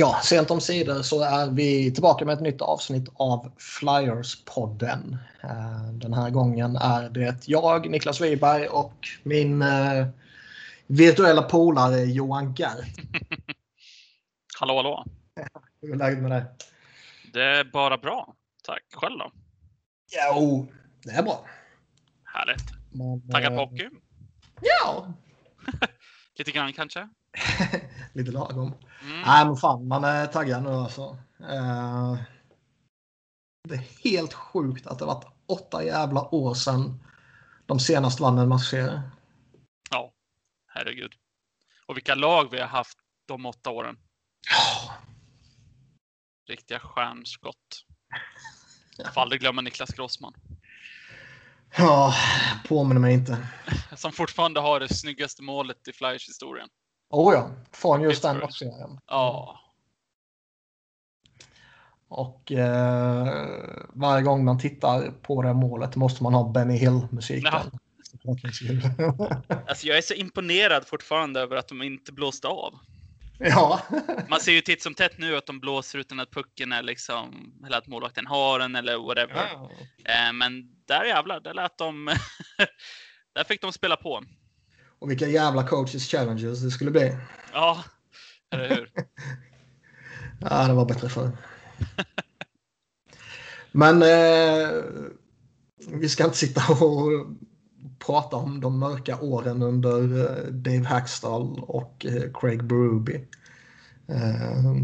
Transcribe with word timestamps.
Ja, 0.00 0.20
sent 0.22 0.50
om 0.50 0.60
sidor 0.60 1.02
så 1.02 1.22
är 1.22 1.50
vi 1.50 1.92
tillbaka 1.92 2.24
med 2.24 2.34
ett 2.34 2.40
nytt 2.40 2.62
avsnitt 2.62 3.08
av 3.14 3.52
Flyers-podden. 3.58 5.16
Eh, 5.42 5.92
den 5.92 6.14
här 6.14 6.30
gången 6.30 6.76
är 6.76 7.10
det 7.10 7.48
jag, 7.48 7.90
Niklas 7.90 8.20
Wiberg 8.20 8.68
och 8.68 9.08
min 9.22 9.62
eh, 9.62 10.06
virtuella 10.86 11.42
polare 11.42 12.04
Johan 12.04 12.54
Gert. 12.54 12.86
hallå, 14.60 14.76
hallå. 14.76 15.04
Hur 15.80 15.92
är 15.92 15.96
läget 15.96 16.18
med 16.18 16.30
dig? 16.30 16.44
Det 17.32 17.42
är 17.42 17.64
bara 17.64 17.98
bra. 17.98 18.34
Tack. 18.62 18.82
Själv 18.92 19.18
då? 19.18 19.32
Jo, 20.10 20.66
det 21.02 21.10
är 21.10 21.22
bra. 21.22 21.44
Härligt. 22.24 22.64
Men, 22.90 23.30
Taggad 23.30 23.56
på 23.56 23.60
hockey? 23.60 23.88
Ja. 24.60 25.12
Lite 26.38 26.50
grann 26.50 26.72
kanske? 26.72 27.08
Lite 28.12 28.30
lagom. 28.30 28.74
Mm. 29.02 29.20
Nej, 29.20 29.46
men 29.46 29.56
fan, 29.56 29.88
man 29.88 30.04
är 30.04 30.26
taggad 30.26 30.62
nu 30.62 30.70
alltså. 30.70 31.18
Uh, 31.40 32.18
det 33.68 33.74
är 33.74 34.10
helt 34.10 34.34
sjukt 34.34 34.86
att 34.86 34.98
det 34.98 35.04
varit 35.04 35.26
åtta 35.46 35.84
jävla 35.84 36.34
år 36.34 36.54
sedan 36.54 37.04
de 37.66 37.80
senast 37.80 38.20
vann 38.20 38.38
en 38.38 38.48
matchserie. 38.48 39.02
Ja, 39.90 40.12
herregud. 40.66 41.12
Och 41.86 41.96
vilka 41.96 42.14
lag 42.14 42.50
vi 42.50 42.60
har 42.60 42.68
haft 42.68 42.98
de 43.26 43.46
åtta 43.46 43.70
åren. 43.70 43.96
Oh. 44.50 44.92
Riktiga 46.48 46.78
stjärnskott. 46.78 47.84
Jag 48.96 49.14
får 49.14 49.20
aldrig 49.20 49.40
glömma 49.40 49.62
Niklas 49.62 49.90
Grossman. 49.90 50.34
Ja, 51.76 52.14
påminner 52.68 53.00
mig 53.00 53.14
inte. 53.14 53.48
Som 53.96 54.12
fortfarande 54.12 54.60
har 54.60 54.80
det 54.80 54.94
snyggaste 54.94 55.42
målet 55.42 55.88
i 55.88 55.92
Flyers-historien. 55.92 56.68
Oh 57.10 57.34
ja, 57.34 57.50
från 57.72 58.02
just 58.02 58.22
den 58.22 58.38
matchserien. 58.38 59.00
Ja. 59.06 59.60
Och 62.08 62.52
eh, 62.52 63.26
varje 63.92 64.22
gång 64.22 64.44
man 64.44 64.58
tittar 64.58 65.10
på 65.10 65.42
det 65.42 65.54
målet 65.54 65.96
måste 65.96 66.22
man 66.22 66.34
ha 66.34 66.48
Benny 66.48 66.76
Hill-musiken. 66.76 67.52
Alltså 69.66 69.86
jag 69.86 69.98
är 69.98 70.02
så 70.02 70.14
imponerad 70.14 70.86
fortfarande 70.86 71.40
över 71.40 71.56
att 71.56 71.68
de 71.68 71.82
inte 71.82 72.12
blåste 72.12 72.48
av. 72.48 72.74
Ja. 73.38 73.80
man 74.28 74.40
ser 74.40 74.52
ju 74.52 74.60
titt 74.60 74.82
som 74.82 74.94
tätt 74.94 75.18
nu 75.18 75.36
att 75.36 75.46
de 75.46 75.60
blåser 75.60 75.98
utan 75.98 76.20
att 76.20 76.30
pucken 76.30 76.72
är 76.72 76.82
liksom, 76.82 77.54
eller 77.66 77.78
att 77.78 77.86
målvakten 77.86 78.26
har 78.26 78.58
den 78.58 78.76
eller 78.76 78.98
whatever. 78.98 79.48
Ja. 79.52 79.70
Eh, 80.04 80.32
men 80.32 80.70
där 80.86 81.04
jävlar, 81.04 81.40
där 81.40 81.54
lät 81.54 81.78
de, 81.78 82.06
där 83.34 83.44
fick 83.44 83.60
de 83.60 83.72
spela 83.72 83.96
på. 83.96 84.24
Och 84.98 85.10
vilka 85.10 85.28
jävla 85.28 85.66
coaches 85.66 86.10
challenges 86.10 86.62
det 86.62 86.70
skulle 86.70 86.90
bli. 86.90 87.16
Ja, 87.52 87.84
eller 88.50 88.68
hur? 88.68 88.90
ja, 90.40 90.66
det 90.66 90.74
var 90.74 90.84
bättre 90.84 91.08
förr. 91.08 91.30
Men 93.72 94.02
eh, 94.02 94.68
vi 95.92 96.08
ska 96.08 96.24
inte 96.24 96.36
sitta 96.36 96.72
och 96.72 97.26
prata 97.98 98.36
om 98.36 98.60
de 98.60 98.78
mörka 98.78 99.20
åren 99.20 99.62
under 99.62 100.00
eh, 100.20 100.52
Dave 100.52 100.84
Hackstall 100.84 101.60
och 101.60 102.06
eh, 102.06 102.32
Craig 102.34 102.64
Berube. 102.64 103.14
Eh, 104.08 104.74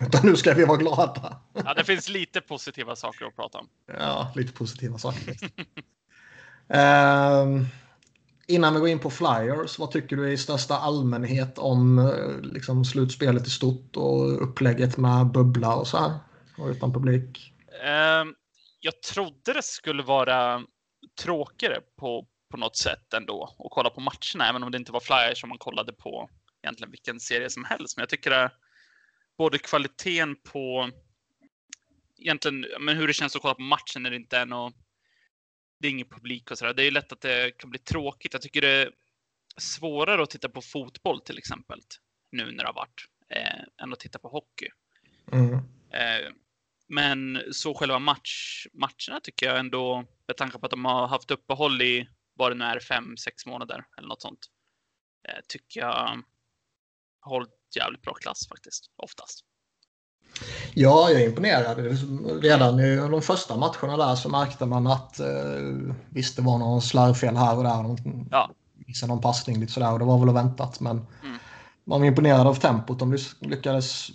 utan 0.00 0.26
nu 0.26 0.36
ska 0.36 0.54
vi 0.54 0.64
vara 0.64 0.78
glada. 0.78 1.40
Ja, 1.52 1.74
det 1.74 1.84
finns 1.84 2.08
lite 2.08 2.40
positiva 2.40 2.96
saker 2.96 3.24
att 3.24 3.36
prata 3.36 3.58
om. 3.58 3.68
Ja, 3.86 4.32
lite 4.34 4.52
positiva 4.52 4.98
saker. 4.98 5.36
eh, 6.68 7.46
innan 8.46 8.74
vi 8.74 8.80
går 8.80 8.88
in 8.88 8.98
på 8.98 9.10
Flyers, 9.10 9.78
vad 9.78 9.90
tycker 9.90 10.16
du 10.16 10.32
i 10.32 10.36
största 10.36 10.78
allmänhet 10.78 11.58
om 11.58 11.98
eh, 11.98 12.40
liksom, 12.52 12.84
slutspelet 12.84 13.46
i 13.46 13.50
stort 13.50 13.96
och 13.96 14.42
upplägget 14.42 14.96
med 14.96 15.26
bubbla 15.26 15.74
och 15.74 15.86
så 15.86 15.98
här? 15.98 16.12
Och 16.58 16.68
utan 16.68 16.92
publik? 16.92 17.52
Ehm, 17.84 18.34
jag 18.80 19.02
trodde 19.02 19.52
det 19.52 19.62
skulle 19.62 20.02
vara 20.02 20.62
tråkigare 21.22 21.80
på, 22.00 22.26
på 22.50 22.56
något 22.56 22.76
sätt 22.76 23.14
ändå 23.14 23.44
att 23.44 23.70
kolla 23.70 23.90
på 23.90 24.00
matcherna, 24.00 24.48
även 24.48 24.62
om 24.62 24.70
det 24.70 24.78
inte 24.78 24.92
var 24.92 25.00
Flyers 25.00 25.40
som 25.40 25.48
man 25.48 25.58
kollade 25.58 25.92
på 25.92 26.30
egentligen 26.62 26.90
vilken 26.90 27.20
serie 27.20 27.50
som 27.50 27.64
helst. 27.64 27.96
Men 27.96 28.02
jag 28.02 28.08
tycker 28.08 28.30
att 28.30 28.52
både 29.38 29.58
kvaliteten 29.58 30.36
på 30.52 30.90
egentligen 32.18 32.66
men 32.80 32.96
hur 32.96 33.06
det 33.06 33.12
känns 33.12 33.36
att 33.36 33.42
kolla 33.42 33.54
på 33.54 33.62
matchen 33.62 34.02
när 34.02 34.10
det 34.10 34.16
inte 34.16 34.38
är 34.38 34.46
något 34.46 34.74
det 35.78 35.88
är 35.88 35.90
ingen 35.90 36.08
publik 36.08 36.50
och 36.50 36.58
sådär. 36.58 36.74
Det 36.74 36.82
är 36.82 36.84
ju 36.84 36.90
lätt 36.90 37.12
att 37.12 37.20
det 37.20 37.58
kan 37.58 37.70
bli 37.70 37.78
tråkigt. 37.78 38.32
Jag 38.32 38.42
tycker 38.42 38.60
det 38.60 38.68
är 38.68 38.92
svårare 39.56 40.22
att 40.22 40.30
titta 40.30 40.48
på 40.48 40.62
fotboll 40.62 41.20
till 41.20 41.38
exempel 41.38 41.80
nu 42.32 42.44
när 42.44 42.64
det 42.64 42.68
har 42.68 42.74
varit 42.74 43.04
eh, 43.28 43.82
än 43.82 43.92
att 43.92 44.00
titta 44.00 44.18
på 44.18 44.28
hockey. 44.28 44.68
Mm. 45.32 45.54
Eh, 45.90 46.32
men 46.88 47.42
så 47.52 47.74
själva 47.74 47.98
match, 47.98 48.66
matcherna 48.72 49.20
tycker 49.22 49.46
jag 49.46 49.58
ändå, 49.58 50.04
med 50.26 50.36
tanke 50.36 50.58
på 50.58 50.66
att 50.66 50.70
de 50.70 50.84
har 50.84 51.06
haft 51.06 51.30
uppehåll 51.30 51.82
i 51.82 52.08
vad 52.34 52.50
det 52.50 52.54
nu 52.54 52.64
är, 52.64 52.80
fem, 52.80 53.16
sex 53.16 53.46
månader 53.46 53.84
eller 53.98 54.08
något 54.08 54.22
sånt, 54.22 54.46
eh, 55.28 55.40
tycker 55.48 55.80
jag 55.80 56.22
har 57.20 57.30
hållit 57.30 57.76
jävligt 57.76 58.02
bra 58.02 58.14
klass 58.14 58.48
faktiskt, 58.48 58.90
oftast. 58.96 59.45
Ja, 60.74 61.10
jag 61.10 61.22
är 61.22 61.28
imponerad. 61.28 61.78
Redan 62.42 62.80
i 62.80 62.96
de 62.96 63.22
första 63.22 63.56
matcherna 63.56 63.96
där 63.96 64.14
så 64.14 64.28
märkte 64.28 64.66
man 64.66 64.86
att 64.86 65.20
eh, 65.20 65.26
visst, 66.08 66.36
det 66.36 66.42
var 66.42 66.58
någon 66.58 66.82
slarvfel 66.82 67.36
här 67.36 67.56
och 67.56 67.62
där. 67.62 67.82
Någon, 67.82 68.28
ja. 68.30 68.50
Missade 68.86 69.12
någon 69.12 69.22
passning 69.22 69.60
lite 69.60 69.72
sådär 69.72 69.92
och 69.92 69.98
det 69.98 70.04
var 70.04 70.24
väl 70.24 70.34
väntat. 70.34 70.80
Men 70.80 71.06
mm. 71.22 71.38
man 71.84 72.00
var 72.00 72.06
imponerad 72.06 72.46
av 72.46 72.54
tempot 72.54 72.98
de 72.98 73.18
lyckades 73.40 74.10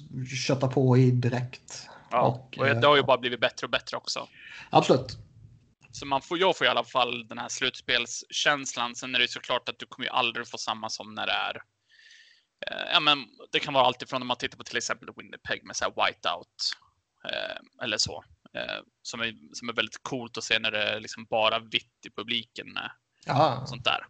kötta 0.47 0.67
på 0.67 0.97
i 0.97 1.11
direkt. 1.11 1.88
Ja, 2.11 2.22
och, 2.22 2.57
och 2.59 2.66
det 2.66 2.88
har 2.88 2.95
ju 2.95 3.03
bara 3.03 3.17
blivit 3.17 3.39
bättre 3.39 3.66
och 3.66 3.72
bättre 3.72 3.97
också. 3.97 4.28
Absolut. 4.69 5.17
Så 5.91 6.05
man 6.05 6.22
får, 6.22 6.39
jag 6.39 6.57
får 6.57 6.67
i 6.67 6.69
alla 6.69 6.83
fall 6.83 7.28
den 7.28 7.38
här 7.38 7.49
slutspelskänslan. 7.49 8.95
Sen 8.95 9.16
är 9.16 9.19
det 9.19 9.31
såklart 9.31 9.69
att 9.69 9.79
du 9.79 9.85
kommer 9.85 10.07
ju 10.07 10.11
aldrig 10.11 10.47
få 10.47 10.57
samma 10.57 10.89
som 10.89 11.16
när 11.16 11.25
det 11.25 11.33
är 11.33 11.61
Eh, 11.61 11.71
ja, 12.94 12.99
men 12.99 13.25
det 13.51 13.59
kan 13.59 13.73
vara 13.73 13.85
alltifrån 13.85 14.22
om 14.22 14.27
man 14.27 14.38
tittar 14.38 14.57
på 14.57 14.63
till 14.63 14.77
exempel 14.77 15.09
Winnipeg 15.16 15.66
med 15.66 15.75
så 15.75 15.83
här 15.83 15.91
whiteout 15.91 16.72
eh, 17.25 17.83
eller 17.83 17.97
så. 17.97 18.23
Eh, 18.53 18.83
som, 19.01 19.22
är, 19.22 19.33
som 19.53 19.69
är 19.69 19.73
väldigt 19.73 20.03
coolt 20.03 20.38
att 20.38 20.44
se 20.44 20.59
när 20.59 20.72
det 20.72 20.83
är 20.83 20.99
liksom 20.99 21.25
bara 21.29 21.59
vitt 21.59 22.05
i 22.05 22.09
publiken. 22.09 22.67
Ja. 23.25 23.66
Sånt 23.67 23.83
där. 23.83 24.05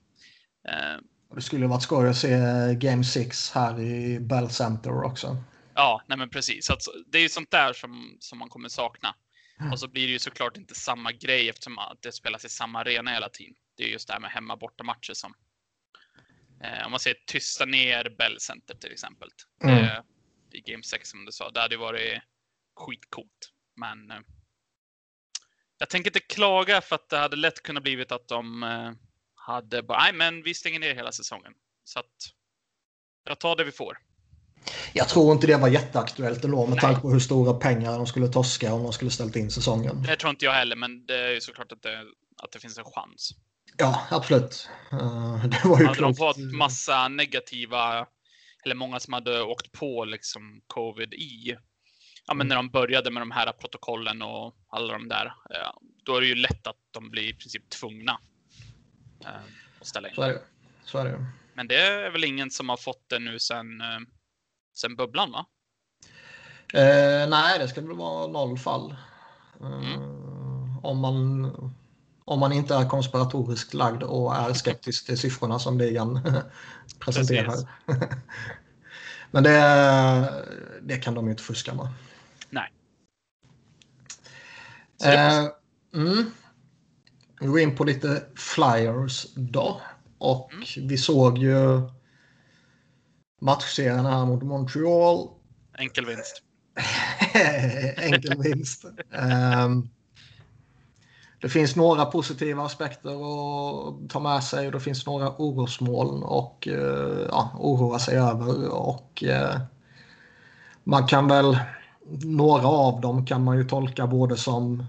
Det 1.35 1.41
skulle 1.41 1.67
varit 1.67 1.83
skoj 1.83 2.09
att 2.09 2.17
se 2.17 2.37
Game 2.75 3.03
6 3.03 3.51
här 3.51 3.79
i 3.79 4.19
Bell 4.19 4.49
Center 4.49 5.03
också. 5.03 5.37
Ja, 5.75 6.01
nej 6.07 6.17
men 6.17 6.29
precis. 6.29 6.69
Alltså, 6.69 6.91
det 7.11 7.17
är 7.17 7.21
ju 7.21 7.29
sånt 7.29 7.51
där 7.51 7.73
som, 7.73 8.17
som 8.19 8.39
man 8.39 8.49
kommer 8.49 8.69
sakna. 8.69 9.15
Och 9.71 9.79
så 9.79 9.87
blir 9.87 10.07
det 10.07 10.13
ju 10.13 10.19
såklart 10.19 10.57
inte 10.57 10.75
samma 10.75 11.11
grej 11.11 11.49
eftersom 11.49 11.77
det 12.01 12.11
spelas 12.11 12.45
i 12.45 12.49
samma 12.49 12.79
arena 12.79 13.11
hela 13.11 13.29
tiden. 13.29 13.55
Det 13.77 13.83
är 13.83 13.87
just 13.87 14.07
det 14.07 14.13
här 14.13 14.19
med 14.19 14.31
hemma 14.31 14.57
borta 14.57 14.83
matcher 14.83 15.13
som, 15.13 15.33
Eh, 16.63 16.85
om 16.85 16.91
man 16.91 16.99
säger 16.99 17.17
tysta 17.27 17.65
ner 17.65 18.15
Bell 18.17 18.39
Center 18.39 18.75
till 18.75 18.91
exempel. 18.91 19.29
Mm. 19.63 19.77
Eh, 19.77 19.99
I 20.51 20.61
Game 20.61 20.83
6 20.83 21.09
som 21.09 21.25
du 21.25 21.31
sa. 21.31 21.51
Det 21.51 21.59
hade 21.59 21.77
varit 21.77 22.21
skitcoolt. 22.75 23.51
Men 23.75 24.11
eh, 24.11 24.17
jag 25.77 25.89
tänker 25.89 26.09
inte 26.09 26.19
klaga 26.19 26.81
för 26.81 26.95
att 26.95 27.09
det 27.09 27.17
hade 27.17 27.35
lätt 27.35 27.63
kunnat 27.63 27.83
blivit 27.83 28.11
att 28.11 28.27
de 28.27 28.63
eh, 28.63 28.91
hade 29.35 29.83
bara, 29.83 30.03
nej 30.03 30.13
men 30.13 30.43
vi 30.43 30.53
stänger 30.53 30.79
ner 30.79 30.95
hela 30.95 31.11
säsongen. 31.11 31.53
Så 31.83 31.99
att 31.99 32.15
jag 33.23 33.39
tar 33.39 33.55
det 33.55 33.63
vi 33.63 33.71
får. 33.71 33.97
Jag 34.93 35.09
tror 35.09 35.31
inte 35.31 35.47
det 35.47 35.57
var 35.57 35.67
jätteaktuellt 35.67 36.43
ändå 36.43 36.67
med 36.67 36.79
tanke 36.79 37.01
på 37.01 37.09
hur 37.09 37.19
stora 37.19 37.53
pengar 37.53 37.91
de 37.91 38.07
skulle 38.07 38.27
torska 38.27 38.73
om 38.73 38.83
de 38.83 38.93
skulle 38.93 39.11
ställt 39.11 39.35
in 39.35 39.51
säsongen. 39.51 40.03
Det 40.03 40.15
tror 40.15 40.29
inte 40.29 40.45
jag 40.45 40.51
heller, 40.51 40.75
men 40.75 41.05
det 41.05 41.17
är 41.17 41.31
ju 41.31 41.41
såklart 41.41 41.71
att 41.71 41.81
det, 41.81 42.05
att 42.43 42.51
det 42.51 42.59
finns 42.59 42.77
en 42.77 42.83
chans. 42.85 43.31
Ja, 43.77 44.07
absolut. 44.09 44.69
Uh, 44.93 45.45
det 45.45 45.65
var 45.65 45.79
ju 45.79 45.85
hade 45.85 45.97
klokt. 45.97 46.17
de 46.17 46.25
fått 46.25 46.53
massa 46.53 47.07
negativa, 47.07 48.07
eller 48.65 48.75
många 48.75 48.99
som 48.99 49.13
hade 49.13 49.41
åkt 49.41 49.71
på 49.71 50.05
liksom 50.05 50.61
covid 50.67 51.13
i, 51.13 51.57
ja 52.27 52.33
men 52.33 52.47
mm. 52.47 52.47
när 52.47 52.55
de 52.55 52.69
började 52.69 53.11
med 53.11 53.21
de 53.21 53.31
här 53.31 53.51
protokollen 53.51 54.21
och 54.21 54.55
alla 54.69 54.93
de 54.93 55.07
där, 55.07 55.25
uh, 55.25 55.71
då 56.05 56.15
är 56.15 56.21
det 56.21 56.27
ju 56.27 56.35
lätt 56.35 56.67
att 56.67 56.77
de 56.91 57.09
blir 57.09 57.29
i 57.29 57.33
princip 57.33 57.69
tvungna 57.69 58.19
uh, 59.21 59.29
att 59.79 59.87
ställa 59.87 60.09
in. 60.09 60.15
Så 60.15 60.21
är 60.21 60.29
det. 60.29 60.41
Så 60.85 60.97
är 60.97 61.05
det. 61.05 61.25
Men 61.53 61.67
det 61.67 61.75
är 61.75 62.11
väl 62.11 62.23
ingen 62.23 62.51
som 62.51 62.69
har 62.69 62.77
fått 62.77 63.09
det 63.09 63.19
nu 63.19 63.39
sen, 63.39 63.67
sen 64.73 64.95
bubblan 64.95 65.31
va? 65.31 65.45
nej, 67.29 67.59
det 67.59 67.67
ska 67.67 67.81
väl 67.81 67.95
vara 67.95 68.27
noll 68.27 68.57
fall. 68.57 68.95
Mm. 69.61 70.01
Om 70.83 70.99
man 70.99 71.45
om 72.31 72.39
man 72.39 72.51
inte 72.51 72.75
är 72.75 72.89
konspiratoriskt 72.89 73.73
lagd 73.73 74.03
och 74.03 74.35
är 74.35 74.53
skeptisk 74.53 75.05
till 75.05 75.17
siffrorna 75.17 75.59
som 75.59 75.77
ligan 75.77 76.19
presenterar. 76.99 77.55
Men 79.31 79.43
det, 79.43 80.45
det 80.81 80.97
kan 80.97 81.13
de 81.13 81.25
ju 81.25 81.31
inte 81.31 81.43
fuska 81.43 81.73
med. 81.73 81.87
Nej. 82.49 82.71
Eh, 85.03 85.47
mm. 85.93 86.31
Vi 87.39 87.47
går 87.47 87.59
in 87.59 87.75
på 87.75 87.83
lite 87.83 88.23
flyers 88.35 89.27
då. 89.35 89.81
Och 90.17 90.53
mm. 90.53 90.87
vi 90.87 90.97
såg 90.97 91.37
ju 91.37 91.81
matchserien 93.41 94.05
här 94.05 94.25
mot 94.25 94.43
Montreal. 94.43 95.29
Enkel 95.77 96.05
vinst. 96.05 96.41
Enkel 97.97 98.41
vinst. 98.43 98.85
Um, 99.09 99.89
det 101.41 101.49
finns 101.49 101.75
några 101.75 102.05
positiva 102.05 102.65
aspekter 102.65 103.09
att 103.11 104.09
ta 104.09 104.19
med 104.19 104.43
sig 104.43 104.65
och 104.65 104.71
det 104.71 104.79
finns 104.79 105.05
några 105.05 105.29
orosmoln 105.37 106.23
och 106.23 106.67
uh, 106.71 107.27
ja, 107.29 107.51
oroa 107.59 107.99
sig 107.99 108.17
över. 108.17 108.69
Och 108.69 109.23
uh, 109.27 109.61
man 110.83 111.07
kan 111.07 111.27
väl, 111.27 111.59
några 112.23 112.67
av 112.67 113.01
dem 113.01 113.25
kan 113.25 113.43
man 113.43 113.57
ju 113.57 113.63
tolka 113.63 114.07
både 114.07 114.37
som 114.37 114.85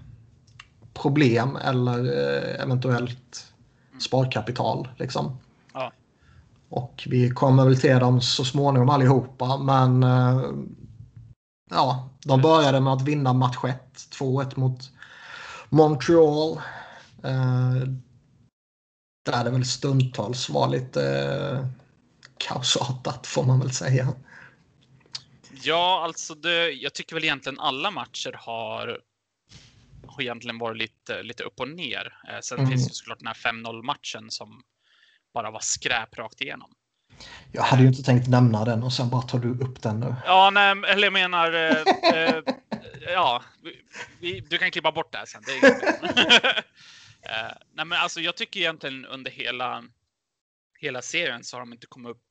problem 0.93 1.55
eller 1.55 1.99
uh, 1.99 2.63
eventuellt 2.63 3.53
sparkapital. 3.99 4.87
Liksom. 4.97 5.37
Ja. 5.73 5.91
Och 6.69 7.07
vi 7.09 7.29
kommer 7.29 7.65
väl 7.65 7.79
till 7.79 7.99
dem 7.99 8.21
så 8.21 8.45
småningom 8.45 8.89
allihopa. 8.89 9.57
Men 9.57 10.01
ja, 11.69 12.09
de 12.25 12.41
började 12.41 12.79
med 12.79 12.93
att 12.93 13.01
vinna 13.01 13.33
match 13.33 13.57
1. 13.63 13.79
2-1 14.19 14.59
mot 14.59 14.91
Montreal. 15.73 16.57
Eh, 17.23 17.83
där 19.25 19.43
det 19.43 19.49
väl 19.49 19.65
stundtals 19.65 20.49
var 20.49 20.67
lite 20.67 21.03
eh, 21.03 21.65
kaosartat 22.37 23.27
får 23.27 23.43
man 23.43 23.59
väl 23.59 23.71
säga. 23.71 24.13
Ja, 25.63 26.01
alltså 26.03 26.35
det, 26.35 26.71
jag 26.71 26.93
tycker 26.93 27.15
väl 27.15 27.23
egentligen 27.23 27.59
alla 27.59 27.91
matcher 27.91 28.35
har, 28.39 28.99
har 30.07 30.21
egentligen 30.21 30.57
varit 30.57 30.77
lite, 30.77 31.23
lite 31.23 31.43
upp 31.43 31.59
och 31.59 31.69
ner. 31.69 32.13
Eh, 32.29 32.39
sen 32.41 32.57
Mm. 32.57 32.69
finns 32.69 32.87
det 32.87 32.93
såklart 32.93 33.19
den 33.19 33.27
här 33.27 33.33
5-0 33.33 33.83
matchen 33.83 34.31
som 34.31 34.63
bara 35.33 35.51
var 35.51 35.59
skräp 35.59 36.17
rakt 36.17 36.41
igenom. 36.41 36.71
Jag 37.51 37.63
hade 37.63 37.81
ju 37.81 37.87
inte 37.87 38.03
tänkt 38.03 38.27
nämna 38.27 38.65
den 38.65 38.83
och 38.83 38.93
sen 38.93 39.09
bara 39.09 39.21
tar 39.21 39.39
du 39.39 39.49
upp 39.49 39.81
den 39.81 39.99
nu. 39.99 40.15
Ja, 40.25 40.49
nej, 40.49 40.75
eller 40.87 41.03
jag 41.03 41.13
menar, 41.13 41.53
eh, 41.53 41.83
eh, 42.13 42.43
ja, 43.13 43.43
vi, 43.63 43.81
vi, 44.19 44.39
du 44.39 44.57
kan 44.57 44.71
klippa 44.71 44.91
bort 44.91 45.11
det 45.11 45.17
här 45.17 45.25
sen. 45.25 45.41
Det 45.45 45.51
är 45.51 46.57
eh, 47.29 47.55
nej, 47.73 47.85
men 47.85 47.93
alltså 47.93 48.21
jag 48.21 48.37
tycker 48.37 48.59
egentligen 48.59 49.05
under 49.05 49.31
hela, 49.31 49.83
hela 50.79 51.01
serien 51.01 51.43
så 51.43 51.55
har 51.55 51.61
de 51.61 51.73
inte 51.73 51.87
kommit 51.87 52.11
upp 52.11 52.23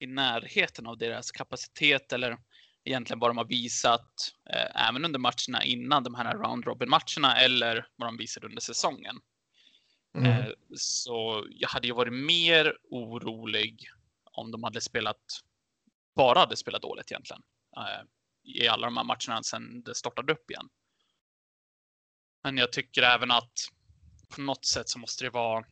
i 0.00 0.06
närheten 0.06 0.86
av 0.86 0.98
deras 0.98 1.30
kapacitet 1.30 2.12
eller 2.12 2.36
egentligen 2.84 3.18
vad 3.18 3.30
de 3.30 3.36
har 3.36 3.44
visat 3.44 4.32
eh, 4.50 4.88
även 4.88 5.04
under 5.04 5.18
matcherna 5.18 5.64
innan 5.64 6.04
de 6.04 6.14
här 6.14 6.34
round 6.34 6.64
robin 6.64 6.90
matcherna 6.90 7.36
eller 7.36 7.86
vad 7.96 8.08
de 8.08 8.16
visade 8.16 8.46
under 8.46 8.60
säsongen. 8.60 9.16
Mm. 10.14 10.26
Eh, 10.30 10.48
Så 10.76 11.46
jag 11.50 11.68
hade 11.68 11.86
ju 11.86 11.92
varit 11.94 12.12
mer 12.12 12.76
orolig 12.90 13.88
om 14.24 14.50
de 14.50 14.62
hade 14.64 14.80
spelat, 14.80 15.40
bara 16.14 16.38
hade 16.38 16.56
spelat 16.56 16.82
dåligt 16.82 17.10
egentligen. 17.10 17.42
eh, 17.76 18.04
I 18.42 18.68
alla 18.68 18.86
de 18.86 18.96
här 18.96 19.04
matcherna 19.04 19.42
sedan 19.42 19.82
det 19.82 19.94
startade 19.94 20.32
upp 20.32 20.50
igen. 20.50 20.68
Men 22.42 22.56
jag 22.56 22.72
tycker 22.72 23.02
även 23.02 23.30
att 23.30 23.52
på 24.28 24.40
något 24.40 24.64
sätt 24.64 24.88
så 24.88 24.98
måste 24.98 25.24
det 25.24 25.30
vara 25.30 25.64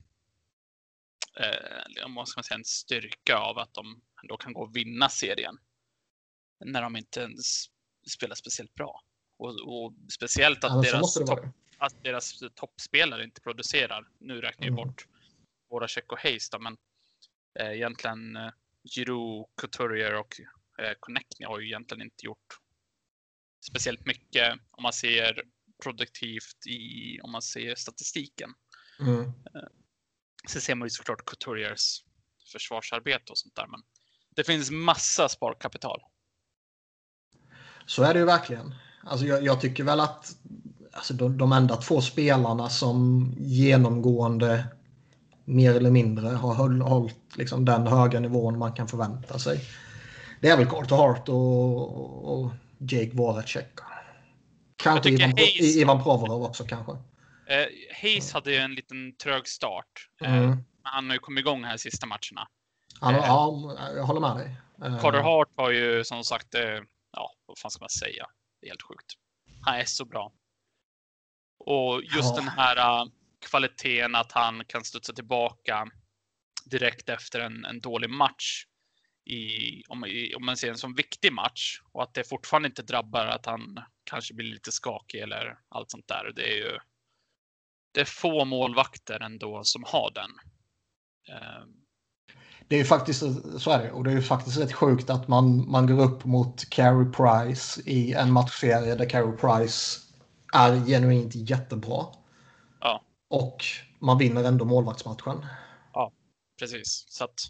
eh, 1.41 2.07
vad 2.17 2.29
ska 2.29 2.39
man 2.39 2.45
säga, 2.45 2.59
en 2.59 2.65
styrka 2.65 3.39
av 3.39 3.59
att 3.59 3.75
de 3.75 4.01
ändå 4.23 4.37
kan 4.37 4.53
gå 4.53 4.61
och 4.63 4.77
vinna 4.77 5.09
serien. 5.09 5.59
När 6.65 6.83
de 6.83 6.97
inte 6.97 7.21
ens 7.21 7.65
spelar 8.11 8.35
speciellt 8.35 8.75
bra. 8.75 9.03
Och, 9.37 9.49
och 9.49 9.95
speciellt 10.13 10.65
att 10.65 10.71
Ja, 10.71 10.77
men 10.77 10.85
så 10.85 10.91
deras 10.97 11.15
topp. 11.15 11.55
Att 11.79 12.05
deras 12.05 12.43
toppspelare 12.55 13.25
inte 13.25 13.41
producerar. 13.41 14.09
Nu 14.19 14.41
räknar 14.41 14.67
jag 14.67 14.73
Mm. 14.79 14.87
bort 14.87 15.07
våra 15.71 15.89
Check 15.89 16.13
och 16.13 16.19
Hayes 16.19 16.51
då, 16.51 16.59
men 16.59 16.77
eh, 17.61 17.73
egentligen 17.73 18.37
eh, 18.37 18.51
Giroud, 18.95 19.47
Couturier 19.61 20.15
och 20.15 20.41
eh, 20.79 20.93
Connectney 21.01 21.47
har 21.47 21.61
ju 21.61 21.67
egentligen 21.67 22.03
inte 22.03 22.27
gjort 22.27 22.59
speciellt 23.71 24.07
mycket 24.07 24.59
om 24.71 24.83
man 24.83 24.93
ser 24.93 25.43
produktivt 25.83 26.67
i, 26.67 27.21
om 27.21 27.33
man 27.33 27.43
ser 27.43 27.75
statistiken. 27.75 28.55
Mm. 29.01 29.33
Sen 30.49 30.61
ser 30.63 30.75
man 30.75 30.87
ju 30.87 30.91
såklart 30.91 31.25
Couturiers 31.25 32.05
försvarsarbete 32.53 33.33
och 33.33 33.39
sånt 33.39 33.55
där, 33.55 33.67
men 33.67 33.83
det 34.31 34.45
finns 34.45 34.71
massa 34.71 35.29
sparkapital. 35.29 36.01
Så 37.87 38.03
är 38.03 38.15
det 38.15 38.21
ju 38.21 38.27
verkligen. 38.27 38.75
Alltså 39.03 39.27
jag, 39.27 39.43
jag 39.43 39.61
tycker 39.61 39.85
väl 39.85 40.01
att 40.01 40.37
alltså 40.99 41.15
de, 41.15 41.39
de 41.39 41.53
enda 41.53 41.77
två 41.77 42.01
spelarna 42.01 42.69
som 42.69 43.33
genomgående 43.39 44.65
mer 45.45 45.75
eller 45.75 45.91
mindre 45.91 46.29
har 46.29 46.55
hållit 46.55 47.37
liksom 47.37 47.65
den 47.65 47.87
höga 47.87 48.21
nivån 48.21 48.59
man 48.59 48.73
kan 48.73 48.89
förvänta 48.89 49.39
sig. 49.39 49.61
Det 50.41 50.49
är 50.49 50.57
väl 50.57 50.67
Carter 50.67 50.97
Hart 50.97 51.29
och, 51.29 52.41
och 52.43 52.51
Jake 52.79 53.11
Voracek. 53.17 53.69
Kanske 54.77 55.11
Ivan, 55.11 55.31
Hayes- 55.33 55.63
Ivan 55.63 56.03
Provorov 56.03 56.43
också 56.45 56.65
kanske. 56.65 56.93
Eh, 56.93 57.67
Hayes 58.03 58.33
hade 58.33 58.51
ju 58.53 58.57
en 58.57 58.75
liten 58.75 59.17
trög 59.17 59.49
start. 59.49 60.09
Eh, 60.23 60.35
Mm. 60.37 60.49
men 60.51 60.57
han 60.83 61.07
har 61.07 61.15
ju 61.15 61.19
kommit 61.19 61.43
igång 61.43 61.65
här 61.65 61.77
sista 61.77 62.07
matcherna. 62.07 62.49
Han, 63.01 63.15
Eh. 63.15 63.21
ja, 63.27 63.77
jag 63.97 64.05
håller 64.05 64.21
med 64.21 64.37
dig. 64.37 64.57
Eh, 64.85 65.01
Carter 65.01 65.21
Hart 65.21 65.49
har 65.57 65.71
ju 65.71 66.05
som 66.05 66.25
sagt, 66.25 66.55
eh, 66.55 66.61
ja, 67.13 67.31
vad 67.47 67.59
fan 67.59 67.71
ska 67.71 67.83
man 67.83 67.89
säga? 67.89 68.27
Det 68.61 68.67
är 68.67 68.71
helt 68.71 68.83
sjukt. 68.83 69.13
Han 69.61 69.75
är 69.81 69.85
så 69.85 70.05
bra. 70.05 70.33
Och 71.71 72.03
just 72.05 72.37
Ja. 72.37 72.41
den 72.41 72.49
här 72.49 73.03
uh, 73.03 73.11
kvaliteten 73.51 74.15
att 74.15 74.33
han 74.33 74.65
kan 74.65 74.85
studsa 74.85 75.13
tillbaka 75.13 75.89
direkt 76.65 77.09
efter 77.09 77.41
en, 77.41 77.65
en 77.65 77.81
dålig 77.81 78.11
match. 78.11 78.65
I, 79.31 79.83
om, 79.89 80.05
i, 80.05 80.35
om 80.35 80.47
man 80.47 80.57
ser 80.57 80.71
en 80.71 80.79
som 80.79 80.95
viktig 80.95 81.33
match 81.33 81.81
och 81.93 82.03
att 82.03 82.15
det 82.15 82.29
fortfarande 82.29 82.69
inte 82.69 82.83
drabbar 82.83 83.27
att 83.27 83.47
han 83.47 83.81
kanske 84.05 84.35
blir 84.35 84.47
lite 84.53 84.73
skakig 84.73 85.19
eller 85.21 85.59
allt 85.69 85.91
sånt 85.91 86.09
där. 86.09 86.33
Det 86.37 86.43
är 86.53 86.57
ju 86.57 86.79
det 87.95 88.01
är 88.01 88.05
få 88.05 88.45
målvakter 88.45 89.21
ändå 89.21 89.65
som 89.65 89.85
har 89.87 90.11
den. 90.15 90.31
Eh, 91.37 91.65
Det 92.69 92.75
är 92.75 92.79
ju 92.79 92.85
faktiskt 92.85 93.23
så 93.59 93.71
är 93.71 93.79
det. 93.83 93.93
Och 93.93 94.05
det 94.05 94.11
är 94.11 94.15
ju 94.15 94.23
faktiskt 94.23 94.59
rätt 94.59 94.73
sjukt 94.73 95.11
att 95.11 95.29
man, 95.29 95.71
man 95.71 95.87
går 95.87 96.05
upp 96.05 96.25
mot 96.25 96.71
Carey 96.71 97.13
Price 97.13 97.81
i 97.87 98.13
en 98.13 98.33
matchserie 98.33 98.95
där 98.95 99.09
Carey 99.09 99.37
Price 99.37 100.08
är 100.53 100.87
genuint 100.87 101.35
jättebra. 101.35 102.07
Ja. 102.81 103.05
Och 103.31 103.65
man 104.01 104.19
vinner 104.19 104.45
ändå 104.45 104.65
målvaktsmatchen. 104.65 105.47
precis. 106.59 107.05
Så 107.09 107.25
att, 107.25 107.41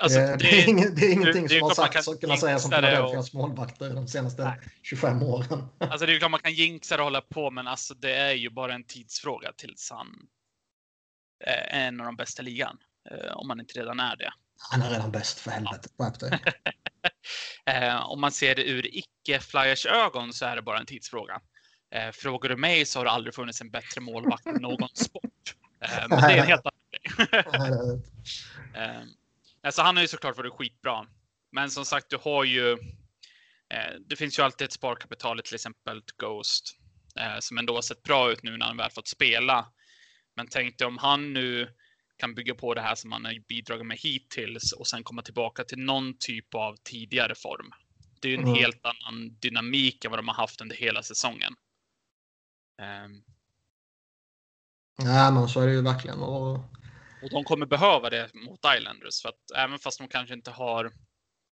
alltså, 0.00 0.18
det, 0.18 0.36
det, 0.36 0.46
är 0.62 0.68
ing, 0.68 0.94
det 0.94 1.06
är 1.06 1.12
ingenting 1.12 1.42
det 1.46 1.48
som 1.58 1.62
har 1.68 1.74
sagts 1.74 2.06
kan 2.06 2.14
att 2.14 2.20
kunna 2.20 2.36
sägas 2.36 2.64
om 2.64 2.70
Philadelphias 2.70 3.32
målvakter 3.32 3.94
de 3.94 4.08
senaste 4.08 4.44
Nej. 4.44 4.58
25 4.82 5.22
åren. 5.22 5.68
Alltså 5.78 6.06
det 6.06 6.14
är 6.14 6.18
klart 6.18 6.30
man 6.30 6.40
kan 6.40 6.52
jinxa 6.52 6.96
det 6.96 7.02
och 7.02 7.06
hålla 7.06 7.20
på, 7.20 7.50
men 7.50 7.66
alltså 7.66 7.94
det 7.94 8.14
är 8.14 8.32
ju 8.32 8.50
bara 8.50 8.74
en 8.74 8.84
tidsfråga 8.84 9.52
tills 9.56 9.90
han 9.90 10.06
är 11.46 11.86
en 11.86 12.00
av 12.00 12.06
de 12.06 12.16
bästa 12.16 12.42
i 12.42 12.44
ligan. 12.44 12.78
eh, 13.10 13.32
Om 13.36 13.48
man 13.48 13.60
inte 13.60 13.80
redan 13.80 14.00
är 14.00 14.16
det. 14.16 14.32
Han 14.70 14.82
är 14.82 14.90
redan 14.90 15.10
bäst 15.10 15.38
för 15.38 15.50
helvete. 15.50 15.88
Skärp 15.98 16.20
dig. 16.20 16.38
Eh, 17.66 18.10
Om 18.10 18.20
man 18.20 18.32
ser 18.32 18.54
det 18.54 18.64
ur 18.64 18.96
icke-flyers 18.96 19.86
ögon 19.86 20.32
så 20.32 20.44
är 20.46 20.56
det 20.56 20.62
bara 20.62 20.78
en 20.78 20.86
tidsfråga. 20.86 21.40
Eh, 21.90 22.10
Frågar 22.12 22.48
du 22.48 22.56
mig 22.56 22.84
så 22.86 22.98
har 22.98 23.04
det 23.04 23.10
aldrig 23.10 23.34
funnits 23.34 23.60
en 23.60 23.70
bättre 23.70 24.00
målvakt 24.00 24.46
i 24.46 24.50
någon 24.52 24.88
sport. 24.94 25.54
Eh, 25.84 26.04
Men 26.08 26.20
det 26.20 26.32
är 26.32 26.38
en 26.38 26.46
helt 26.46 26.62
annan 26.66 26.80
grej. 26.90 28.00
Alltså 29.62 29.82
han 29.82 29.96
har 29.96 30.02
ju 30.02 30.08
såklart 30.08 30.36
varit 30.36 30.52
skitbra. 30.52 31.06
Men 31.52 31.70
som 31.70 31.84
sagt, 31.84 32.10
du 32.10 32.16
har 32.16 32.44
ju. 32.44 32.72
Eh, 33.72 33.94
det 34.08 34.16
finns 34.16 34.38
ju 34.38 34.42
alltid 34.42 34.64
ett 34.64 34.72
sparkapital 34.72 35.40
till 35.42 35.54
exempel 35.54 36.02
Ghost. 36.16 36.76
Eh, 37.16 37.38
som 37.40 37.58
ändå 37.58 37.74
har 37.74 37.82
sett 37.82 38.02
bra 38.02 38.32
ut 38.32 38.42
nu 38.42 38.56
när 38.56 38.66
han 38.66 38.76
väl 38.76 38.90
fått 38.90 39.08
spela. 39.08 39.66
Men 40.36 40.46
tänk 40.46 40.78
dig 40.78 40.86
om 40.86 40.98
han 40.98 41.32
nu 41.32 41.68
kan 42.16 42.34
bygga 42.34 42.54
på 42.54 42.74
det 42.74 42.80
här 42.80 42.94
som 42.94 43.12
han 43.12 43.24
har 43.24 43.46
bidragit 43.48 43.86
med 43.86 43.98
hittills 43.98 44.72
och 44.72 44.86
sen 44.86 45.04
komma 45.04 45.22
tillbaka 45.22 45.64
till 45.64 45.78
någon 45.78 46.18
typ 46.18 46.54
av 46.54 46.76
tidigare 46.84 47.34
form. 47.34 47.70
Det 48.20 48.28
är 48.28 48.32
ju 48.32 48.36
en 48.38 48.42
Mm. 48.44 48.54
helt 48.54 48.80
annan 48.86 49.36
dynamik 49.40 50.04
än 50.04 50.10
vad 50.10 50.18
de 50.18 50.28
har 50.28 50.34
haft 50.34 50.60
under 50.60 50.76
hela 50.76 51.02
säsongen. 51.02 51.54
Eh, 52.80 53.08
Nej, 55.02 55.32
men 55.32 55.48
så 55.48 55.60
är 55.60 55.66
det 55.66 55.72
ju 55.72 55.82
verkligen. 55.82 56.18
Och 56.18 56.58
Och 57.22 57.30
de 57.30 57.44
kommer 57.44 57.66
behöva 57.66 58.10
det 58.10 58.34
mot 58.34 58.60
Islanders 58.78 59.22
för 59.22 59.28
att 59.28 59.50
även 59.56 59.78
fast 59.78 59.98
de 59.98 60.08
kanske 60.08 60.34
inte 60.34 60.50
har 60.50 60.92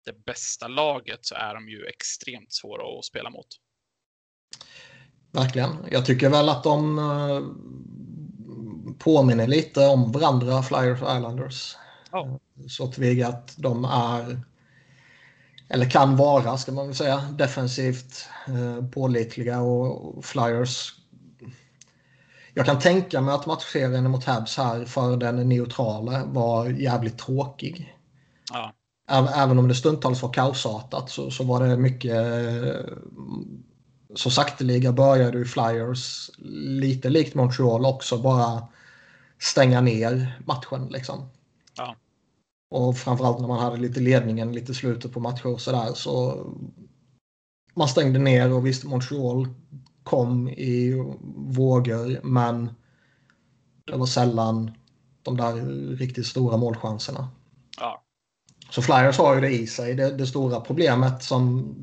det 0.05 0.25
bästa 0.25 0.67
laget 0.67 1.19
så 1.25 1.35
är 1.35 1.53
de 1.53 1.69
ju 1.69 1.85
extremt 1.85 2.53
svåra 2.53 2.99
att 2.99 3.05
spela 3.05 3.29
mot. 3.29 3.47
Verkligen. 5.31 5.85
Jag 5.91 6.05
tycker 6.05 6.29
väl 6.29 6.49
att 6.49 6.63
de 6.63 6.99
eh, 6.99 7.41
påminner 8.99 9.47
lite 9.47 9.87
om 9.87 10.11
varandra, 10.11 10.63
Flyers 10.63 11.01
och 11.01 11.15
Islanders. 11.15 11.75
Ja. 12.11 12.39
Så 12.69 12.87
tillviga 12.87 13.27
att 13.27 13.55
de 13.57 13.85
är, 13.85 14.41
eller 15.69 15.89
kan 15.89 16.15
vara, 16.15 16.57
ska 16.57 16.71
man 16.71 16.85
väl 16.85 16.95
säga, 16.95 17.17
defensivt 17.17 18.29
eh, 18.47 18.89
pålitliga 18.89 19.61
och 19.61 20.25
Flyers. 20.25 20.93
Jag 22.57 22.65
kan 22.65 22.79
tänka 22.79 23.21
mig 23.21 23.35
att 23.35 23.45
matchserien 23.45 24.11
mot 24.11 24.23
Habs 24.23 24.57
här 24.57 24.85
för 24.85 25.17
den 25.17 25.49
neutrala 25.49 26.25
var 26.25 26.69
jävligt 26.69 27.17
tråkig. 27.17 27.95
Ja, 28.51 28.73
Även 29.35 29.59
om 29.59 29.67
det 29.67 29.75
stundtals 29.75 30.21
var 30.21 30.33
kaosartat 30.33 31.09
så, 31.09 31.31
så 31.31 31.43
var 31.43 31.67
det 31.67 31.77
mycket... 31.77 32.25
Så 34.15 34.29
sakteliga 34.29 34.91
började 34.91 35.37
ju 35.37 35.45
Flyers, 35.45 36.29
lite 36.79 37.09
likt 37.09 37.35
Montreal 37.35 37.85
också, 37.85 38.17
bara 38.17 38.67
stänga 39.39 39.81
ner 39.81 40.41
matchen. 40.45 40.87
Liksom. 40.89 41.29
Ja. 41.75 41.95
Och 42.69 42.97
framförallt 42.97 43.39
när 43.39 43.47
man 43.47 43.59
hade 43.59 43.77
lite 43.77 43.99
ledningen 43.99 44.53
lite 44.53 44.73
slutet 44.73 45.13
på 45.13 45.19
matcher 45.19 45.47
och 45.47 45.61
sådär 45.61 45.93
så 45.93 46.45
man 47.73 47.87
stängde 47.87 48.19
ner 48.19 48.53
och 48.53 48.65
visst 48.65 48.83
Montreal 48.83 49.47
kom 50.07 50.49
i 50.49 50.93
vågor 51.35 52.19
men 52.23 52.69
det 53.85 53.97
var 53.97 54.05
sällan 54.05 54.71
de 55.23 55.37
där 55.37 55.53
riktigt 55.95 56.25
stora 56.25 56.57
målchanserna. 56.57 57.29
Ja. 57.79 58.03
Så 58.69 58.81
Flyers 58.81 59.17
har 59.17 59.35
ju 59.35 59.41
det 59.41 59.51
i 59.51 59.67
sig. 59.67 59.95
Det, 59.95 60.17
det 60.17 60.27
stora 60.27 60.61
problemet 60.61 61.23
som 61.23 61.75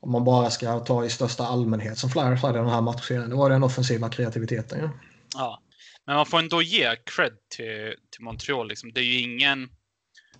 om 0.00 0.12
man 0.12 0.24
bara 0.24 0.50
ska 0.50 0.80
ta 0.80 1.04
i 1.04 1.10
största 1.10 1.44
allmänhet 1.44 1.98
som 1.98 2.10
Flyers 2.10 2.42
hade 2.42 2.58
i 2.58 2.62
den 2.62 2.70
här 2.70 2.80
matchserien, 2.80 3.30
det 3.30 3.36
var 3.36 3.50
den 3.50 3.62
offensiva 3.62 4.08
kreativiteten. 4.08 4.80
Ja. 4.80 4.90
ja. 5.34 5.62
Men 6.06 6.16
man 6.16 6.26
får 6.26 6.38
ändå 6.38 6.62
ge 6.62 6.96
cred 6.96 7.32
till, 7.48 7.94
till 8.10 8.24
Montreal. 8.24 8.68
Liksom. 8.68 8.92
Det 8.92 9.00
är 9.00 9.04
ju 9.04 9.20
ingen, 9.20 9.60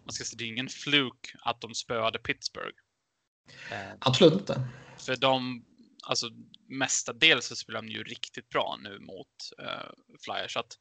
man 0.05 0.13
ska 0.13 0.25
säga, 0.25 0.37
det 0.39 0.45
är 0.45 0.49
ingen 0.49 0.69
fluk 0.69 1.35
att 1.45 1.61
de 1.61 1.75
spöade 1.75 2.19
Pittsburgh. 2.19 2.77
Eh, 3.71 3.97
Absolut 3.99 4.33
inte. 4.33 4.69
För 4.99 5.17
de, 5.17 5.65
alltså 6.07 6.27
mestadels 6.71 7.47
så 7.47 7.57
spelar 7.57 7.83
de 7.83 7.89
ju 7.89 8.03
riktigt 8.03 8.49
bra 8.49 8.79
nu 8.83 8.99
mot 8.99 9.27
uh, 9.63 9.91
Flyers. 10.25 10.53
Så 10.53 10.61
att, 10.61 10.79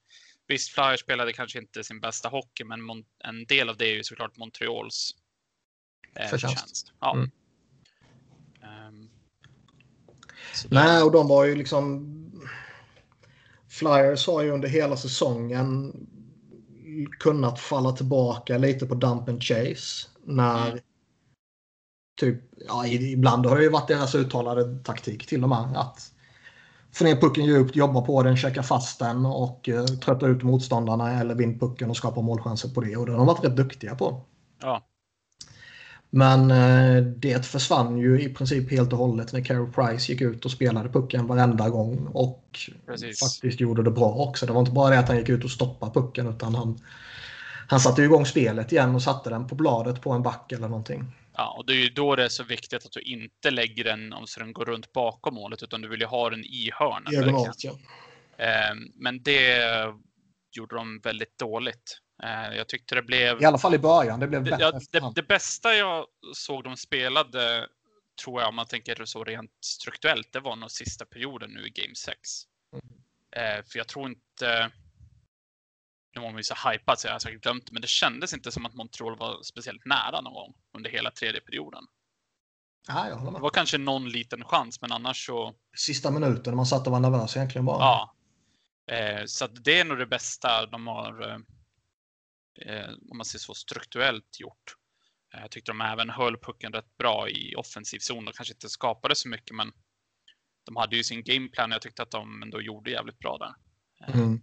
visst, 0.47 0.69
Flyers 0.69 0.99
spelade 0.99 1.33
kanske 1.33 1.59
inte 1.59 1.83
sin 1.83 1.99
bästa 1.99 2.29
hockey, 2.29 2.63
men 2.63 2.81
Mon 2.81 3.05
en 3.23 3.45
del 3.45 3.69
av 3.69 3.77
det 3.77 3.85
är 3.85 3.93
ju 3.93 4.03
såklart 4.03 4.37
Montreals 4.37 5.15
uh, 6.19 6.27
förtjänst. 6.27 6.93
Ja. 6.99 7.15
Mm. 7.15 7.31
Um, 8.87 9.09
Nej, 10.69 11.03
och 11.03 11.11
de 11.11 11.27
var 11.27 11.45
ju 11.45 11.55
liksom 11.55 12.15
Flyers 13.69 14.27
har 14.27 14.41
ju 14.41 14.51
under 14.51 14.67
hela 14.67 14.97
säsongen 14.97 15.93
kunnat 17.19 17.59
falla 17.59 17.91
tillbaka 17.91 18.57
lite 18.57 18.85
på 18.85 18.95
dump 18.95 19.29
and 19.29 19.43
chase. 19.43 20.07
När 20.23 20.67
mm. 20.67 20.79
Typ, 22.19 22.41
ja, 22.67 22.87
ibland 22.87 23.45
har 23.45 23.57
det 23.57 23.63
ju 23.63 23.69
varit 23.69 23.87
deras 23.87 24.15
uttalade 24.15 24.83
taktik 24.83 25.27
till 25.27 25.43
och 25.43 25.49
med. 25.49 25.77
Att 25.77 26.11
få 26.93 27.03
ner 27.03 27.15
pucken 27.15 27.45
djupt, 27.45 27.75
jobba 27.75 28.01
på 28.01 28.23
den, 28.23 28.37
checka 28.37 28.63
fast 28.63 28.99
den 28.99 29.25
och 29.25 29.69
uh, 29.73 29.85
trötta 29.85 30.27
ut 30.27 30.43
motståndarna 30.43 31.19
eller 31.19 31.35
vinna 31.35 31.59
pucken 31.59 31.89
och 31.89 31.97
skapa 31.97 32.21
målchanser 32.21 32.69
på 32.69 32.81
det. 32.81 32.95
Och 32.95 33.05
det 33.05 33.11
har 33.11 33.17
de 33.17 33.27
varit 33.27 33.43
rätt 33.43 33.55
duktiga 33.55 33.95
på. 33.95 34.21
Ja. 34.61 34.85
Men 36.09 36.51
eh, 36.51 37.03
det 37.03 37.45
försvann 37.45 37.97
ju 37.97 38.21
i 38.21 38.29
princip 38.29 38.71
helt 38.71 38.93
och 38.93 38.99
hållet 38.99 39.33
när 39.33 39.41
Carey 39.41 39.71
Price 39.71 40.11
gick 40.11 40.21
ut 40.21 40.45
och 40.45 40.51
spelade 40.51 40.89
pucken 40.89 41.27
varenda 41.27 41.69
gång 41.69 42.07
och 42.13 42.59
Precis. 42.85 43.19
faktiskt 43.19 43.59
gjorde 43.59 43.83
det 43.83 43.91
bra 43.91 44.13
också. 44.13 44.45
Det 44.45 44.53
var 44.53 44.59
inte 44.59 44.71
bara 44.71 44.89
det 44.89 44.99
att 44.99 45.07
han 45.07 45.17
gick 45.17 45.29
ut 45.29 45.43
och 45.43 45.51
stoppade 45.51 45.91
pucken 45.91 46.27
utan 46.27 46.55
han, 46.55 46.79
han 47.67 47.79
satte 47.79 48.01
igång 48.01 48.25
spelet 48.25 48.71
igen 48.71 48.95
och 48.95 49.01
satte 49.01 49.29
den 49.29 49.47
på 49.47 49.55
bladet 49.55 50.01
på 50.01 50.11
en 50.11 50.23
back 50.23 50.51
eller 50.51 50.67
någonting. 50.67 51.05
Ja, 51.39 51.55
och 51.57 51.65
det 51.65 51.73
är 51.73 51.77
ju 51.77 51.89
då 51.89 52.15
det 52.15 52.23
är 52.23 52.29
så 52.29 52.43
viktigt 52.43 52.85
att 52.85 52.91
du 52.91 53.01
inte 53.01 53.51
lägger 53.51 53.83
den 53.83 54.13
om 54.13 54.27
så 54.27 54.39
den 54.39 54.53
går 54.53 54.65
runt 54.65 54.93
bakom 54.93 55.35
målet 55.35 55.63
utan 55.63 55.81
du 55.81 55.87
vill 55.87 55.99
ju 55.99 56.05
ha 56.05 56.29
den 56.29 56.45
i 56.45 56.71
hörnet. 56.73 57.09
Diagonalt, 57.09 57.63
ja. 57.63 57.77
Ehm, 58.37 58.91
men 58.95 59.23
det 59.23 59.63
gjorde 60.51 60.75
de 60.75 60.99
väldigt 60.99 61.37
dåligt. 61.37 61.97
Eh, 62.23 62.57
jag 62.57 62.67
tyckte 62.67 62.95
det 62.95 63.01
blev... 63.01 63.41
I 63.41 63.45
alla 63.45 63.57
fall 63.57 63.75
i 63.75 63.77
början. 63.77 64.19
Det 64.19 64.27
blev 64.27 64.43
bättre. 64.43 64.57
Ja, 64.59 64.79
det, 64.91 65.11
det, 65.15 65.23
bästa 65.23 65.75
jag 65.75 66.05
såg 66.33 66.63
de 66.63 66.77
spelade, 66.77 67.67
tror 68.23 68.41
jag, 68.41 68.49
om 68.49 68.55
man 68.55 68.67
tänker 68.67 69.05
så 69.05 69.23
rent 69.23 69.51
strukturellt, 69.65 70.33
det 70.33 70.39
var 70.39 70.55
nog 70.55 70.71
sista 70.71 71.05
perioden 71.05 71.51
nu 71.51 71.67
i 71.67 71.69
Game 71.69 71.95
6. 71.95 72.17
Mm. 72.73 72.85
Eh, 73.35 73.63
för 73.65 73.77
jag 73.79 73.87
tror 73.87 74.09
inte... 74.09 74.71
Nu 76.15 76.21
var 76.21 76.29
man 76.29 76.37
ju 76.37 76.43
så 76.43 76.69
hypad 76.69 76.99
så 76.99 77.07
jag 77.07 77.13
har 77.13 77.19
säkert 77.19 77.43
glömt 77.43 77.71
men 77.71 77.81
det 77.81 77.87
kändes 77.87 78.33
inte 78.33 78.51
som 78.51 78.65
att 78.65 78.73
Montreal 78.73 79.17
var 79.17 79.43
speciellt 79.43 79.85
nära 79.85 80.21
någon 80.21 80.33
gång 80.33 80.53
under 80.77 80.89
hela 80.89 81.11
tredje 81.11 81.41
perioden. 81.41 81.83
Ja, 82.87 83.07
jag 83.07 83.15
håller 83.15 83.31
med. 83.31 83.39
Det 83.39 83.43
var 83.43 83.49
kanske 83.49 83.77
någon 83.77 84.09
liten 84.09 84.43
chans, 84.43 84.81
men 84.81 84.91
annars 84.91 85.25
så... 85.25 85.53
Sista 85.77 86.11
minuten, 86.11 86.55
man 86.55 86.65
satt 86.65 86.87
och 86.87 86.93
var 86.93 86.99
nervös 86.99 87.37
egentligen 87.37 87.65
bara. 87.65 87.79
Ja. 87.79 88.15
Eh, 88.91 89.25
så 89.25 89.47
det 89.47 89.79
är 89.79 89.85
nog 89.85 89.97
det 89.97 90.05
bästa 90.05 90.65
de 90.65 90.87
har 90.87 91.41
eh, 92.65 92.89
om 93.11 93.17
man 93.17 93.25
ser 93.25 93.39
så 93.39 93.53
strukturellt 93.53 94.39
gjort. 94.39 94.75
Eh, 95.33 95.41
jag 95.41 95.51
tyckte 95.51 95.71
de 95.71 95.81
även 95.81 96.09
höll 96.09 96.37
pucken 96.37 96.73
rätt 96.73 96.97
bra 96.97 97.29
i 97.29 97.55
offensiv 97.55 97.99
zon. 97.99 98.25
De 98.25 98.31
kanske 98.31 98.53
inte 98.53 98.69
skapade 98.69 99.15
så 99.15 99.29
mycket, 99.29 99.55
men 99.55 99.71
de 100.65 100.75
hade 100.75 100.95
ju 100.95 101.03
sin 101.03 101.23
gameplan. 101.23 101.71
Jag 101.71 101.81
tyckte 101.81 102.03
att 102.03 102.11
de 102.11 102.43
ändå 102.43 102.61
gjorde 102.61 102.91
jävligt 102.91 103.19
bra 103.19 103.37
där. 103.37 103.53
Eh. 104.07 104.15
Mm. 104.19 104.41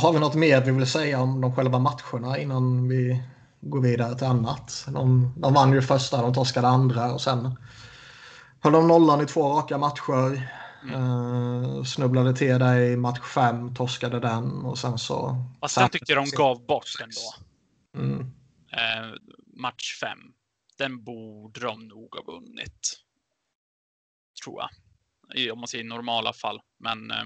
Har 0.00 0.12
vi 0.12 0.20
något 0.20 0.34
mer 0.34 0.60
vi 0.60 0.70
vill 0.70 0.86
säga 0.86 1.20
om 1.20 1.40
de 1.40 1.54
själva 1.54 1.78
matcherna 1.78 2.38
innan 2.38 2.88
vi 2.88 3.22
går 3.60 3.80
vidare 3.80 4.14
till 4.14 4.26
annat? 4.26 4.86
De, 4.88 5.34
de 5.36 5.54
vann 5.54 5.72
ju 5.72 5.82
första, 5.82 6.22
de 6.22 6.34
torskade 6.34 6.68
andra 6.68 7.12
och 7.12 7.20
sen 7.20 7.56
höll 8.60 8.72
de 8.72 8.88
nollan 8.88 9.20
i 9.20 9.26
två 9.26 9.48
raka 9.48 9.78
matcher. 9.78 10.50
Uh, 10.94 11.82
snubblade 11.82 12.36
till 12.36 12.58
det 12.58 12.86
i 12.86 12.96
match 12.96 13.20
5, 13.34 13.74
torskade 13.74 14.20
den 14.20 14.64
och 14.64 14.78
sen 14.78 14.98
så... 14.98 15.36
Fast 15.60 15.74
den 15.74 15.90
tyckte 15.90 16.12
jag 16.12 16.24
de 16.24 16.30
gav 16.30 16.66
bort 16.66 16.84
ändå. 17.02 17.34
Mm. 18.06 18.20
Uh, 18.20 19.14
match 19.56 20.00
5. 20.00 20.18
Den 20.78 21.04
borde 21.04 21.60
de 21.60 21.88
nog 21.88 22.16
ha 22.16 22.32
vunnit. 22.32 23.00
Tror 24.44 24.60
jag. 24.60 25.52
Om 25.52 25.58
man 25.58 25.68
säger 25.68 25.84
i 25.84 25.88
normala 25.88 26.32
fall. 26.32 26.60
Men 26.78 27.10
uh, 27.10 27.24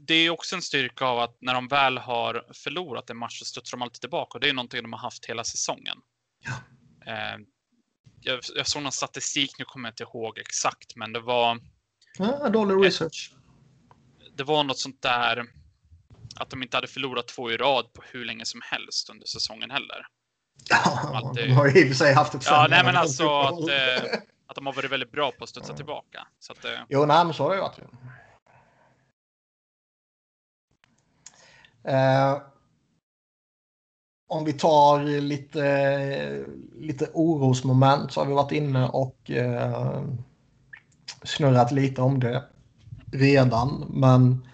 det 0.00 0.14
är 0.14 0.30
också 0.30 0.56
en 0.56 0.62
styrka 0.62 1.04
av 1.04 1.18
att 1.18 1.36
när 1.40 1.54
de 1.54 1.68
väl 1.68 1.98
har 1.98 2.44
förlorat 2.52 3.10
en 3.10 3.16
match 3.16 3.38
så 3.38 3.44
studsar 3.44 3.76
de 3.76 3.82
alltid 3.82 4.00
tillbaka. 4.00 4.30
Och 4.34 4.40
det 4.40 4.48
är 4.48 4.52
någonting 4.52 4.82
de 4.82 4.92
har 4.92 5.00
haft 5.00 5.24
hela 5.24 5.44
säsongen. 5.44 5.98
Ja 6.44 6.52
jag, 8.20 8.40
jag 8.54 8.66
såg 8.66 8.82
någon 8.82 8.92
statistik, 8.92 9.58
nu 9.58 9.64
kommer 9.64 9.88
jag 9.88 9.92
inte 9.92 10.02
ihåg 10.02 10.38
exakt, 10.38 10.96
men 10.96 11.12
det 11.12 11.20
var... 11.20 11.60
Ja, 12.18 12.48
dålig 12.48 12.86
research. 12.86 13.32
Det 14.36 14.44
var 14.44 14.64
något 14.64 14.78
sånt 14.78 15.02
där 15.02 15.44
att 16.36 16.50
de 16.50 16.62
inte 16.62 16.76
hade 16.76 16.86
förlorat 16.86 17.28
två 17.28 17.50
i 17.50 17.56
rad 17.56 17.92
på 17.92 18.02
hur 18.12 18.24
länge 18.24 18.44
som 18.44 18.60
helst 18.64 19.10
under 19.10 19.26
säsongen 19.26 19.70
heller. 19.70 20.06
Ja, 20.68 21.32
de 21.34 21.52
har 21.52 21.66
ju 21.66 21.80
i 21.80 21.84
och 21.84 21.88
för 21.88 21.94
sig 21.94 22.14
haft 22.14 22.34
ett 22.34 22.46
Ja, 22.46 22.66
nej 22.70 22.84
men 22.84 22.96
alltså 22.96 23.28
att, 23.38 23.68
eh, 23.68 24.18
att 24.46 24.54
de 24.54 24.66
har 24.66 24.72
varit 24.72 24.90
väldigt 24.90 25.12
bra 25.12 25.32
på 25.32 25.44
att 25.44 25.50
studsa 25.50 25.74
tillbaka. 25.74 26.26
Så 26.38 26.52
att, 26.52 26.64
eh... 26.64 26.80
Jo, 26.88 27.06
nej 27.06 27.24
men 27.24 27.34
så 27.34 27.42
har 27.42 27.50
det 27.50 27.56
ju 27.56 27.62
varit. 27.62 27.78
Eh, 31.84 32.38
om 34.28 34.44
vi 34.44 34.52
tar 34.52 35.20
lite, 35.20 36.44
lite 36.74 37.10
orosmoment 37.14 38.12
så 38.12 38.20
har 38.20 38.26
vi 38.26 38.34
varit 38.34 38.52
inne 38.52 38.88
och 38.88 39.30
eh, 39.30 40.02
snurrat 41.22 41.72
lite 41.72 42.02
om 42.02 42.20
det 42.20 42.44
redan. 43.12 43.84
Men 43.90 44.48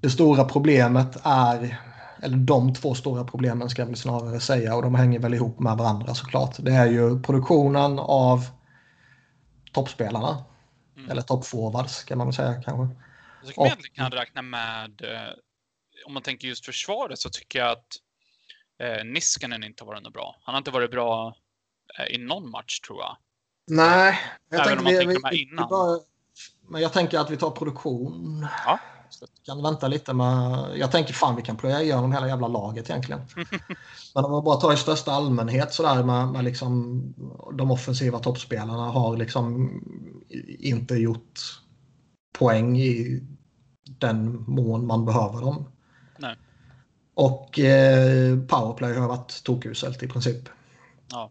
det 0.00 0.10
stora 0.10 0.44
problemet 0.44 1.16
är, 1.22 1.80
eller 2.22 2.36
de 2.36 2.74
två 2.74 2.94
stora 2.94 3.24
problemen 3.24 3.68
ska 3.68 3.82
jag 3.82 3.86
väl 3.86 3.96
snarare 3.96 4.40
säga 4.40 4.76
och 4.76 4.82
de 4.82 4.94
hänger 4.94 5.18
väl 5.18 5.34
ihop 5.34 5.58
med 5.58 5.76
varandra 5.76 6.14
såklart. 6.14 6.56
Det 6.58 6.72
är 6.72 6.86
ju 6.86 7.22
produktionen 7.22 7.98
av 7.98 8.46
toppspelarna. 9.72 10.44
Mm. 10.96 11.10
Eller 11.10 11.22
toppforwards 11.22 12.04
kan 12.04 12.18
man 12.18 12.26
väl 12.26 12.34
säga 12.34 12.62
kanske. 12.62 12.96
Jag 13.42 13.48
tycker 13.48 13.62
och, 13.62 13.94
kan 13.94 14.10
räkna 14.10 14.42
med, 14.42 15.02
eh, 15.02 15.32
om 16.06 16.14
man 16.14 16.22
tänker 16.22 16.48
just 16.48 16.66
försvaret 16.66 17.18
så 17.18 17.30
tycker 17.30 17.58
jag 17.58 17.70
att 17.70 17.86
eh, 18.82 19.04
Niskanen 19.04 19.64
inte 19.64 19.84
varit 19.84 20.02
något 20.02 20.12
bra. 20.12 20.36
Han 20.42 20.54
har 20.54 20.58
inte 20.58 20.70
varit 20.70 20.90
bra 20.90 21.36
eh, 21.98 22.14
i 22.14 22.18
någon 22.18 22.50
match 22.50 22.80
tror 22.80 23.00
jag. 23.00 23.16
Nej, 23.66 24.18
jag 24.50 24.66
Även 24.66 24.78
om 24.78 24.84
man 24.84 24.92
vi, 24.92 24.98
tänker 24.98 25.22
med 25.22 25.32
innan. 25.32 25.64
Vi 25.64 25.70
bara, 25.70 25.98
men 26.68 26.82
jag 26.82 26.92
tänker 26.92 27.18
att 27.18 27.30
vi 27.30 27.36
tar 27.36 27.50
produktion. 27.50 28.46
Ja. 28.66 28.78
Kan 29.46 29.62
vänta 29.62 29.88
lite 29.88 30.14
med... 30.14 30.68
Jag 30.76 30.92
tänker 30.92 31.14
fan 31.14 31.36
vi 31.36 31.42
kan 31.42 31.56
plöja 31.56 31.82
igenom 31.82 32.12
hela 32.12 32.28
jävla 32.28 32.48
laget 32.48 32.90
egentligen. 32.90 33.20
men 34.14 34.24
om 34.24 34.30
man 34.30 34.44
bara 34.44 34.60
tar 34.60 34.72
i 34.72 34.76
största 34.76 35.12
allmänhet 35.12 35.72
sådär 35.72 36.02
med, 36.02 36.28
med 36.28 36.44
liksom 36.44 37.02
de 37.52 37.70
offensiva 37.70 38.18
toppspelarna 38.18 38.82
har 38.82 39.16
liksom 39.16 39.70
inte 40.58 40.94
gjort 40.94 41.40
poäng 42.38 42.78
i 42.78 43.22
den 43.98 44.44
mån 44.46 44.86
man 44.86 45.04
behöver 45.04 45.40
dem. 45.40 45.72
Nej. 46.18 46.36
Och 47.14 47.58
eh, 47.58 48.38
powerplay 48.38 48.94
har 48.94 49.08
varit 49.08 49.42
tokuselt 49.44 50.02
i 50.02 50.08
princip. 50.08 50.48
Ja. 51.10 51.30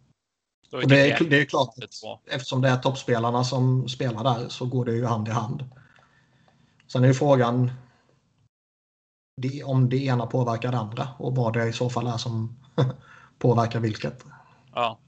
Och 0.71 0.87
det, 0.87 1.11
är, 1.11 1.23
det 1.29 1.41
är 1.41 1.45
klart 1.45 1.69
att 1.77 1.93
eftersom 2.25 2.61
det 2.61 2.69
är 2.69 2.77
toppspelarna 2.77 3.43
som 3.43 3.89
spelar 3.89 4.23
där 4.23 4.49
så 4.49 4.65
går 4.65 4.85
det 4.85 4.91
ju 4.91 5.05
hand 5.05 5.27
i 5.27 5.31
hand. 5.31 5.65
Sen 6.87 7.03
är 7.03 7.07
ju 7.07 7.13
frågan 7.13 7.71
det, 9.41 9.63
om 9.63 9.89
det 9.89 9.97
ena 9.97 10.27
påverkar 10.27 10.71
det 10.71 10.77
andra 10.77 11.09
och 11.19 11.35
vad 11.35 11.53
det 11.53 11.67
i 11.67 11.73
så 11.73 11.89
fall 11.89 12.07
är 12.07 12.17
som 12.17 12.59
påverkar 13.39 13.79
vilket. 13.79 14.25
Ja. 14.73 14.99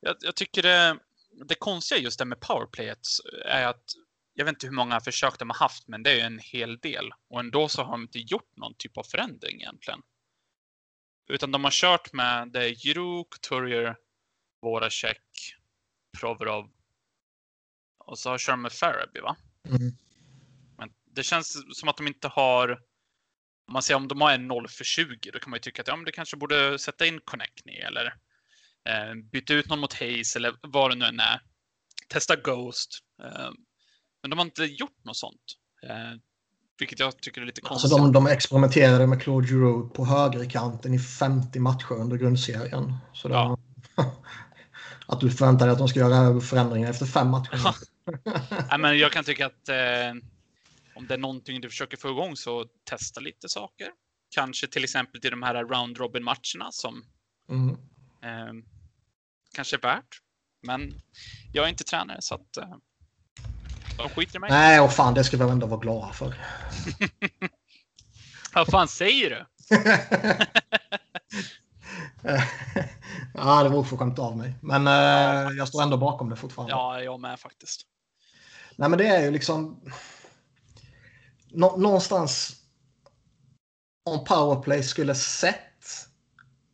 Jag, 0.00 0.16
jag 0.20 0.36
tycker 0.36 0.62
det, 0.62 0.98
det 1.44 1.54
konstiga 1.54 2.00
just 2.00 2.18
det 2.18 2.24
med 2.24 2.40
powerplayet 2.40 3.06
är 3.44 3.66
att 3.66 3.84
jag 4.34 4.44
vet 4.44 4.52
inte 4.52 4.66
hur 4.66 4.74
många 4.74 5.00
försök 5.00 5.38
de 5.38 5.50
har 5.50 5.56
haft, 5.56 5.88
men 5.88 6.02
det 6.02 6.10
är 6.10 6.14
ju 6.14 6.20
en 6.20 6.38
hel 6.38 6.78
del. 6.78 7.12
Och 7.28 7.40
ändå 7.40 7.68
så 7.68 7.82
har 7.82 7.92
de 7.92 8.02
inte 8.02 8.18
gjort 8.18 8.56
någon 8.56 8.74
typ 8.74 8.96
av 8.96 9.02
förändring 9.02 9.60
egentligen. 9.60 10.02
Utan 11.28 11.50
de 11.52 11.64
har 11.64 11.70
kört 11.70 12.12
med 12.12 12.52
det 12.52 12.74
Giroud, 12.74 13.26
Couturier, 13.30 13.96
Voracek, 14.62 15.22
Provorov 16.20 16.70
och 17.98 18.18
så 18.18 18.38
kör 18.38 18.52
de 18.52 18.62
med 18.62 18.72
Faraby 18.72 19.20
va? 19.20 19.36
Mm. 19.68 19.96
Men 20.78 20.92
det 21.04 21.22
känns 21.22 21.78
som 21.78 21.88
att 21.88 21.96
de 21.96 22.06
inte 22.06 22.28
har 22.28 22.82
om 23.66 23.72
man 23.72 23.82
säger 23.82 23.96
om 23.96 24.08
de 24.08 24.20
har 24.20 24.32
en 24.32 24.48
0 24.48 24.68
för 24.68 24.84
20 24.84 25.30
då 25.30 25.38
kan 25.38 25.50
man 25.50 25.56
ju 25.56 25.60
tycka 25.60 25.82
att 25.82 25.88
ja, 25.88 25.96
men 25.96 26.04
det 26.04 26.12
kanske 26.12 26.36
borde 26.36 26.78
sätta 26.78 27.06
in 27.06 27.20
Connectney 27.24 27.76
eller 27.76 28.06
eh, 28.88 29.14
byta 29.14 29.54
ut 29.54 29.68
någon 29.68 29.80
mot 29.80 29.94
Hayes 29.94 30.36
eller 30.36 30.54
vad 30.62 30.90
det 30.90 30.94
nu 30.94 31.04
än 31.04 31.20
är. 31.20 31.40
Testa 32.08 32.36
Ghost. 32.36 32.98
Eh, 33.22 33.50
men 34.22 34.30
de 34.30 34.38
har 34.38 34.44
inte 34.46 34.64
gjort 34.64 35.04
något 35.04 35.16
sånt. 35.16 35.40
Eh, 35.82 36.18
vilket 36.78 36.98
jag 37.00 37.20
tycker 37.20 37.40
är 37.40 37.46
lite 37.46 37.60
konstigt. 37.60 37.92
Alltså 37.92 38.04
de, 38.04 38.12
de 38.12 38.26
experimenterade 38.26 39.06
med 39.06 39.22
Claude 39.22 39.46
Giroux 39.48 39.92
på 39.96 40.04
högerkanten 40.04 40.94
i 40.94 40.98
50 40.98 41.58
matcher 41.58 41.92
under 41.92 42.16
grundserien. 42.16 42.96
Så 43.14 43.28
det, 43.28 43.34
Ja. 43.34 43.58
att 45.06 45.20
du 45.20 45.30
förväntar 45.30 45.66
dig 45.66 45.72
att 45.72 45.78
de 45.78 45.88
ska 45.88 46.00
göra 46.00 46.40
förändringar 46.40 46.90
efter 46.90 47.06
fem 47.06 47.28
matcher. 47.28 47.60
Nej, 48.70 48.78
men 48.78 48.98
jag 48.98 49.12
kan 49.12 49.24
tycka 49.24 49.46
att 49.46 49.68
eh, 49.68 49.76
om 50.94 51.06
det 51.06 51.14
är 51.14 51.18
någonting 51.18 51.60
du 51.60 51.68
försöker 51.68 51.96
få 51.96 52.08
igång 52.10 52.36
så 52.36 52.64
testa 52.84 53.20
lite 53.20 53.48
saker. 53.48 53.88
Kanske 54.34 54.66
till 54.66 54.84
exempel 54.84 55.20
till 55.20 55.30
de 55.30 55.42
här 55.42 55.54
round 55.64 55.96
robin 55.98 56.24
matcherna 56.24 56.68
som 56.70 57.04
Mm. 57.48 57.68
eh, 58.22 58.64
kanske 59.54 59.76
är 59.76 59.80
värt. 59.80 60.18
Men 60.62 60.94
jag 61.52 61.64
är 61.64 61.68
inte 61.68 61.84
tränare 61.84 62.18
så 62.20 62.34
att 62.34 62.56
eh, 62.56 62.74
de 64.02 64.08
skiter 64.08 64.36
i 64.36 64.38
mig. 64.38 64.50
Nej, 64.50 64.80
och 64.80 64.92
fan 64.92 65.14
det 65.14 65.24
ska 65.24 65.36
vi 65.36 65.50
ändå 65.50 65.66
vara 65.66 65.80
glada 65.80 66.12
för. 66.12 66.34
Vad 68.54 68.66
fan 68.66 68.88
säger 68.88 69.30
du? 69.30 69.46
ja, 73.34 73.62
det 73.62 73.68
var 73.68 73.76
oförskämt 73.76 74.18
av 74.18 74.36
mig. 74.36 74.54
Men 74.60 74.86
eh, 74.86 75.56
jag 75.56 75.68
står 75.68 75.82
ändå 75.82 75.96
bakom 75.96 76.30
det 76.30 76.36
fortfarande. 76.36 76.72
Ja, 76.72 77.00
jag 77.00 77.20
med 77.20 77.40
faktiskt. 77.40 77.82
Nej, 78.76 78.88
men 78.88 78.98
det 78.98 79.06
är 79.06 79.22
ju 79.22 79.30
liksom... 79.30 79.80
Nå 81.50 81.76
någonstans... 81.76 82.56
Om 84.04 84.24
powerplay 84.24 84.82
skulle 84.82 85.14
sett 85.14 86.08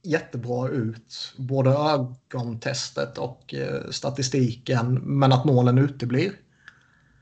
jättebra 0.03 0.69
ut, 0.69 1.35
både 1.37 1.71
ögontestet 1.71 3.19
och 3.19 3.55
eh, 3.55 3.91
statistiken, 3.91 4.95
men 4.95 5.33
att 5.33 5.45
målen 5.45 5.79
uteblir. 5.79 6.33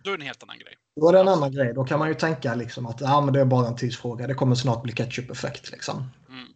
Då 0.06 0.12
är 0.12 0.16
det 0.16 0.22
en 0.22 0.26
helt 0.26 0.42
annan 0.42 0.58
grej. 0.58 0.75
Då 1.00 1.08
är 1.08 1.12
det 1.12 1.20
en 1.20 1.28
annan 1.28 1.52
grej. 1.52 1.72
Då 1.75 1.84
kan 1.84 1.98
man 1.98 2.08
ju 2.08 2.14
tänka 2.14 2.54
liksom 2.54 2.86
att 2.86 3.00
ja, 3.00 3.20
men 3.20 3.34
det 3.34 3.40
är 3.40 3.44
bara 3.44 3.68
en 3.68 3.76
tidsfråga. 3.76 4.26
Det 4.26 4.34
kommer 4.34 4.54
snart 4.54 4.82
bli 4.82 4.92
ketchup-effekt. 4.92 5.70
Liksom. 5.70 6.10
Mm. 6.28 6.46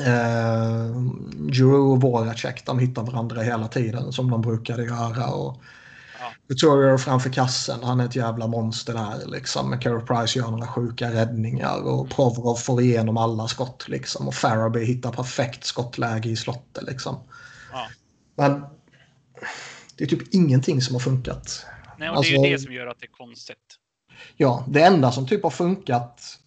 Eh, 0.00 0.96
Giroud 1.52 1.92
och 1.92 2.00
Voracek 2.00 2.66
de 2.66 2.78
hittar 2.78 3.02
varandra 3.02 3.42
hela 3.42 3.68
tiden 3.68 4.12
som 4.12 4.30
de 4.30 4.42
brukade 4.42 4.84
göra. 4.84 5.30
Och 5.30 5.62
Ja. 6.20 6.32
Couturier 6.48 6.98
framför 6.98 7.30
kassen, 7.30 7.82
han 7.82 8.00
är 8.00 8.04
ett 8.04 8.16
jävla 8.16 8.46
monster 8.46 8.94
där. 8.94 9.26
Liksom. 9.26 9.80
Carey 9.80 10.06
Price 10.06 10.38
gör 10.38 10.50
några 10.50 10.66
sjuka 10.66 11.12
räddningar 11.12 11.82
och 11.82 12.10
Provorov 12.10 12.56
får 12.56 12.82
igenom 12.82 13.16
alla 13.16 13.48
skott. 13.48 13.88
Liksom. 13.88 14.28
Och 14.28 14.34
Faraby 14.34 14.84
hittar 14.84 15.12
perfekt 15.12 15.64
skottläge 15.64 16.28
i 16.28 16.36
slottet. 16.36 16.84
Liksom. 16.84 17.16
Ja. 17.72 17.86
Men 18.36 18.64
det 19.96 20.04
är 20.04 20.08
typ 20.08 20.34
ingenting 20.34 20.82
som 20.82 20.94
har 20.94 21.00
funkat. 21.00 21.64
Nej, 21.98 22.10
och 22.10 22.16
Alltså- 22.16 22.32
det 22.32 22.38
är 22.38 22.44
ju 22.44 22.52
det 22.56 22.62
som 22.62 22.72
gör 22.72 22.86
att 22.86 23.00
det 23.00 23.06
är 23.06 23.10
konstigt. 23.10 23.76
Ja, 24.36 24.64
det 24.68 24.82
enda 24.82 25.12
som 25.12 25.26
typ 25.26 25.42
har 25.42 25.50
funkat 25.50 26.38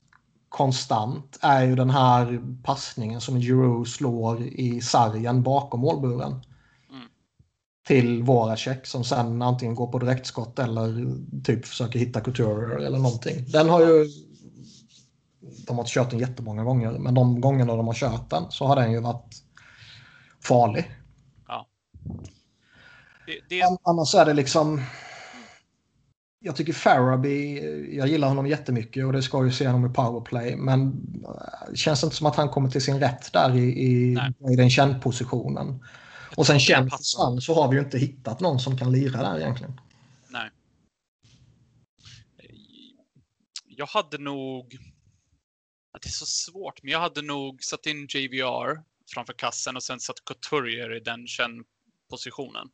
konstant 0.49 1.39
är 1.41 1.63
ju 1.63 1.75
den 1.75 1.89
här 1.89 2.41
passningen 2.63 3.21
som 3.21 3.39
Giroud 3.39 3.87
slår 3.87 4.41
i 4.41 4.81
sargen 4.81 5.43
bakom 5.43 5.79
målburen. 5.79 6.31
Mm. 6.31 7.07
Till 7.87 8.23
Voracek 8.23 8.85
som 8.85 9.03
sen 9.03 9.41
antingen 9.41 9.75
går 9.75 9.87
på 9.87 9.99
direktskott 9.99 10.59
eller 10.59 11.15
typ 11.43 11.65
försöker 11.65 11.99
hitta 11.99 12.21
Couturier 12.21 12.79
eller 12.79 12.97
någonting. 12.99 13.45
Den 13.47 13.69
har 13.69 13.81
ju... 13.81 14.07
De 15.67 15.77
har 15.77 15.85
kört 15.85 16.09
den 16.09 16.19
jättemånga 16.19 16.63
gånger, 16.63 16.91
men 16.91 17.13
de 17.13 17.41
gångerna 17.41 17.75
de 17.75 17.87
har 17.87 17.93
kört 17.93 18.29
den 18.29 18.51
så 18.51 18.65
har 18.65 18.75
den 18.75 18.91
ju 18.91 18.99
varit 18.99 19.43
farlig. 20.43 20.91
Det, 23.25 23.39
det, 23.49 23.61
An- 23.61 23.77
Annars 23.83 24.15
är 24.15 24.25
det 24.25 24.33
liksom... 24.33 24.81
Jag 26.43 26.55
tycker 26.55 26.73
Faraby, 26.73 27.59
jag 27.97 28.07
gillar 28.07 28.27
honom 28.27 28.47
jättemycket 28.47 29.05
och 29.05 29.13
det 29.13 29.21
ska 29.23 29.45
ju 29.45 29.51
se 29.51 29.67
honom 29.67 29.91
i 29.91 29.93
powerplay. 29.93 30.55
Men 30.55 30.87
eh, 31.23 31.69
det 31.69 31.77
känns 31.77 32.03
inte 32.03 32.15
som 32.15 32.27
att 32.27 32.35
han 32.35 32.49
kommer 32.49 32.69
till 32.69 32.81
sin 32.81 32.99
rätt 32.99 33.33
där 33.33 33.55
i, 33.57 33.63
i, 33.63 34.17
i 34.51 34.55
den 34.55 34.69
känd-positionen. 34.69 35.83
Och 36.37 36.47
sen 36.47 36.57
det 36.57 36.75
passar. 36.89 36.97
försvann 36.97 37.41
så 37.41 37.53
har 37.53 37.69
vi 37.69 37.75
ju 37.77 37.83
inte 37.83 37.97
hittat 37.97 38.39
någon 38.39 38.59
som 38.59 38.77
kan 38.77 38.91
lira 38.91 39.23
där 39.23 39.39
egentligen. 39.39 39.81
nej. 40.29 40.49
Jag 43.65 43.85
hade 43.85 44.17
nog... 44.17 44.77
Det 46.01 46.07
är 46.07 46.11
så 46.11 46.25
svårt, 46.25 46.83
men 46.83 46.91
jag 46.91 46.99
hade 46.99 47.21
nog 47.21 47.63
satt 47.63 47.85
in 47.85 48.07
JVR 48.09 48.83
framför 49.13 49.33
kassen 49.33 49.75
och 49.75 49.83
sen 49.83 49.99
satt 49.99 50.25
Couturier 50.25 50.97
i 50.97 50.99
den 50.99 51.27
känd 51.27 51.65
positionen 52.09 52.67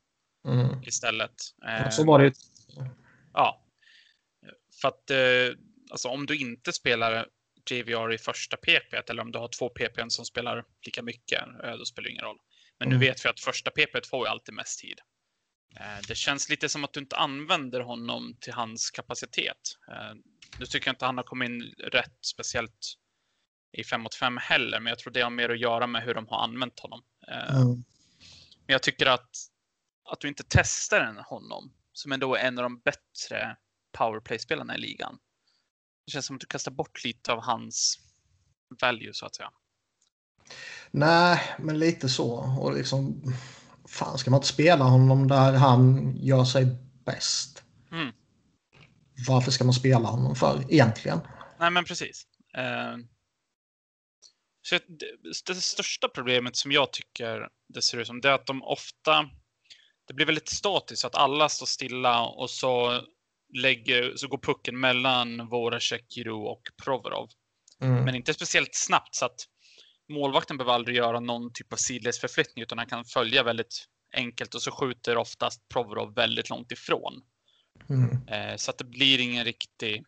Mm. 0.48 0.84
istället. 0.84 1.32
Och 1.88 1.94
så 1.94 2.02
Eh, 2.02 2.08
var 2.08 2.20
det 2.20 2.26
ju... 2.26 2.32
Ja. 3.38 3.64
För 4.82 4.88
att 4.88 5.10
eh, 5.10 5.58
alltså, 5.92 6.08
om 6.10 6.26
du 6.26 6.38
inte 6.38 6.74
spelar 6.74 7.28
JVR 7.72 8.14
i 8.14 8.18
första 8.18 8.58
PP 8.58 8.94
eller 9.10 9.22
om 9.22 9.32
du 9.32 9.40
har 9.40 9.48
två 9.48 9.70
PPn 9.70 10.10
som 10.10 10.26
spelar 10.26 10.66
lika 10.86 11.02
mycket, 11.02 11.42
eh, 11.64 11.72
då 11.78 11.86
spelar 11.86 12.04
det 12.04 12.12
ingen 12.12 12.24
roll. 12.24 12.38
Men 12.80 12.88
Mm. 12.88 13.00
nu 13.00 13.06
vet 13.06 13.26
vi 13.26 13.30
att 13.30 13.40
första 13.40 13.72
PP 13.72 14.02
får 14.10 14.26
ju 14.28 14.32
alltid 14.32 14.54
mest 14.56 14.80
tid. 14.80 15.00
Eh, 15.80 16.08
Det 16.08 16.16
känns 16.16 16.50
lite 16.50 16.70
som 16.70 16.84
att 16.84 16.94
du 16.94 17.00
inte 17.00 17.16
använder 17.16 17.80
honom 17.80 18.38
till 18.42 18.54
hans 18.54 18.92
kapacitet. 18.92 19.58
Eh, 19.92 20.14
Nu 20.60 20.66
tycker 20.66 20.88
jag 20.88 20.94
inte 20.94 21.06
han 21.06 21.18
har 21.18 21.24
kommit 21.24 21.50
in 21.50 21.62
rätt, 21.78 22.18
speciellt 22.26 22.94
i 23.72 23.84
5 23.84 24.02
mot 24.02 24.16
5 24.16 24.38
heller, 24.38 24.80
men 24.80 24.90
jag 24.90 25.00
tror 25.00 25.14
det 25.14 25.22
har 25.22 25.30
mer 25.30 25.50
att 25.50 25.60
göra 25.60 25.88
med 25.88 26.04
hur 26.04 26.14
de 26.14 26.28
har 26.28 26.44
använt 26.44 26.80
honom. 26.80 27.04
Mm. 27.28 27.84
men 28.66 28.74
jag 28.74 28.84
tycker 28.84 29.06
att, 29.06 29.30
att 30.12 30.20
du 30.20 30.28
inte 30.28 30.44
testar 30.50 31.24
honom, 31.30 31.74
som 31.98 32.12
ändå 32.12 32.36
är 32.36 32.40
en 32.40 32.58
av 32.58 32.64
de 32.64 32.80
bättre 32.80 33.58
powerplay-spelarna 33.98 34.76
i 34.76 34.80
ligan. 34.80 35.18
Det 36.06 36.12
känns 36.12 36.26
som 36.26 36.36
att 36.36 36.40
du 36.40 36.48
kastar 36.48 36.72
bort 36.72 37.04
lite 37.04 37.32
av 37.34 37.44
hans 37.44 38.00
value, 38.82 39.14
så 39.14 39.26
att 39.26 39.36
säga. 39.36 39.52
Nej, 40.92 41.42
men 41.60 41.80
lite 41.80 42.10
så. 42.10 42.58
Och 42.60 42.74
liksom... 42.74 43.24
Fan, 43.88 44.18
ska 44.18 44.32
man 44.32 44.38
inte 44.38 44.48
spela 44.48 44.86
honom 44.86 45.28
där 45.28 45.54
han 45.54 46.16
gör 46.18 46.46
sig 46.46 46.66
bäst? 47.06 47.64
Mm. 47.92 48.14
Varför 49.28 49.52
ska 49.52 49.64
man 49.64 49.74
spela 49.74 50.10
honom 50.10 50.36
för 50.36 50.74
egentligen? 50.74 51.20
Nej, 51.60 51.72
men 51.72 51.86
precis. 51.86 52.28
Eh, 52.58 52.98
så 54.62 54.76
det, 54.88 55.54
det 55.54 55.56
största 55.56 56.08
problemet 56.08 56.56
som 56.56 56.72
jag 56.72 56.94
tycker 56.94 57.50
det 57.68 57.82
ser 57.82 57.98
ut 57.98 58.08
som, 58.08 58.22
det 58.22 58.30
är 58.30 58.34
att 58.34 58.46
de 58.46 58.64
ofta... 58.64 59.30
Det 60.08 60.14
blir 60.14 60.26
väldigt 60.26 60.50
statiskt, 60.50 61.02
så 61.02 61.08
att 61.08 61.16
alla 61.16 61.50
står 61.50 61.66
stilla 61.66 62.26
och 62.26 62.50
så, 62.50 63.02
lägger, 63.54 64.16
så 64.16 64.28
går 64.28 64.38
pucken 64.38 64.80
mellan 64.80 65.48
Voracek, 65.48 66.06
Giroud 66.10 66.48
och 66.48 66.62
Provorov. 66.84 67.30
Mm. 67.82 68.06
men 68.06 68.16
inte 68.16 68.34
speciellt 68.34 68.76
snabbt 68.76 69.16
så 69.16 69.26
att 69.26 69.40
målvakten 70.10 70.58
behöver 70.58 70.74
aldrig 70.74 70.98
göra 70.98 71.20
någon 71.20 71.54
typ 71.54 71.74
av 71.74 71.78
sidledsförflyttning 71.78 72.64
utan 72.64 72.78
han 72.78 72.88
kan 72.88 73.06
följa 73.06 73.44
väldigt 73.44 73.86
enkelt 74.16 74.56
och 74.56 74.62
så 74.62 74.72
skjuter 74.72 75.18
oftast 75.18 75.70
Provorov 75.70 76.14
väldigt 76.16 76.50
långt 76.50 76.72
ifrån. 76.72 77.22
Mm. 77.90 78.28
Eh, 78.28 78.56
så 78.56 78.72
att 78.72 78.78
det 78.78 78.84
blir 78.84 79.20
ingen 79.20 79.46
riktig... 79.46 80.04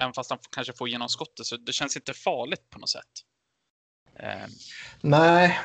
Även 0.00 0.12
fast 0.12 0.30
han 0.30 0.38
kanske 0.52 0.72
får 0.72 0.88
igenom 0.88 1.08
skottet 1.08 1.46
så 1.46 1.56
det 1.56 1.72
känns 1.72 1.96
inte 1.96 2.14
farligt 2.14 2.70
på 2.70 2.78
något 2.78 2.90
sätt. 2.90 3.12
Eh, 4.18 4.46
Nej, 5.00 5.58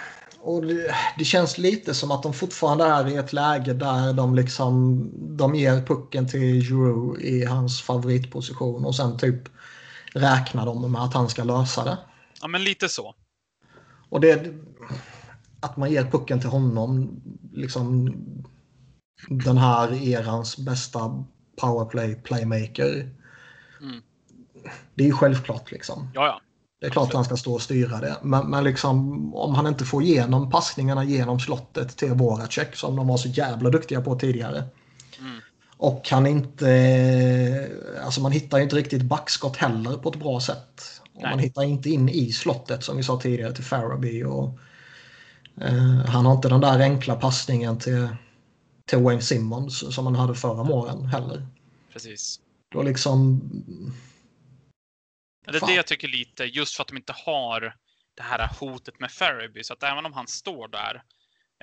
och 0.48 0.62
det, 0.62 0.96
det 1.18 1.26
känns 1.26 1.58
lite 1.58 1.94
som 1.94 2.12
att 2.12 2.24
de 2.24 2.34
fortfarande 2.34 2.86
är 2.86 3.08
i 3.08 3.16
ett 3.16 3.34
läge 3.34 3.74
där 3.74 4.14
de 4.14 4.36
liksom 4.36 5.10
de 5.38 5.56
ger 5.56 5.82
pucken 5.82 6.28
till 6.28 6.62
Giroud 6.62 7.22
i 7.22 7.46
hans 7.46 7.82
favoritposition 7.82 8.86
och 8.86 8.96
sen 8.96 9.18
typ 9.18 9.50
räknar 10.14 10.66
de 10.66 10.92
med 10.92 11.02
att 11.02 11.14
han 11.14 11.30
ska 11.30 11.44
lösa 11.44 11.84
det. 11.84 11.98
ja, 12.42 12.48
men 12.48 12.64
lite 12.64 12.90
så. 12.90 13.16
Och 14.10 14.22
det 14.22 14.54
att 15.60 15.78
man 15.78 15.92
ger 15.92 16.04
pucken 16.04 16.40
till 16.40 16.50
honom, 16.50 17.22
liksom 17.54 18.16
den 19.30 19.58
här 19.58 20.08
erans 20.10 20.58
bästa 20.58 21.24
powerplay 21.62 22.16
playmaker. 22.16 23.10
Mm. 23.82 24.02
det 24.96 25.04
är 25.04 25.08
ju 25.08 25.14
självklart 25.14 25.72
liksom. 25.72 26.10
Ja, 26.14 26.26
ja. 26.26 26.42
Det 26.80 26.86
är 26.86 26.90
klart 26.90 27.08
att 27.08 27.14
han 27.14 27.26
ska 27.26 27.38
stå 27.38 27.54
och 27.54 27.62
styra 27.62 28.00
det. 28.00 28.18
Men, 28.22 28.50
men 28.50 28.64
liksom, 28.64 29.36
om 29.36 29.56
han 29.56 29.68
inte 29.68 29.86
får 29.86 30.04
igenom 30.04 30.50
passningarna 30.50 31.04
genom 31.04 31.40
slottet 31.40 31.98
till 31.98 32.14
Voracek 32.14 32.76
som 32.76 32.96
de 32.96 33.08
var 33.08 33.18
så 33.18 33.28
jävla 33.28 33.70
duktiga 33.70 34.02
på 34.02 34.16
tidigare. 34.16 34.64
Mm. 35.20 35.42
Och 35.78 36.08
han 36.12 36.28
inte... 36.28 37.70
Alltså 38.04 38.22
man 38.22 38.32
hittar 38.32 38.58
ju 38.58 38.64
inte 38.64 38.76
riktigt 38.76 39.02
backskott 39.02 39.58
heller 39.58 39.98
på 39.98 40.10
ett 40.10 40.20
bra 40.20 40.40
sätt. 40.40 41.02
Och 41.14 41.22
man 41.22 41.40
hittar 41.40 41.64
inte 41.64 41.90
in 41.90 42.10
i 42.10 42.32
slottet 42.32 42.84
som 42.84 42.98
vi 42.98 43.04
sa 43.04 43.20
tidigare 43.20 43.54
till 43.54 43.64
Faraby. 43.64 44.24
Och, 44.24 44.60
eh, 45.62 46.06
han 46.06 46.26
har 46.26 46.34
inte 46.34 46.50
den 46.50 46.62
där 46.62 46.80
enkla 46.80 47.16
passningen 47.16 47.78
till, 47.78 48.08
till 48.86 49.00
Wayne 49.00 49.22
Simmons 49.22 49.96
som 49.96 50.06
han 50.06 50.16
hade 50.16 50.36
förra 50.36 50.64
våren 50.64 51.06
heller. 51.06 51.48
Precis. 51.94 52.40
Då 52.74 52.82
liksom... 52.82 53.42
Det 55.52 55.58
är 55.58 55.68
det 55.68 55.74
jag 55.74 55.88
tycker 55.88 56.08
lite, 56.08 56.44
just 56.46 56.76
för 56.76 56.82
att 56.82 56.88
de 56.88 56.98
inte 56.98 57.14
har 57.14 57.76
det 58.16 58.24
här 58.24 58.50
hotet 58.60 59.00
med 59.00 59.12
Faraby. 59.12 59.64
Så 59.64 59.74
att 59.74 59.84
även 59.84 60.06
om 60.06 60.14
han 60.14 60.28
står 60.28 60.68
där, 60.68 61.04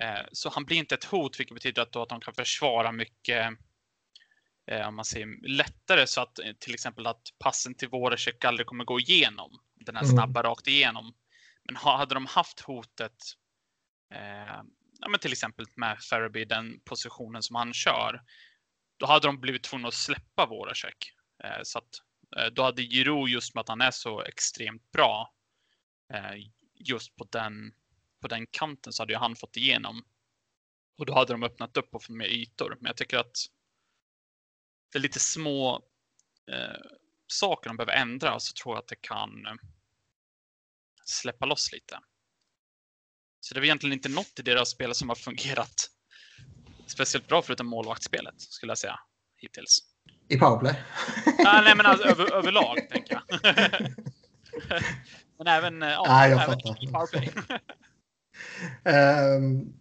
eh, 0.01 0.27
så 0.33 0.49
han 0.51 0.65
blir 0.65 0.77
inte 0.77 0.95
ett 0.95 1.05
hot, 1.05 1.41
vilket 1.41 1.55
betyder 1.55 1.83
att, 1.83 1.93
då 1.93 2.03
att 2.03 2.09
de 2.09 2.21
kan 2.21 2.35
försvara 2.35 2.93
mycket, 2.93 3.53
eh, 4.71 4.89
om 4.89 4.97
man 4.97 5.05
säger 5.05 5.49
lättare, 5.49 6.07
så 6.07 6.21
att 6.21 6.39
eh, 6.39 6.53
till 6.59 6.75
exempel 6.75 7.07
att 7.07 7.23
passen 7.39 7.75
till 7.75 7.89
Voracek 7.89 8.45
aldrig 8.45 8.67
kommer 8.67 8.85
gå 8.85 9.01
igenom. 9.01 9.61
Den 9.75 9.97
här 9.97 10.03
Mm. 10.05 10.17
snabba 10.17 10.43
rakt 10.43 10.67
igenom. 10.67 11.15
Men 11.65 11.77
ha, 11.77 11.97
hade 11.97 12.15
de 12.15 12.27
haft 12.27 12.61
hotet, 12.61 13.17
eh, 14.15 14.63
ja, 15.01 15.09
men 15.09 15.21
till 15.21 15.33
exempel 15.33 15.67
med 15.77 15.99
Faraby, 16.03 16.45
den 16.45 16.81
positionen 16.81 17.43
som 17.43 17.57
han 17.57 17.73
kör, 17.75 18.23
då 18.97 19.07
hade 19.07 19.29
de 19.29 19.41
blivit 19.41 19.63
tvungna 19.63 19.89
att 19.89 19.95
släppa 19.95 20.47
Voracek. 20.47 21.13
Eh, 21.45 21.61
så 21.63 21.79
att 21.79 21.89
Eh, 22.37 22.47
då 22.47 22.63
hade 22.63 22.83
Giroud 22.83 23.29
just 23.29 23.55
med 23.55 23.61
att 23.61 23.69
han 23.69 23.81
är 23.81 23.91
så 23.91 24.23
extremt 24.23 24.93
bra 24.93 25.35
eh, 26.15 26.35
just 26.75 27.17
på 27.17 27.25
den, 27.25 27.75
på 28.21 28.29
den 28.29 28.47
kanten 28.47 28.93
så 28.93 29.03
hade 29.03 29.13
ju 29.13 29.19
han 29.19 29.37
fått 29.37 29.57
igenom. 29.57 30.05
Och 30.99 31.07
då 31.07 31.15
hade 31.15 31.33
de 31.33 31.43
öppnat 31.43 31.77
upp 31.77 31.95
och 31.95 32.03
fått 32.03 32.17
mer 32.17 32.27
ytor. 32.27 32.77
Men 32.81 32.87
jag 32.87 32.97
tycker 32.97 33.19
att 33.19 33.37
det 34.93 34.99
är 34.99 35.03
lite 35.03 35.21
små 35.21 35.83
eh, 36.51 36.81
saker 37.27 37.71
de 37.71 37.77
behöver 37.77 37.93
ändra 37.93 38.35
och 38.35 38.43
så 38.43 38.53
tror 38.53 38.75
jag 38.75 38.83
att 38.83 38.89
det 38.89 39.01
kan 39.01 39.47
eh, 39.47 39.55
släppa 41.05 41.47
loss 41.47 41.73
lite. 41.73 42.01
Så 43.41 43.55
det 43.55 43.61
är 43.61 43.65
egentligen 43.65 43.93
inte 43.93 44.09
något 44.09 44.39
i 44.39 44.43
deras 44.43 44.71
spel 44.71 44.95
som 44.95 45.09
har 45.09 45.17
fungerat 45.17 45.91
speciellt 46.87 47.29
bra 47.29 47.43
förutom 47.43 47.67
målvaktsspelet 47.67 48.41
skulle 48.41 48.71
jag 48.71 48.79
säga 48.79 49.01
hittills. 49.37 49.94
I 50.29 50.37
powerplay. 50.37 50.75
Ah, 51.47 51.61
nej, 51.61 51.77
men 51.77 51.87
alltså, 51.87 52.09
över, 52.09 52.35
överlag, 52.35 52.89
tänker 52.91 53.15
jag. 53.15 53.41
men 55.39 55.47
även, 55.47 55.83
eh, 55.83 55.89
ja, 55.89 56.29
jag 56.29 56.43
även 56.43 56.47
fattar. 56.47 56.85
i 56.85 56.87
powerplay. 56.87 57.31
Ehm, 58.85 59.73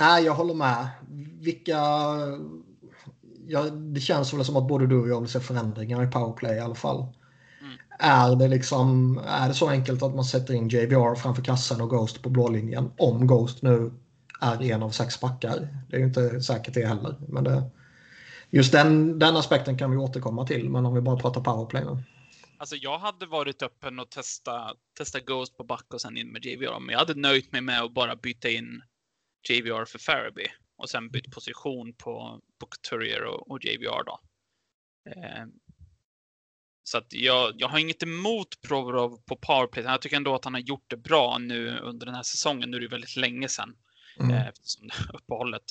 nej, 0.00 0.24
jag 0.24 0.34
håller 0.34 0.54
med. 0.54 0.88
Vilka... 1.40 1.78
Ja, 3.46 3.62
det 3.62 4.00
känns 4.00 4.34
väl 4.34 4.44
som 4.44 4.56
att 4.56 4.68
både 4.68 4.86
du 4.86 5.00
och 5.00 5.08
jag 5.08 5.20
vill 5.20 5.30
se 5.30 5.40
förändringar 5.40 6.04
i 6.04 6.06
powerplay 6.06 6.56
i 6.56 6.60
alla 6.60 6.74
fall. 6.74 7.06
Mm. 7.60 7.72
Är 7.98 8.36
det 8.36 8.48
liksom 8.48 9.18
är 9.26 9.48
det 9.48 9.54
så 9.54 9.68
enkelt 9.68 10.02
att 10.02 10.14
man 10.14 10.24
sätter 10.24 10.54
in 10.54 10.68
JVR 10.68 11.14
framför 11.14 11.42
kassan 11.42 11.80
och 11.80 11.90
Ghost 11.90 12.22
på 12.22 12.30
blå 12.30 12.48
linjen 12.48 12.90
om 12.98 13.26
Ghost 13.26 13.62
nu 13.62 13.92
är 14.40 14.62
en 14.62 14.82
av 14.82 14.90
sex 14.90 15.20
backar? 15.20 15.68
Det 15.88 15.96
är 15.96 16.00
ju 16.00 16.06
inte 16.06 16.40
säkert 16.40 16.74
det 16.74 16.86
heller. 16.86 17.14
Men 17.28 17.44
det, 17.44 17.70
just 18.50 18.72
den, 18.72 19.18
den 19.18 19.36
aspekten 19.36 19.78
kan 19.78 19.90
vi 19.90 19.96
återkomma 19.96 20.46
till. 20.46 20.70
Men 20.70 20.86
om 20.86 20.94
vi 20.94 21.00
bara 21.00 21.16
pratar 21.16 21.40
powerplay 21.40 21.84
nu. 21.84 22.02
Alltså, 22.58 22.76
jag 22.76 22.98
hade 22.98 23.26
varit 23.26 23.62
öppen 23.62 23.98
och 23.98 24.10
testa, 24.10 24.74
testa 24.98 25.20
Ghost 25.20 25.56
på 25.56 25.64
back 25.64 25.94
och 25.94 26.00
sen 26.00 26.16
in 26.16 26.32
med 26.32 26.44
JVR. 26.44 26.80
Men 26.80 26.92
jag 26.92 26.98
hade 26.98 27.14
nöjt 27.14 27.52
mig 27.52 27.60
med 27.60 27.82
att 27.82 27.94
bara 27.94 28.16
byta 28.16 28.48
in 28.48 28.82
JVR 29.48 29.84
för 29.84 29.98
Faraby 29.98 30.46
och 30.76 30.90
sen 30.90 31.10
bytt 31.10 31.30
position 31.30 31.94
på, 31.94 32.40
på 32.60 32.66
Couturier 32.66 33.24
och, 33.24 33.50
och 33.50 33.64
JVR 33.64 34.04
då. 34.04 34.20
Eh, 35.10 35.44
så 36.82 36.98
att 36.98 37.12
jag, 37.12 37.52
jag 37.56 37.68
har 37.68 37.78
inget 37.78 38.02
emot 38.02 38.60
Provorov 38.68 39.20
på 39.26 39.36
powerplay. 39.36 39.84
Jag 39.84 40.02
tycker 40.02 40.16
ändå 40.16 40.34
att 40.34 40.44
han 40.44 40.54
har 40.54 40.60
gjort 40.60 40.84
det 40.86 40.96
bra 40.96 41.38
nu 41.38 41.78
under 41.78 42.06
den 42.06 42.14
här 42.14 42.22
säsongen. 42.22 42.70
Nu 42.70 42.76
är 42.76 42.80
det 42.80 42.88
väldigt 42.88 43.16
länge 43.16 43.48
sedan. 43.48 43.76
Mm. 44.20 44.36
eh, 44.36 44.48
uppehållet. 45.14 45.64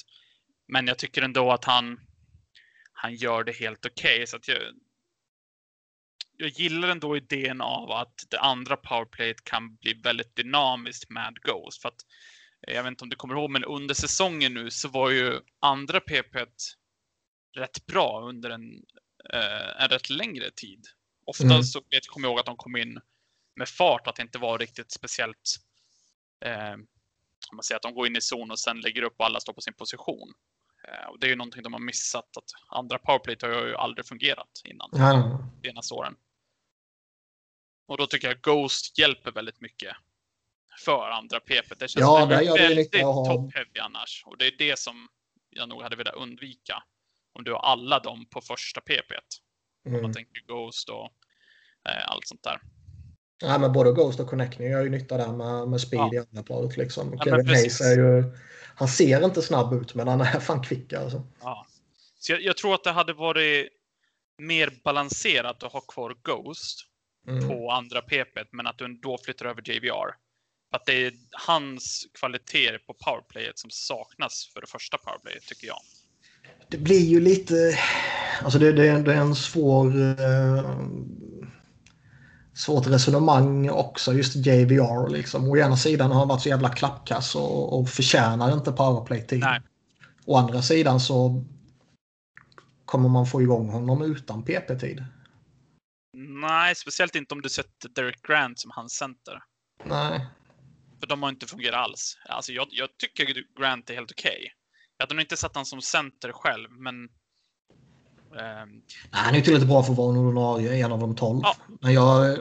Men 0.68 0.88
jag 0.88 0.98
tycker 0.98 1.22
ändå 1.22 1.52
att 1.52 1.66
han, 1.66 2.00
han 3.02 3.16
gör 3.16 3.44
det 3.44 3.52
helt 3.52 3.86
okej. 3.86 4.28
så 4.28 4.36
att 4.38 4.48
jag, 4.48 4.58
jag 6.38 6.50
gillar 6.50 6.88
ändå 6.88 7.18
idén 7.18 7.62
av 7.62 7.92
att 7.92 8.26
det 8.30 8.40
andra 8.40 8.78
powerplayet 8.78 9.44
kan 9.44 9.76
bli 9.76 9.94
väldigt 9.94 10.36
dynamiskt 10.36 11.10
med 11.10 11.42
Ghost. 11.42 11.82
För 11.82 11.90
att, 11.90 12.02
eh, 12.68 12.76
jag 12.76 12.84
vet 12.84 12.90
inte 12.90 13.04
om 13.04 13.10
du 13.10 13.16
kommer 13.16 13.36
ihåg, 13.36 13.50
men 13.50 13.64
under 13.64 13.96
säsongen 13.96 14.54
nu 14.54 14.72
så 14.72 14.88
var 14.88 15.10
ju 15.10 15.40
andra 15.60 16.00
PP 16.00 16.46
rätt 17.58 17.86
bra 17.86 18.22
under 18.30 18.50
en, 18.50 18.84
eh, 19.34 19.84
en 19.84 19.90
rätt 19.90 20.10
längre 20.10 20.52
tid. 20.52 20.86
Ofta 21.26 21.44
Mm. 21.46 21.64
så 21.64 21.82
vet, 21.90 22.08
kommer 22.08 22.28
jag 22.28 22.32
ihåg 22.32 22.40
att 22.40 22.46
de 22.46 22.58
kom 22.58 22.76
in 22.76 23.00
med 23.56 23.70
fart, 23.70 24.08
att 24.08 24.16
det 24.16 24.22
inte 24.22 24.38
var 24.38 24.58
riktigt 24.60 24.92
speciellt 24.92 25.56
eh, 26.46 26.76
man 27.54 27.64
säger 27.64 27.76
att 27.76 27.84
de 27.84 27.94
går 27.94 28.08
in 28.08 28.16
i 28.16 28.22
zon 28.22 28.52
och 28.52 28.60
sen 28.60 28.82
lägger 28.82 29.02
upp 29.02 29.16
och 29.18 29.26
alla 29.26 29.40
står 29.40 29.54
på 29.54 29.62
sin 29.62 29.74
position. 29.74 30.34
Eh, 30.88 31.06
och 31.10 31.20
det 31.20 31.28
är 31.28 31.30
ju 31.30 31.36
någonting 31.36 31.64
de 31.64 31.74
har 31.74 31.80
missat. 31.80 32.38
Att 32.38 32.78
andra 32.78 33.00
powerplay 33.00 33.38
har 33.42 33.66
ju 33.68 33.76
aldrig 33.76 34.06
fungerat 34.06 34.62
innan 34.66 34.90
nej. 34.94 35.18
de 35.18 35.68
senaste 35.68 35.94
åren. 35.94 36.16
Och 37.88 37.98
då 37.98 38.08
tycker 38.08 38.28
jag 38.28 38.42
Ghost 38.42 38.98
hjälper 38.98 39.32
väldigt 39.32 39.62
mycket 39.62 39.96
för 40.86 41.10
andra 41.10 41.40
PP. 41.40 41.76
Det 41.80 41.88
känns 41.88 41.96
Ja, 42.02 42.26
väldigt, 42.26 42.56
det 42.56 42.62
väldigt 42.62 43.02
ha- 43.02 43.26
top-heavy 43.26 43.80
annars. 43.80 44.24
Och 44.26 44.38
det 44.38 44.48
är 44.48 44.58
det 44.58 44.80
som 44.80 45.08
jag 45.50 45.70
nog 45.70 45.82
hade 45.82 45.96
velat 45.96 46.16
undvika. 46.16 46.84
Om 47.34 47.44
du 47.44 47.52
har 47.54 47.60
alla 47.60 48.00
dem 48.00 48.26
på 48.30 48.42
första 48.42 48.82
PP. 48.82 49.12
Om 49.86 49.92
Mm. 49.92 50.02
man 50.02 50.14
tänker 50.14 50.42
Ghost 50.42 50.90
och 50.90 51.06
eh, 51.90 52.08
allt 52.10 52.28
sånt 52.28 52.44
där. 52.44 52.62
Nej, 53.42 53.60
men 53.60 53.74
både 53.74 53.92
Ghost 53.92 54.20
och 54.20 54.30
Connecting 54.30 54.68
gör 54.72 54.84
ju 54.84 54.90
nytta 54.90 55.18
där 55.18 55.32
med, 55.32 55.68
med 55.68 55.82
speed 55.82 56.00
Ja. 56.00 56.14
i 56.14 56.18
andra 56.18 56.44
paret. 56.44 56.78
Liksom. 56.78 57.10
men 57.10 57.20
Kevin. 57.20 57.48
Hayes 57.48 57.82
är 57.82 57.96
ju... 57.96 58.24
Han 58.76 58.88
ser 58.88 59.26
inte 59.26 59.42
snabb 59.42 59.74
ut, 59.74 59.96
men 59.96 60.08
han 60.08 60.22
är 60.22 60.40
fan 60.40 60.64
kvick 60.64 60.94
alltså. 60.94 61.28
Ja. 61.42 61.66
Så 62.20 62.32
jag, 62.32 62.42
jag 62.42 62.58
tror 62.58 62.74
att 62.76 62.84
det 62.84 62.92
hade 62.92 63.14
varit 63.14 63.68
mer 64.38 64.74
balanserat 64.84 65.64
att 65.64 65.74
ha 65.74 65.82
kvar 65.82 66.16
Ghost 66.24 66.86
Mm. 67.28 67.48
på 67.48 67.72
andra 67.72 68.02
PP, 68.02 68.40
men 68.52 68.68
att 68.68 68.78
du 68.78 68.86
ändå 68.86 69.18
flyttar 69.24 69.46
över 69.46 69.70
JVR. 69.70 70.16
Att 70.72 70.86
det 70.86 71.06
är 71.06 71.14
hans 71.48 72.08
kvaliteter 72.20 72.78
på 72.88 72.94
powerplayet 72.94 73.60
som 73.60 73.70
saknas 73.70 74.50
för 74.54 74.62
det 74.62 74.68
första 74.68 74.98
powerplayet, 74.98 75.44
tycker 75.46 75.68
jag. 75.68 75.78
Det 76.70 76.78
blir 76.78 77.06
ju 77.06 77.20
lite... 77.20 77.80
Alltså 78.44 78.60
det, 78.60 78.72
det, 78.72 79.02
det 79.02 79.14
är 79.14 79.18
en 79.18 79.36
svår... 79.36 79.88
Eh, 80.02 80.80
svårt 82.60 82.88
resonemang 82.88 83.70
också, 83.70 84.14
just 84.14 84.36
JVR. 84.36 85.10
Liksom. 85.10 85.48
Å 85.48 85.58
ena 85.58 85.78
sidan 85.78 86.12
har 86.12 86.20
han 86.20 86.28
varit 86.28 86.42
så 86.42 86.50
jävla 86.50 86.70
klappkass 86.70 87.36
och, 87.36 87.80
och 87.80 87.90
förtjänar 87.90 88.54
inte 88.54 88.72
powerplay-tid. 88.72 89.46
Å 90.26 90.38
andra 90.38 90.62
sidan 90.62 91.00
så 91.00 91.46
kommer 92.86 93.10
man 93.10 93.26
få 93.26 93.42
igång 93.42 93.70
honom 93.70 94.02
utan 94.02 94.44
PP-tid. 94.44 95.04
Nej, 96.18 96.76
speciellt 96.76 97.16
inte 97.16 97.34
om 97.34 97.42
du 97.42 97.50
sätter 97.50 97.90
Derek 97.96 98.22
Grant 98.22 98.60
som 98.60 98.72
hans 98.72 98.94
center. 98.94 99.44
Nej. 99.84 100.28
För 101.00 101.08
de 101.08 101.24
har 101.24 101.30
inte 101.30 101.48
fungerat 101.48 101.80
alls. 101.80 102.18
Alltså 102.30 102.52
jag, 102.52 102.68
jag 102.72 102.90
tycker 102.98 103.44
Grant 103.60 103.90
är 103.90 103.94
helt 103.94 104.12
okej. 104.12 104.52
Jag 104.98 105.04
hade 105.06 105.16
nog 105.16 105.22
inte 105.22 105.38
satt 105.38 105.56
han 105.56 105.66
som 105.66 105.82
center 105.82 106.32
själv, 106.32 106.72
men... 106.72 107.10
ehm, 108.32 108.70
Nej, 108.70 108.82
Han 109.12 109.34
är 109.34 109.38
ju 109.38 109.44
tillräckligt 109.44 109.70
bra 109.70 109.84
för 109.84 109.92
att 109.92 109.98
vara 109.98 110.14
en 110.14 110.18
ordinarie, 110.18 110.86
en 110.86 110.92
av 110.92 111.00
de 111.00 111.16
tolv. 111.16 111.40
Ja. 111.44 111.56
Men 111.82 111.94
jag, 111.94 112.38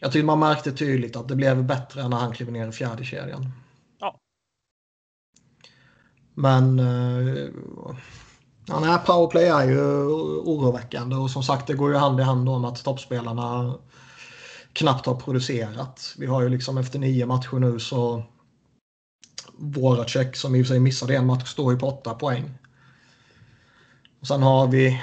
jag 0.00 0.12
tycker 0.12 0.26
man 0.26 0.38
märkte 0.38 0.72
tydligt 0.72 1.16
att 1.16 1.28
det 1.28 1.36
blev 1.36 1.64
bättre 1.64 2.08
när 2.08 2.16
han 2.16 2.32
klev 2.32 2.52
ner 2.52 2.68
i 2.68 2.72
fjärde 2.72 3.04
kedjan. 3.04 3.52
Ja. 4.00 4.20
Men 6.34 6.78
eh, 6.78 7.48
ja, 8.66 8.80
nej, 8.80 8.98
powerplay 9.06 9.44
är 9.44 9.68
ju 9.68 10.06
oroväckande 10.44 11.16
och 11.16 11.30
som 11.30 11.42
sagt 11.42 11.66
det 11.66 11.74
går 11.74 11.90
ju 11.90 11.96
hand 11.96 12.20
i 12.20 12.22
hand 12.22 12.44
med 12.44 12.70
att 12.70 12.84
toppspelarna 12.84 13.78
knappt 14.72 15.06
har 15.06 15.14
producerat. 15.14 16.14
Vi 16.18 16.26
har 16.26 16.42
ju 16.42 16.48
liksom 16.48 16.78
efter 16.78 16.98
nio 16.98 17.26
matcher 17.26 17.58
nu 17.58 17.78
så 17.78 18.22
Voracek 19.58 20.36
som 20.36 20.54
i 20.54 20.62
och 20.62 20.66
för 20.66 20.74
sig 20.74 20.80
missade 20.80 21.16
en 21.16 21.26
match 21.26 21.48
står 21.48 21.72
ju 21.72 21.78
på 21.78 21.88
åtta 21.88 22.14
poäng. 22.14 22.58
Och 24.20 24.26
sen 24.26 24.42
har 24.42 24.68
vi 24.68 25.00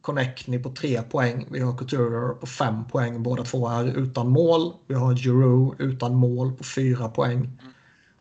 Connectny 0.00 0.58
på 0.58 0.70
tre 0.72 1.02
poäng. 1.02 1.46
Vi 1.50 1.60
har 1.60 1.76
Couture 1.78 2.34
på 2.34 2.46
fem 2.46 2.84
poäng. 2.88 3.22
Båda 3.22 3.44
två 3.44 3.68
är 3.68 3.84
utan 3.84 4.28
mål. 4.28 4.72
Vi 4.86 4.94
har 4.94 5.14
Giroud 5.16 5.80
utan 5.80 6.14
mål 6.14 6.52
på 6.52 6.64
fyra 6.64 7.08
poäng. 7.08 7.58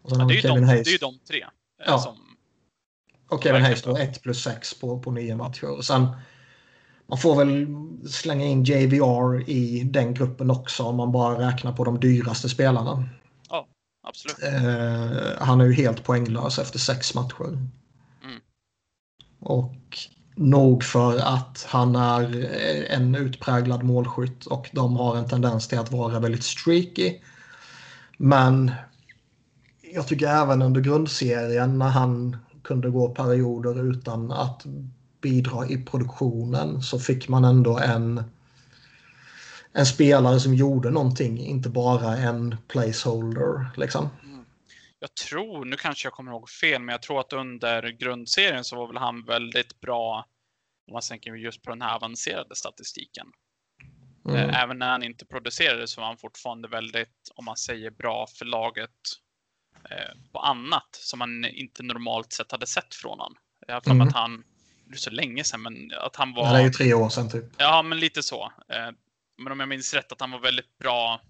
Och 0.02 0.10
sen 0.10 0.20
ja, 0.20 0.24
har 0.26 0.30
det, 0.30 0.36
vi 0.36 0.42
Kevin 0.42 0.56
de, 0.56 0.62
det 0.62 0.68
Hayes. 0.68 0.88
är 0.88 0.92
ju 0.92 0.98
de 0.98 1.20
tre. 1.28 1.42
eh, 1.42 1.48
Ja. 1.88 2.00
Som, 2.00 2.16
Och 3.30 3.44
Kevin 3.44 3.62
Hayes 3.62 3.82
då 3.82 3.90
verkligen 3.94 4.12
1 4.14 4.22
plus 4.24 4.44
6 4.44 4.80
på, 4.80 5.00
på 5.00 5.12
nio 5.12 5.36
matcher. 5.36 5.78
Och 5.78 5.86
sen 5.86 6.08
man 7.08 7.18
får 7.18 7.36
väl 7.36 7.68
slänga 8.10 8.46
in 8.46 8.64
JVR 8.64 9.50
i 9.50 9.84
den 9.84 10.14
gruppen 10.14 10.52
också 10.52 10.84
om 10.84 10.96
man 10.96 11.12
bara 11.12 11.48
räknar 11.48 11.74
på 11.74 11.84
de 11.84 12.00
dyraste 12.00 12.50
spelarna. 12.50 13.10
Ja, 13.50 13.68
absolut. 14.08 14.44
Eh, 14.44 15.46
han 15.46 15.62
är 15.62 15.66
ju 15.66 15.74
helt 15.74 16.04
poänglös 16.04 16.60
efter 16.60 16.80
sex 16.80 17.16
matcher. 17.16 17.58
Och 19.42 19.76
nog 20.36 20.84
för 20.84 21.18
att 21.18 21.66
han 21.70 21.96
är 21.96 22.46
eh, 22.56 22.96
en 22.98 23.16
utpräglad 23.16 23.84
målskytt 23.84 24.46
och 24.46 24.70
de 24.74 24.96
har 24.96 25.18
en 25.18 25.28
tendens 25.28 25.68
till 25.68 25.80
att 25.80 25.92
vara 25.92 26.20
väldigt 26.20 26.44
streaky. 26.44 27.20
Men 28.18 28.72
jag 29.94 30.08
tycker 30.08 30.28
även 30.28 30.62
under 30.62 30.82
grundserien 30.82 31.80
när 31.80 31.90
han 31.90 32.38
kunde 32.64 32.90
gå 32.90 33.10
perioder 33.10 33.92
utan 33.92 34.32
att 34.32 34.66
bidra 35.22 35.68
i 35.68 35.78
produktionen 35.78 36.82
så 36.82 37.00
fick 37.00 37.28
man 37.28 37.46
ändå 37.46 37.80
en, 37.80 38.24
en 39.74 39.86
spelare 39.86 40.40
som 40.40 40.54
gjorde 40.54 40.90
någonting, 40.90 41.40
inte 41.40 41.70
bara 41.70 42.18
en 42.18 42.56
placeholder. 42.68 43.70
Liksom. 43.78 44.10
Jag 45.04 45.16
tror, 45.16 45.66
nu 45.66 45.76
kanske 45.78 46.06
jag 46.06 46.14
kommer 46.14 46.32
ihåg 46.32 46.50
fel, 46.50 46.82
men 46.82 46.94
jag 46.94 47.02
tror 47.02 47.20
att 47.20 47.34
under 47.34 47.90
grundserien 47.90 48.64
så 48.64 48.76
var 48.76 48.88
väl 48.88 48.98
han 48.98 49.26
väldigt 49.26 49.82
bra 49.82 50.26
om 50.88 50.94
man 50.94 51.02
tänker 51.02 51.34
just 51.34 51.62
på 51.64 51.70
den 51.70 51.82
här 51.82 51.96
avancerade 51.96 52.56
statistiken. 52.56 53.28
Mm. 54.26 54.50
Eh, 54.50 54.64
Även 54.64 54.80
när 54.80 54.90
han 54.90 55.04
inte 55.04 55.26
producerade 55.26 55.88
så 55.88 56.02
var 56.02 56.08
han 56.08 56.18
fortfarande 56.18 56.68
väldigt, 56.68 57.32
om 57.36 57.46
man 57.46 57.58
säger 57.58 57.92
bra 57.92 58.28
för 58.28 58.46
laget 58.46 58.90
eh, 59.90 60.18
på 60.32 60.40
annat 60.40 60.90
som 60.92 61.20
man 61.20 61.46
inte 61.46 61.84
normalt 61.84 62.34
sett 62.34 62.52
hade 62.52 62.68
sett 62.68 62.96
från 62.96 63.10
honom. 63.20 63.36
Jag 63.68 63.74
har 63.74 63.82
för 63.82 63.92
Mm. 63.92 64.08
att 64.08 64.14
han, 64.14 64.44
det 64.86 64.94
är 64.96 64.98
så 64.98 65.10
länge 65.12 65.44
sedan, 65.44 65.62
men 65.62 65.92
att 65.98 66.16
han 66.16 66.34
var... 66.34 66.46
Ja, 66.46 66.54
det 66.54 66.60
är 66.60 66.64
ju 66.64 66.70
tre 66.70 66.94
år 66.94 67.10
sedan 67.10 67.30
typ. 67.30 67.46
Ja, 67.58 67.82
men 67.82 68.00
lite 68.00 68.24
så. 68.24 68.44
Eh, 68.70 68.90
Men 69.38 69.52
om 69.52 69.60
jag 69.60 69.70
minns 69.70 69.94
rätt 69.94 70.12
att 70.12 70.22
han 70.22 70.32
var 70.32 70.40
väldigt 70.40 70.78
bra 70.78 71.22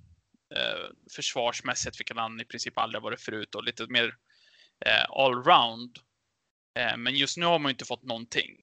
eh, 0.56 0.90
försvarsmässigt, 1.16 2.00
vilket 2.00 2.18
han 2.18 2.42
i 2.42 2.46
princip 2.46 2.78
aldrig 2.78 3.04
varit 3.04 3.22
förut, 3.22 3.56
och 3.56 3.64
lite 3.64 3.88
mer 3.88 4.16
eh, 4.86 5.26
allround. 5.26 5.98
Eh, 6.80 6.98
Men 6.98 7.16
just 7.16 7.38
nu 7.38 7.46
har 7.46 7.60
man 7.60 7.70
ju 7.70 7.74
inte 7.74 7.86
fått 7.86 8.04
någonting. 8.04 8.58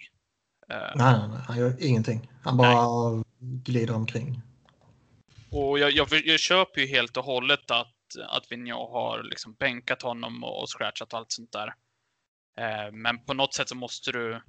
Eh, 0.69 0.77
Nej, 0.95 1.19
nej, 1.19 1.29
nej, 1.29 1.41
han 1.47 1.59
gör 1.59 1.85
ingenting. 1.85 2.31
Han 2.43 2.57
bara 2.57 3.25
glider 3.41 3.95
omkring. 3.95 4.41
Och 5.51 5.79
jag, 5.79 5.91
jag, 5.91 6.09
jag 6.25 6.41
köper 6.41 6.81
ju 6.81 6.87
helt 6.87 7.17
och 7.17 7.25
hållet 7.25 7.71
att, 7.71 7.95
att 8.29 8.53
Vigneault 8.53 8.93
har 8.93 9.23
liksom 9.23 9.55
bänkat 9.55 10.03
honom 10.03 10.45
och, 10.45 10.63
och 10.63 10.69
scratchat 10.69 11.13
och 11.13 11.19
allt 11.19 11.33
sånt 11.33 11.53
där. 11.53 11.75
Eh, 12.59 12.93
men 12.93 13.25
på 13.25 13.35
något 13.35 13.55
sätt 13.55 13.69
så 13.69 13.75
måste 13.75 14.13
du 14.13 14.43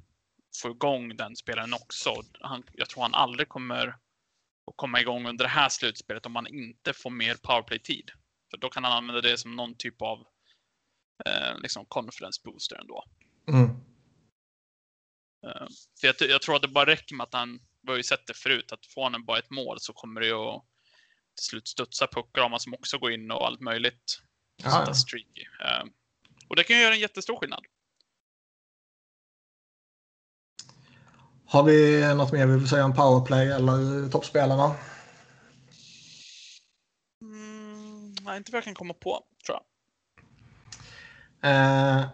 få 0.62 0.70
igång 0.70 1.16
den 1.16 1.36
spelaren 1.36 1.74
också. 1.74 2.14
Han, 2.42 2.64
jag 2.74 2.90
tror 2.90 3.02
han 3.02 3.14
aldrig 3.14 3.50
kommer 3.50 3.96
att 4.70 4.78
komma 4.78 5.02
igång 5.02 5.28
under 5.28 5.46
det 5.46 5.50
här 5.50 5.70
slutspelet 5.70 6.26
om 6.26 6.36
han 6.36 6.48
inte 6.48 6.94
får 6.94 7.10
mer 7.10 7.36
powerplay-tid. 7.36 8.12
För 8.52 8.58
då 8.58 8.70
kan 8.70 8.84
han 8.84 8.94
använda 8.94 9.22
det 9.22 9.38
som 9.38 9.56
någon 9.56 9.76
typ 9.78 10.02
av 10.02 10.20
eh, 11.26 11.60
liksom 11.60 11.86
confidence 11.86 12.42
booster 12.44 12.76
ändå. 12.76 13.04
Mm. 13.48 13.70
Eh, 15.46 15.68
För 16.00 16.08
jag, 16.08 16.16
jag 16.20 16.42
tror 16.42 16.56
att 16.56 16.62
det 16.62 16.68
bara 16.68 16.86
räcker 16.86 17.16
med 17.16 17.24
att 17.24 17.34
han, 17.34 17.60
vi 17.82 17.92
har 17.92 17.98
ju 17.98 18.04
sett 18.04 18.28
det 18.28 18.34
förut, 18.34 18.72
att 18.72 18.86
får 18.86 19.10
han 19.10 19.26
bara 19.26 19.40
ett 19.40 19.50
mål 19.50 19.78
så 19.80 19.94
kommer 19.94 20.22
det 20.22 20.28
ju 20.28 20.34
att 20.34 20.64
till 21.36 21.46
slut 21.46 21.68
studsa 21.68 22.08
puckar 22.08 22.58
som 22.58 22.74
också 22.74 22.98
går 22.98 23.12
in 23.12 23.32
och 23.32 23.48
allt 23.48 23.60
möjligt. 23.60 24.20
Streaky. 24.94 25.46
Eh, 25.62 25.84
Och 26.48 26.56
det 26.56 26.64
kan 26.64 26.76
ju 26.76 26.82
göra 26.82 26.94
en 26.94 27.00
jättestor 27.00 27.40
skillnad. 27.40 27.66
Har 31.50 31.64
vi 31.64 32.02
något 32.16 32.32
mer 32.32 32.46
vi 32.46 32.58
vill 32.58 32.70
säga 32.70 32.86
om 32.86 32.94
powerplay 32.94 33.48
eller 33.48 34.10
toppspelarna? 34.10 34.76
Mm, 37.22 38.16
nej, 38.22 38.38
inte 38.38 38.52
vad 38.52 38.58
jag 38.58 38.64
kan 38.64 38.76
komma 38.76 38.94
på, 38.94 39.24
tror 39.46 39.58
jag. 39.58 39.66
Eh, 41.52 42.06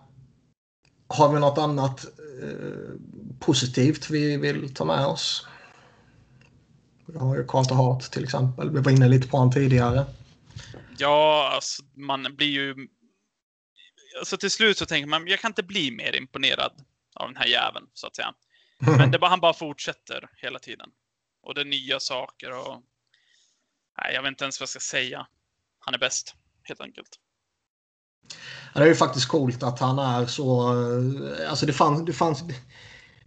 har 1.07 1.33
vi 1.33 1.39
något 1.39 1.57
annat 1.57 2.05
eh, 2.05 2.93
positivt 3.39 4.09
vi 4.09 4.37
vill 4.37 4.73
ta 4.73 4.85
med 4.85 5.05
oss? 5.05 5.47
Vi 7.05 7.19
har 7.19 7.35
ju 7.35 7.47
Carter 7.47 7.75
Hart 7.75 8.01
till 8.01 8.23
exempel. 8.23 8.69
Vi 8.69 8.79
var 8.79 8.91
inne 8.91 9.07
lite 9.07 9.27
på 9.27 9.37
honom 9.37 9.53
tidigare. 9.53 10.05
Ja, 10.97 11.51
alltså 11.55 11.83
man 11.93 12.35
blir 12.35 12.47
ju... 12.47 12.87
Alltså 14.19 14.37
till 14.37 14.51
slut 14.51 14.77
så 14.77 14.85
tänker 14.85 15.07
man, 15.07 15.27
jag 15.27 15.39
kan 15.39 15.51
inte 15.51 15.63
bli 15.63 15.91
mer 15.91 16.15
imponerad 16.15 16.71
av 17.13 17.27
den 17.27 17.37
här 17.37 17.47
jäveln, 17.47 17.85
så 17.93 18.07
att 18.07 18.15
säga. 18.15 18.33
Men 18.79 19.11
det 19.11 19.19
bara, 19.19 19.29
han 19.29 19.39
bara 19.39 19.53
fortsätter 19.53 20.29
hela 20.41 20.59
tiden. 20.59 20.89
Och 21.43 21.55
det 21.55 21.61
är 21.61 21.65
nya 21.65 21.99
saker 21.99 22.51
och... 22.51 22.81
Nej, 24.01 24.13
jag 24.13 24.21
vet 24.21 24.29
inte 24.29 24.43
ens 24.43 24.59
vad 24.59 24.63
jag 24.63 24.69
ska 24.69 24.79
säga. 24.79 25.27
Han 25.79 25.93
är 25.93 25.99
bäst, 25.99 26.35
helt 26.63 26.81
enkelt. 26.81 27.09
Ja, 28.73 28.79
Det 28.79 28.85
är 28.85 28.89
ju 28.89 28.95
faktiskt 28.95 29.27
coolt 29.27 29.63
att 29.63 29.79
han 29.79 29.99
är 29.99 30.25
så... 30.25 30.71
eh, 30.71 31.49
Alltså 31.49 31.65
det, 31.65 31.73
fanns, 31.73 32.05
det, 32.05 32.13
fanns, 32.13 32.43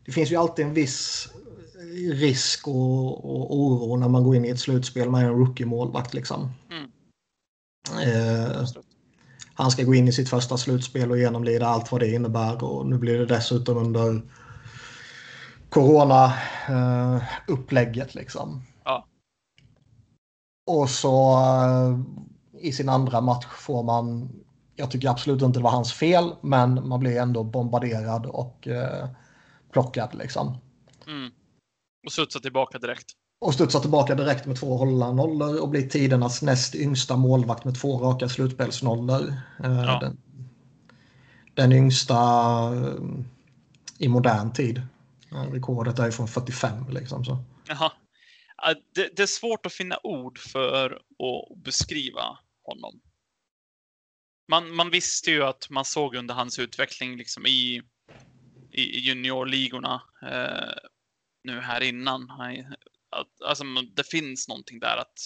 det 0.05 0.13
finns 0.13 0.33
ju 0.33 0.37
alltid 0.37 0.65
en 0.67 0.75
viss 0.75 1.29
risk 2.13 2.69
och, 2.69 3.25
och 3.25 3.57
oro 3.57 3.97
när 3.97 4.09
man 4.09 4.25
går 4.25 4.37
in 4.37 4.45
i 4.45 4.49
ett 4.49 4.61
slutspel 4.61 5.11
med 5.11 5.25
en 5.25 5.35
rookie-målvakt. 5.35 6.15
Liksom. 6.15 6.53
Mm. 6.71 6.91
Eh, 8.03 8.67
han 9.55 9.71
ska 9.71 9.83
gå 9.83 9.95
in 9.95 10.09
i 10.09 10.13
sitt 10.13 10.29
första 10.31 10.57
slutspel 10.57 11.11
och 11.11 11.19
genomlida 11.19 11.67
allt 11.67 11.93
vad 11.93 12.01
det 12.01 12.13
innebär. 12.13 12.65
Och 12.65 12.87
nu 12.87 12.99
blir 12.99 13.19
det 13.19 13.27
dessutom 13.27 13.77
under 13.77 14.23
corona-upplägget. 15.69 18.15
liksom. 18.15 18.63
Ja. 18.85 19.07
Och 20.67 20.91
så 20.91 21.33
eh, 21.33 21.99
i 22.61 22.73
sin 22.73 22.89
andra 22.89 23.21
match 23.21 23.47
får 23.47 23.83
man, 23.83 24.29
jag 24.77 24.91
tycker 24.91 25.09
absolut 25.09 25.43
inte 25.43 25.59
det 25.59 25.63
var 25.63 25.71
hans 25.71 25.93
fel, 25.93 26.35
men 26.41 26.89
man 26.89 27.01
blir 27.01 27.21
ändå 27.21 27.45
bombarderad 27.45 28.27
och 28.27 28.69
eh, 28.69 29.09
plockad 29.73 30.15
liksom. 30.15 30.59
Mm. 31.07 31.31
Och 32.07 32.13
studsa 32.13 32.41
tillbaka 32.41 32.79
direkt. 32.79 33.07
Och 33.41 33.55
studsar 33.55 33.81
tillbaka 33.81 34.15
direkt 34.15 34.47
med 34.47 34.57
två 34.57 34.77
hållna 34.77 35.13
nollor 35.13 35.61
och 35.61 35.69
blir 35.69 35.89
tidernas 35.89 36.43
näst 36.43 36.75
yngsta 36.75 37.17
målvakt 37.17 37.65
med 37.65 37.81
två 37.81 37.99
raka 37.99 38.29
slutspelsnollor. 38.29 39.33
Eh, 39.65 39.83
Ja. 39.85 39.99
den, 40.01 40.17
den 41.55 41.73
yngsta 41.73 42.15
eh, 42.75 42.95
i 43.99 44.09
modern 44.09 44.53
tid. 44.53 44.83
Rekordet 45.31 45.99
är 45.99 46.07
ju 46.07 46.13
från 46.13 46.29
45 46.29 46.91
liksom. 46.91 47.25
Så. 47.25 47.45
Jaha. 47.69 47.93
Ja, 48.57 48.75
Det, 48.95 49.17
det 49.17 49.23
är 49.23 49.27
svårt 49.27 49.67
att 49.67 49.73
finna 49.73 49.99
ord 50.03 50.39
för 50.39 50.91
att 50.95 51.63
beskriva 51.65 52.39
honom. 52.63 53.01
Man, 54.51 54.75
man 54.75 54.91
visste 54.91 55.31
ju 55.31 55.45
att 55.45 55.71
man 55.71 55.85
såg 55.85 56.15
under 56.15 56.35
hans 56.35 56.59
utveckling 56.59 57.17
liksom 57.17 57.47
i, 57.47 57.83
i 58.73 58.99
juniorligorna 59.01 60.03
eh, 60.23 60.91
nu 61.45 61.61
här 61.61 61.81
innan. 61.81 62.31
Att, 63.11 63.43
alltså, 63.49 63.65
det 63.97 64.07
finns 64.11 64.49
någonting 64.49 64.79
där 64.79 64.97
att 64.97 65.19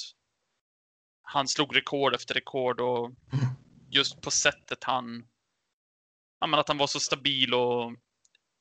han 1.23 1.49
slog 1.49 1.77
rekord 1.77 2.15
efter 2.15 2.35
rekord 2.35 2.81
och 2.81 3.11
just 3.91 4.21
på 4.21 4.31
sättet 4.31 4.85
han, 4.85 5.27
ja, 6.41 6.47
men 6.47 6.61
att 6.61 6.69
han 6.69 6.79
var 6.79 6.87
så 6.87 7.01
stabil 7.01 7.55
och 7.55 7.93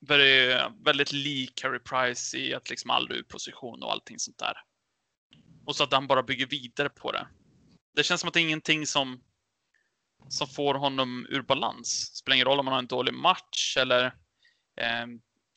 väldigt, 0.07 0.57
väldigt 0.85 1.11
lik 1.11 1.55
Carey 1.55 1.79
Price 1.79 2.37
i 2.37 2.53
att 2.53 2.69
liksom 2.69 2.89
aldrig 2.89 3.19
ur 3.19 3.23
position 3.23 3.83
och 3.83 3.91
allting 3.91 4.19
sånt 4.19 4.37
där. 4.37 4.53
Och 5.65 5.75
så 5.75 5.83
att 5.83 5.93
han 5.93 6.07
bara 6.07 6.23
bygger 6.23 6.45
vidare 6.45 6.89
på 6.89 7.11
det. 7.11 7.27
Det 7.95 8.03
känns 8.03 8.21
som 8.21 8.27
att 8.27 8.33
det 8.33 8.39
är 8.39 8.43
ingenting 8.43 8.85
som, 8.87 9.21
som 10.29 10.47
får 10.47 10.73
honom 10.75 11.27
ur 11.29 11.41
balans. 11.41 11.87
Spelar 12.15 12.35
ingen 12.35 12.47
roll 12.47 12.59
om 12.59 12.67
han 12.67 12.73
har 12.73 12.79
en 12.79 12.87
dålig 12.87 13.13
match 13.13 13.77
eller 13.77 14.05
eh, 14.81 15.07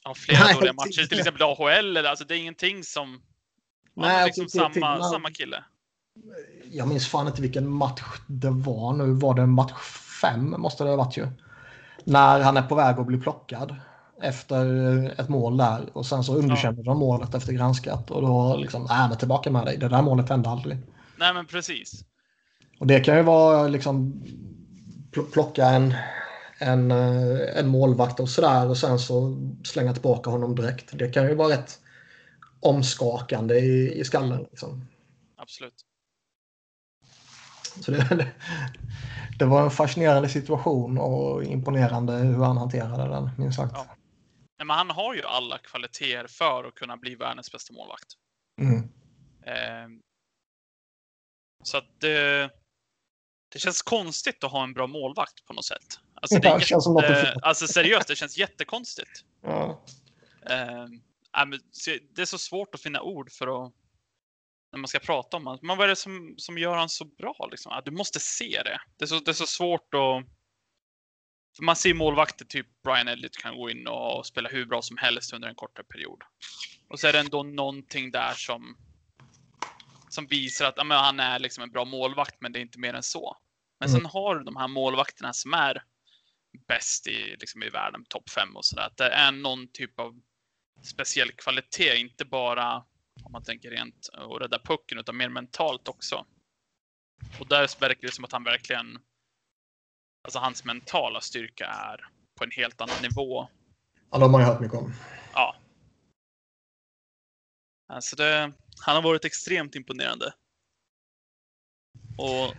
har 0.04 0.14
flera 0.14 0.44
Nej, 0.44 0.54
dåliga 0.54 0.72
det- 0.72 0.76
matcher, 0.76 1.07
till 1.07 1.18
exempel 1.18 1.42
AHL. 1.42 1.68
Eller, 1.96 2.04
alltså 2.04 2.24
det 2.24 2.35
är 2.35 2.38
ingenting 2.38 2.85
som... 2.85 3.22
Nej, 3.96 4.07
han 4.09 4.14
är 4.16 4.18
jag 4.20 4.26
liksom 4.26 4.48
samma, 4.48 4.80
man- 4.98 5.11
samma 5.11 5.30
kille. 5.30 5.64
Jag 6.64 6.88
minns 6.88 7.09
fan 7.09 7.26
inte 7.26 7.42
vilken 7.42 7.68
match 7.72 8.02
det 8.26 8.50
var 8.50 8.92
nu. 8.92 9.12
Var 9.12 9.35
det 9.35 9.46
match 9.46 9.72
fem 10.20 10.50
måste 10.50 10.85
det 10.85 10.90
ha 10.90 10.96
varit 10.96 11.16
ju. 11.16 11.26
När 12.04 12.40
han 12.40 12.57
är 12.57 12.62
på 12.62 12.74
väg 12.74 12.98
att 12.98 13.07
bli 13.07 13.18
plockad 13.20 13.76
efter 14.24 15.20
ett 15.20 15.28
mål 15.28 15.56
där 15.56 15.88
och 15.92 16.06
sen 16.06 16.24
så 16.24 16.34
underkänner 16.34 16.82
de 16.82 16.98
målet 16.98 17.34
efter 17.34 17.52
granskat 17.52 18.10
och 18.10 18.22
då 18.22 18.56
liksom, 18.56 18.87
nej 18.88 19.08
men 19.08 19.18
tillbaka 19.18 19.50
med 19.50 19.64
dig. 19.64 19.76
Det 19.76 19.88
där 19.88 20.02
målet 20.02 20.28
hände 20.28 20.48
aldrig. 20.48 20.78
Nej 21.18 21.34
men 21.34 21.46
precis. 21.46 22.04
Och 22.78 22.87
det 22.87 23.00
kan 23.00 23.16
ju 23.16 23.22
vara 23.22 23.68
liksom 23.68 24.22
pl- 25.12 25.32
plocka 25.32 25.66
en, 25.66 25.94
en, 26.58 26.90
eh, 26.90 27.58
en 27.58 27.68
målvakt 27.68 28.20
och 28.20 28.28
sådär 28.28 28.68
och 28.68 28.76
sen 28.76 28.98
så 28.98 29.37
slänga 29.64 29.92
tillbaka 29.92 30.30
honom 30.30 30.54
direkt. 30.54 30.98
Det 30.98 31.08
kan 31.08 31.28
ju 31.28 31.34
vara 31.34 31.52
rätt 31.52 31.78
omskakande 32.60 33.54
i, 33.54 34.00
i 34.00 34.04
skallen. 34.04 34.46
Liksom. 34.50 34.87
Absolut. 35.37 35.74
Så 37.80 37.90
det, 37.90 37.98
det, 38.10 38.26
det 39.38 39.44
var 39.44 39.62
en 39.62 39.70
fascinerande 39.70 40.28
situation 40.28 40.98
och 40.98 41.44
imponerande 41.44 42.12
hur 42.12 42.44
han 42.44 42.56
hanterade 42.56 43.08
den, 43.08 43.30
minst 43.38 43.56
sagt. 43.56 43.72
Ja. 43.74 43.87
Nej, 44.58 44.66
men 44.66 44.76
han 44.76 44.90
har 44.90 45.14
ju 45.14 45.22
alla 45.22 45.58
kvaliteter 45.58 46.26
för 46.26 46.64
att 46.64 46.74
kunna 46.74 46.96
bli 46.96 47.14
världens 47.14 47.52
bästa 47.52 47.72
målvakt. 47.72 48.12
Mm. 48.60 48.78
Eh, 49.46 49.98
så 51.62 51.76
att 51.78 52.00
det, 52.00 52.50
det 53.52 53.58
känns 53.58 53.82
konstigt 53.82 54.44
att 54.44 54.50
ha 54.52 54.62
en 54.62 54.72
bra 54.72 54.86
målvakt 54.86 55.44
på 55.44 55.52
något 55.52 55.64
sätt. 55.64 56.00
Alltså, 56.14 56.38
det 56.38 56.48
Ja, 56.48 56.58
det 56.58 56.64
känns 56.64 56.86
jätte, 57.02 57.14
fel. 57.14 57.38
alltså 57.42 57.66
seriöst, 57.66 58.08
det 58.08 58.16
känns 58.16 58.38
jättekonstigt. 58.38 59.24
Ja. 59.42 59.84
Eh, 60.50 60.86
se- 61.72 62.00
det 62.14 62.22
är 62.22 62.26
så 62.26 62.38
svårt 62.38 62.74
att 62.74 62.80
finna 62.80 63.00
ord 63.02 63.32
för 63.32 63.66
att 63.66 63.72
när 64.72 64.78
man 64.78 64.88
ska 64.88 64.98
prata 64.98 65.36
om 65.36 65.46
honom. 65.46 65.66
Men 65.66 65.76
vad 65.76 65.84
är 65.84 65.88
det 65.88 65.96
som, 65.96 66.34
som 66.38 66.58
gör 66.58 66.76
han 66.76 66.88
så 66.88 67.04
bra? 67.04 67.48
Liksom? 67.50 67.82
Du 67.84 67.90
måste 67.90 68.20
se 68.20 68.62
det. 68.64 68.80
Det 68.96 69.04
är 69.04 69.06
så, 69.06 69.18
det 69.18 69.30
är 69.30 69.32
så 69.32 69.46
svårt 69.46 69.94
att... 69.94 70.26
För 71.56 71.62
man 71.62 71.76
ser 71.76 71.94
målvakter, 71.94 72.44
typ 72.44 72.66
Brian 72.82 73.08
Elliott 73.08 73.36
kan 73.36 73.56
gå 73.56 73.70
in 73.70 73.86
och 73.88 74.26
spela 74.26 74.48
hur 74.48 74.66
bra 74.66 74.82
som 74.82 74.96
helst 74.96 75.32
under 75.32 75.48
en 75.48 75.54
kortare 75.54 75.86
period. 75.86 76.22
Och 76.88 77.00
så 77.00 77.06
är 77.06 77.12
det 77.12 77.18
ändå 77.20 77.42
någonting 77.42 78.10
där 78.10 78.32
som, 78.34 78.76
som 80.08 80.26
visar 80.26 80.66
att 80.66 80.74
ja, 80.76 80.84
men 80.84 80.98
han 80.98 81.20
är 81.20 81.38
liksom 81.38 81.62
en 81.64 81.70
bra 81.70 81.84
målvakt, 81.84 82.36
men 82.40 82.52
det 82.52 82.58
är 82.58 82.60
inte 82.60 82.78
mer 82.78 82.94
än 82.94 83.02
så. 83.02 83.36
Men 83.80 83.88
Mm. 83.88 84.00
sen 84.00 84.10
har 84.10 84.36
du 84.36 84.44
de 84.44 84.56
här 84.56 84.68
målvakterna 84.68 85.32
som 85.32 85.54
är 85.54 85.82
bäst 86.68 87.06
i, 87.06 87.36
liksom 87.40 87.62
i 87.62 87.68
världen, 87.68 88.04
topp 88.08 88.30
fem 88.30 88.56
och 88.56 88.64
sådär. 88.64 88.90
Det 88.96 89.08
är 89.08 89.32
någon 89.32 89.68
typ 89.72 90.00
av 90.00 90.20
speciell 90.82 91.32
kvalitet, 91.32 91.96
inte 91.96 92.24
bara 92.24 92.84
om 93.24 93.32
man 93.32 93.42
tänker 93.44 93.70
rent 93.70 94.08
att 94.12 94.42
rädda 94.42 94.58
pucken, 94.58 94.98
utan 94.98 95.16
mer 95.16 95.28
mentalt 95.28 95.88
också. 95.88 96.26
Och 97.40 97.48
där 97.48 97.80
verkar 97.80 98.06
det 98.06 98.12
som 98.14 98.24
att 98.24 98.32
han 98.32 98.44
verkligen, 98.44 98.98
alltså 100.24 100.38
hans 100.38 100.64
mentala 100.64 101.20
styrka 101.20 101.66
är 101.66 102.08
på 102.34 102.44
en 102.44 102.50
helt 102.50 102.80
annan 102.80 103.02
nivå. 103.02 103.48
ja, 104.10 104.18
de 104.18 104.34
har 104.34 104.40
jag 104.40 104.48
hört 104.48 104.60
mycket 104.60 104.78
om. 104.78 104.94
Ja. 105.34 105.56
Alltså 107.88 108.16
det, 108.16 108.52
han 108.80 108.96
har 108.96 109.02
varit 109.02 109.24
extremt 109.24 109.74
imponerande. 109.74 110.34
Och 112.18 112.54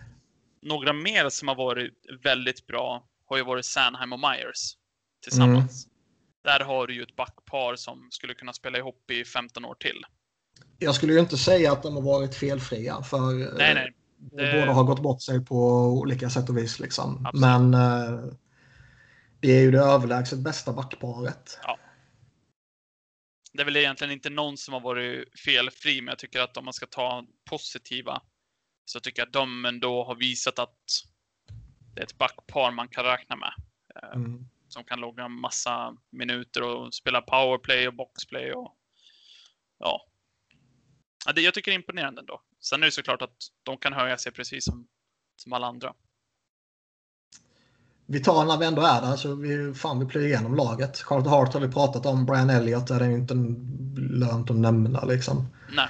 några 0.62 0.92
mer 0.92 1.28
som 1.28 1.48
har 1.48 1.54
varit 1.54 1.92
väldigt 2.22 2.66
bra 2.66 3.08
har 3.26 3.36
ju 3.36 3.44
varit 3.44 3.64
Sanheim 3.64 4.12
och 4.12 4.20
Myers 4.20 4.76
tillsammans. 5.22 5.88
Där 6.44 6.60
har 6.60 6.86
du 6.86 6.94
ju 6.94 7.02
ett 7.02 7.16
backpar 7.16 7.76
som 7.76 8.08
skulle 8.10 8.34
kunna 8.34 8.52
spela 8.52 8.78
ihop 8.78 9.10
i 9.10 9.24
15 9.24 9.64
år 9.64 9.74
till. 9.74 10.04
Jag 10.78 10.94
skulle 10.94 11.12
ju 11.12 11.20
inte 11.20 11.36
säga 11.36 11.72
att 11.72 11.82
de 11.82 11.94
har 11.94 12.02
varit 12.02 12.34
felfria. 12.34 13.02
För 13.02 13.18
Nej, 13.58 13.74
nej. 13.74 13.94
Det- 14.18 14.52
båda 14.60 14.72
har 14.72 14.84
gått 14.84 15.02
bort 15.02 15.22
sig 15.22 15.44
på 15.44 15.56
olika 15.86 16.30
sätt 16.30 16.48
och 16.48 16.58
vis. 16.58 16.80
Liksom. 16.80 17.28
Men 17.34 17.74
eh, 17.74 18.24
det 19.40 19.48
är 19.52 19.60
ju 19.62 19.70
det 19.70 19.78
överlägset 19.78 20.38
bästa 20.38 20.72
backparet. 20.72 21.58
Det 23.52 23.60
är 23.62 23.64
väl 23.64 23.76
egentligen 23.76 24.12
inte 24.12 24.30
någon 24.30 24.56
som 24.56 24.74
har 24.74 24.80
varit 24.80 25.40
felfri, 25.44 26.00
men 26.00 26.08
jag 26.12 26.18
tycker 26.18 26.40
att 26.40 26.56
om 26.56 26.64
man 26.64 26.74
ska 26.74 26.86
ta 26.86 27.26
positiva 27.50 28.22
så 28.84 29.00
tycker 29.00 29.22
jag 29.22 29.26
att 29.26 29.32
de 29.32 29.64
ändå 29.64 30.04
har 30.04 30.14
visat 30.14 30.58
att 30.58 30.78
det 31.94 32.00
är 32.00 32.04
ett 32.04 32.18
backpar 32.18 32.70
man 32.70 32.88
kan 32.88 33.04
räkna 33.04 33.36
med. 33.36 33.52
Eh, 34.02 34.16
Mm. 34.16 34.48
Som 34.68 34.84
kan 34.84 35.00
logga 35.00 35.28
massa 35.28 35.96
minuter 36.10 36.62
och 36.62 36.94
spela 36.94 37.20
powerplay 37.20 37.88
och 37.88 37.94
boxplay 37.94 38.52
och 38.52 38.76
ja. 39.78 40.06
ja 41.26 41.32
det, 41.32 41.40
jag 41.40 41.54
tycker 41.54 41.70
det 41.70 41.74
är 41.74 41.78
imponerande 41.78 42.20
ändå. 42.20 42.42
Sen 42.68 42.82
är 42.82 42.86
det 42.86 42.92
såklart 42.92 43.22
att 43.22 43.36
de 43.62 43.76
kan 43.76 43.92
höja 43.92 44.18
sig 44.18 44.32
precis 44.32 44.64
som, 44.64 44.86
som 45.36 45.52
alla 45.52 45.66
andra. 45.66 45.92
Vi 48.06 48.20
tar 48.20 48.44
när 48.44 48.58
vi 48.58 48.66
ändå 48.66 48.82
är 48.82 49.00
där, 49.00 49.16
så 49.16 49.34
vi, 49.34 49.74
fan, 49.74 49.98
vi 49.98 50.06
plöjer 50.06 50.28
igenom 50.28 50.54
laget. 50.54 50.98
Charlotte 50.98 51.26
Hart 51.26 51.54
har 51.54 51.60
vi 51.60 51.68
pratat 51.68 52.06
om. 52.06 52.26
Brian 52.26 52.50
Elliott 52.50 52.90
är 52.90 53.00
det 53.00 53.12
inte 53.12 53.34
lönt 53.98 54.50
att 54.50 54.56
nämna. 54.56 55.04
Liksom. 55.04 55.46
Nej, 55.76 55.88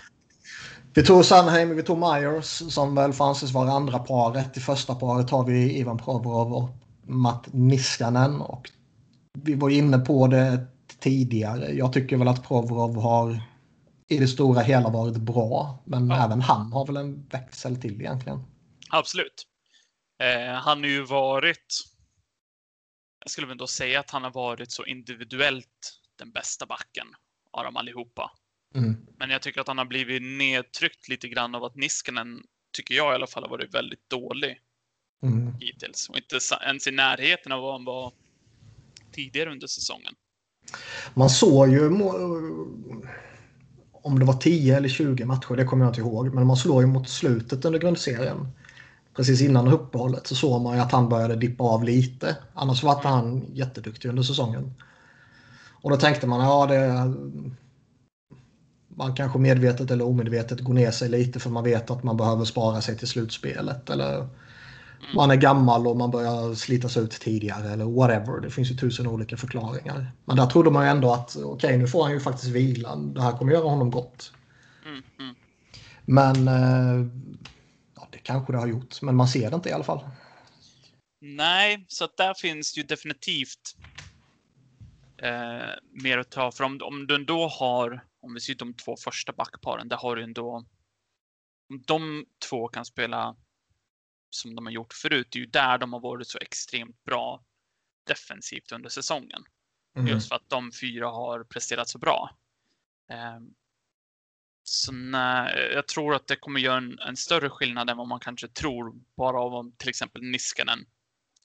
Vi 0.94 1.04
tog 1.04 1.24
Sanheim, 1.24 1.76
vi 1.76 1.82
tog 1.82 1.98
Myers 1.98 2.72
som 2.72 2.94
väl 2.94 3.12
får 3.12 3.24
anses 3.28 3.52
vara 3.52 3.70
andra 3.70 3.98
paret. 3.98 4.56
I 4.56 4.60
första 4.60 4.94
paret 4.94 5.30
har 5.30 5.44
vi 5.44 5.78
Ivan 5.78 5.98
Provorov 5.98 6.52
och 6.52 6.68
Matt 7.02 7.52
Niskanen. 7.52 8.40
Och 8.40 8.70
vi 9.42 9.54
var 9.54 9.70
inne 9.70 9.98
på 9.98 10.26
det 10.26 10.66
tidigare. 11.00 11.72
Jag 11.72 11.92
tycker 11.92 12.16
väl 12.16 12.28
att 12.28 12.48
Provorov 12.48 13.02
har 13.02 13.40
i 14.08 14.18
det 14.18 14.28
stora 14.28 14.60
hela 14.60 14.88
varit 14.90 15.16
bra. 15.16 15.82
Men 15.86 16.10
Ja. 16.10 16.24
även 16.24 16.40
han 16.40 16.72
har 16.72 16.86
väl 16.86 16.96
en 16.96 17.26
växel 17.26 17.80
till 17.80 18.00
egentligen. 18.00 18.42
absolut. 18.90 19.46
Eh, 20.22 20.52
han 20.54 20.78
har 20.80 20.86
ju 20.88 21.02
varit 21.04 21.84
jag 23.20 23.30
skulle 23.30 23.46
väl 23.46 23.52
ändå 23.52 23.66
säga 23.66 24.00
att 24.00 24.10
han 24.10 24.22
har 24.24 24.30
varit 24.30 24.72
så 24.72 24.84
individuellt 24.84 26.00
den 26.18 26.30
bästa 26.30 26.66
backen 26.66 27.06
av 27.52 27.64
dem 27.64 27.76
allihopa. 27.76 28.30
Mm. 28.74 29.06
Men 29.18 29.30
jag 29.30 29.42
tycker 29.42 29.60
att 29.60 29.68
han 29.68 29.78
har 29.78 29.84
blivit 29.84 30.22
nedtryckt 30.22 31.08
lite 31.08 31.28
grann 31.28 31.54
av 31.54 31.64
att 31.64 31.74
Niskanen, 31.76 32.42
tycker 32.72 32.94
jag 32.94 33.12
i 33.12 33.14
alla 33.14 33.26
fall, 33.26 33.42
har 33.42 33.50
varit 33.50 33.74
väldigt 33.74 34.10
dålig 34.10 34.60
Mm. 35.22 35.54
hittills. 35.60 36.08
Och 36.08 36.16
inte 36.16 36.38
ens 36.66 36.86
i 36.86 36.90
närheten 36.90 37.52
av 37.52 37.62
vad 37.62 37.72
han 37.72 37.84
var 37.84 38.12
tidigare 39.12 39.50
under 39.50 39.66
säsongen. 39.66 40.14
Man 41.14 41.30
såg 41.30 41.68
ju 41.68 41.90
om 44.06 44.18
det 44.18 44.24
var 44.24 44.34
10 44.34 44.76
eller 44.76 44.88
20 44.88 45.24
matcher, 45.24 45.56
det 45.56 45.64
kommer 45.64 45.84
jag 45.84 45.90
inte 45.90 46.00
ihåg. 46.00 46.34
Men 46.34 46.46
man 46.46 46.56
slår 46.56 46.82
ju 46.82 46.86
mot 46.86 47.08
slutet 47.08 47.64
under 47.64 47.78
grundserien. 47.78 48.48
Precis 49.16 49.40
innan 49.40 49.68
uppehållet 49.68 50.26
så 50.26 50.34
såg 50.34 50.62
man 50.62 50.76
ju 50.76 50.82
att 50.82 50.92
han 50.92 51.08
började 51.08 51.36
dippa 51.36 51.64
av 51.64 51.84
lite. 51.84 52.36
Annars 52.54 52.82
var 52.82 53.02
han 53.02 53.44
jätteduktig 53.52 54.08
under 54.08 54.22
säsongen. 54.22 54.74
Och 55.82 55.90
då 55.90 55.96
tänkte 55.96 56.26
man, 56.26 56.40
ja 56.40 56.66
det... 56.66 57.14
Man 58.88 59.14
kanske 59.14 59.38
medvetet 59.38 59.90
eller 59.90 60.04
omedvetet 60.04 60.60
går 60.60 60.74
ner 60.74 60.90
sig 60.90 61.08
lite 61.08 61.40
för 61.40 61.50
man 61.50 61.64
vet 61.64 61.90
att 61.90 62.02
man 62.02 62.16
behöver 62.16 62.44
spara 62.44 62.80
sig 62.80 62.98
till 62.98 63.08
slutspelet. 63.08 63.90
Eller 63.90 64.28
man 65.14 65.30
är 65.30 65.36
gammal 65.36 65.86
och 65.86 65.96
man 65.96 66.10
börjar 66.10 66.54
slitas 66.54 66.96
ut 66.96 67.10
tidigare 67.10 67.72
eller 67.72 67.84
whatever. 67.84 68.40
Det 68.40 68.50
finns 68.50 68.70
ju 68.70 68.74
tusen 68.74 69.06
olika 69.06 69.36
förklaringar. 69.36 70.12
Men 70.24 70.36
där 70.36 70.46
trodde 70.46 70.70
man 70.70 70.84
ju 70.84 70.90
ändå 70.90 71.12
att 71.12 71.36
okej, 71.36 71.78
nu 71.78 71.86
får 71.86 72.02
han 72.02 72.12
ju 72.12 72.20
faktiskt 72.20 72.52
vila. 72.52 72.96
Det 72.96 73.22
här 73.22 73.32
kommer 73.32 73.52
göra 73.52 73.68
honom 73.68 73.90
gott. 73.90 74.32
Mm, 74.86 75.02
mm. 75.18 75.34
Men 76.04 76.48
eh, 76.48 77.06
ja, 77.96 78.08
det 78.10 78.18
kanske 78.18 78.52
det 78.52 78.58
har 78.58 78.66
gjort. 78.66 79.02
Men 79.02 79.16
man 79.16 79.28
ser 79.28 79.50
det 79.50 79.56
inte 79.56 79.68
i 79.68 79.72
alla 79.72 79.84
fall. 79.84 80.04
Nej, 81.20 81.86
så 81.88 82.04
att 82.04 82.16
där 82.16 82.34
finns 82.34 82.78
ju 82.78 82.82
definitivt 82.82 83.76
eh, 85.22 86.02
mer 86.02 86.18
att 86.18 86.30
ta. 86.30 86.52
För 86.52 86.64
om, 86.64 86.80
om 86.82 87.06
du 87.06 87.14
ändå 87.14 87.48
har, 87.48 88.04
om 88.22 88.34
vi 88.34 88.40
ser 88.40 88.54
de 88.54 88.74
två 88.74 88.96
första 88.96 89.32
backparen, 89.32 89.88
där 89.88 89.96
har 89.96 90.16
du 90.16 90.22
ändå, 90.22 90.50
om 91.70 91.82
de 91.86 92.24
två 92.48 92.68
kan 92.68 92.84
spela 92.84 93.36
som 94.30 94.54
de 94.54 94.66
har 94.66 94.72
gjort 94.72 94.92
förut, 94.92 95.28
det 95.30 95.38
är 95.38 95.40
ju 95.40 95.46
där 95.46 95.78
de 95.78 95.92
har 95.92 96.00
varit 96.00 96.28
så 96.28 96.38
extremt 96.38 97.04
bra 97.04 97.44
defensivt 98.06 98.72
under 98.72 98.88
säsongen. 98.88 99.44
Mm. 99.96 100.06
Just 100.08 100.28
för 100.28 100.36
att 100.36 100.48
de 100.48 100.72
fyra 100.80 101.06
har 101.08 101.44
presterat 101.44 101.88
så 101.88 101.98
bra. 101.98 102.38
Ehm, 103.10 103.54
Så 104.62 104.92
nej, 104.92 105.70
jag 105.74 105.88
tror 105.88 106.14
att 106.14 106.26
det 106.26 106.36
kommer 106.36 106.60
göra 106.60 106.76
en, 106.76 106.98
en 106.98 107.16
större 107.16 107.50
skillnad 107.50 107.90
än 107.90 107.96
vad 107.96 108.08
man 108.08 108.20
kanske 108.20 108.48
tror 108.48 108.94
bara 109.16 109.40
av 109.40 109.54
om 109.54 109.72
till 109.72 109.88
exempel 109.88 110.22
Niskanen 110.22 110.86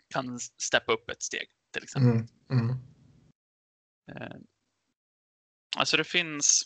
kan 0.07 0.39
steppa 0.39 0.93
upp 0.93 1.09
ett 1.09 1.23
steg. 1.23 1.47
Till 1.71 1.83
exempel. 1.83 2.09
Mm. 2.09 2.27
Mm. 2.49 2.75
Ehm, 4.11 4.45
Alltså 5.77 5.97
det 5.97 6.03
finns 6.03 6.63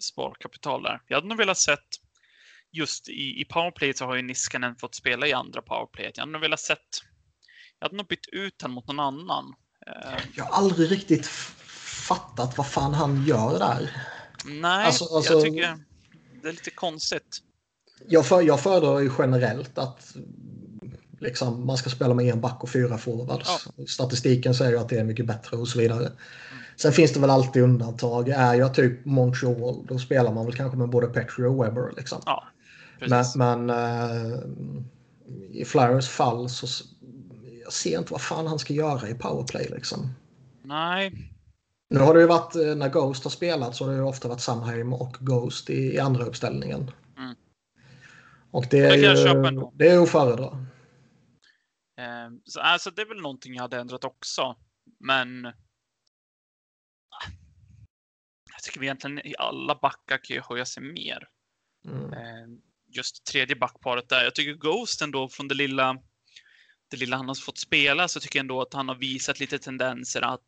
sparkapital 0.00 0.82
där. 0.82 1.02
Jag 1.06 1.16
hade 1.16 1.28
nog 1.28 1.38
velat 1.38 1.58
sett 1.58 1.88
just 2.72 3.08
i, 3.08 3.40
i 3.40 3.44
powerplay 3.44 3.94
så 3.94 4.04
har 4.06 4.16
ju 4.16 4.22
Niskanen 4.22 4.76
fått 4.76 4.94
spela 4.94 5.26
i 5.26 5.32
andra 5.32 5.62
powerplayet. 5.62 6.16
Jag 6.16 6.22
hade 6.22 6.32
nog 6.32 6.40
velat 6.40 6.60
sett. 6.60 6.78
Jag 7.78 7.84
hade 7.86 7.96
nog 7.96 8.06
bytt 8.06 8.26
ut 8.32 8.62
honom 8.62 8.74
mot 8.74 8.86
någon 8.86 9.00
annan. 9.00 9.54
Ehm, 9.86 10.20
Jag 10.36 10.44
har 10.44 10.52
aldrig 10.62 10.90
riktigt 10.90 11.26
fattat 12.08 12.58
vad 12.58 12.66
fan 12.66 12.94
han 12.94 13.24
gör 13.26 13.58
där. 13.58 13.90
Nej, 14.44 14.86
Alltså- 14.86 15.04
alltså- 15.16 15.32
jag 15.32 15.42
tycker 15.42 15.78
det 16.42 16.48
är 16.48 16.52
lite 16.52 16.70
konstigt. 16.70 17.38
Jag, 18.08 18.26
för, 18.26 18.42
jag 18.42 18.60
föredrar 18.60 18.98
ju 18.98 19.10
generellt 19.18 19.78
att 19.78 20.16
liksom, 21.20 21.66
man 21.66 21.76
ska 21.76 21.90
spela 21.90 22.14
med 22.14 22.26
en 22.26 22.40
back 22.40 22.62
och 22.62 22.70
fyra 22.70 22.98
forwards. 22.98 23.68
Statistiken 23.88 24.54
säger 24.54 24.70
ju 24.72 24.78
att 24.78 24.88
det 24.88 24.98
är 24.98 25.04
mycket 25.04 25.26
bättre 25.26 25.56
och 25.56 25.68
så 25.68 25.78
vidare. 25.78 26.12
Sen 26.76 26.92
finns 26.92 27.12
det 27.12 27.20
väl 27.20 27.30
alltid 27.30 27.62
undantag. 27.62 28.28
Är 28.28 28.54
jag 28.54 28.74
typ 28.74 29.04
Montreal 29.04 29.86
då 29.86 29.98
spelar 29.98 30.32
man 30.32 30.46
väl 30.46 30.54
kanske 30.56 30.78
med 30.78 30.88
både 30.88 31.06
Petri 31.06 31.44
och 31.44 31.64
Weber. 31.64 31.92
Liksom. 31.96 32.22
Ja, 32.26 32.44
precis. 33.00 33.36
men 33.36 33.70
eh, 33.70 34.40
i 35.50 35.64
Flyers 35.64 36.08
fall 36.08 36.48
så 36.48 36.84
jag 37.64 37.72
ser 37.72 37.98
inte 37.98 38.12
vad 38.12 38.22
fan 38.22 38.46
han 38.46 38.58
ska 38.58 38.72
göra 38.72 39.08
i 39.08 39.14
powerplay. 39.14 39.68
Liksom. 39.70 40.14
Nej, 40.62 41.12
Nu 41.88 42.00
har 42.00 42.14
det 42.14 42.20
ju 42.20 42.26
varit, 42.26 42.56
eh, 42.56 42.74
när 42.74 42.88
Ghost 42.88 43.24
har 43.24 43.30
spelat 43.30 43.76
så 43.76 43.84
har 43.84 43.92
det 43.92 43.96
ju 43.96 44.04
ofta 44.04 44.28
varit 44.28 44.40
Sunheim 44.40 44.92
och 44.92 45.16
Ghost 45.20 45.70
i, 45.70 45.94
i 45.94 45.98
andra 45.98 46.24
uppställningen. 46.24 46.90
Mm. 47.16 47.34
Och 48.50 48.66
det 48.70 48.78
är, 48.78 48.96
jag 48.96 49.54
ju, 49.54 49.70
det 49.74 49.88
är 49.88 50.02
att 50.02 50.10
föredra. 50.10 50.46
eh, 51.98 52.30
så, 52.44 52.60
alltså 52.60 52.90
det 52.90 53.02
är 53.02 53.06
väl 53.06 53.22
någonting 53.22 53.54
jag 53.54 53.62
hade 53.62 53.80
ändrat 53.80 54.04
också. 54.04 54.56
Men 55.00 55.52
tycker 58.62 58.80
vi 58.80 58.86
egentligen 58.86 59.26
i 59.26 59.34
alla 59.38 59.78
backar 59.82 60.24
kan 60.24 60.34
ju 60.36 60.42
höja 60.48 60.64
sig 60.64 60.82
mer. 60.82 61.28
Mm. 61.84 62.60
Eh, 62.90 62.96
just 62.96 63.24
tredje 63.24 63.56
backparet 63.56 64.08
där. 64.08 64.24
Jag 64.24 64.34
tycker 64.34 64.52
Ghost 64.52 65.02
ändå 65.02 65.28
från 65.28 65.48
det 65.48 65.54
lilla, 65.54 65.96
det 66.90 66.96
lilla 66.96 67.16
han 67.16 67.28
har 67.28 67.34
fått 67.34 67.58
spela 67.58 68.08
så 68.08 68.20
tycker 68.20 68.38
jag 68.38 68.44
ändå 68.44 68.62
att 68.62 68.74
han 68.74 68.88
har 68.88 68.94
visat 68.94 69.40
lite 69.40 69.58
tendenser 69.58 70.22
att, 70.22 70.40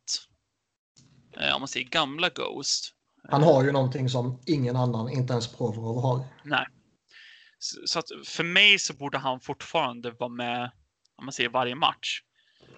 eh, 1.40 1.55
om 1.55 1.61
man 1.61 1.68
säger 1.68 1.88
gamla 1.88 2.28
Ghost. 2.28 2.95
Han 3.28 3.43
har 3.43 3.64
ju 3.64 3.72
någonting 3.72 4.09
som 4.09 4.43
ingen 4.47 4.76
annan, 4.76 5.11
inte 5.11 5.32
ens 5.32 5.57
Provorov, 5.57 6.03
har. 6.03 6.24
Nej. 6.45 6.66
Så, 7.59 7.80
så 7.86 7.99
att 7.99 8.09
för 8.24 8.45
mig 8.45 8.78
så 8.78 8.95
borde 8.95 9.18
han 9.18 9.40
fortfarande 9.40 10.11
vara 10.11 10.30
med, 10.30 10.70
om 11.16 11.24
man 11.24 11.32
säger 11.32 11.51
varje 11.51 11.74
match. 11.74 12.22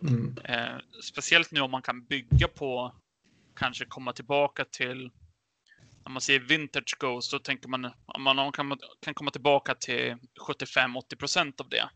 Mm. 0.02 0.38
Eh, 0.44 0.78
speciellt 1.02 1.50
nu 1.50 1.60
om 1.60 1.70
man 1.70 1.82
kan 1.82 2.04
bygga 2.04 2.48
på, 2.48 2.94
kanske 3.56 3.84
komma 3.84 4.12
tillbaka 4.12 4.64
till, 4.64 5.10
om 6.04 6.12
man 6.12 6.20
säger 6.20 6.40
vintage 6.40 6.96
Ghost, 6.98 7.30
då 7.30 7.38
tänker 7.38 7.68
man 7.68 7.84
om 8.06 8.22
man 8.22 8.52
kan, 8.52 8.78
kan 9.00 9.14
komma 9.14 9.30
tillbaka 9.30 9.74
till 9.74 10.16
75-80 10.48 11.16
procent 11.16 11.60
av 11.60 11.68
det. 11.68 11.90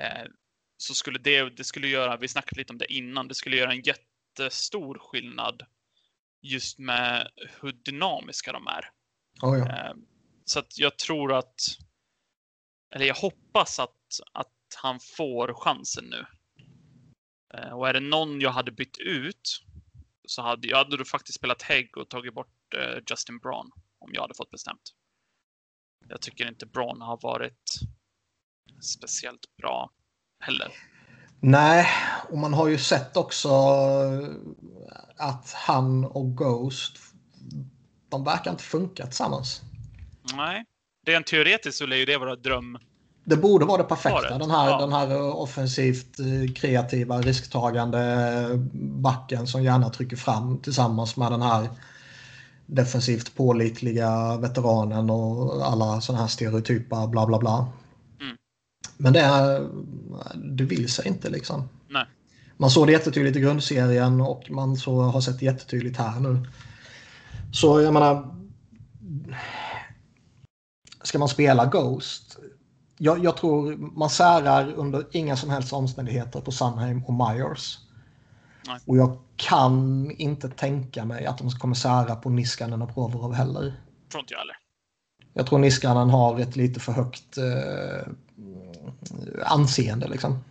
Eh, 0.00 0.28
så 0.76 0.94
skulle 0.94 1.18
det, 1.18 1.56
det 1.56 1.64
skulle 1.64 1.88
göra, 1.88 2.16
vi 2.16 2.28
snackade 2.28 2.60
lite 2.60 2.72
om 2.72 2.78
det 2.78 2.92
innan, 2.92 3.28
det 3.28 3.34
skulle 3.34 3.56
göra 3.56 3.72
en 3.72 3.82
jättestor 3.82 4.98
skillnad 4.98 5.62
just 6.42 6.78
med 6.78 7.30
hur 7.60 7.72
dynamiska 7.72 8.52
de 8.52 8.66
är. 8.66 8.90
Oh, 9.42 9.58
ja. 9.58 9.68
Eh, 9.68 9.94
så 10.44 10.58
att 10.58 10.78
jag 10.78 10.98
tror 10.98 11.32
att, 11.32 11.60
eller 12.94 13.06
jag 13.06 13.14
hoppas 13.14 13.78
att, 13.78 14.20
att 14.32 14.48
han 14.76 15.00
får 15.16 15.54
chansen 15.54 16.04
nu. 16.04 16.26
Eh, 17.54 17.70
och 17.70 17.88
är 17.88 17.92
det 17.92 18.00
någon 18.00 18.40
jag 18.40 18.50
hade 18.50 18.72
bytt 18.72 18.98
ut 18.98 19.64
så 20.28 20.42
hade 20.42 20.68
jag 20.68 20.76
hade 20.76 20.96
då 20.96 21.04
faktiskt 21.04 21.38
spelat 21.38 21.62
Hägg 21.62 21.96
och 21.96 22.08
tagit 22.08 22.34
bort 22.34 22.63
eh, 22.74 22.98
Justin 23.10 23.38
Braun 23.38 23.70
om 23.98 24.10
jag 24.12 24.22
hade 24.22 24.34
fått 24.34 24.50
bestämt. 24.50 24.92
Jag 26.08 26.20
tycker 26.20 26.48
inte 26.48 26.66
Braun 26.66 27.00
har 27.00 27.18
varit 27.22 27.80
speciellt 28.82 29.56
bra 29.62 29.90
heller. 30.40 30.72
Nej, 31.40 31.86
och 32.30 32.38
man 32.38 32.54
har 32.54 32.68
ju 32.68 32.78
sett 32.78 33.16
också 33.16 33.48
att 35.16 35.52
han 35.52 36.04
och 36.04 36.36
Ghost, 36.36 36.98
de 38.08 38.24
verkar 38.24 38.50
inte 38.50 38.62
funka 38.62 39.06
tillsammans. 39.06 39.60
Nej, 40.34 40.64
rent 41.06 41.26
teoretiskt 41.26 41.78
så 41.78 41.86
lär 41.86 41.96
ju 41.96 42.04
det 42.04 42.18
vara 42.18 42.36
dröm. 42.36 42.78
Det 43.24 43.36
borde 43.36 43.64
vara 43.64 43.82
det 43.82 43.88
perfekta. 43.88 44.38
Den 44.38 44.50
här, 44.50 44.68
ja. 44.68 44.80
den 44.80 44.92
här 44.92 45.22
offensivt 45.22 46.20
eh, 46.20 46.54
kreativa, 46.54 47.20
risktagande 47.20 48.48
backen 48.74 49.46
som 49.46 49.62
gärna 49.62 49.90
trycker 49.90 50.16
fram 50.16 50.62
tillsammans 50.62 51.16
med 51.16 51.32
den 51.32 51.42
här 51.42 51.68
defensivt 52.66 53.34
pålitliga 53.34 54.36
veteranen 54.36 55.10
och 55.10 55.66
alla 55.66 56.00
sådana 56.00 56.22
här 56.22 56.28
stereotypa 56.28 57.06
bla 57.06 57.26
bla 57.26 57.38
bla. 57.38 57.68
Mm. 58.20 58.36
Men 58.96 59.12
det, 59.12 59.20
är, 59.20 59.68
det 60.34 60.64
vill 60.64 60.88
sig 60.88 61.08
inte 61.08 61.30
liksom. 61.30 61.68
Nej. 61.88 62.06
Man 62.56 62.70
såg 62.70 62.86
det 62.86 62.92
jättetydligt 62.92 63.36
i 63.36 63.40
grundserien 63.40 64.20
och 64.20 64.50
man 64.50 64.76
så 64.76 65.00
har 65.00 65.20
sett 65.20 65.38
det 65.38 65.44
jättetydligt 65.44 65.98
här 65.98 66.20
nu. 66.20 66.46
Så 67.52 67.80
jag 67.80 67.94
menar. 67.94 68.34
Ska 71.02 71.18
man 71.18 71.28
spela 71.28 71.66
Ghost? 71.66 72.38
Jag, 72.98 73.24
jag 73.24 73.36
tror 73.36 73.76
man 73.76 74.10
särar 74.10 74.72
under 74.72 75.06
inga 75.12 75.36
som 75.36 75.50
helst 75.50 75.72
omständigheter 75.72 76.40
på 76.40 76.52
Sunheim 76.52 77.04
och 77.04 77.14
Myers. 77.14 77.78
Nej. 78.66 78.80
Och 78.86 78.96
jag 78.96 79.18
kan 79.36 80.10
inte 80.10 80.48
tänka 80.48 81.04
mig 81.04 81.26
att 81.26 81.38
de 81.38 81.50
kommer 81.50 81.74
sära 81.74 82.16
på 82.16 82.30
Niskanen 82.30 82.82
och 82.82 82.94
Provorov 82.94 83.34
heller. 83.34 83.74
Tror 84.10 84.20
inte 84.20 84.34
jag 84.34 84.38
heller. 84.38 84.56
Jag 85.32 85.46
tror 85.46 85.58
Niskanen 85.58 86.10
har 86.10 86.40
ett 86.40 86.56
lite 86.56 86.80
för 86.80 86.92
högt 86.92 87.36
eh, 87.36 88.12
anseende 89.46 90.08
liksom. 90.08 90.44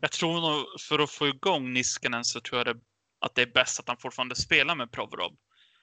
Jag 0.00 0.12
tror 0.12 0.40
nog 0.40 0.66
för 0.88 0.98
att 0.98 1.10
få 1.10 1.28
igång 1.28 1.72
Niskanen 1.72 2.24
så 2.24 2.40
tror 2.40 2.58
jag 2.58 2.66
det, 2.66 2.80
att 3.20 3.34
det 3.34 3.42
är 3.42 3.52
bäst 3.54 3.80
att 3.80 3.88
han 3.88 3.96
fortfarande 3.96 4.34
spelar 4.34 4.74
med 4.74 4.92
Provorov. 4.92 5.32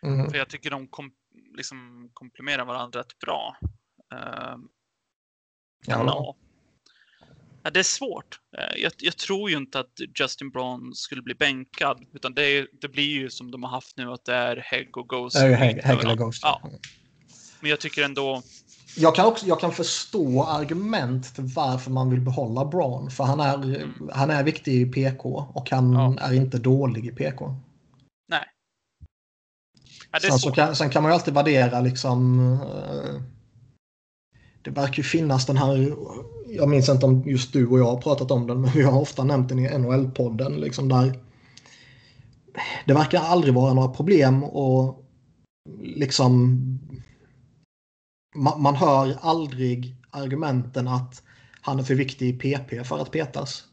Mm. 0.03 0.29
För 0.29 0.37
jag 0.37 0.49
tycker 0.49 0.69
de 0.69 0.87
kom, 0.87 1.11
liksom 1.57 2.09
komplementerar 2.13 2.65
varandra 2.65 2.99
rätt 2.99 3.19
bra. 3.19 3.57
Ja, 5.85 6.03
ja. 6.05 6.35
Ja, 7.67 7.71
det 7.71 7.79
är 7.79 7.83
svårt. 7.83 8.39
Eh, 8.57 8.81
Jag, 8.81 8.91
jag 8.97 9.17
tror 9.17 9.49
ju 9.49 9.57
inte 9.57 9.79
att 9.79 9.93
Justin 10.19 10.49
Braun 10.49 10.95
skulle 10.95 11.21
bli 11.21 11.33
bänkad. 11.35 12.05
Utan 12.13 12.33
det, 12.33 12.43
är, 12.43 12.67
det 12.81 12.87
blir 12.87 13.03
ju 13.09 13.29
som 13.29 13.51
de 13.51 13.63
har 13.63 13.69
haft 13.69 13.97
nu, 13.97 14.11
att 14.11 14.25
det 14.25 14.33
är 14.33 14.57
Hägg 14.57 14.97
och 14.97 15.09
Ghost. 15.09 15.35
Det 15.35 15.41
är 15.41 15.47
ju 15.47 15.53
eller 15.79 15.83
varandra. 15.95 16.15
Ghost. 16.15 16.41
Ja, 16.43 16.61
men 17.59 17.69
jag 17.69 17.79
tycker 17.79 18.03
ändå... 18.03 18.41
Jag 18.97 19.15
kan, 19.15 19.25
också, 19.25 19.45
jag 19.45 19.59
kan 19.59 19.71
förstå 19.71 20.43
argument 20.43 21.35
till 21.35 21.43
varför 21.43 21.91
man 21.91 22.09
vill 22.09 22.21
behålla 22.21 22.65
Braun. 22.65 23.11
För 23.11 23.23
han 23.23 23.39
är, 23.39 23.87
han 24.13 24.29
är 24.29 24.43
viktig 24.43 24.81
i 24.81 24.85
PK 24.85 25.47
och 25.53 25.71
han 25.71 25.93
Ja. 25.93 26.15
är 26.19 26.33
inte 26.33 26.57
dålig 26.57 27.05
i 27.05 27.11
PK. 27.11 27.55
Nej. 28.29 28.45
Ja, 30.11 30.19
Sen, 30.39 30.51
kan, 30.51 30.75
sen 30.75 30.89
kan 30.89 31.03
man 31.03 31.11
ju 31.11 31.13
alltid 31.13 31.33
värdera 31.33 31.79
liksom... 31.81 32.51
eh, 32.53 33.36
Det 34.67 34.71
verkar 34.71 34.97
ju 34.97 35.03
finnas 35.03 35.45
den 35.45 35.57
här... 35.57 35.95
Jag 36.47 36.69
minns 36.69 36.89
inte 36.89 37.05
om 37.05 37.23
just 37.25 37.53
du 37.53 37.67
och 37.67 37.79
jag 37.79 37.85
har 37.85 38.01
pratat 38.01 38.31
om 38.31 38.47
den, 38.47 38.61
men 38.61 38.71
vi 38.71 38.83
har 38.83 39.01
ofta 39.01 39.23
nämnt 39.23 39.49
den 39.49 39.59
i 39.59 39.69
NHL-podden. 39.69 40.59
Liksom 40.59 40.89
där 40.89 41.19
det 42.85 42.93
verkar 42.93 43.19
aldrig 43.19 43.53
vara 43.53 43.73
några 43.73 43.87
problem 43.87 44.43
och 44.43 45.05
liksom... 45.79 46.57
Man, 48.35 48.61
man 48.61 48.75
hör 48.75 49.17
aldrig 49.21 49.95
argumenten 50.09 50.87
att 50.87 51.23
han 51.61 51.79
är 51.79 51.83
för 51.83 51.95
viktig 51.95 52.29
i 52.29 52.33
PP 52.33 52.87
för 52.87 52.99
att 52.99 53.11
petas. 53.11 53.63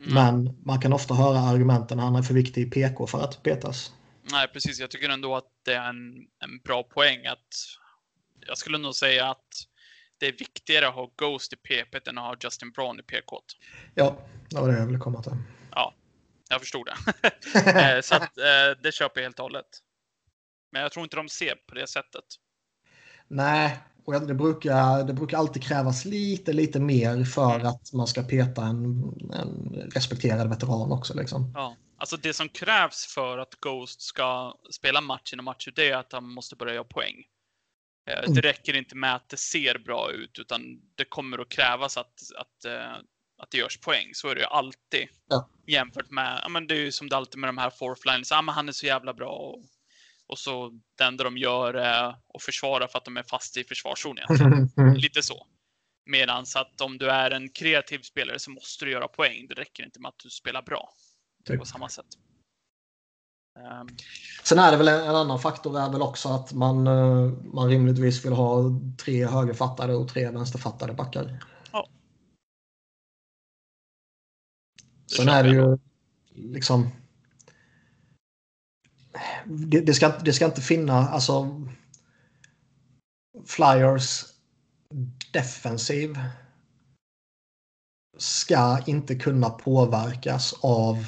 Mm. 0.00 0.14
Men 0.14 0.56
man 0.64 0.80
kan 0.80 0.92
ofta 0.92 1.14
höra 1.14 1.38
argumenten 1.38 1.98
att 1.98 2.04
han 2.04 2.16
är 2.16 2.22
för 2.22 2.34
viktig 2.34 2.66
i 2.66 2.70
PK 2.70 3.06
för 3.06 3.20
att 3.24 3.42
petas. 3.42 3.92
Nej, 4.30 4.48
precis. 4.52 4.80
Jag 4.80 4.90
tycker 4.90 5.08
ändå 5.08 5.36
att 5.36 5.50
det 5.64 5.74
är 5.74 5.88
en, 5.88 6.14
en 6.16 6.58
bra 6.64 6.82
poäng. 6.82 7.26
att 7.26 7.38
Jag 8.46 8.58
skulle 8.58 8.78
nog 8.78 8.94
säga 8.94 9.30
att 9.30 9.71
det 10.22 10.28
är 10.28 10.38
viktigare 10.38 10.88
att 10.88 10.94
ha 10.94 11.10
Ghost 11.16 11.52
i 11.52 11.56
PP 11.56 12.08
än 12.08 12.18
att 12.18 12.24
ha 12.24 12.36
Justin 12.44 12.70
Braun 12.70 13.00
i 13.00 13.02
PK. 13.02 13.40
Ja, 13.94 14.16
det 14.50 14.60
var 14.60 14.68
det 14.68 14.78
jag 14.78 14.86
ville 14.86 14.98
komma 14.98 15.22
till. 15.22 15.32
Jag 16.52 16.60
förstod 16.60 16.86
det. 16.86 16.96
Eh, 17.94 18.00
Så 18.00 18.14
att, 18.14 18.38
eh, 18.38 18.82
det 18.82 18.94
köper 18.94 19.20
jag 19.20 19.24
helt 19.24 19.38
och 19.38 19.42
hållet. 19.42 19.66
Men 20.72 20.82
jag 20.82 20.92
tror 20.92 21.04
inte 21.04 21.16
de 21.16 21.28
ser 21.28 21.54
på 21.68 21.74
det 21.74 21.86
sättet. 21.86 22.24
Nej, 23.28 23.78
och 24.04 24.26
det 24.26 24.34
brukar, 24.34 25.04
det 25.04 25.12
brukar 25.12 25.38
alltid 25.38 25.62
krävas 25.62 26.04
lite, 26.04 26.52
lite 26.52 26.80
mer 26.80 27.24
för 27.24 27.60
att 27.60 27.92
man 27.92 28.06
ska 28.06 28.22
peta 28.22 28.64
en, 28.64 29.02
en 29.32 29.90
respekterad 29.94 30.48
veteran 30.48 30.92
också. 30.92 31.14
Liksom. 31.14 31.52
Ja. 31.54 31.76
Alltså 31.96 32.16
det 32.16 32.34
som 32.34 32.48
krävs 32.48 33.06
för 33.14 33.38
att 33.38 33.54
Ghost 33.60 34.02
ska 34.02 34.54
spela 34.70 35.00
match 35.00 35.32
inom 35.32 35.44
match, 35.44 35.68
det 35.74 35.90
är 35.90 35.96
att 35.96 36.12
han 36.12 36.24
måste 36.24 36.56
börja 36.56 36.74
göra 36.74 36.84
poäng. 36.84 37.24
Eh, 38.10 38.18
Mm. 38.18 38.34
Det 38.34 38.40
räcker 38.40 38.76
inte 38.76 38.96
med 38.96 39.14
att 39.14 39.28
det 39.28 39.36
ser 39.36 39.78
bra 39.78 40.12
ut, 40.12 40.38
utan 40.38 40.80
det 40.94 41.04
kommer 41.04 41.38
att 41.38 41.48
krävas 41.48 41.96
att, 41.96 42.14
att, 42.36 42.64
eh, 42.64 42.92
att 43.38 43.50
det 43.50 43.58
görs 43.58 43.78
poäng. 43.78 44.10
Så 44.14 44.28
är 44.28 44.34
det 44.34 44.40
ju 44.40 44.46
alltid. 44.46 45.08
Ja. 45.28 45.48
Jämfört 45.66 46.10
med, 46.10 46.40
ja 46.42 46.48
men 46.48 46.66
det 46.66 46.74
är 46.74 46.78
ju 46.78 46.92
som 46.92 47.08
det 47.08 47.16
alltid 47.16 47.38
med 47.40 47.48
de 47.48 47.58
här 47.58 47.70
fourth 47.70 48.06
lines, 48.06 48.30
ja 48.30 48.42
men 48.42 48.54
han 48.54 48.68
är 48.68 48.72
så 48.72 48.86
jävla 48.86 49.14
bra. 49.14 49.32
Och, 49.32 49.64
och 50.26 50.38
så 50.38 50.80
det 50.98 51.04
enda 51.04 51.24
de 51.24 51.38
gör 51.38 51.74
är 51.74 52.08
att 52.08 52.42
försvara 52.42 52.88
för 52.88 52.98
att 52.98 53.04
de 53.04 53.16
är 53.16 53.22
fast 53.22 53.56
i 53.56 53.64
försvarszon 53.64 54.18
egentligen. 54.18 54.94
Lite 54.94 55.22
så. 55.22 55.46
Medan 56.06 56.44
att 56.54 56.80
om 56.80 56.98
du 56.98 57.10
är 57.10 57.30
en 57.30 57.48
kreativ 57.48 57.98
spelare 57.98 58.38
så 58.38 58.50
måste 58.50 58.84
du 58.84 58.90
göra 58.90 59.08
poäng. 59.08 59.46
Det 59.48 59.54
räcker 59.54 59.84
inte 59.84 60.00
med 60.00 60.08
att 60.08 60.18
du 60.22 60.30
spelar 60.30 60.62
bra 60.62 60.92
Typ. 61.44 61.58
på 61.58 61.64
samma 61.64 61.88
sätt. 61.88 62.06
Ehm, 63.58 63.86
Sen 64.42 64.58
är 64.58 64.70
det 64.70 64.76
väl 64.76 64.88
en, 64.88 65.00
en 65.00 65.16
annan 65.16 65.38
faktor 65.38 65.78
är 65.78 65.90
väl 65.90 66.02
också 66.02 66.28
att 66.28 66.52
man, 66.52 66.86
eh, 66.86 67.32
man 67.52 67.68
rimligtvis 67.68 68.24
vill 68.24 68.32
ha 68.32 68.62
tre 69.04 69.26
högerfattade 69.26 69.94
och 69.94 70.08
tre 70.08 70.30
vänsterfattade 70.30 70.92
backar. 70.92 71.44
Ja. 71.72 71.88
Det 75.08 75.14
Sen 75.14 75.28
är 75.28 75.42
det 75.42 75.50
ju 75.50 75.78
liksom... 76.34 76.88
Det, 79.44 79.80
det, 79.80 79.94
ska, 79.94 80.08
det 80.08 80.32
ska 80.32 80.44
inte 80.44 80.60
finna, 80.60 81.08
alltså... 81.08 81.60
Flyers 83.46 84.24
defensiv 85.32 86.18
ska 88.18 88.78
inte 88.86 89.14
kunna 89.14 89.50
påverkas 89.50 90.54
av 90.60 91.06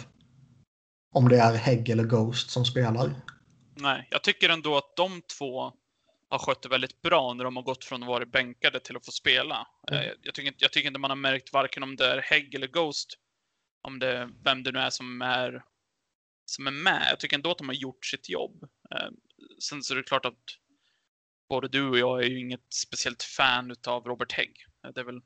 om 1.14 1.28
det 1.28 1.36
är 1.38 1.54
Hägg 1.54 1.88
eller 1.90 2.04
Ghost 2.04 2.50
som 2.50 2.64
spelar. 2.64 3.14
Nej, 3.74 4.08
jag 4.10 4.22
tycker 4.22 4.48
ändå 4.48 4.76
att 4.76 4.96
de 4.96 5.22
två 5.38 5.72
har 6.28 6.38
skött 6.38 6.62
det 6.62 6.68
väldigt 6.68 7.02
bra 7.02 7.34
när 7.34 7.44
de 7.44 7.56
har 7.56 7.62
gått 7.62 7.84
från 7.84 8.02
att 8.02 8.08
vara 8.08 8.26
bänkade 8.26 8.80
till 8.80 8.96
att 8.96 9.04
få 9.06 9.12
spela. 9.12 9.66
Mm. 9.90 10.00
Eh, 10.02 10.10
Jag, 10.22 10.34
tycker, 10.34 10.48
inte- 10.48 10.64
jag 10.64 10.72
tycker 10.72 10.86
inte 10.88 11.00
man 11.00 11.10
har 11.10 11.16
märkt 11.16 11.52
varken 11.52 11.82
om 11.82 11.96
det 11.96 12.06
är 12.06 12.18
Hägg 12.20 12.54
eller 12.54 12.66
Ghost, 12.66 13.18
om 13.82 13.98
det, 13.98 14.30
vem 14.44 14.62
det 14.62 14.72
nu 14.72 14.78
är 14.78 14.90
som 14.90 15.22
är, 15.22 15.62
som 16.46 16.66
är 16.66 16.70
med. 16.70 17.06
Jag 17.10 17.20
tycker 17.20 17.36
ändå 17.36 17.50
att 17.50 17.58
de 17.58 17.68
har 17.68 17.74
gjort 17.74 18.06
sitt 18.06 18.28
jobb. 18.28 18.62
Eh, 18.90 19.08
sen 19.58 19.82
så 19.82 19.94
är 19.94 19.96
det 19.96 20.02
klart 20.02 20.26
att 20.26 20.38
både 21.48 21.68
du 21.68 21.88
och 21.88 21.98
jag 21.98 22.22
är 22.24 22.28
ju 22.28 22.40
inget 22.40 22.72
speciellt 22.72 23.22
fan 23.22 23.70
utav 23.70 24.04
Robert 24.04 24.32
Hägg. 24.32 24.66
Det, 24.94 25.00
är 25.00 25.04
väl, 25.04 25.20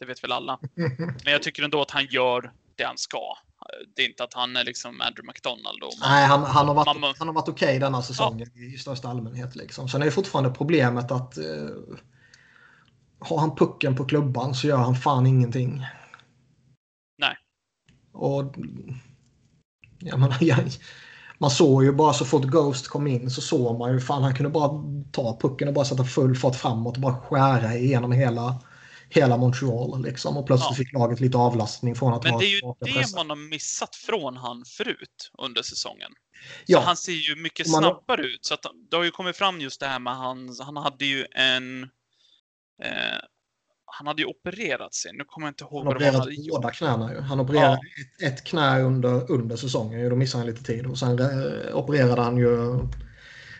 det 0.00 0.06
vet 0.06 0.24
väl 0.24 0.32
alla. 0.32 0.58
Men 1.24 1.32
jag 1.32 1.42
tycker 1.42 1.62
ändå 1.62 1.82
att 1.82 1.90
han 1.90 2.06
gör 2.06 2.52
det 2.76 2.84
han 2.84 2.98
ska. 2.98 3.36
Det 3.96 4.02
är 4.02 4.08
inte 4.08 4.24
att 4.24 4.34
han 4.34 4.56
är 4.56 4.64
liksom 4.64 5.00
Andrew 5.00 5.26
McDonald. 5.26 5.82
Och 5.82 5.92
man, 6.00 6.10
Nej, 6.10 6.26
han, 6.26 6.42
han 6.42 6.68
har 6.68 6.74
varit, 6.74 7.00
man, 7.00 7.14
han 7.18 7.28
har 7.28 7.34
varit 7.34 7.48
okej 7.48 7.68
okay 7.68 7.78
denna 7.78 8.02
säsongen 8.02 8.50
ja. 8.54 8.62
i 8.62 8.78
största 8.78 9.08
allmänhet. 9.08 9.56
Liksom. 9.56 9.88
Sen 9.88 10.02
är 10.02 10.06
det 10.06 10.12
fortfarande 10.12 10.50
problemet 10.50 11.10
att 11.10 11.38
eh, 11.38 11.44
har 13.18 13.38
han 13.38 13.56
pucken 13.56 13.96
på 13.96 14.04
klubban 14.04 14.54
så 14.54 14.66
gör 14.66 14.76
han 14.76 14.94
fan 14.94 15.26
ingenting. 15.26 15.86
Nej. 17.18 17.36
Och 18.12 18.54
jag 19.98 20.20
menar, 20.20 20.36
jag, 20.44 20.58
man 21.38 21.50
såg 21.50 21.84
ju 21.84 21.92
bara 21.92 22.12
så 22.12 22.24
fort 22.24 22.44
Ghost 22.44 22.88
kom 22.88 23.06
in 23.06 23.30
så 23.30 23.40
såg 23.40 23.78
man 23.78 23.92
ju 23.92 24.00
fan 24.00 24.22
han 24.22 24.34
kunde 24.34 24.50
bara 24.50 24.82
ta 25.12 25.38
pucken 25.40 25.68
och 25.68 25.74
bara 25.74 25.84
sätta 25.84 26.04
full 26.04 26.36
fart 26.36 26.56
framåt 26.56 26.96
och 26.96 27.02
bara 27.02 27.16
skära 27.16 27.74
igenom 27.74 28.12
hela, 28.12 28.60
hela 29.16 29.36
Montreal. 29.36 30.02
Liksom. 30.02 30.36
Och 30.36 30.46
plötsligt 30.46 30.78
ja. 30.78 30.84
fick 30.84 30.92
laget 30.92 31.20
lite 31.20 31.38
avlastning 31.38 31.94
från 31.94 32.14
att 32.14 32.24
Men 32.24 32.38
det 32.38 32.46
är 32.46 32.48
ju 32.48 32.60
det 32.80 32.92
pressa. 32.92 33.16
man 33.16 33.30
har 33.30 33.36
missat 33.36 33.96
från 33.96 34.36
han 34.36 34.64
förut 34.64 35.30
under 35.38 35.62
säsongen. 35.62 36.12
Ja. 36.66 36.78
Så 36.78 36.86
han 36.86 36.96
ser 36.96 37.12
ju 37.12 37.36
mycket 37.36 37.68
man... 37.68 37.82
snabbare 37.82 38.22
ut. 38.22 38.44
Så 38.44 38.54
att 38.54 38.66
det 38.90 38.96
har 38.96 39.04
ju 39.04 39.10
kommit 39.10 39.36
fram 39.36 39.60
just 39.60 39.80
det 39.80 39.86
här 39.86 39.98
med 39.98 40.16
han, 40.16 40.56
han 40.60 40.76
hade 40.76 41.04
ju 41.04 41.26
en 41.30 41.82
eh, 42.82 43.18
han 43.98 44.06
hade 44.06 44.22
ju 44.22 44.28
opererat 44.28 44.94
sig. 44.94 45.12
Nu 45.14 45.24
kommer 45.24 45.46
jag 45.46 45.50
inte 45.50 45.64
ihåg 45.64 45.84
han 45.84 45.86
vad 45.86 45.98
det 45.98 46.04
var. 46.04 46.12
Han 46.12 46.20
opererade 46.20 46.50
båda 46.50 46.70
knäna 46.70 47.12
ju. 47.12 47.20
Han 47.20 47.40
opererade 47.40 47.80
ja. 48.20 48.26
ett, 48.26 48.32
ett 48.32 48.44
knä 48.44 48.80
under, 48.80 49.30
under 49.30 49.56
säsongen. 49.56 50.10
Då 50.10 50.16
missade 50.16 50.44
han 50.44 50.50
lite 50.50 50.64
tid. 50.64 50.86
Och 50.86 50.98
sen 50.98 51.18
eh, 51.18 51.76
opererade 51.76 52.22
han 52.22 52.36
ju 52.36 52.78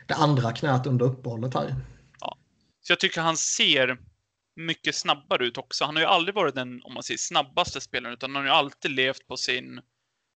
det 0.07 0.15
andra 0.15 0.53
knät 0.53 0.87
under 0.87 1.07
uppehållet 1.07 1.55
här. 1.55 1.75
Ja. 2.21 2.39
Så 2.81 2.93
jag 2.93 3.01
tycker 3.01 3.21
han 3.21 3.37
ser 3.37 3.99
mycket 4.57 4.95
snabbare 4.95 5.47
ut 5.47 5.59
också. 5.59 5.85
Han 5.85 5.97
har 5.97 6.03
ju 6.03 6.09
aldrig 6.09 6.35
varit 6.35 6.55
den, 6.55 6.83
om 6.83 6.95
man 6.95 7.03
säger, 7.03 7.19
snabbaste 7.19 7.81
spelaren, 7.81 8.15
utan 8.15 8.35
han 8.35 8.45
har 8.45 8.53
ju 8.53 8.59
alltid 8.59 8.91
levt 8.91 9.27
på 9.27 9.37
sin 9.37 9.81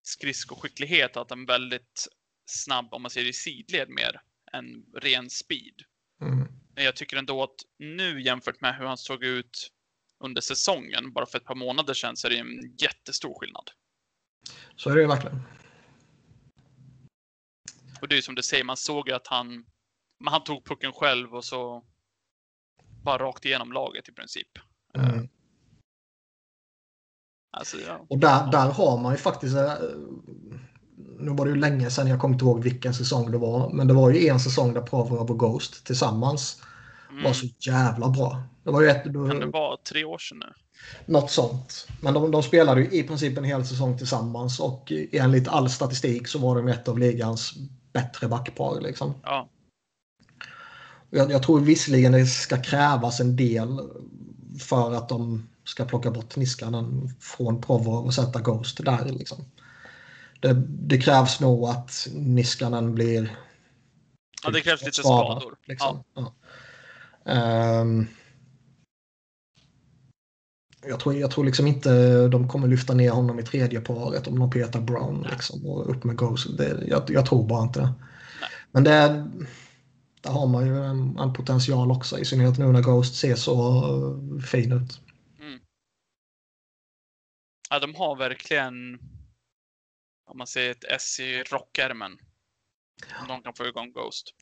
skridskoskicklighet, 0.03 1.17
att 1.17 1.29
han 1.29 1.41
är 1.41 1.47
väldigt 1.47 2.07
snabb, 2.45 2.93
om 2.93 3.01
man 3.01 3.11
säger 3.11 3.27
i 3.27 3.33
sidled 3.33 3.89
mer, 3.89 4.21
än 4.53 4.85
ren 4.95 5.29
speed. 5.29 5.81
Mm. 6.21 6.47
Men 6.75 6.83
jag 6.83 6.95
tycker 6.95 7.17
ändå 7.17 7.43
att 7.43 7.55
nu 7.79 8.21
jämfört 8.21 8.61
med 8.61 8.77
hur 8.77 8.85
han 8.85 8.97
såg 8.97 9.23
ut 9.23 9.71
under 10.19 10.41
säsongen, 10.41 11.13
bara 11.13 11.25
för 11.25 11.37
ett 11.37 11.45
par 11.45 11.55
månader 11.55 11.93
sedan, 11.93 12.17
så 12.17 12.27
är 12.27 12.31
det 12.31 12.37
en 12.37 12.75
jättestor 12.77 13.39
skillnad. 13.39 13.71
Så 14.75 14.89
är 14.89 14.95
det 14.95 15.01
ju 15.01 15.07
verkligen. 15.07 15.41
Och 18.01 18.07
det 18.07 18.17
är 18.17 18.21
som 18.21 18.35
du 18.35 18.43
säger, 18.43 18.63
man 18.63 18.77
såg 18.77 19.07
ju 19.09 19.15
att 19.15 19.27
han, 19.27 19.65
han 20.25 20.43
tog 20.43 20.65
pucken 20.65 20.93
själv 20.93 21.35
och 21.35 21.45
så 21.45 21.85
bara 23.01 23.17
rakt 23.17 23.45
igenom 23.45 23.71
laget 23.71 24.09
i 24.09 24.11
princip. 24.11 24.47
Mm. 24.95 25.29
Alltså, 27.51 27.77
ja. 27.87 28.05
Och 28.09 28.17
där, 28.17 28.51
där 28.51 28.71
har 28.71 28.97
man 28.97 29.11
ju 29.11 29.17
faktiskt, 29.17 29.55
eh, 29.55 29.73
nu 31.19 31.31
var 31.31 31.45
det 31.45 31.51
ju 31.51 31.57
länge 31.57 31.89
sedan, 31.89 32.07
jag 32.07 32.19
kommer 32.19 32.35
inte 32.35 32.45
ihåg 32.45 32.63
vilken 32.63 32.93
säsong 32.93 33.31
det 33.31 33.37
var, 33.37 33.69
men 33.69 33.87
det 33.87 33.93
var 33.93 34.09
ju 34.11 34.27
en 34.27 34.39
säsong 34.39 34.73
där 34.73 34.81
Provorov 34.81 35.31
och 35.31 35.39
Ghost 35.39 35.85
tillsammans 35.85 36.61
mm. 37.09 37.23
var 37.23 37.33
så 37.33 37.47
jävla 37.59 38.09
bra. 38.09 38.43
Det 38.63 38.71
var 38.71 38.81
ju 38.81 38.87
ett, 38.89 39.05
då, 39.05 39.27
kan 39.27 39.39
det 39.39 39.45
vara 39.45 39.77
tre 39.77 40.03
år 40.03 40.17
sedan 40.17 40.39
nu? 40.39 40.53
Något 41.05 41.31
sånt. 41.31 41.87
Men 42.01 42.13
de, 42.13 42.31
de 42.31 42.43
spelade 42.43 42.81
ju 42.81 42.99
i 42.99 43.03
princip 43.03 43.37
en 43.37 43.43
hel 43.43 43.65
säsong 43.65 43.97
tillsammans 43.97 44.59
och 44.59 44.91
enligt 45.11 45.47
all 45.47 45.69
statistik 45.69 46.27
så 46.27 46.39
var 46.39 46.55
de 46.55 46.67
ett 46.67 46.87
av 46.87 46.99
ligans 46.99 47.53
bättre 47.93 48.27
backpar. 48.27 48.81
Liksom. 48.81 49.13
Ja. 49.23 49.49
Jag, 51.09 51.31
jag, 51.31 51.43
tror 51.43 51.59
visserligen 51.59 52.11
det 52.11 52.25
ska 52.25 52.61
krävas 52.61 53.19
en 53.19 53.35
del 53.35 53.79
för 54.59 54.93
att 54.93 55.09
de 55.09 55.49
ska 55.63 55.85
plocka 55.85 56.11
bort 56.11 56.35
Niskanen 56.35 57.15
från 57.19 57.61
Provorov 57.61 58.05
och 58.05 58.13
sätta 58.13 58.41
Ghost 58.41 58.85
där. 58.85 59.05
Liksom. 59.05 59.45
Det, 60.39 60.53
det, 60.67 60.97
krävs 60.97 61.39
nog 61.39 61.69
att 61.69 62.07
Niskanen 62.13 62.95
blir... 62.95 63.37
Ja, 64.43 64.49
det 64.49 64.61
krävs 64.61 64.81
lite 64.81 64.97
skador. 64.97 65.55
Liksom. 65.65 66.03
Ja. 66.13 66.33
Ja. 67.23 67.81
Um, 67.81 68.07
jag 70.87 70.99
tror, 70.99 71.15
jag 71.15 71.31
tror 71.31 71.45
liksom 71.45 71.67
inte 71.67 72.27
de 72.27 72.47
kommer 72.47 72.67
lyfta 72.67 72.93
ner 72.93 73.11
honom 73.11 73.39
i 73.39 73.43
tredje 73.43 73.81
paret 73.81 74.27
om 74.27 74.39
de 74.39 74.49
petar 74.49 74.81
Brown 74.81 75.27
liksom, 75.31 75.65
och 75.65 75.89
upp 75.89 76.03
med 76.03 76.17
Ghost. 76.17 76.57
Det, 76.57 76.83
jag, 76.87 77.03
jag, 77.07 77.25
tror 77.25 77.47
bara 77.47 77.63
inte 77.63 77.79
det. 77.79 77.93
Men 78.71 78.83
det, 78.83 79.29
där 80.21 80.31
har 80.31 80.47
man 80.47 80.65
ju 80.65 80.85
en, 80.85 81.19
en, 81.19 81.33
potential 81.33 81.91
också, 81.91 82.19
i 82.19 82.25
synnerhet 82.25 82.57
nu 82.57 82.71
när 82.71 82.81
Ghost 82.81 83.15
ser 83.15 83.35
så 83.35 83.85
uh, 83.95 84.41
fin 84.41 84.71
ut. 84.71 85.01
Mm. 85.39 85.59
Ja, 87.69 87.79
de 87.79 87.95
har 87.95 88.15
verkligen, 88.15 88.99
om 90.25 90.37
man 90.37 90.47
säger 90.47 90.71
ett 90.71 90.83
S 90.83 91.19
i 91.19 91.43
rockärmen. 91.43 92.17
De 93.27 93.41
kan 93.41 93.53
få 93.53 93.65
igång 93.65 93.91
Ghost. 93.91 94.33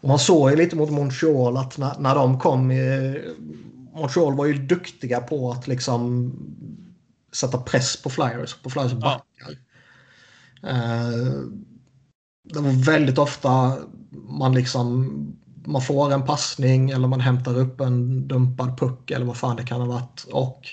Och 0.00 0.08
man 0.08 0.18
såg 0.18 0.50
ju 0.50 0.56
lite 0.56 0.76
mot 0.76 0.90
Montreal 0.90 1.56
att 1.56 1.78
när, 1.78 1.98
när 1.98 2.14
de 2.14 2.38
kom 2.38 2.70
i, 2.70 3.18
Montreal 3.94 4.36
var 4.36 4.46
ju 4.46 4.54
duktiga 4.54 5.20
på 5.20 5.50
att 5.50 5.68
liksom 5.68 6.32
sätta 7.32 7.58
press 7.58 8.02
på 8.02 8.10
Flyers, 8.10 8.54
på 8.54 8.70
Flyers 8.70 8.92
backar. 8.92 9.58
Ja. 10.62 10.68
Uh, 10.68 11.48
det 12.44 12.60
var 12.60 12.84
väldigt 12.84 13.18
ofta 13.18 13.78
man 14.12 14.54
liksom 14.54 15.08
man 15.64 15.82
får 15.82 16.12
en 16.12 16.22
passning 16.22 16.90
eller 16.90 17.08
man 17.08 17.20
hämtar 17.20 17.58
upp 17.58 17.80
en 17.80 18.28
dumpad 18.28 18.78
puck 18.78 19.10
eller 19.10 19.26
vad 19.26 19.36
fan 19.36 19.56
det 19.56 19.64
kan 19.64 19.80
ha 19.80 19.88
varit. 19.88 20.24
Och 20.32 20.68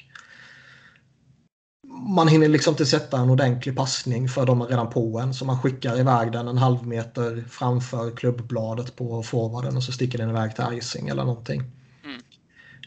man 2.07 2.27
hinner 2.27 2.47
liksom 2.47 2.71
inte 2.71 2.85
sätta 2.85 3.19
en 3.19 3.29
ordentlig 3.29 3.75
passning 3.75 4.29
för 4.29 4.45
de 4.45 4.61
är 4.61 4.65
redan 4.65 4.89
på 4.89 5.19
en. 5.19 5.33
Så 5.33 5.45
man 5.45 5.61
skickar 5.61 5.99
iväg 5.99 6.31
den 6.31 6.47
en 6.47 6.57
halv 6.57 6.87
meter 6.87 7.45
framför 7.49 8.11
klubbbladet 8.11 8.95
på 8.95 9.23
forwarden 9.23 9.77
och 9.77 9.83
så 9.83 9.91
sticker 9.91 10.17
den 10.17 10.29
iväg 10.29 10.55
till 10.55 10.77
icing 10.77 11.07
eller 11.07 11.23
någonting. 11.23 11.59
Mm. 12.05 12.21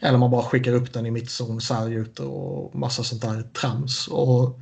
Eller 0.01 0.17
man 0.17 0.31
bara 0.31 0.43
skickar 0.43 0.73
upp 0.73 0.93
den 0.93 1.05
i 1.05 1.11
mittzon, 1.11 1.61
sargjuter 1.61 2.27
och 2.27 2.75
massa 2.75 3.03
sånt 3.03 3.21
där 3.21 3.41
trams. 3.41 4.07
Och 4.07 4.59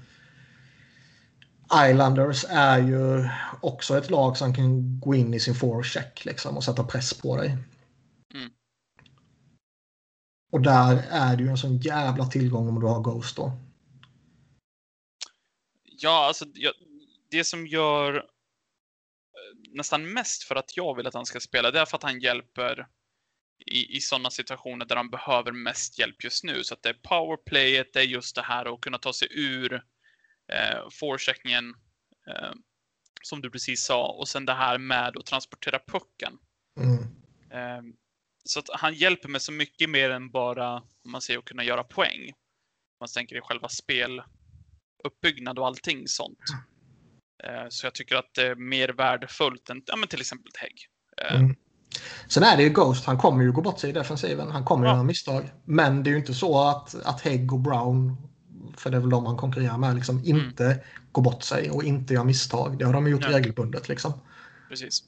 Islanders 1.74 2.46
är 2.50 2.80
ju 2.80 3.30
också 3.62 3.98
ett 3.98 4.10
lag 4.10 4.38
som 4.38 4.56
kan 4.56 5.00
gå 5.00 5.16
in 5.16 5.34
i 5.34 5.40
sin 5.40 5.56
forecheck 5.56 6.26
liksom, 6.26 6.58
och 6.58 6.64
sätta 6.64 6.84
press 6.84 7.14
på 7.14 7.38
dig. 7.38 7.58
Mm. 8.34 8.52
Och 10.52 10.62
där 10.62 11.04
är 11.10 11.38
det 11.38 11.44
ju 11.44 11.50
en 11.50 11.58
sån 11.58 11.78
jävla 11.78 12.26
tillgång 12.26 12.68
om 12.68 12.80
du 12.80 12.88
har 12.88 13.02
Ghost 13.02 13.36
då. 13.36 13.52
Ja, 15.84 16.26
alltså 16.28 16.46
det 17.32 17.44
som 17.44 17.68
gör 17.68 18.16
eh, 18.16 18.22
nästan 19.74 20.14
mest 20.14 20.44
för 20.44 20.56
att 20.56 20.78
jag 20.78 20.96
vill 20.96 21.08
att 21.08 21.14
han 21.14 21.26
ska 21.26 21.40
spela, 21.40 21.72
det 21.72 21.80
är 21.80 21.86
för 21.86 21.98
att 21.98 22.04
han 22.04 22.20
hjälper 22.20 22.88
i, 23.66 23.98
i 23.98 24.02
sådana 24.02 24.30
situationer 24.30 24.86
där 24.86 24.96
han 24.96 25.10
behöver 25.10 25.52
mest 25.52 26.00
hjälp 26.00 26.24
just 26.24 26.44
nu. 26.44 26.64
Så 26.64 26.74
att 26.74 26.84
det 26.84 26.90
är 26.90 26.94
powerplayet, 26.94 27.94
det 27.94 28.00
är 28.00 28.04
just 28.04 28.36
det 28.36 28.42
här 28.42 28.74
att 28.74 28.82
kunna 28.82 28.98
ta 28.98 29.14
sig 29.14 29.28
ur 29.32 29.84
eh, 30.52 30.90
forecheckningen 30.92 31.76
eh, 32.28 32.52
som 33.22 33.42
du 33.42 33.50
precis 33.50 33.84
sa 33.84 34.08
och 34.08 34.28
sen 34.28 34.46
det 34.46 34.54
här 34.54 34.78
med 34.78 35.18
att 35.18 35.26
transportera 35.26 35.80
pucken. 35.88 36.38
Mm. 36.80 37.04
Eh, 37.52 37.94
så 38.44 38.60
att 38.60 38.70
han 38.72 38.94
hjälper 38.94 39.30
mig 39.30 39.42
så 39.42 39.52
mycket 39.52 39.90
mer 39.90 40.10
än 40.10 40.32
bara 40.32 40.74
om 40.76 41.12
man 41.12 41.22
säger 41.22 41.40
att 41.40 41.46
kunna 41.46 41.64
göra 41.64 41.84
poäng. 41.84 42.30
Om 42.30 42.98
man 43.00 43.10
tänker 43.10 43.38
i 43.38 43.42
själva 43.42 43.70
speluppbyggnad 43.70 45.60
och 45.60 45.68
allting 45.68 46.08
sånt. 46.08 46.40
Eh, 47.44 47.66
så 47.70 47.86
jag 47.86 47.94
tycker 47.94 48.16
att 48.16 48.34
det 48.36 48.48
är 48.48 48.56
mer 48.56 48.90
värdefullt 48.90 49.70
än 49.70 49.84
ja, 49.86 49.96
men 49.96 50.10
till 50.10 50.22
exempel 50.22 50.52
Hägg. 50.58 50.88
Eh, 51.22 51.40
mm. 51.40 51.56
Sen 52.28 52.44
är 52.44 52.58
det 52.58 52.64
ju 52.64 52.70
Ghost, 52.70 53.06
han 53.06 53.18
kommer 53.18 53.44
ju 53.44 53.52
gå 53.52 53.62
bort 53.62 53.80
sig 53.80 53.90
i 53.90 53.94
defensiven. 53.94 54.52
Han 54.52 54.66
kommer 54.66 54.86
ja. 54.86 54.94
göra 54.94 55.04
misstag. 55.04 55.52
Men 55.66 56.04
det 56.04 56.10
är 56.10 56.12
ju 56.12 56.18
inte 56.18 56.34
så 56.34 56.68
att, 56.68 56.96
att 56.96 57.22
Hägg 57.22 57.54
och 57.54 57.60
Brown 57.60 58.31
för 58.78 58.90
det 58.90 58.98
är 58.98 59.02
väl 59.02 59.10
de 59.10 59.26
han 59.26 59.38
konkurrerar 59.38 59.78
med, 59.78 59.96
liksom 59.96 60.18
mm. 60.18 60.28
inte 60.28 60.66
mm. 60.66 60.78
går 61.12 61.22
bort 61.22 61.44
sig 61.44 61.72
och 61.72 61.84
inte 61.84 62.14
gör 62.14 62.24
misstag. 62.24 62.78
Det 62.78 62.86
har 62.86 62.94
de 62.94 63.08
gjort 63.08 63.24
ja. 63.24 63.38
regelbundet. 63.38 63.90
Liksom. 63.90 64.14
Precis. 64.70 65.04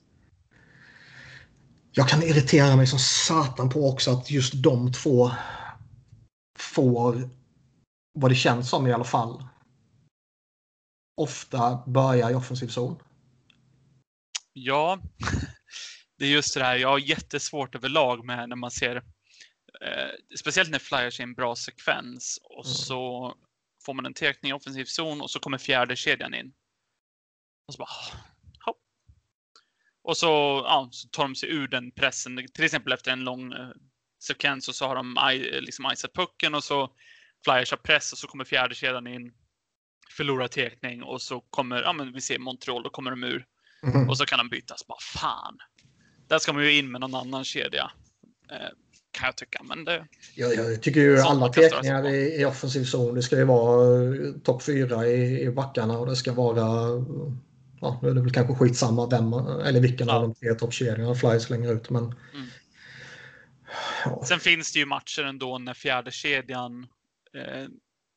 Jag 1.91 2.09
kan 2.09 2.23
irritera 2.23 2.75
mig 2.75 2.87
som 2.87 2.99
satan 2.99 3.69
på 3.69 3.89
också 3.89 4.11
att 4.11 4.31
just 4.31 4.53
de 4.63 4.91
två 4.91 5.31
får, 6.59 7.29
vad 8.13 8.31
det 8.31 8.35
känns 8.35 8.69
som 8.69 8.87
i 8.87 8.93
alla 8.93 9.03
fall, 9.03 9.43
ofta 11.21 11.83
börja 11.87 12.31
i 12.31 12.33
offensiv 12.33 12.67
zon. 12.67 12.99
Ja, 14.53 14.99
det 16.17 16.25
är 16.25 16.29
just 16.29 16.53
det 16.53 16.63
här. 16.63 16.75
Jag 16.75 16.89
har 16.89 16.99
jättesvårt 16.99 17.75
överlag 17.75 18.25
med 18.25 18.49
när 18.49 18.55
man 18.55 18.71
ser, 18.71 18.95
eh, 18.95 20.35
speciellt 20.39 20.69
när 20.69 20.79
flyers 20.79 21.19
är 21.19 21.23
en 21.23 21.33
bra 21.33 21.55
sekvens 21.55 22.39
och 22.43 22.65
mm. 22.65 22.75
så 22.75 23.33
får 23.85 23.93
man 23.93 24.05
en 24.05 24.13
tekning 24.13 24.49
i 24.49 24.53
offensiv 24.53 24.85
zon 24.85 25.21
och 25.21 25.31
så 25.31 25.39
kommer 25.39 25.57
fjärde 25.57 25.95
kedjan 25.95 26.33
in. 26.33 26.53
Och 27.67 27.73
så 27.73 27.77
bara, 27.77 27.89
hopp. 28.65 28.81
Och 30.03 30.17
så, 30.17 30.27
ja, 30.65 30.89
så 30.91 31.07
tar 31.09 31.23
de 31.23 31.35
sig 31.35 31.49
ur 31.49 31.67
den 31.67 31.91
pressen. 31.91 32.47
Till 32.53 32.63
exempel 32.65 32.93
efter 32.93 33.11
en 33.11 33.23
lång 33.23 33.53
eh, 33.53 33.69
sekvens 34.23 34.67
och 34.67 34.75
så 34.75 34.87
har 34.87 34.95
de 34.95 35.17
i- 35.33 35.61
liksom 35.61 35.85
icat 35.85 36.13
pucken 36.13 36.55
och 36.55 36.63
så 36.63 36.95
flyers 37.45 37.71
har 37.71 37.77
press 37.77 38.11
och 38.11 38.17
så 38.17 38.27
kommer 38.27 38.45
fjärde 38.45 38.75
kedjan 38.75 39.07
in. 39.07 39.33
Förlorar 40.17 40.47
tekning 40.47 41.03
och 41.03 41.21
så 41.21 41.41
kommer, 41.41 41.81
ja 41.81 41.93
men 41.93 42.13
vi 42.13 42.21
ser 42.21 42.39
Montreal, 42.39 42.83
då 42.83 42.89
kommer 42.89 43.11
de 43.11 43.23
ur. 43.23 43.45
Mhm. 43.83 44.09
Och 44.09 44.17
så 44.17 44.25
kan 44.25 44.37
de 44.37 44.49
bytas. 44.49 44.87
Bara 44.87 44.99
fan. 45.13 45.57
Där 46.27 46.39
ska 46.39 46.53
man 46.53 46.63
ju 46.63 46.77
in 46.77 46.91
med 46.91 47.01
någon 47.01 47.15
annan 47.15 47.43
kedja. 47.43 47.91
Eh, 48.51 48.69
kan 49.13 49.25
jag 49.25 49.35
tycka. 49.35 49.63
Men 49.63 49.85
det, 49.85 50.07
Jag, 50.35 50.55
jag 50.55 50.81
tycker 50.81 51.01
ju 51.01 51.19
alla 51.19 51.49
på. 51.49 51.61
i, 52.09 52.41
i 52.41 52.45
offensiv 52.45 52.83
zon, 52.83 53.15
det 53.15 53.21
ska 53.23 53.37
ju 53.37 53.43
vara 53.43 54.03
eh, 54.03 54.31
topp 54.43 54.63
fyra 54.63 55.07
i, 55.07 55.41
i 55.41 55.51
backarna 55.51 55.97
och 55.99 56.05
det 56.07 56.15
ska 56.15 56.33
vara, 56.33 56.59
ja 57.81 57.99
nu 58.01 58.09
är 58.09 58.13
det 58.13 58.21
väl 58.21 58.31
kanske 58.33 58.55
skitsamma 58.55 59.07
vem, 59.09 59.33
eller 59.65 59.79
vilken 59.79 60.07
Ja. 60.07 60.15
av 60.15 60.21
de 60.21 60.35
tre 60.35 60.53
toppkedjorna 60.53 61.15
Flyers 61.15 61.43
slänger 61.43 61.73
ut 61.73 61.89
men 61.89 62.03
Mm. 62.03 62.47
ja, 64.05 64.23
Sen 64.25 64.39
finns 64.39 64.73
det 64.73 64.79
ju 64.79 64.85
matcher 64.85 65.23
ändå 65.23 65.57
när 65.57 65.73
fjärde 65.73 66.11
kedjan 66.11 66.87
eh, 67.35 67.67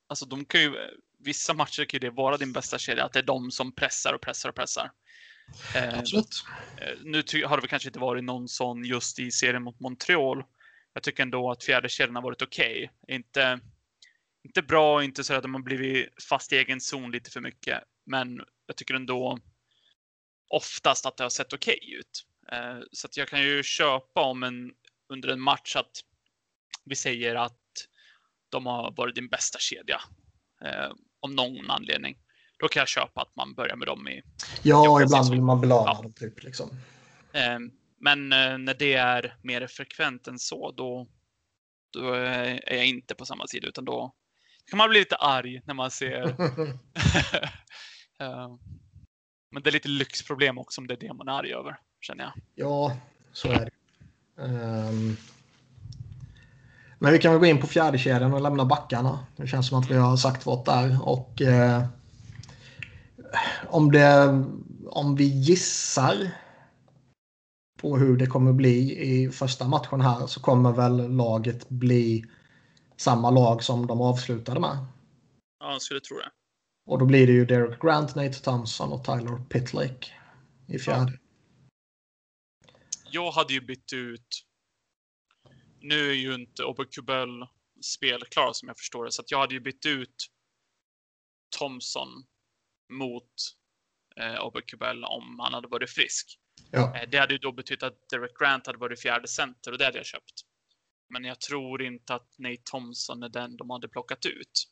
Alltså 0.08 0.26
de 0.26 0.44
kan 0.44 0.60
ju, 0.60 0.72
vissa 1.24 1.54
matcher 1.54 1.84
kan 1.84 2.00
ju 2.00 2.08
det 2.08 2.14
vara 2.16 2.36
din 2.36 2.52
bästa 2.52 2.78
kedja, 2.78 3.04
att 3.04 3.12
det 3.12 3.18
är 3.18 3.22
de 3.22 3.50
som 3.50 3.72
pressar 3.72 4.12
och 4.12 4.20
pressar 4.20 4.48
och 4.48 4.54
pressar. 4.54 4.90
Eh, 5.76 5.98
absolut. 5.98 6.44
eh, 6.80 6.98
nu 7.04 7.22
har 7.46 7.56
det 7.56 7.60
väl 7.60 7.68
kanske 7.68 7.88
inte 7.88 7.98
varit 7.98 8.24
någon 8.24 8.48
sån 8.48 8.84
just 8.84 9.18
i 9.18 9.30
serien 9.30 9.62
mot 9.62 9.80
Montreal. 9.80 10.44
Jag 10.96 11.02
tycker 11.02 11.22
ändå 11.22 11.50
att 11.50 11.64
fjärde 11.64 11.88
kedjan 11.88 12.14
har 12.16 12.22
varit 12.22 12.42
okej. 12.42 12.90
Inte, 13.08 13.60
inte 14.44 14.62
bra, 14.62 15.04
inte 15.04 15.24
så 15.24 15.34
att 15.34 15.42
de 15.42 15.54
har 15.54 15.62
blivit 15.62 16.22
fast 16.28 16.52
i 16.52 16.56
egen 16.56 16.80
zon 16.80 17.10
lite 17.10 17.30
för 17.30 17.40
mycket. 17.40 17.82
Men 18.06 18.40
jag 18.66 18.76
tycker 18.76 18.94
ändå 18.94 19.38
oftast 20.48 21.06
att 21.06 21.16
det 21.16 21.22
har 21.22 21.30
sett 21.30 21.52
okej 21.52 21.94
ut. 21.98 22.26
Eh, 22.52 22.78
Så 22.92 23.06
att 23.06 23.16
jag 23.16 23.28
kan 23.28 23.42
ju 23.42 23.62
köpa 23.62 24.22
om 24.22 24.42
en 24.42 24.72
under 25.08 25.28
en 25.28 25.40
match 25.40 25.76
att 25.76 25.90
vi 26.84 26.96
säger 26.96 27.34
att 27.34 27.60
de 28.48 28.66
har 28.66 28.92
varit 28.96 29.14
din 29.14 29.28
bästa 29.28 29.58
kedja. 29.58 30.00
Eh, 30.64 30.92
om 31.20 31.34
någon 31.34 31.70
anledning. 31.70 32.18
Då 32.58 32.68
kan 32.68 32.80
jag 32.80 32.88
köpa 32.88 33.22
att 33.22 33.36
man 33.36 33.54
börjar 33.54 33.76
med 33.76 33.88
dem 33.88 34.08
i 34.08 34.22
Ja, 34.62 35.02
ibland 35.02 35.30
vill 35.30 35.42
man 35.42 35.60
belöna 35.60 35.82
Ja. 35.86 36.00
dem 36.02 36.12
typ 36.12 36.42
liksom. 36.42 36.70
Eh, 37.96 38.02
Men 38.16 38.32
eh, 38.32 38.58
när 38.58 38.74
det 38.74 38.92
är 38.94 39.36
mer 39.42 39.66
frekvent 39.66 40.28
än 40.28 40.38
så, 40.38 40.70
då, 40.72 41.06
då 41.92 42.12
är 42.12 42.68
är 42.68 42.76
jag 42.76 42.86
inte 42.86 43.14
på 43.14 43.24
samma 43.26 43.46
sida, 43.46 43.68
utan 43.68 43.84
då 43.84 44.14
kan 44.70 44.76
man 44.78 44.90
bli 44.90 44.98
lite 44.98 45.16
arg 45.16 45.62
när 45.64 45.74
man 45.74 45.90
ser. 45.90 46.36
Eh, 48.18 48.48
Men 49.50 49.62
det 49.62 49.70
är 49.70 49.72
lite 49.72 49.88
lyxproblem 49.88 50.58
också 50.58 50.80
om 50.80 50.86
det 50.86 50.94
är 50.94 50.98
det 51.08 51.12
man 51.14 51.28
är 51.28 51.32
arg 51.32 51.52
över, 51.52 51.78
känner 52.00 52.24
jag. 52.24 52.32
ja, 52.54 52.96
så 53.32 53.48
är 53.48 53.58
det. 53.64 53.70
Ehm, 54.42 55.16
men 56.98 57.12
vi 57.12 57.18
kan 57.18 57.32
väl 57.32 57.40
gå 57.40 57.46
in 57.46 57.60
på 57.60 57.66
fjärde 57.66 57.98
kedjan 57.98 58.34
och 58.34 58.40
lämna 58.40 58.64
backarna. 58.64 59.26
Det 59.36 59.46
känns 59.46 59.68
som 59.68 59.78
att 59.78 59.90
vi 59.90 59.94
har 59.94 60.16
sagt 60.16 60.46
vårt 60.46 60.64
där. 60.64 61.08
Och 61.08 61.42
eh, 61.42 61.84
om, 63.68 63.92
det, 63.92 64.44
om 64.86 65.16
vi 65.16 65.24
gissar 65.24 66.30
på 67.76 67.96
hur 67.96 68.16
det 68.16 68.26
kommer 68.26 68.52
bli 68.52 68.98
i 68.98 69.30
första 69.30 69.68
matchen 69.68 70.00
här 70.00 70.26
så 70.26 70.40
kommer 70.40 70.72
väl 70.72 71.16
laget 71.16 71.68
bli 71.68 72.24
samma 72.96 73.30
lag 73.30 73.62
som 73.62 73.86
de 73.86 74.00
avslutade 74.00 74.60
med. 74.60 74.86
Ja, 75.58 75.72
jag 75.72 75.82
skulle 75.82 76.00
tro 76.00 76.16
det. 76.16 76.30
Och 76.86 76.98
då 76.98 77.06
blir 77.06 77.26
det 77.26 77.32
ju 77.32 77.44
Derek 77.44 77.82
Grant, 77.82 78.14
Nate 78.14 78.42
Thompson 78.42 78.92
och 78.92 79.04
Tyler 79.04 79.44
Pitlick 79.48 80.12
i 80.68 80.78
fjärde. 80.78 81.18
Jag 83.10 83.30
hade 83.30 83.52
ju 83.52 83.60
bytt 83.60 83.92
ut. 83.92 84.44
Nu 85.80 86.10
är 86.10 86.14
ju 86.14 86.34
inte 86.34 86.64
Oberkubel 86.64 87.28
spelklar 87.82 88.52
som 88.52 88.68
jag 88.68 88.78
förstår 88.78 89.04
det, 89.04 89.12
så 89.12 89.22
att 89.22 89.30
jag 89.30 89.38
hade 89.38 89.54
ju 89.54 89.60
bytt 89.60 89.86
ut 89.86 90.26
Thompson 91.58 92.08
mot 92.92 93.32
eh, 94.16 94.44
Oberkubel 94.44 95.04
om 95.04 95.38
han 95.40 95.54
hade 95.54 95.68
varit 95.68 95.90
frisk. 95.90 96.38
Ja. 96.70 96.96
Eh, 96.96 97.08
det 97.08 97.18
hade 97.18 97.34
ju 97.34 97.38
då 97.38 97.52
betytt 97.52 97.82
att 97.82 98.08
Derek 98.10 98.38
Grant 98.38 98.66
hade 98.66 98.78
varit 98.78 99.00
fjärde 99.00 99.28
center 99.28 99.72
och 99.72 99.78
det 99.78 99.84
hade 99.84 99.96
jag 99.96 100.06
köpt. 100.06 100.32
Men 101.10 101.24
jag 101.24 101.40
tror 101.40 101.82
inte 101.82 102.14
att 102.14 102.38
Nate 102.38 102.62
Thompson 102.64 103.22
är 103.22 103.28
den 103.28 103.56
de 103.56 103.70
hade 103.70 103.88
plockat 103.88 104.26
ut. 104.26 104.68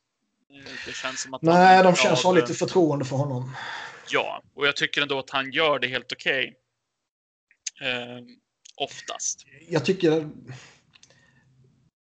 Eh, 0.50 0.70
Det 0.86 0.92
känns 0.92 1.22
som 1.22 1.34
att 1.34 1.42
Nej, 1.42 1.82
de 1.82 1.94
känns 1.96 2.24
ha 2.24 2.32
lite 2.32 2.54
förtroende 2.54 3.04
för 3.04 3.16
honom. 3.16 3.56
Ja, 4.10 4.42
och 4.54 4.66
jag 4.66 4.76
tycker 4.76 5.02
ändå 5.02 5.18
att 5.18 5.30
han 5.30 5.52
gör 5.52 5.78
det 5.78 5.86
helt 5.88 6.12
okej. 6.12 6.56
Eh, 7.80 8.24
oftast. 8.76 9.46
Jag 9.68 9.84
tycker 9.84 10.30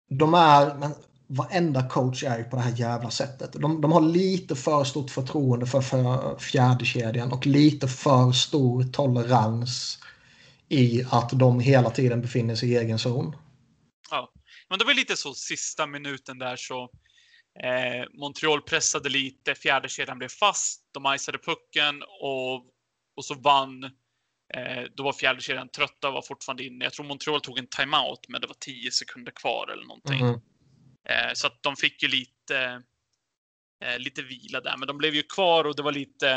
de 0.08 0.34
är, 0.34 0.74
men 0.74 0.94
varenda 1.26 1.88
coach 1.88 2.24
är 2.24 2.38
ju 2.38 2.44
på 2.44 2.56
det 2.56 2.62
här 2.62 2.76
jävla 2.76 3.10
sättet. 3.10 3.52
De, 3.52 3.80
de 3.80 3.92
har 3.92 4.00
lite 4.00 4.56
för 4.56 4.84
stort 4.84 5.10
förtroende 5.10 5.66
för, 5.66 5.80
för 5.80 6.38
fjärdekedjan 6.38 7.32
och 7.32 7.46
lite 7.46 7.88
för 7.88 8.32
stor 8.32 8.84
tolerans 8.92 9.98
i 10.68 11.04
att 11.10 11.30
de 11.32 11.60
hela 11.60 11.90
tiden 11.90 12.20
befinner 12.20 12.54
sig 12.54 12.72
i 12.72 12.76
egen 12.76 12.98
zon. 12.98 13.36
Men 14.68 14.78
det 14.78 14.84
var 14.84 14.94
lite 14.94 15.16
så 15.16 15.34
sista 15.34 15.86
minuten 15.86 16.38
där 16.38 16.56
så 16.56 16.82
eh, 17.62 18.20
Montreal 18.20 18.62
pressade 18.62 19.08
lite, 19.08 19.54
fjärde 19.54 19.88
kedjan 19.88 20.18
blev 20.18 20.28
fast, 20.28 20.82
de 20.92 21.14
icade 21.14 21.38
pucken 21.38 22.02
och, 22.20 22.54
och 23.16 23.24
så 23.24 23.34
vann. 23.34 23.84
Eh, 24.54 24.84
då 24.96 25.02
var 25.02 25.12
fjärde 25.12 25.40
kedjan 25.40 25.68
trötta 25.68 26.08
och 26.08 26.14
var 26.14 26.22
fortfarande 26.22 26.64
inne. 26.64 26.84
Jag 26.84 26.92
tror 26.92 27.06
Montreal 27.06 27.40
tog 27.40 27.58
en 27.58 27.66
timeout, 27.66 28.28
men 28.28 28.40
det 28.40 28.46
var 28.46 28.56
10 28.60 28.90
sekunder 28.90 29.32
kvar 29.32 29.68
eller 29.72 29.84
någonting. 29.84 30.26
Mhm. 30.26 30.40
Eh, 31.08 31.32
så 31.34 31.46
att 31.46 31.62
de 31.62 31.76
fick 31.76 32.02
ju 32.02 32.08
lite, 32.08 32.82
eh, 33.84 33.98
lite 33.98 34.22
vila 34.22 34.60
där, 34.60 34.76
men 34.76 34.88
de 34.88 34.98
blev 34.98 35.14
ju 35.14 35.22
kvar 35.22 35.64
och 35.64 35.76
det 35.76 35.82
var 35.82 35.92
lite 35.92 36.30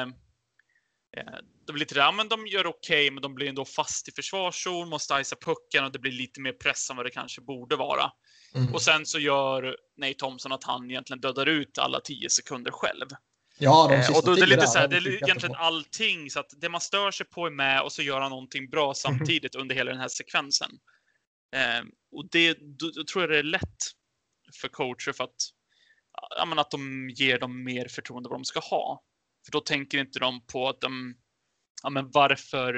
eh, 1.18 1.34
det 1.66 1.72
var 1.74 1.80
lite 1.80 1.96
där, 1.96 2.12
men 2.12 2.30
de 2.30 2.48
gör 2.48 2.68
okej, 2.68 3.12
men 3.12 3.22
de 3.22 3.36
blir 3.36 3.50
ändå 3.50 3.66
fast 3.66 4.08
i 4.08 4.12
försvarszon, 4.12 4.90
måste 4.90 5.14
icea 5.22 5.38
pucken 5.42 5.86
och 5.86 5.92
det 5.92 6.00
blir 6.00 6.12
lite 6.12 6.42
mer 6.42 6.54
press 6.54 6.90
än 6.90 6.96
vad 6.96 7.06
det 7.06 7.10
kanske 7.10 7.42
borde 7.42 7.76
vara. 7.76 8.12
Mm. 8.56 8.74
Och 8.74 8.82
sen 8.82 9.06
så 9.06 9.20
gör 9.20 9.78
Nate 9.98 10.14
Thompson 10.14 10.52
att 10.52 10.64
han 10.64 10.92
egentligen 10.92 11.22
dödar 11.22 11.46
ut 11.46 11.78
alla 11.78 12.00
10 12.00 12.30
sekunder 12.30 12.72
själv. 12.72 13.08
Ja, 13.58 13.88
de 13.90 13.96
Eh, 13.96 14.02
sista 14.02 14.20
och 14.20 14.26
då 14.26 14.32
är 14.32 14.36
det 14.36 14.42
tio 14.42 14.50
lite 14.50 14.62
där 14.62 14.68
så 14.68 14.78
här, 14.78 14.82
har 14.82 14.88
det 14.88 14.98
är 14.98 15.08
egentligen 15.08 15.36
jättebra. 15.36 15.58
allting, 15.58 16.30
så 16.30 16.40
att 16.40 16.50
det 16.62 16.70
man 16.70 16.82
stör 16.82 17.12
sig 17.12 17.26
på 17.26 17.46
är 17.46 17.52
med 17.52 17.82
och 17.82 17.92
så 17.92 18.02
gör 18.02 18.22
han 18.22 18.30
någonting 18.30 18.70
bra 18.70 18.94
samtidigt 18.96 19.56
under 19.56 19.76
hela 19.76 19.92
den 19.92 20.00
här 20.00 20.08
sekvensen. 20.08 20.72
Eh, 21.56 21.86
och 22.12 22.30
det, 22.32 22.54
då, 22.54 22.92
då 22.96 23.04
tror 23.04 23.24
jag 23.24 23.30
det 23.30 23.40
är 23.40 23.44
lätt 23.44 23.78
för 24.60 24.68
coacher 24.68 25.12
för 25.14 25.24
att, 25.24 25.36
ja, 26.38 26.46
men 26.46 26.60
att 26.60 26.72
de 26.72 27.10
ger 27.10 27.40
dem 27.40 27.64
mer 27.64 27.88
förtroende 27.88 28.30
vad 28.30 28.40
de 28.40 28.46
ska 28.46 28.60
ha. 28.60 29.04
För 29.46 29.52
då 29.52 29.62
tänker 29.62 29.98
inte 29.98 30.20
de 30.20 30.46
på 30.46 30.70
att 30.70 30.82
de, 30.82 31.16
ja 31.84 31.90
men 31.90 32.12
varför 32.12 32.78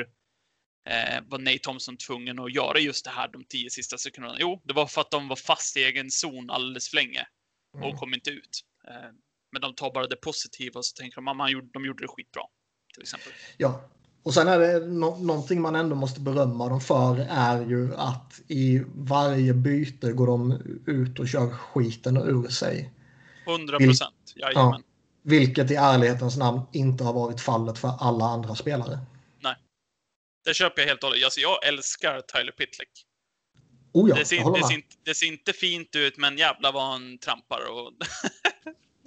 eh, 0.89 1.21
var 1.25 1.39
Nate 1.39 1.59
Thompson 1.59 1.97
tvungen 1.97 2.39
att 2.39 2.53
göra 2.53 2.79
just 2.79 3.05
det 3.05 3.11
här 3.11 3.27
de 3.27 3.45
tio 3.45 3.69
sista 3.69 3.97
sekunderna? 3.97 4.37
Jo, 4.39 4.61
det 4.63 4.73
var 4.73 4.87
för 4.87 5.01
att 5.01 5.11
de 5.11 5.27
var 5.27 5.35
fast 5.35 5.77
i 5.77 5.83
egen 5.83 6.11
zon 6.11 6.49
alldeles 6.49 6.89
för 6.89 6.95
länge 6.95 7.27
och 7.73 7.85
Mm. 7.85 7.97
kom 7.97 8.13
inte 8.13 8.29
ut. 8.29 8.61
Eh, 8.87 9.11
men 9.51 9.61
de 9.61 9.75
tar 9.75 9.93
bara 9.93 10.07
det 10.07 10.15
positiva 10.15 10.77
och 10.77 10.85
så 10.85 10.95
tänker 10.95 11.15
de 11.15 11.27
att 11.27 11.73
de 11.73 11.85
gjorde 11.85 12.03
det 12.03 12.07
skitbra. 12.07 12.43
Till 12.93 13.01
exempel. 13.01 13.33
Ja, 13.57 13.89
och 14.23 14.33
sen 14.33 14.47
är 14.47 14.59
det 14.59 14.79
no 14.79 15.17
någonting 15.23 15.61
man 15.61 15.75
ändå 15.75 15.95
måste 15.95 16.19
berömma 16.21 16.69
dem 16.69 16.81
för 16.81 17.19
är 17.29 17.65
ju 17.65 17.95
att 17.95 18.41
i 18.47 18.81
varje 18.95 19.53
byte 19.53 20.11
går 20.11 20.27
de 20.27 20.51
ut 20.85 21.19
och 21.19 21.27
kör 21.27 21.49
skiten 21.49 22.17
ur 22.17 22.47
sig. 22.47 22.91
100 23.47 23.77
procent. 23.79 24.33
Jajamän. 24.35 24.83
Vilket 25.23 25.71
i 25.71 25.75
ärlighetens 25.75 26.37
namn 26.37 26.61
inte 26.71 27.03
har 27.03 27.13
varit 27.13 27.41
fallet 27.41 27.77
för 27.79 27.91
alla 27.99 28.25
andra 28.25 28.55
spelare. 28.55 28.99
Det 30.45 30.53
köper 30.53 30.81
jag 30.81 30.87
helt 30.87 31.03
och 31.03 31.09
hållet. 31.09 31.23
Alltså, 31.23 31.39
jag 31.39 31.67
älskar 31.67 32.21
Tyler 32.21 32.51
Pitlick. 32.51 32.89
Oh 33.93 34.09
ja, 34.09 34.15
det, 34.15 34.25
ser, 34.25 34.53
det, 34.53 34.67
ser, 34.67 34.73
inte- 34.75 34.95
det 35.03 35.15
ser 35.15 35.25
inte 35.27 35.53
fint 35.53 35.95
ut, 35.95 36.17
men 36.17 36.37
jävlar 36.37 36.71
vad 36.71 36.83
han 36.83 37.17
trampar 37.17 37.59
och, 37.71 37.91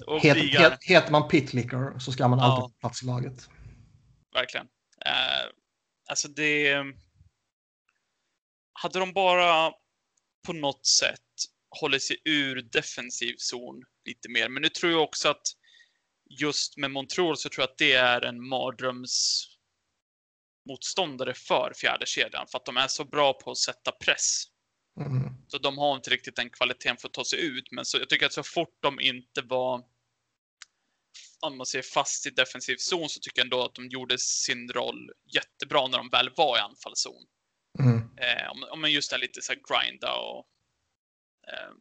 och 0.14 0.20
Het, 0.20 0.36
het, 0.36 0.78
heter 0.84 1.12
man 1.12 1.28
pitlicker 1.28 1.98
så 1.98 2.12
ska 2.12 2.28
man 2.28 2.38
Ja. 2.38 2.44
alltid 2.44 2.62
få 2.74 2.78
plats 2.80 3.02
i 3.02 3.06
laget. 3.06 3.48
Verkligen. 4.34 4.66
Eh, 5.06 5.50
alltså 6.08 6.28
det... 6.28 6.84
Hade 8.72 8.98
de 8.98 9.12
bara 9.12 9.72
på 10.46 10.52
något 10.52 10.86
sätt 10.86 11.20
hållit 11.80 12.02
sig 12.02 12.16
ur 12.24 12.62
defensiv 12.62 13.34
zon 13.38 13.84
lite 14.04 14.28
mer. 14.28 14.48
Men 14.48 14.62
nu 14.62 14.68
tror 14.68 14.92
jag 14.92 15.02
också 15.02 15.28
att 15.28 15.46
just 16.40 16.76
med 16.76 16.90
Montreal 16.90 17.36
så 17.36 17.48
tror 17.48 17.62
jag 17.62 17.70
att 17.70 17.78
det 17.78 17.92
är 17.92 18.20
en 18.20 18.48
mardröms 18.48 19.46
motståndare 20.68 21.34
för 21.34 21.72
fjärde 21.76 22.06
kedjan 22.06 22.46
för 22.50 22.58
att 22.58 22.64
de 22.64 22.76
är 22.76 22.88
så 22.88 23.04
bra 23.04 23.32
på 23.32 23.50
att 23.50 23.58
sätta 23.58 23.92
press. 23.92 24.44
Mm. 25.00 25.34
Så 25.48 25.58
de 25.58 25.78
har 25.78 25.96
inte 25.96 26.10
riktigt 26.10 26.36
den 26.36 26.50
kvaliteten 26.50 26.96
för 26.96 27.08
att 27.08 27.14
ta 27.14 27.24
sig 27.24 27.40
ut. 27.44 27.72
Men 27.72 27.84
så, 27.84 27.98
jag 27.98 28.08
tycker 28.08 28.26
att 28.26 28.32
så 28.32 28.42
fort 28.42 28.78
de 28.80 29.00
inte 29.00 29.42
var 29.42 29.82
om 31.40 31.56
man 31.56 31.66
ser 31.66 31.82
fast 31.82 32.26
i 32.26 32.30
defensiv 32.30 32.76
zon 32.76 33.08
så 33.08 33.20
tycker 33.20 33.40
jag 33.40 33.44
ändå 33.44 33.64
att 33.64 33.74
de 33.74 33.88
gjorde 33.88 34.18
sin 34.18 34.68
roll 34.68 35.10
jättebra 35.34 35.88
när 35.88 35.98
de 35.98 36.08
väl 36.08 36.30
var 36.36 36.58
i 36.58 36.60
anfallszon. 36.60 37.24
Mm. 37.78 37.98
Eh, 37.98 38.50
om, 38.50 38.64
om 38.70 38.80
man 38.80 38.92
just 38.92 39.12
är 39.12 39.18
lite 39.18 39.42
så 39.42 39.52
här 39.52 39.60
grinda 39.68 40.14
och 40.14 40.46
eh, 41.48 41.72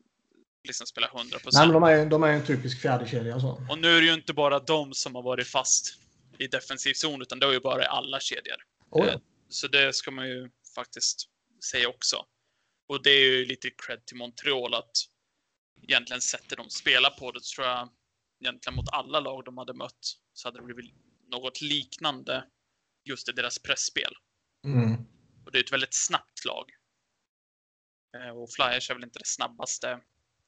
liksom 0.68 0.88
spela 0.88 1.08
100 1.08 1.38
Nej, 1.54 1.68
men 1.68 1.74
de 1.74 1.84
är, 1.84 2.06
de 2.06 2.24
är 2.24 2.32
en 2.32 2.46
typisk 2.46 2.82
fjärdekedja. 2.82 3.40
Så. 3.40 3.66
Och 3.70 3.80
nu 3.80 3.98
är 3.98 4.02
det 4.02 4.08
ju 4.08 4.14
inte 4.14 4.34
bara 4.34 4.60
de 4.60 4.94
som 4.94 5.16
har 5.16 5.22
varit 5.24 5.48
fast 5.48 5.94
i 6.38 6.48
defensiv 6.48 6.94
zon, 6.94 7.22
utan 7.22 7.40
det 7.40 7.46
har 7.46 7.54
ju 7.54 7.60
bara 7.60 7.86
alla 7.86 8.20
kedjor. 8.20 8.58
Oh, 8.90 9.06
ja. 9.06 9.12
Eh, 9.12 9.20
Så 9.50 9.68
det 9.68 9.96
ska 9.96 10.12
man 10.12 10.28
ju 10.30 10.50
faktiskt 10.76 11.30
säga 11.72 11.90
också. 11.90 12.26
Och 12.88 13.04
det 13.04 13.10
är 13.10 13.26
ju 13.26 13.46
lite 13.46 13.70
cred 13.70 14.06
till 14.06 14.18
Montreal 14.18 14.74
att 14.74 14.92
egentligen 15.88 16.22
sätter 16.22 16.56
de 16.56 16.70
spelar 16.70 17.10
på 17.10 17.32
det, 17.32 17.44
tror 17.44 17.68
jag 17.68 17.90
egentligen 18.46 18.76
mot 18.76 18.90
alla 18.90 19.20
lag 19.20 19.46
de 19.46 19.58
hade 19.58 19.74
mött 19.74 20.06
så 20.34 20.48
hade 20.48 20.60
det 20.60 20.66
blivit 20.66 20.94
något 21.28 21.62
liknande 21.62 22.46
just 23.04 23.30
i 23.30 23.32
deras 23.32 23.60
pressspel. 23.60 24.14
Mm. 24.66 24.94
Och 25.46 25.52
det 25.52 25.58
är 25.58 25.64
ett 25.64 25.74
väldigt 25.74 25.96
snabbt 25.96 26.46
lag. 26.46 26.66
Eh, 28.18 28.38
Och 28.38 28.50
Flyers 28.52 28.90
är 28.90 28.94
väl 28.94 29.04
inte 29.04 29.20
det 29.20 29.28
snabbaste, 29.28 29.94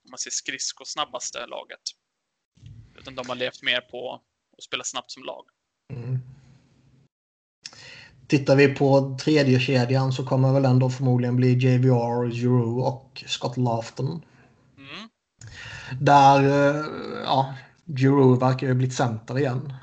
om 0.03 0.09
man 0.09 0.17
ser 0.17 0.31
skridskosnabbaste 0.31 1.47
laget. 1.47 1.81
Utan 2.97 3.15
de 3.15 3.29
har 3.29 3.35
levt 3.35 3.63
mer 3.63 3.81
på 3.81 4.21
att 4.57 4.63
spela 4.63 4.83
snabbt 4.83 5.11
som 5.11 5.23
lag. 5.23 5.45
Mm. 5.93 6.19
Tittar 8.27 8.55
vi 8.55 8.75
på 8.75 9.17
tredje 9.21 9.59
kedjan 9.59 10.13
så 10.13 10.25
kommer 10.25 10.53
väl 10.53 10.65
ändå 10.65 10.89
förmodligen 10.89 11.35
bli 11.35 11.53
JVR, 11.53 12.31
Giroux 12.31 12.87
och 12.87 13.23
Scott 13.27 13.57
Laughton. 13.57 14.25
Mm. 14.77 15.09
Där, 16.01 16.39
eh, 16.43 16.85
ja, 17.23 17.55
Giroux 17.85 18.41
verkar 18.41 18.67
ju 18.67 18.73
ha 18.73 18.77
blivit 18.77 18.95
center 18.95 19.37
igen. 19.39 19.73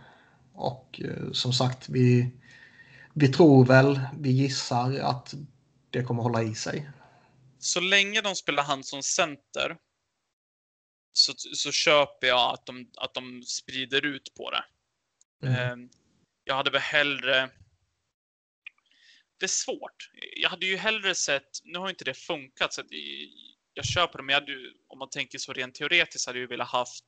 Och 0.52 1.00
eh, 1.04 1.32
som 1.32 1.52
sagt, 1.52 1.88
vi, 1.88 2.30
vi 3.14 3.28
tror 3.28 3.66
väl, 3.66 4.00
vi 4.18 4.30
gissar 4.30 4.98
att 4.98 5.34
det 5.90 6.02
kommer 6.02 6.22
hålla 6.22 6.42
i 6.42 6.54
sig. 6.54 6.90
Så 7.58 7.80
länge 7.80 8.20
de 8.20 8.34
spelar 8.34 8.62
han 8.62 8.84
som 8.84 9.02
center 9.02 9.76
så, 11.12 11.32
så 11.36 11.72
köper 11.72 12.26
jag 12.26 12.54
att 12.54 12.66
de, 12.66 12.90
att 12.96 13.14
de 13.14 13.42
sprider 13.42 14.06
ut 14.06 14.34
på 14.34 14.50
det. 14.50 14.64
Mm. 15.46 15.82
Eh, 15.82 15.88
Jag 16.44 16.54
hade 16.54 16.70
väl 16.70 16.80
hellre... 16.80 17.50
Det 19.38 19.46
är 19.46 19.48
svårt. 19.48 20.10
Jag 20.36 20.50
hade 20.50 20.66
ju 20.66 20.76
hellre 20.76 21.14
sett... 21.14 21.50
Nu 21.64 21.78
har 21.78 21.90
inte 21.90 22.04
det 22.04 22.14
funkat, 22.14 22.72
så 22.72 22.82
jag 23.74 23.84
köper 23.84 24.18
det. 24.18 24.22
Men 24.24 24.32
jag 24.32 24.40
hade 24.40 24.52
ju, 24.52 24.72
om 24.88 24.98
man 24.98 25.10
tänker 25.10 25.38
så 25.38 25.52
rent 25.52 25.74
teoretiskt 25.74 26.26
hade 26.26 26.38
jag 26.38 26.42
ju 26.42 26.46
velat 26.46 26.68
haft 26.68 27.04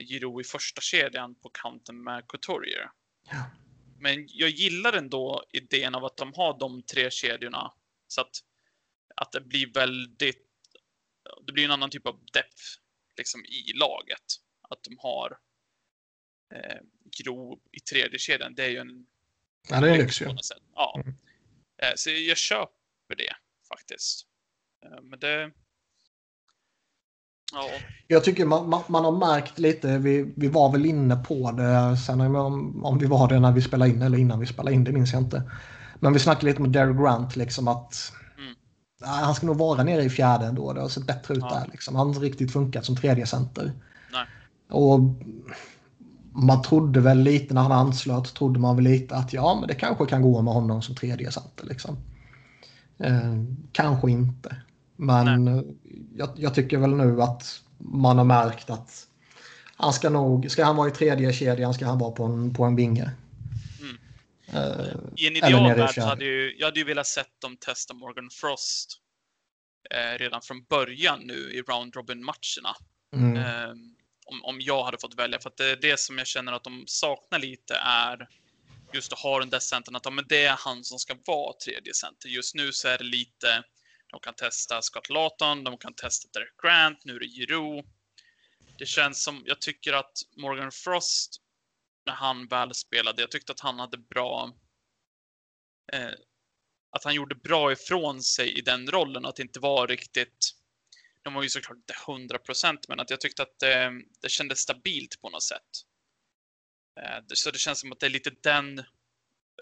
Giro 0.00 0.40
i 0.40 0.44
första 0.44 0.80
kedjan 0.80 1.34
på 1.34 1.48
kanten 1.48 2.02
med 2.02 2.28
Couturier. 2.28 2.90
Ja. 3.30 3.50
Men 3.98 4.28
jag 4.28 4.50
gillar 4.50 4.92
ändå 4.92 5.44
idén 5.52 5.94
av 5.94 6.04
att 6.04 6.16
de 6.16 6.32
har 6.36 6.58
de 6.58 6.82
tre 6.82 7.10
kedjorna. 7.10 7.72
Så 8.06 8.20
att, 8.20 8.36
att 9.16 9.32
det 9.32 9.40
blir 9.40 9.72
väldigt... 9.72 10.50
Det 11.46 11.52
blir 11.52 11.64
en 11.64 11.70
annan 11.70 11.90
typ 11.90 12.06
av 12.06 12.24
depth 12.32 12.62
liksom, 13.16 13.44
i 13.44 13.72
laget. 13.74 14.24
Att 14.68 14.82
de 14.82 14.98
har 14.98 15.38
eh, 16.54 16.80
Gro 17.04 17.60
i 17.72 17.80
tredje 17.80 18.18
kedjan. 18.18 18.54
Det 18.54 18.64
är 18.64 18.68
ju 18.68 18.78
en 18.78 19.06
Ja, 19.68 19.80
det 19.80 19.90
är 19.90 19.98
lyx 19.98 20.22
ju. 20.22 20.26
Ja. 20.74 21.00
Mm. 21.04 21.16
Eh, 21.82 21.92
Så 21.96 22.10
jag 22.10 22.36
köper 22.38 23.14
det 23.16 23.36
faktiskt. 23.68 24.26
Eh, 24.84 25.02
Men 25.02 25.18
det... 25.18 25.52
Ja, 27.54 27.68
Jag 28.08 28.24
tycker 28.24 28.44
man, 28.46 28.68
man, 28.68 28.82
man 28.88 29.04
har 29.04 29.12
märkt 29.12 29.58
lite, 29.58 29.98
vi, 29.98 30.32
vi 30.36 30.48
var 30.48 30.72
väl 30.72 30.86
inne 30.86 31.16
på 31.16 31.50
det 31.52 31.96
sen 31.96 32.20
om, 32.20 32.84
om 32.84 32.98
vi 32.98 33.06
var 33.06 33.28
det 33.28 33.40
när 33.40 33.52
vi 33.52 33.62
spelade 33.62 33.90
in 33.90 34.02
eller 34.02 34.18
innan 34.18 34.40
vi 34.40 34.46
spelade 34.46 34.74
in, 34.76 34.84
det 34.84 34.92
minns 34.92 35.12
jag 35.12 35.22
inte. 35.22 35.42
Men 36.00 36.12
vi 36.12 36.18
snackade 36.18 36.46
lite 36.46 36.62
med 36.62 36.70
Derek 36.70 36.96
Grant 36.96 37.36
liksom 37.36 37.68
att 37.68 38.12
Mm. 38.38 38.54
han 39.24 39.34
ska 39.34 39.46
nog 39.46 39.56
vara 39.56 39.82
nere 39.82 40.02
i 40.02 40.10
fjärde 40.10 40.46
ändå. 40.46 40.72
Det 40.72 40.80
har 40.80 40.88
sett 40.88 41.06
bättre 41.06 41.34
ut 41.34 41.40
Ja. 41.42 41.54
där. 41.54 41.68
Liksom. 41.72 41.94
Han 41.96 42.06
har 42.06 42.14
inte 42.14 42.26
riktigt 42.26 42.52
funkat 42.52 42.84
som 42.84 42.96
tredje 42.96 43.26
center. 43.26 43.72
Nej. 44.12 44.26
Och 44.70 45.00
man 46.32 46.62
trodde 46.62 47.00
väl 47.00 47.18
lite 47.18 47.54
när 47.54 47.62
han 47.62 47.72
anslöt, 47.72 48.34
trodde 48.34 48.60
man 48.60 48.76
väl 48.76 48.84
lite 48.84 49.16
att 49.16 49.32
ja, 49.32 49.56
men 49.60 49.68
det 49.68 49.74
kanske 49.74 50.06
kan 50.06 50.22
gå 50.22 50.42
med 50.42 50.54
honom 50.54 50.82
som 50.82 50.94
tredje 50.94 51.30
center. 51.32 51.66
Liksom. 51.66 51.96
Eh, 52.98 53.34
kanske 53.72 54.10
inte. 54.10 54.56
Men 54.96 55.64
jag, 56.14 56.30
jag 56.36 56.54
tycker 56.54 56.78
väl 56.78 56.96
nu 56.96 57.22
att 57.22 57.62
man 57.78 58.18
har 58.18 58.24
märkt 58.24 58.70
att 58.70 59.06
han 59.76 59.92
ska 59.92 60.10
nog, 60.10 60.50
ska 60.50 60.64
han 60.64 60.76
vara 60.76 60.88
i 60.88 60.92
tredje 60.92 61.32
kedjan 61.32 61.74
ska 61.74 61.86
han 61.86 61.98
vara 61.98 62.10
på 62.10 62.24
en, 62.24 62.54
på 62.54 62.64
en 62.64 62.76
vinge. 62.76 63.10
Mm. 63.80 63.98
Eh, 64.46 64.86
I 65.16 65.26
en 65.26 65.36
idealvärld 65.36 65.98
hade 65.98 66.24
ju, 66.24 66.56
jag 66.58 66.66
hade 66.66 66.78
ju 66.78 66.84
velat 66.84 67.06
sett 67.06 67.40
dem 67.40 67.56
testa 67.56 67.94
Morgan 67.94 68.30
Frost 68.30 69.00
eh, 69.90 70.18
redan 70.18 70.42
från 70.42 70.64
början 70.64 71.20
nu 71.20 71.34
i 71.34 71.62
Round 71.62 71.96
Robin-matcherna. 71.96 72.76
mm, 73.14 73.36
Eh, 73.36 73.74
om, 74.26 74.44
om 74.44 74.60
jag 74.60 74.84
hade 74.84 74.98
fått 74.98 75.18
välja. 75.18 75.38
För 75.40 75.50
att 75.50 75.56
det 75.56 75.70
är 75.70 75.76
det 75.76 76.00
som 76.00 76.18
jag 76.18 76.26
känner 76.26 76.52
att 76.52 76.64
de 76.64 76.84
saknar 76.86 77.38
lite 77.38 77.74
är 77.74 78.28
just 78.92 79.12
att 79.12 79.18
ha 79.18 79.38
den 79.38 79.50
där 79.50 79.58
centern. 79.58 79.96
Att 79.96 80.04
ja, 80.04 80.10
men 80.10 80.24
det 80.28 80.44
är 80.44 80.56
han 80.58 80.84
som 80.84 80.98
ska 80.98 81.14
vara 81.26 81.52
tredje 81.64 81.94
center. 81.94 82.28
Just 82.28 82.54
nu 82.54 82.72
så 82.72 82.88
är 82.88 82.98
det 82.98 83.04
lite, 83.04 83.62
de 84.14 84.20
kan 84.20 84.34
testa 84.34 84.82
Scott 84.82 85.10
Lawton, 85.10 85.64
de 85.64 85.78
kan 85.78 85.94
testa 85.94 86.28
Derek 86.32 86.56
Grant, 86.62 87.04
nu 87.04 87.16
är 87.16 87.20
det 87.20 87.26
Giro. 87.26 87.84
Det 88.78 88.86
känns 88.86 89.24
som, 89.24 89.42
jag 89.46 89.60
tycker 89.60 89.92
att 89.92 90.12
Morgan 90.36 90.72
Frost, 90.72 91.40
när 92.06 92.14
han 92.14 92.48
väl 92.48 92.74
spelade, 92.74 93.22
jag 93.22 93.30
tyckte 93.30 93.52
att 93.52 93.60
han 93.60 93.78
hade 93.78 93.98
bra 93.98 94.52
eh, 95.92 96.10
att 96.90 97.04
han 97.04 97.14
gjorde 97.14 97.34
bra 97.34 97.72
ifrån 97.72 98.22
sig 98.22 98.58
i 98.58 98.60
den 98.60 98.90
rollen, 98.90 99.24
att 99.24 99.36
det 99.36 99.42
inte 99.42 99.60
var 99.60 99.86
riktigt 99.86 100.54
de 101.22 101.34
var 101.34 101.42
ju 101.42 101.48
såklart 101.48 101.76
inte 101.76 101.94
100 102.08 102.38
procent, 102.38 102.88
men 102.88 103.00
att 103.00 103.10
jag 103.10 103.20
tyckte 103.20 103.42
att 103.42 103.58
det, 103.58 103.92
det 104.20 104.28
kändes 104.28 104.58
stabilt 104.58 105.20
på 105.20 105.30
något 105.30 105.42
sätt. 105.42 105.70
Eh, 107.00 107.24
Så 107.34 107.50
det 107.50 107.58
känns 107.58 107.80
som 107.80 107.92
att 107.92 108.00
det 108.00 108.06
är 108.06 108.10
lite 108.10 108.30
den 108.40 108.84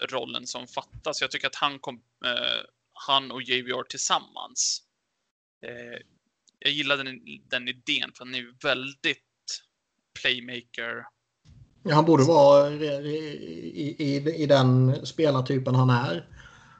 rollen 0.01 0.47
som 0.47 0.67
fattas. 0.67 1.21
Jag 1.21 1.31
tycker 1.31 1.47
att 1.47 1.55
han, 1.55 1.79
kom, 1.79 2.03
eh, 2.25 2.61
han 2.93 3.31
och 3.31 3.41
JVR 3.41 3.83
tillsammans. 3.83 4.81
Eh, 5.65 5.99
jag 6.59 6.71
gillar 6.71 6.97
den, 6.97 7.19
den 7.49 7.67
idén, 7.67 8.11
för 8.15 8.25
han 8.25 8.35
är 8.35 8.45
väldigt 8.63 9.19
playmaker. 10.21 11.05
ja, 11.83 11.95
han 11.95 12.05
borde 12.05 12.23
vara 12.23 12.69
i, 12.69 13.95
i, 13.99 14.15
i, 14.43 14.45
den 14.45 15.05
spelartypen 15.05 15.75
han 15.75 15.89
är. 15.89 16.27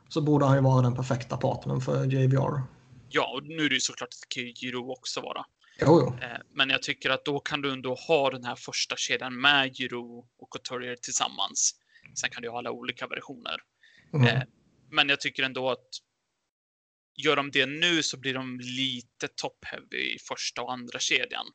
Så 0.10 0.22
borde 0.22 0.46
han 0.46 0.56
ju 0.56 0.62
vara 0.62 0.82
den 0.82 0.96
perfekta 0.96 1.38
partnern 1.38 1.82
för 1.82 2.06
JVR. 2.06 2.62
Ja, 3.10 3.34
och 3.36 3.44
nu 3.44 3.66
är 3.66 3.70
det 3.70 3.76
ju 3.76 3.82
såklart 3.82 4.10
att 4.10 4.38
Giro 4.64 4.92
också 4.92 5.22
vara. 5.22 5.46
Jo, 5.80 6.02
jo. 6.02 6.18
Eh, 6.22 6.38
Men 6.54 6.70
jag 6.70 6.82
tycker 6.82 7.10
att 7.10 7.26
då 7.26 7.40
kan 7.40 7.62
du 7.62 7.72
ändå 7.72 7.96
ha 7.96 8.30
den 8.30 8.46
här 8.46 8.56
första 8.56 8.96
kedjan 8.96 9.42
med 9.42 9.80
Giro 9.80 10.26
och 10.38 10.50
Couturier 10.50 10.96
tillsammans. 10.96 11.76
Sen 12.16 12.30
kan 12.30 12.42
du 12.42 12.50
ha 12.50 12.58
alla 12.58 12.72
olika 12.72 13.08
versioner. 13.08 13.58
Mm. 14.14 14.48
Men 14.94 15.10
jag 15.10 15.22
tycker 15.22 15.44
ändå 15.44 15.70
att 15.70 15.88
gör 17.16 17.36
de 17.36 17.52
det 17.52 17.66
nu 17.66 18.04
så 18.04 18.18
blir 18.18 18.34
de 18.34 18.60
lite 18.60 19.28
top-heavy 19.28 20.16
i 20.16 20.20
första 20.20 20.62
och 20.62 20.74
andra 20.74 21.00
kedjan. 21.00 21.46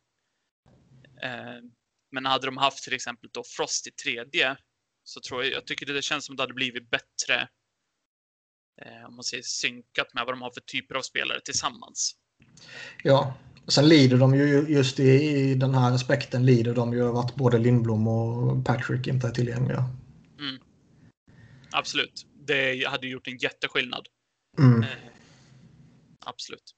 Eh, 1.23 1.63
Men 2.11 2.27
hade 2.27 2.47
de 2.47 2.57
haft 2.57 2.85
till 2.85 2.95
exempel 2.95 3.31
då 3.33 3.43
Frost 3.47 3.87
i 3.87 3.91
tredje 3.91 4.57
så 5.05 5.21
tror 5.21 5.45
jag, 5.45 5.53
jag 5.53 5.67
tycker 5.67 5.87
det 5.87 6.03
känns 6.03 6.25
som 6.25 6.33
att 6.33 6.37
det 6.37 6.43
hade 6.43 6.55
blivit 6.55 6.91
bättre 6.91 7.49
eh, 8.83 9.05
om 9.09 9.15
man 9.15 9.25
säger 9.25 9.43
synkat 9.43 10.15
med 10.15 10.25
vad 10.27 10.35
de 10.35 10.43
har 10.43 10.51
för 10.51 10.61
typer 10.61 10.95
av 10.95 11.03
spelare 11.03 11.41
tillsammans. 11.41 12.17
Ja. 13.03 13.35
Sen 13.69 13.89
lider 13.89 14.17
de 14.17 14.35
ju 14.35 14.67
just 14.69 15.01
i, 15.01 15.11
i 15.11 15.55
den 15.55 15.75
här 15.75 15.95
aspekten 15.95 16.47
lider 16.47 16.75
de 16.75 16.93
ju 16.93 17.09
av 17.09 17.17
att 17.17 17.35
både 17.35 17.59
Lindblom 17.59 18.09
och 18.09 18.67
Patrick 18.67 19.07
inte 19.07 19.27
är 19.27 19.31
tillgängliga. 19.31 19.85
Absolut. 21.71 22.28
Det 22.49 22.89
hade 22.89 23.07
gjort 23.07 23.29
en 23.29 23.37
jätteskillnad. 23.37 24.07
Mm. 24.59 24.83
Eh, 24.83 24.89
Absolut. 26.25 26.75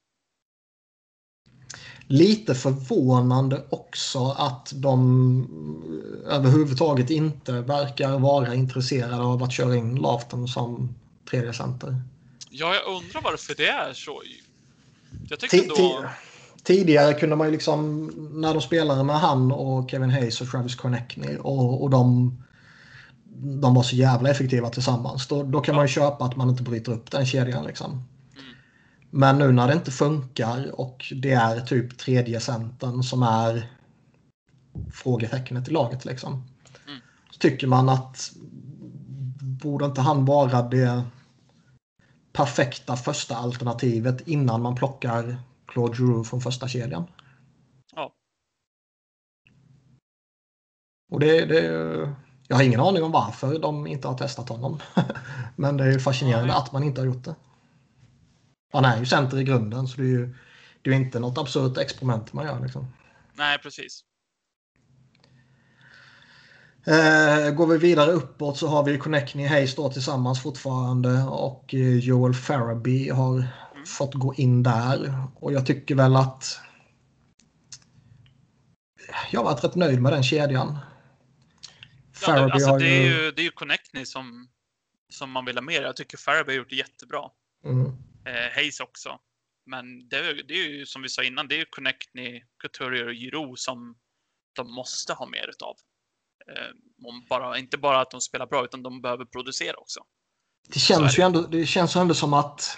Lite 2.07 2.55
förvånande 2.55 3.65
också 3.69 4.35
att 4.37 4.71
de 4.75 5.47
överhuvudtaget 6.25 7.09
inte 7.09 7.51
verkar 7.51 8.19
vara 8.19 8.55
intresserade 8.55 9.23
av 9.23 9.43
att 9.43 9.53
köra 9.53 9.75
in 9.75 9.95
Lafton 9.95 10.47
som 10.47 10.95
tredje 11.29 11.53
center. 11.53 12.01
Ja, 12.49 12.75
jag 12.75 12.95
undrar 12.95 13.21
varför 13.21 13.55
det 13.55 13.67
är 13.67 13.93
så. 13.93 14.23
Jag 15.29 15.39
tycker 15.39 16.09
Tidigare 16.63 17.13
kunde 17.13 17.35
man 17.35 17.47
ju 17.47 17.51
liksom, 17.51 18.05
när 18.33 18.53
de 18.53 18.61
spelade 18.61 19.03
med 19.03 19.19
han 19.19 19.51
och 19.51 19.91
Kevin 19.91 20.09
Hayes 20.09 20.41
och 20.41 20.51
Travis 20.51 20.75
Konechny 20.75 21.37
och, 21.37 21.83
och 21.83 21.89
de, 21.89 22.37
de 23.39 23.73
var 23.73 23.83
så 23.83 23.95
jävla 23.95 24.29
effektiva 24.29 24.69
tillsammans. 24.69 25.27
Då, 25.27 25.43
då 25.43 25.61
kan 25.61 25.75
man 25.75 25.83
ju 25.83 25.89
köpa 25.89 26.25
att 26.25 26.35
man 26.35 26.49
inte 26.49 26.63
bryter 26.63 26.91
upp 26.91 27.11
den 27.11 27.25
kedjan 27.25 27.65
liksom. 27.65 27.91
Mm. 27.91 28.03
Men 29.09 29.37
nu 29.37 29.51
när 29.51 29.67
det 29.67 29.73
inte 29.73 29.91
funkar 29.91 30.79
och 30.79 31.13
det 31.15 31.31
är 31.31 31.61
typ 31.61 31.97
tredje 31.97 32.39
centern 32.39 33.03
som 33.03 33.23
är 33.23 33.69
frågetecknet 34.93 35.67
i 35.67 35.71
laget. 35.71 36.05
Liksom. 36.05 36.33
Mm. 36.33 36.99
Så 37.31 37.39
tycker 37.39 37.67
man 37.67 37.89
att 37.89 38.31
borde 39.41 39.85
inte 39.85 40.01
han 40.01 40.25
vara 40.25 40.61
det 40.61 41.03
perfekta 42.33 42.95
första 42.95 43.35
alternativet 43.35 44.27
innan 44.27 44.61
man 44.61 44.75
plockar 44.75 45.37
Claude 45.67 45.97
Giroux 45.97 46.29
från 46.29 46.41
första 46.41 46.67
kedjan? 46.67 47.03
Ja. 47.95 48.13
Och 51.11 51.19
det, 51.19 51.45
det, 51.45 52.15
jag 52.51 52.55
har 52.55 52.63
ingen 52.63 52.79
aning 52.79 53.03
om 53.03 53.11
varför 53.11 53.59
de 53.59 53.87
inte 53.87 54.07
har 54.07 54.17
testat 54.17 54.49
honom. 54.49 54.79
Men 55.55 55.77
det 55.77 55.85
är 55.85 55.99
fascinerande 55.99 56.53
att 56.53 56.71
man 56.71 56.83
inte 56.83 57.01
har 57.01 57.05
gjort 57.05 57.23
det. 57.23 57.35
Han 58.73 58.85
är 58.85 58.97
ju 58.97 59.05
center 59.05 59.39
i 59.39 59.43
grunden 59.43 59.87
så 59.87 59.97
det 59.97 60.03
är 60.03 60.07
ju 60.07 60.35
det 60.81 60.89
är 60.89 60.93
inte 60.93 61.19
något 61.19 61.37
absurt 61.37 61.77
experiment 61.77 62.33
man 62.33 62.45
gör. 62.45 62.59
Liksom. 62.59 62.87
Nej, 63.33 63.59
precis. 63.59 64.03
Eh, 66.85 67.53
går 67.53 67.67
vi 67.67 67.77
vidare 67.77 68.11
uppåt 68.11 68.57
så 68.57 68.67
har 68.67 68.83
vi 68.83 68.97
Connectney 68.97 69.47
Hayes 69.47 69.75
då 69.75 69.89
tillsammans 69.89 70.43
fortfarande 70.43 71.23
och 71.23 71.73
eh, 71.73 71.97
Joel 71.97 72.33
Farabee 72.33 73.09
har 73.09 73.47
fått 73.85 74.13
gå 74.13 74.33
in 74.33 74.63
där. 74.63 75.23
Och 75.35 75.53
jag 75.53 75.65
tycker 75.65 75.95
väl 75.95 76.15
att 76.15 76.59
jag 79.31 79.39
har 79.39 79.45
varit 79.45 79.63
rätt 79.63 79.75
nöjd 79.75 80.01
med 80.01 80.13
den 80.13 80.23
kedjan. 80.23 80.77
Ja, 82.21 82.27
Farabee 82.27 82.47
det, 82.47 82.53
alltså, 82.53 82.77
det 82.77 82.87
är 82.87 83.01
ju, 83.05 83.31
det 83.31 83.41
är 83.41 83.43
ju 83.43 83.51
Connectney 83.51 84.05
som, 84.05 84.49
som 85.13 85.31
man 85.31 85.45
vill 85.45 85.55
ha 85.57 85.61
mer. 85.61 85.81
Jag 85.81 85.95
tycker 85.95 86.17
Farabee 86.17 86.51
har 86.53 86.57
gjort 86.57 86.69
det 86.69 86.75
jättebra. 86.75 87.29
Mm, 87.65 87.85
Eh, 88.25 88.55
Hayes 88.55 88.79
också. 88.79 89.19
Men 89.65 90.09
det, 90.09 90.17
är- 90.17 90.43
det 90.47 90.53
är 90.53 90.67
ju 90.67 90.85
som 90.85 91.01
vi 91.01 91.09
sa 91.09 91.23
innan, 91.23 91.47
det 91.47 91.55
är 91.55 91.59
ju 91.59 91.65
Connectney, 91.69 92.43
Couturier 92.61 93.07
och 93.07 93.13
Giroud 93.13 93.59
som 93.59 93.95
de 94.55 94.73
måste 94.73 95.13
ha 95.13 95.25
mer 95.25 95.49
utav. 95.49 95.75
Eh, 96.51 97.21
bara, 97.29 97.57
inte 97.57 97.77
bara 97.77 98.01
att 98.01 98.11
de 98.11 98.21
spelar 98.21 98.45
bra, 98.47 98.63
utan 98.65 98.83
de 98.83 99.01
behöver 99.01 99.25
producera 99.25 99.75
också. 99.77 99.99
det, 100.73 100.79
känns 100.79 101.19
ju 101.19 101.23
ändå, 101.23 101.41
det 101.41 101.65
känns 101.65 101.95
ju 101.95 101.99
ändå 101.99 102.13
som 102.13 102.33
att 102.33 102.77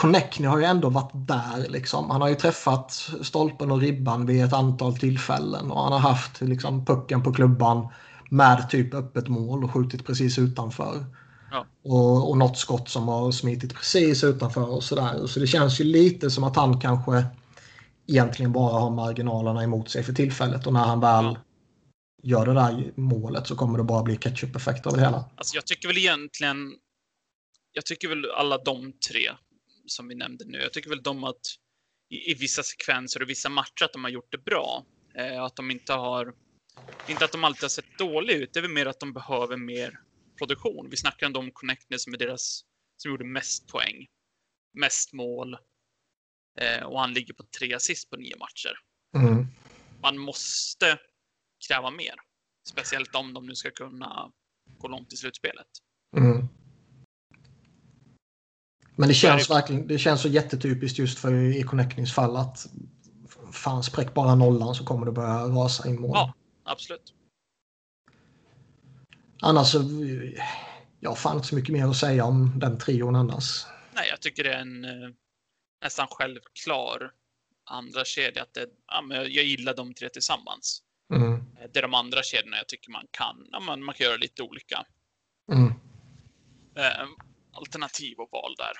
Connectney 0.00 0.48
har 0.48 0.58
ju 0.58 0.64
ändå 0.64 0.90
varit 0.90 1.10
där. 1.14 1.68
Liksom. 1.68 2.10
Han 2.10 2.20
har 2.20 2.28
ju 2.28 2.34
träffat 2.34 3.10
stolpen 3.22 3.70
och 3.70 3.80
ribban 3.80 4.26
vid 4.26 4.44
ett 4.44 4.52
antal 4.52 4.96
tillfällen 4.96 5.70
och 5.70 5.82
han 5.82 5.92
har 5.92 5.98
haft 5.98 6.40
liksom, 6.40 6.84
pucken 6.84 7.22
på 7.22 7.32
klubban 7.32 7.88
med 8.30 8.70
typ 8.70 8.94
öppet 8.94 9.28
mål 9.28 9.64
och 9.64 9.70
skjutit 9.72 10.06
precis 10.06 10.38
utanför. 10.38 11.04
Ja. 11.50 11.66
Och, 11.84 12.30
och 12.30 12.38
något 12.38 12.58
skott 12.58 12.88
som 12.88 13.08
har 13.08 13.32
smitit 13.32 13.74
precis 13.74 14.24
utanför 14.24 14.70
och 14.70 14.84
sådär. 14.84 15.26
Så 15.26 15.40
det 15.40 15.46
känns 15.46 15.80
ju 15.80 15.84
lite 15.84 16.30
som 16.30 16.44
att 16.44 16.56
han 16.56 16.80
kanske 16.80 17.24
egentligen 18.06 18.52
bara 18.52 18.80
har 18.80 18.90
marginalerna 18.90 19.62
emot 19.62 19.90
sig 19.90 20.02
för 20.02 20.12
tillfället 20.12 20.66
och 20.66 20.72
när 20.72 20.84
han 20.84 21.00
väl 21.00 21.24
Ja. 21.24 21.36
gör 22.22 22.46
det 22.46 22.54
där 22.54 22.92
målet 22.96 23.46
så 23.46 23.56
kommer 23.56 23.78
det 23.78 23.84
bara 23.84 24.02
bli 24.02 24.16
ketchup-effekt 24.16 24.86
av 24.86 24.92
det 24.92 25.00
hela. 25.00 25.24
Alltså 25.36 25.56
jag 25.56 25.66
tycker 25.66 25.88
väl 25.88 25.98
egentligen, 25.98 26.72
jag 27.72 27.86
tycker 27.86 28.08
väl 28.08 28.30
alla 28.36 28.58
de 28.58 28.92
tre 29.08 29.30
som 29.90 30.08
vi 30.08 30.14
nämnde 30.14 30.44
nu, 30.44 30.58
jag 30.58 30.72
tycker 30.72 30.90
väl 30.90 31.02
de 31.02 31.24
att 31.24 31.40
i, 32.10 32.30
i 32.30 32.34
vissa 32.34 32.62
sekvenser 32.62 33.22
och 33.22 33.30
vissa 33.30 33.48
matcher 33.48 33.84
att 33.84 33.92
de 33.92 34.04
har 34.04 34.10
gjort 34.10 34.32
det 34.32 34.44
bra. 34.44 34.86
Eh, 35.14 35.42
att 35.42 35.56
de 35.56 35.70
inte 35.70 35.92
har, 35.92 36.34
inte 37.08 37.24
att 37.24 37.32
de 37.32 37.44
alltid 37.44 37.62
har 37.62 37.68
sett 37.68 37.98
dåliga 37.98 38.36
ut, 38.36 38.52
det 38.52 38.60
är 38.60 38.62
väl 38.62 38.70
mer 38.70 38.86
att 38.86 39.00
de 39.00 39.12
behöver 39.12 39.56
mer 39.56 40.00
produktion. 40.38 40.90
Vi 40.90 40.96
snackar 40.96 41.26
ändå 41.26 41.40
om 41.40 41.50
Connectney 41.50 41.98
som 41.98 42.14
är 42.14 42.18
deras, 42.18 42.64
som 42.96 43.10
gjorde 43.10 43.24
mest 43.24 43.68
poäng, 43.68 44.06
mest 44.78 45.12
mål 45.12 45.56
eh, 46.60 46.82
och 46.82 47.00
han 47.00 47.12
ligger 47.12 47.34
på 47.34 47.44
tre 47.58 47.74
assist 47.74 48.10
på 48.10 48.16
nio 48.16 48.36
matcher. 48.36 48.78
Mm. 49.16 49.46
Man 50.02 50.18
måste 50.18 50.98
kräva 51.68 51.90
mer, 51.90 52.14
speciellt 52.68 53.14
om 53.14 53.34
de 53.34 53.46
nu 53.46 53.54
ska 53.54 53.70
kunna 53.70 54.32
gå 54.78 54.88
långt 54.88 55.12
i 55.12 55.16
slutspelet. 55.16 55.66
Mm. 56.16 56.48
Men 59.00 59.08
det 59.08 59.14
känns 59.14 59.50
verkligen 59.50 59.86
det 59.86 59.98
känns 59.98 60.22
så 60.22 60.28
jättetypiskt 60.28 60.98
just 60.98 61.18
för 61.18 61.34
i 61.34 61.62
Connectings 61.62 62.14
fall 62.14 62.36
att 62.36 62.66
fan 63.52 63.82
spräck 63.82 64.14
bara 64.14 64.34
nollan 64.34 64.74
så 64.74 64.84
kommer 64.84 65.06
det 65.06 65.12
börja 65.12 65.44
rasa 65.44 65.88
in 65.88 66.00
mål. 66.00 66.10
Ja. 66.14 66.34
Absolut. 66.64 67.14
Annars 69.42 69.66
så 69.66 69.78
jag 71.00 71.10
har 71.10 71.16
fan 71.16 71.36
inte 71.36 71.48
så 71.48 71.54
mycket 71.54 71.72
mer 71.72 71.86
att 71.86 71.96
säga 71.96 72.24
om 72.24 72.58
den 72.58 72.78
trion 72.78 73.16
annars. 73.16 73.66
Nej, 73.92 74.08
jag 74.08 74.20
tycker 74.20 74.44
det 74.44 74.54
är 74.54 74.60
en 74.60 74.84
eh, 74.84 75.10
nästan 75.84 76.06
självklar 76.10 77.10
andra 77.70 78.04
kedja. 78.04 78.42
Att 78.42 78.54
det, 78.54 78.66
ja, 78.86 79.02
men 79.02 79.16
jag 79.16 79.44
gillar 79.44 79.74
de 79.74 79.94
tre 79.94 80.08
tillsammans. 80.08 80.82
Mm. 81.14 81.34
Eh, 81.34 81.40
Det 81.72 81.78
är 81.78 81.82
de 81.82 81.94
andra 81.94 82.22
kedjorna 82.22 82.56
jag 82.56 82.68
tycker 82.68 82.90
man 82.90 83.06
kan, 83.10 83.46
ja, 83.52 83.60
man, 83.60 83.82
man 83.84 83.94
kan 83.94 84.04
göra 84.06 84.16
lite 84.16 84.42
olika 84.42 84.86
Mm. 85.52 85.68
eh, 86.76 87.06
alternativ 87.52 88.18
och 88.18 88.28
val 88.32 88.54
där. 88.58 88.72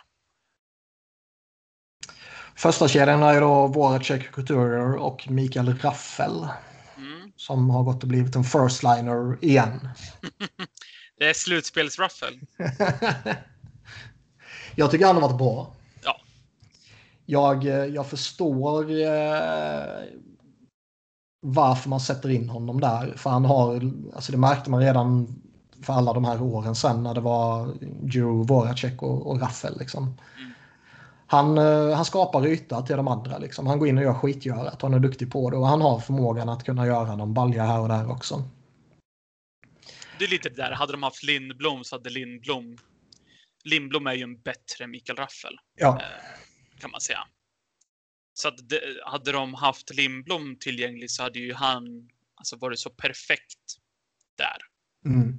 Första 2.57 2.89
kedjan 2.89 3.23
är 3.23 3.41
då 3.41 3.67
Voracek, 3.67 4.33
Couturier 4.33 4.97
och 4.97 5.27
Mikael 5.31 5.79
Raffel 5.79 6.49
Mm. 7.01 7.33
som 7.37 7.71
har 7.71 7.83
gått 7.83 8.03
och 8.03 8.09
blivit 8.09 8.37
en 8.37 8.45
first 8.45 8.83
liner 8.83 9.39
igen. 9.45 9.89
Det 11.19 11.29
är 11.29 11.35
slutspelsruffel. 11.35 12.41
jag 14.75 14.91
tycker 14.91 15.07
han 15.07 15.15
har 15.15 15.23
varit 15.23 15.39
bra. 15.39 15.73
Ja. 16.05 16.21
Jag, 17.27 17.67
eh, 17.67 17.85
jag 17.85 18.07
förstår 18.07 18.91
eh, 18.91 19.85
varför 21.41 21.89
man 21.89 22.01
sätter 22.01 22.29
in 22.29 22.49
honom 22.49 22.81
där. 22.81 23.15
För 23.17 23.31
han 23.31 23.45
har, 23.45 23.93
alltså 24.15 24.33
det 24.33 24.39
märkte 24.39 24.71
man 24.71 24.81
redan 24.81 25.41
för 25.83 25.93
alla 25.93 26.13
de 26.13 26.25
här 26.25 26.43
åren 26.43 26.75
sen 26.75 27.03
när 27.03 27.15
det 27.15 27.21
var 27.21 27.75
Giroud, 28.13 28.49
Voracek 28.49 29.03
och, 29.03 29.27
och 29.27 29.41
Raffel. 29.41 29.79
Liksom. 29.79 30.03
Mm. 30.39 30.50
Han, 31.31 31.59
eh, 31.59 31.95
han 31.95 32.05
skapar 32.05 32.47
yta 32.47 32.83
till 32.83 32.97
de 32.97 33.09
andra. 33.09 33.39
Liksom. 33.39 33.67
Han 33.67 33.79
går 33.79 33.89
in 33.89 33.99
och 33.99 34.05
gör 34.05 34.15
skitgörat. 34.15 34.83
Han 34.83 34.95
är 34.95 34.99
duktig 34.99 35.33
på 35.33 35.51
det 35.51 35.57
och 35.57 35.67
han 35.67 35.81
har 35.81 36.01
förmågan 36.01 36.49
att 36.49 36.65
kunna 36.65 36.87
göra 36.87 37.17
någon 37.17 37.35
balja 37.35 37.65
här 37.65 37.81
och 37.81 37.89
där 37.89 38.11
också. 38.11 38.43
Det 40.19 40.25
är 40.25 40.29
lite 40.29 40.49
det 40.49 40.57
där, 40.57 40.73
hade 40.73 40.93
de 40.93 41.03
haft 41.03 41.23
Lindblom 41.23 41.85
så 41.85 41.97
hade 41.97 42.11
Lindblom... 42.11 42.79
Lindblom 43.65 44.07
är 44.07 44.15
ju 44.15 44.23
en 44.23 44.41
bättre 44.41 44.87
Mikael 44.87 45.17
Raffel. 45.17 45.59
Ja, 45.77 46.01
kan 46.79 46.91
man 46.91 47.01
säga. 47.01 47.27
Så 48.35 48.49
att 48.49 48.69
det, 48.69 48.81
hade 49.05 49.33
de 49.33 49.55
haft 49.55 49.95
Lindblom 49.95 50.57
tillgänglig 50.61 51.11
så 51.11 51.23
hade 51.23 51.39
ju 51.39 51.55
han 51.55 52.11
alltså 52.35 52.57
varit 52.57 52.79
så 52.79 52.91
perfekt 52.91 53.77
där. 54.37 54.59
mm. 55.05 55.39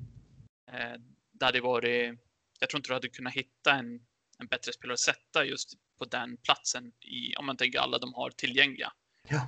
Eh, 0.71 1.01
det 1.31 1.45
hade 1.45 1.61
varit, 1.61 2.19
jag 2.59 2.69
tror 2.69 2.79
inte 2.79 2.89
du 2.89 2.93
hade 2.93 3.09
kunnat 3.09 3.33
hitta 3.33 3.73
en, 3.73 3.99
en 4.41 4.47
bättre 4.47 4.73
spelare 4.73 4.93
att 4.93 4.99
sätta 4.99 5.45
just 5.45 5.73
på 5.99 6.05
den 6.05 6.37
platsen 6.37 6.91
i, 6.99 7.35
om 7.35 7.45
man 7.45 7.57
tänker 7.57 7.79
alla 7.79 7.97
de 7.97 8.13
har 8.13 8.29
tillgängliga. 8.29 8.91
ja. 9.27 9.47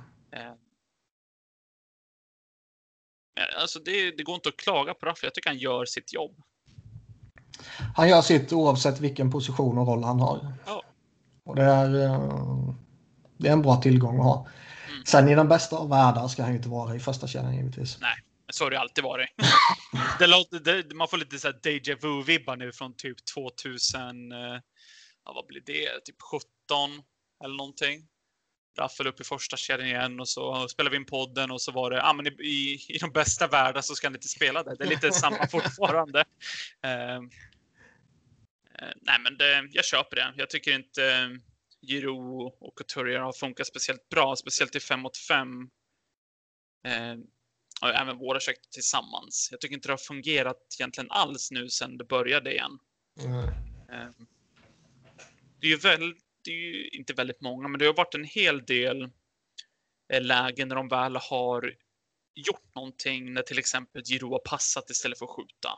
Eh, 3.36 3.60
alltså 3.60 3.78
det, 3.78 4.10
det 4.10 4.22
går 4.22 4.34
inte 4.34 4.48
att 4.48 4.56
klaga 4.56 4.94
på 4.94 5.06
Raffel. 5.06 5.26
Jag 5.26 5.34
tycker 5.34 5.50
han 5.50 5.58
gör 5.58 5.84
sitt 5.84 6.12
jobb. 6.12 6.42
Han 7.96 8.08
gör 8.08 8.22
sitt 8.22 8.52
oavsett 8.52 9.00
vilken 9.00 9.30
position 9.30 9.78
och 9.78 9.86
roll 9.86 10.04
han 10.04 10.20
har. 10.20 10.52
Ja. 10.66 10.82
Och 11.44 11.56
det 11.56 11.62
är, 11.62 12.04
eh, 12.04 12.74
det 13.36 13.48
är 13.48 13.52
en 13.52 13.62
bra 13.62 13.76
tillgång 13.76 14.18
att 14.18 14.24
ha. 14.24 14.48
Mm. 14.90 15.04
Sen 15.04 15.28
i 15.28 15.34
den 15.34 15.48
bästa 15.48 15.76
av 15.76 15.88
världar 15.88 16.28
ska 16.28 16.42
han 16.42 16.50
ju 16.50 16.56
inte 16.56 16.68
vara 16.68 16.94
i 16.94 17.00
första 17.00 17.26
kedjan 17.26 17.56
givetvis. 17.56 17.98
Men 18.00 18.10
så 18.52 18.64
har 18.64 18.70
det 18.70 18.80
alltid 18.80 19.04
varit. 19.04 19.28
det 20.18 20.26
låter, 20.26 20.58
det, 20.58 20.94
man 20.94 21.08
får 21.08 21.16
lite 21.16 21.38
så 21.38 21.48
här 21.48 21.60
déjà 21.62 21.96
vu-vibbar 22.02 22.56
nu 22.56 22.72
från 22.72 22.96
typ 22.96 23.16
2000, 23.34 24.32
eh, 24.32 24.38
ja, 25.24 25.32
vad 25.32 25.46
blir 25.46 25.60
det, 25.60 26.00
typ 26.04 26.22
17 26.22 27.02
eller 27.44 27.56
någonting. 27.56 28.08
Raffel 28.78 29.06
upp 29.06 29.20
i 29.20 29.24
första 29.24 29.56
kedjan 29.56 29.88
igen 29.88 30.20
och 30.20 30.28
så 30.28 30.68
spelar 30.68 30.90
vi 30.90 30.96
in 30.96 31.06
podden 31.06 31.50
och 31.50 31.62
så 31.62 31.72
var 31.72 31.90
det, 31.90 31.96
ja 31.96 32.12
men 32.12 32.26
i, 32.26 32.30
i, 32.30 32.80
i 32.88 32.98
de 32.98 33.10
bästa 33.10 33.46
världar 33.46 33.80
så 33.80 33.94
ska 33.94 34.06
han 34.06 34.14
inte 34.14 34.28
spela 34.28 34.62
där. 34.62 34.76
Det 34.76 34.84
är 34.84 34.88
lite 34.88 35.12
samma 35.12 35.46
fortfarande. 35.50 36.24
Eh, 36.82 37.16
eh, 38.78 38.92
nej 39.00 39.18
men 39.22 39.36
det, 39.38 39.68
jag 39.70 39.84
köper 39.84 40.16
det. 40.16 40.34
Jag 40.36 40.50
tycker 40.50 40.72
inte 40.72 41.12
eh, 41.12 41.28
Giroud 41.86 42.52
och 42.60 42.78
Couturier 42.78 43.20
har 43.20 43.32
funkat 43.32 43.66
speciellt 43.66 44.08
bra, 44.08 44.36
speciellt 44.36 44.76
i 44.76 44.80
5 44.80 45.00
mot 45.00 45.16
5. 45.16 45.70
Eh, 46.86 47.16
och 47.82 47.88
även 47.88 48.18
våra 48.18 48.38
projekt 48.38 48.72
tillsammans. 48.72 49.48
Jag 49.50 49.60
tycker 49.60 49.74
inte 49.74 49.88
det 49.88 49.92
har 49.92 49.98
fungerat 49.98 50.76
egentligen 50.78 51.10
alls 51.10 51.50
nu 51.50 51.68
sedan 51.68 51.98
det 51.98 52.04
började 52.04 52.52
igen. 52.52 52.78
Mm. 53.20 53.48
Eh, 53.88 54.10
Det 55.64 55.68
är 55.68 55.70
ju 55.70 55.76
väl, 55.76 56.14
det 56.44 56.50
är 56.50 56.54
ju 56.54 56.88
inte 56.88 57.12
väldigt 57.12 57.40
många, 57.40 57.68
men 57.68 57.78
det 57.78 57.86
har 57.86 57.94
varit 57.94 58.14
en 58.14 58.24
hel 58.24 58.64
del 58.64 59.02
eh, 60.12 60.22
lägen 60.22 60.68
när 60.68 60.76
de 60.76 60.88
väl 60.88 61.16
har 61.16 61.74
gjort 62.34 62.74
någonting, 62.74 63.32
när 63.32 63.42
till 63.42 63.58
exempel 63.58 64.02
Giroud 64.04 64.32
har 64.32 64.38
passat 64.38 64.90
istället 64.90 65.18
för 65.18 65.24
att 65.26 65.30
skjuta. 65.36 65.68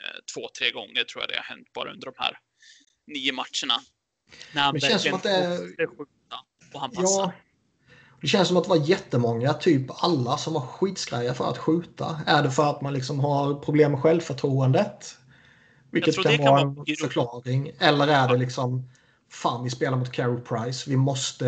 Eh, 0.00 0.18
Två, 0.34 0.48
tre 0.58 0.70
gånger 0.70 1.04
tror 1.04 1.22
jag 1.22 1.28
det 1.30 1.36
har 1.36 1.42
hänt 1.42 1.72
bara 1.72 1.92
under 1.92 2.06
de 2.06 2.14
här 2.18 2.38
nio 3.06 3.32
matcherna. 3.32 3.82
När 4.54 4.62
han 4.62 4.80
som 4.80 4.88
verkligen 4.88 5.14
att 5.16 5.22
det 5.22 5.30
är- 5.30 5.58
måste 5.58 5.86
skjuta 5.86 6.36
och 6.74 6.80
han 6.80 6.90
passar. 6.90 7.22
Ja. 7.22 7.32
Det 8.20 8.28
känns 8.28 8.48
som 8.48 8.56
att 8.56 8.64
det 8.64 8.70
var 8.70 8.88
jättemånga, 8.88 9.54
typ 9.54 9.86
alla 10.04 10.38
som 10.38 10.54
har 10.56 10.66
skitskraja 10.66 11.34
för 11.34 11.50
att 11.50 11.58
skjuta. 11.58 12.20
Är 12.26 12.42
det 12.42 12.50
för 12.50 12.70
att 12.70 12.82
man 12.82 12.94
liksom 12.94 13.20
har 13.20 13.60
problem 13.60 13.92
med 13.92 14.00
självförtroendet? 14.02 15.18
Vilket 15.92 16.14
kan, 16.14 16.36
kan, 16.36 16.44
vara 16.44 16.60
en 16.60 16.74
vara 16.74 16.96
förklaring. 17.00 17.72
Eller 17.78 18.06
är 18.06 18.28
det 18.28 18.36
liksom 18.36 18.88
Fan, 19.32 19.64
vi 19.64 19.70
spelar 19.70 19.98
mot 19.98 20.12
Carey 20.12 20.40
Price. 20.40 20.90
Vi 20.90 20.96
måste 20.96 21.46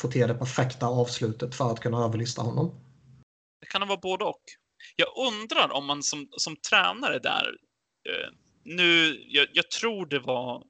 få 0.00 0.08
till 0.08 0.28
det 0.28 0.34
perfekta 0.34 0.86
avslutet 0.86 1.54
för 1.54 1.72
att 1.72 1.80
kunna 1.80 2.04
överlista 2.04 2.42
honom. 2.42 2.74
Det 3.60 3.66
kan 3.66 3.88
vara 3.88 4.00
både 4.00 4.24
och. 4.24 4.42
Jag 4.96 5.08
undrar 5.26 5.72
om 5.72 5.86
man 5.86 6.02
som, 6.02 6.28
som 6.36 6.56
tränare 6.56 7.18
där, 7.18 7.56
eh, 8.08 8.32
nu, 8.64 9.22
jag, 9.28 9.46
jag, 9.52 9.70
tror 9.70 10.06
det 10.06 10.18
var 10.18 10.64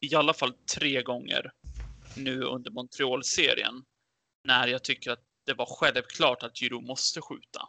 i 0.00 0.14
alla 0.14 0.34
fall 0.34 0.52
tre 0.76 1.02
gånger 1.02 1.50
nu 2.16 2.42
under 2.42 2.70
Montreal-serien, 2.70 3.74
när 4.44 4.66
jag 4.66 4.84
tycker 4.84 5.10
att 5.10 5.22
det 5.46 5.54
var 5.54 5.66
självklart 5.66 6.42
att 6.42 6.62
Giro 6.62 6.80
måste 6.80 7.20
skjuta. 7.20 7.68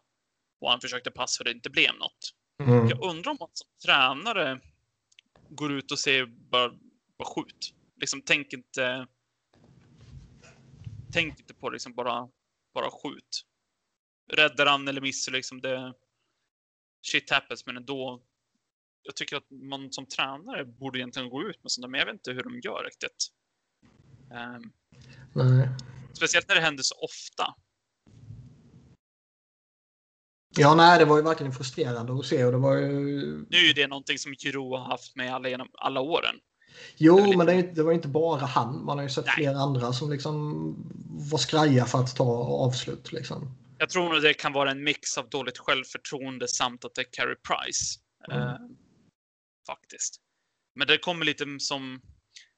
Och 0.62 0.70
han 0.70 0.82
försökte 0.82 1.12
passa 1.12 1.38
för 1.38 1.44
det 1.44 1.52
inte 1.52 1.70
blev 1.70 1.96
något. 1.96 2.34
Mm. 2.64 2.88
Jag 2.90 3.04
undrar 3.04 3.32
om 3.32 3.38
man 3.40 3.50
som 3.54 3.70
tränare 3.86 4.60
går 5.50 5.72
ut 5.72 5.91
och 5.91 6.00
säger 6.00 6.26
bara, 6.26 6.70
bara 7.18 7.28
skjut. 7.36 7.74
Liksom 7.95 8.22
tänk 8.26 8.54
inte. 8.54 9.08
Tänk 11.14 11.39
inte 11.39 11.54
på 11.54 11.70
liksom 11.70 11.95
bara, 11.95 12.30
bara 12.74 12.91
skjut. 12.91 13.45
Räddar 14.34 14.66
han 14.66 14.88
eller 14.88 15.02
missar 15.02 15.32
liksom 15.32 15.62
det. 15.62 15.93
Shit 17.08 17.30
happens, 17.30 17.66
men 17.66 17.78
ändå. 17.78 18.24
Jag 19.04 19.16
tycker 19.16 19.38
att 19.38 19.50
man 19.50 19.91
som 19.91 20.06
tränare 20.06 20.66
borde 20.66 21.00
egentligen 21.00 21.30
gå 21.30 21.50
ut 21.50 21.64
med 21.64 21.72
sånt 21.72 21.91
men 21.91 22.00
jag 22.00 22.06
vet 22.06 22.14
inte 22.14 22.32
hur 22.32 22.43
de 22.43 22.60
gör 22.60 22.84
riktigt. 22.84 23.28
Um, 24.32 24.72
Nej. 25.36 25.70
Speciellt 26.14 26.47
när 26.47 26.56
det 26.56 26.62
händer 26.62 26.84
så 26.84 26.95
ofta. 26.95 27.56
Ja, 30.58 30.76
nej, 30.76 31.00
det 31.00 31.06
var 31.06 31.18
ju 31.18 31.24
verkligen 31.24 31.54
frustrerande 31.54 32.14
att 32.14 32.26
se. 32.26 32.45
Och 32.45 32.52
det 32.52 32.58
var 32.58 32.76
ju... 32.76 32.88
Nu 33.50 33.58
är 33.58 33.74
det 33.74 33.88
någonting 33.88 34.18
som 34.18 34.34
Giro 34.34 34.76
har 34.76 34.86
haft 34.86 35.16
med 35.16 35.34
alla, 35.34 35.50
genom 35.50 35.68
alla 35.74 36.02
åren. 36.02 36.36
Jo, 36.97 37.38
men 37.38 37.47
det, 37.47 37.62
det, 37.62 37.84
var 37.84 37.91
inte 37.91 38.08
bara 38.08 38.45
han. 38.45 38.86
Man 38.86 38.97
har 38.97 39.04
ju 39.04 39.10
sett 39.10 39.26
nej. 39.26 39.36
flera 39.36 39.58
andra 39.58 39.93
som 39.93 40.12
liksom 40.12 40.76
var 41.32 41.38
skraja 41.38 41.86
för 41.86 42.00
att 42.00 42.16
ta 42.16 42.24
avslut. 42.43 43.12
Liksom. 43.12 43.52
Jag 43.78 43.89
tror 43.89 44.16
att 44.16 44.22
det 44.22 44.34
kan 44.34 44.54
vara 44.54 44.72
en 44.72 44.84
mix 44.84 45.18
av 45.18 45.30
dåligt 45.30 45.58
självförtroende 45.58 46.47
samt 46.47 46.86
att 46.86 46.95
det 46.95 47.02
är 47.02 47.12
Carey 47.12 47.36
Price. 47.36 48.00
Mm. 48.32 48.41
Eh, 48.41 48.56
faktiskt. 49.68 50.22
Men 50.76 50.88
det 50.88 50.97
kommer 50.97 51.26
lite 51.26 51.45
som... 51.60 52.02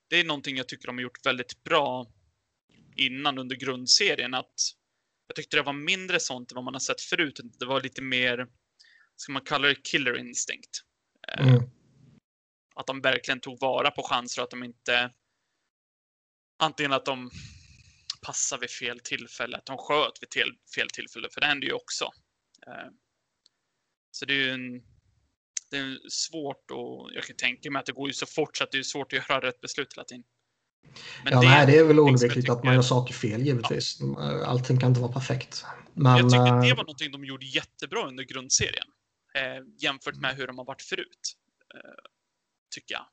Det 0.09 0.19
är 0.19 0.23
någonting 0.23 0.57
jag 0.57 0.67
tycker 0.67 0.87
de 0.87 0.97
har 0.97 1.03
gjort 1.03 1.25
väldigt 1.25 1.63
bra 1.63 2.07
innan 2.95 3.37
under 3.37 3.55
grundserien. 3.55 4.33
Att 4.33 4.53
jag 5.31 5.35
tyckte 5.35 5.57
det 5.57 5.63
var 5.63 5.73
mindre 5.73 6.19
sånt 6.19 6.51
än 6.51 6.55
vad 6.55 6.63
man 6.63 6.73
har 6.73 6.79
sett 6.79 7.01
förut. 7.01 7.39
Det 7.59 7.65
var 7.65 7.81
lite 7.81 8.01
mer, 8.01 8.47
ska 9.15 9.31
man 9.31 9.41
kalla 9.41 9.67
det 9.67 9.75
killer 9.75 10.17
instinct. 10.17 10.81
Eh, 11.27 11.47
mm. 11.47 11.63
Att 12.75 12.87
de 12.87 13.01
verkligen 13.01 13.39
tog 13.39 13.59
vara 13.59 13.91
på 13.91 14.03
chanser 14.03 14.41
och 14.41 14.43
att 14.43 14.49
de 14.49 14.63
inte 14.63 15.13
antingen 16.59 16.93
att 16.93 17.05
de 17.05 17.31
passar 18.21 18.57
vid 18.57 18.69
fel 18.69 18.99
tillfälle, 18.99 19.57
att 19.57 19.65
de 19.65 19.77
sköt 19.77 20.13
vid 20.21 20.43
fel 20.75 20.89
tillfälle, 20.89 21.29
för 21.33 21.41
det 21.41 21.47
händer 21.47 21.67
ju 21.67 21.73
också. 21.73 22.05
Eh, 22.67 22.89
så 24.11 24.25
det 24.25 24.33
är 24.33 24.37
ju 24.37 24.51
en, 24.51 24.83
det 25.69 25.77
är 25.77 26.09
svårt 26.09 26.71
och 26.71 27.09
jag 27.13 27.23
kan 27.23 27.35
tänka 27.35 27.71
mig 27.71 27.79
att 27.79 27.85
det 27.85 27.91
går 27.91 28.07
ju 28.07 28.13
så 28.13 28.25
fort 28.25 28.57
så 28.57 28.63
att 28.63 28.71
det 28.71 28.77
är 28.77 28.83
svårt 28.83 29.13
att 29.13 29.29
göra 29.29 29.41
rätt 29.41 29.61
beslut 29.61 29.93
hela 29.93 30.05
tiden. 30.05 30.23
Men 31.23 31.33
ja, 31.33 31.41
det, 31.41 31.47
nej, 31.47 31.65
det 31.65 31.77
är 31.77 31.83
väl 31.83 31.99
oundvikligt 31.99 32.49
att 32.49 32.63
man 32.63 32.73
gör 32.73 32.81
saker 32.81 33.13
fel 33.13 33.41
givetvis. 33.41 33.97
Ja. 34.01 34.45
Allting 34.45 34.79
kan 34.79 34.89
inte 34.89 35.01
vara 35.01 35.11
perfekt. 35.11 35.65
Men, 35.93 36.17
jag 36.17 36.29
tycker 36.29 36.61
det 36.61 36.69
eh, 36.69 36.75
var 36.75 36.83
någonting 36.83 37.11
de 37.11 37.25
gjorde 37.25 37.45
jättebra 37.45 38.07
under 38.07 38.23
grundserien. 38.23 38.87
Eh, 39.35 39.63
jämfört 39.77 40.15
med 40.15 40.35
hur 40.35 40.47
de 40.47 40.57
har 40.57 40.65
varit 40.65 40.81
förut. 40.81 41.37
Eh, 41.75 42.09
tycker 42.75 42.95
jag. 42.95 43.05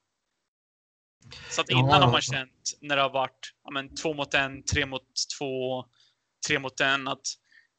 Så 1.50 1.60
att 1.60 1.70
innan 1.70 1.88
ja. 1.88 2.04
har 2.04 2.12
man 2.12 2.20
känt 2.20 2.78
när 2.80 2.96
det 2.96 3.02
har 3.02 3.10
varit 3.10 3.54
ja, 3.64 3.70
men, 3.70 3.94
två 3.94 4.14
mot 4.14 4.34
en, 4.34 4.62
tre 4.62 4.86
mot 4.86 5.06
två, 5.38 5.84
tre 6.48 6.58
mot 6.58 6.80
en, 6.80 7.08
att 7.08 7.26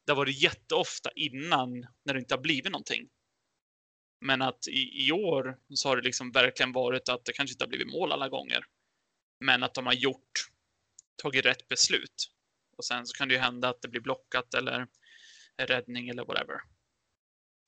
det 0.05 0.11
har 0.11 0.17
varit 0.17 0.41
jätteofta 0.41 1.09
innan 1.15 1.69
när 2.05 2.13
det 2.13 2.19
inte 2.19 2.33
har 2.33 2.41
blivit 2.41 2.71
någonting. 2.71 3.07
Men 4.21 4.41
att 4.41 4.67
i, 4.67 5.07
i 5.07 5.11
år 5.11 5.57
så 5.73 5.89
har 5.89 5.97
det 5.97 6.03
liksom 6.03 6.31
verkligen 6.31 6.71
varit 6.71 7.09
att 7.09 7.25
det 7.25 7.33
kanske 7.33 7.53
inte 7.53 7.63
har 7.63 7.69
blivit 7.69 7.87
mål 7.87 8.11
alla 8.11 8.29
gånger. 8.29 8.65
Men 9.39 9.63
att 9.63 9.73
de 9.73 9.85
har 9.85 9.93
gjort, 9.93 10.31
tagit 11.23 11.45
rätt 11.45 11.67
beslut. 11.67 12.31
Och 12.77 12.85
sen 12.85 13.05
så 13.05 13.17
kan 13.17 13.27
det 13.27 13.33
ju 13.33 13.39
hända 13.39 13.69
att 13.69 13.81
det 13.81 13.87
blir 13.87 14.01
blockat 14.01 14.53
eller 14.53 14.87
räddning 15.57 16.09
eller 16.09 16.25
whatever. 16.25 16.61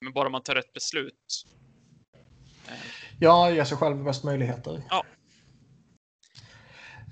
Men 0.02 0.14
bara 0.14 0.30
man 0.30 0.44
tar 0.44 0.56
rätt 0.56 0.74
beslut. 0.74 1.46
Eh. 2.68 2.74
Ja, 3.20 3.52
ge 3.52 3.66
sig 3.66 3.78
själv 3.78 4.04
bäst 4.04 4.24
möjligheter. 4.24 4.84
Ja. 4.90 5.04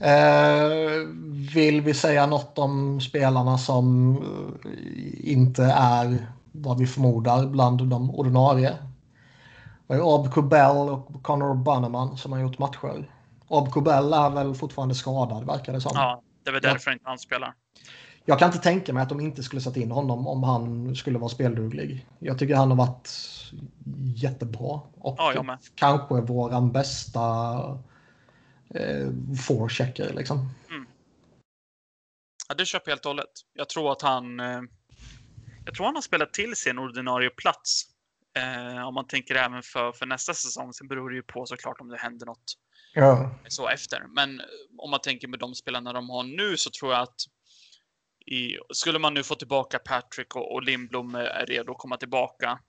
Eh, 0.02 1.08
vill 1.56 1.82
vi 1.82 1.94
säga 1.94 2.26
något 2.26 2.58
om 2.58 3.02
spelarna 3.02 3.58
som 3.58 4.16
eh, 4.66 5.32
inte 5.32 5.64
är 5.64 6.28
vad 6.52 6.80
vi 6.80 6.88
förmodar 6.88 7.46
bland 7.46 7.88
de 7.88 8.16
ordinarie? 8.16 8.78
Det 9.88 9.94
är 9.94 10.02
Ob 10.02 10.34
Kubel 10.34 10.90
och 10.90 11.24
Connor 11.24 11.56
Bannerman 11.56 12.18
som 12.18 12.32
har 12.32 12.40
gjort 12.40 12.60
matcher. 12.60 13.12
Ob 13.50 13.72
Kubel 13.72 14.14
är 14.14 14.30
väl 14.30 14.56
fortfarande 14.56 14.96
skadad 14.96 15.46
verkar 15.46 15.74
det 15.74 15.82
som. 15.82 15.92
Ja, 15.96 16.24
det 16.44 16.52
väl 16.52 16.62
därför 16.62 16.92
ja. 16.92 16.94
inte 16.94 17.10
han 17.10 17.20
spelar. 17.20 17.54
Jag 18.26 18.40
kan 18.40 18.48
inte 18.48 18.60
tänka 18.60 18.94
mig 18.94 19.04
att 19.04 19.10
de 19.10 19.20
inte 19.20 19.44
skulle 19.44 19.62
sätta 19.62 19.80
in 19.80 19.92
honom 19.92 20.28
om 20.28 20.44
han 20.44 20.96
skulle 20.96 21.20
vara 21.20 21.30
spelduglig. 21.30 22.08
Jag 22.20 22.40
tycker 22.40 22.56
han 22.56 22.70
har 22.70 22.78
varit 22.78 23.10
jättebra. 24.16 24.82
Och 24.98 25.16
ja, 25.18 25.58
kanske 25.76 26.22
våran 26.22 26.72
bästa 26.72 27.22
eh, 28.70 29.10
forechecker 29.48 30.14
liksom. 30.14 30.50
Mm. 30.70 30.86
Ja, 32.50 32.56
det 32.56 32.66
köper 32.66 32.92
jag 32.92 32.96
helt 32.96 33.06
och 33.06 33.10
hållet. 33.10 33.32
Jag 33.54 33.70
tror 33.70 33.92
att 33.92 34.02
han 34.02 34.40
eh, 34.40 34.62
jag 35.66 35.76
tror 35.76 35.86
han 35.86 35.96
har 35.96 36.02
spelat 36.02 36.34
till 36.34 36.56
sin 36.56 36.80
ordinarie 36.80 37.30
plats. 37.30 37.84
Eh, 38.38 38.88
om 38.88 38.94
man 38.94 39.08
tänker 39.08 39.36
även 39.36 39.64
för, 39.64 39.92
för 39.92 40.06
nästa 40.06 40.34
säsong. 40.34 40.74
Sen 40.74 40.88
beror 40.88 41.10
det 41.10 41.16
ju 41.16 41.24
på 41.24 41.46
såklart 41.46 41.82
om 41.82 41.88
det 41.88 41.98
händer 41.98 42.26
något 42.26 42.54
ja. 42.94 43.36
så 43.48 43.68
efter. 43.70 44.06
Men 44.08 44.42
om 44.78 44.92
man 44.92 45.02
tänker 45.02 45.28
med 45.28 45.40
de 45.40 45.56
spelarna 45.56 45.94
de 45.94 46.10
har 46.10 46.24
nu 46.24 46.58
så 46.58 46.70
tror 46.70 46.94
jag 46.94 47.02
att 47.02 47.22
i, 48.26 48.58
skulle 48.74 49.00
man 49.00 49.14
nu 49.14 49.24
få 49.24 49.36
tillbaka 49.36 49.80
Patrick 49.80 50.36
och, 50.36 50.54
och 50.54 50.64
Lindblom 50.64 51.16
är 51.16 51.46
redo 51.46 51.72
att 51.72 51.78
komma 51.78 51.98
tillbaka 51.98 52.60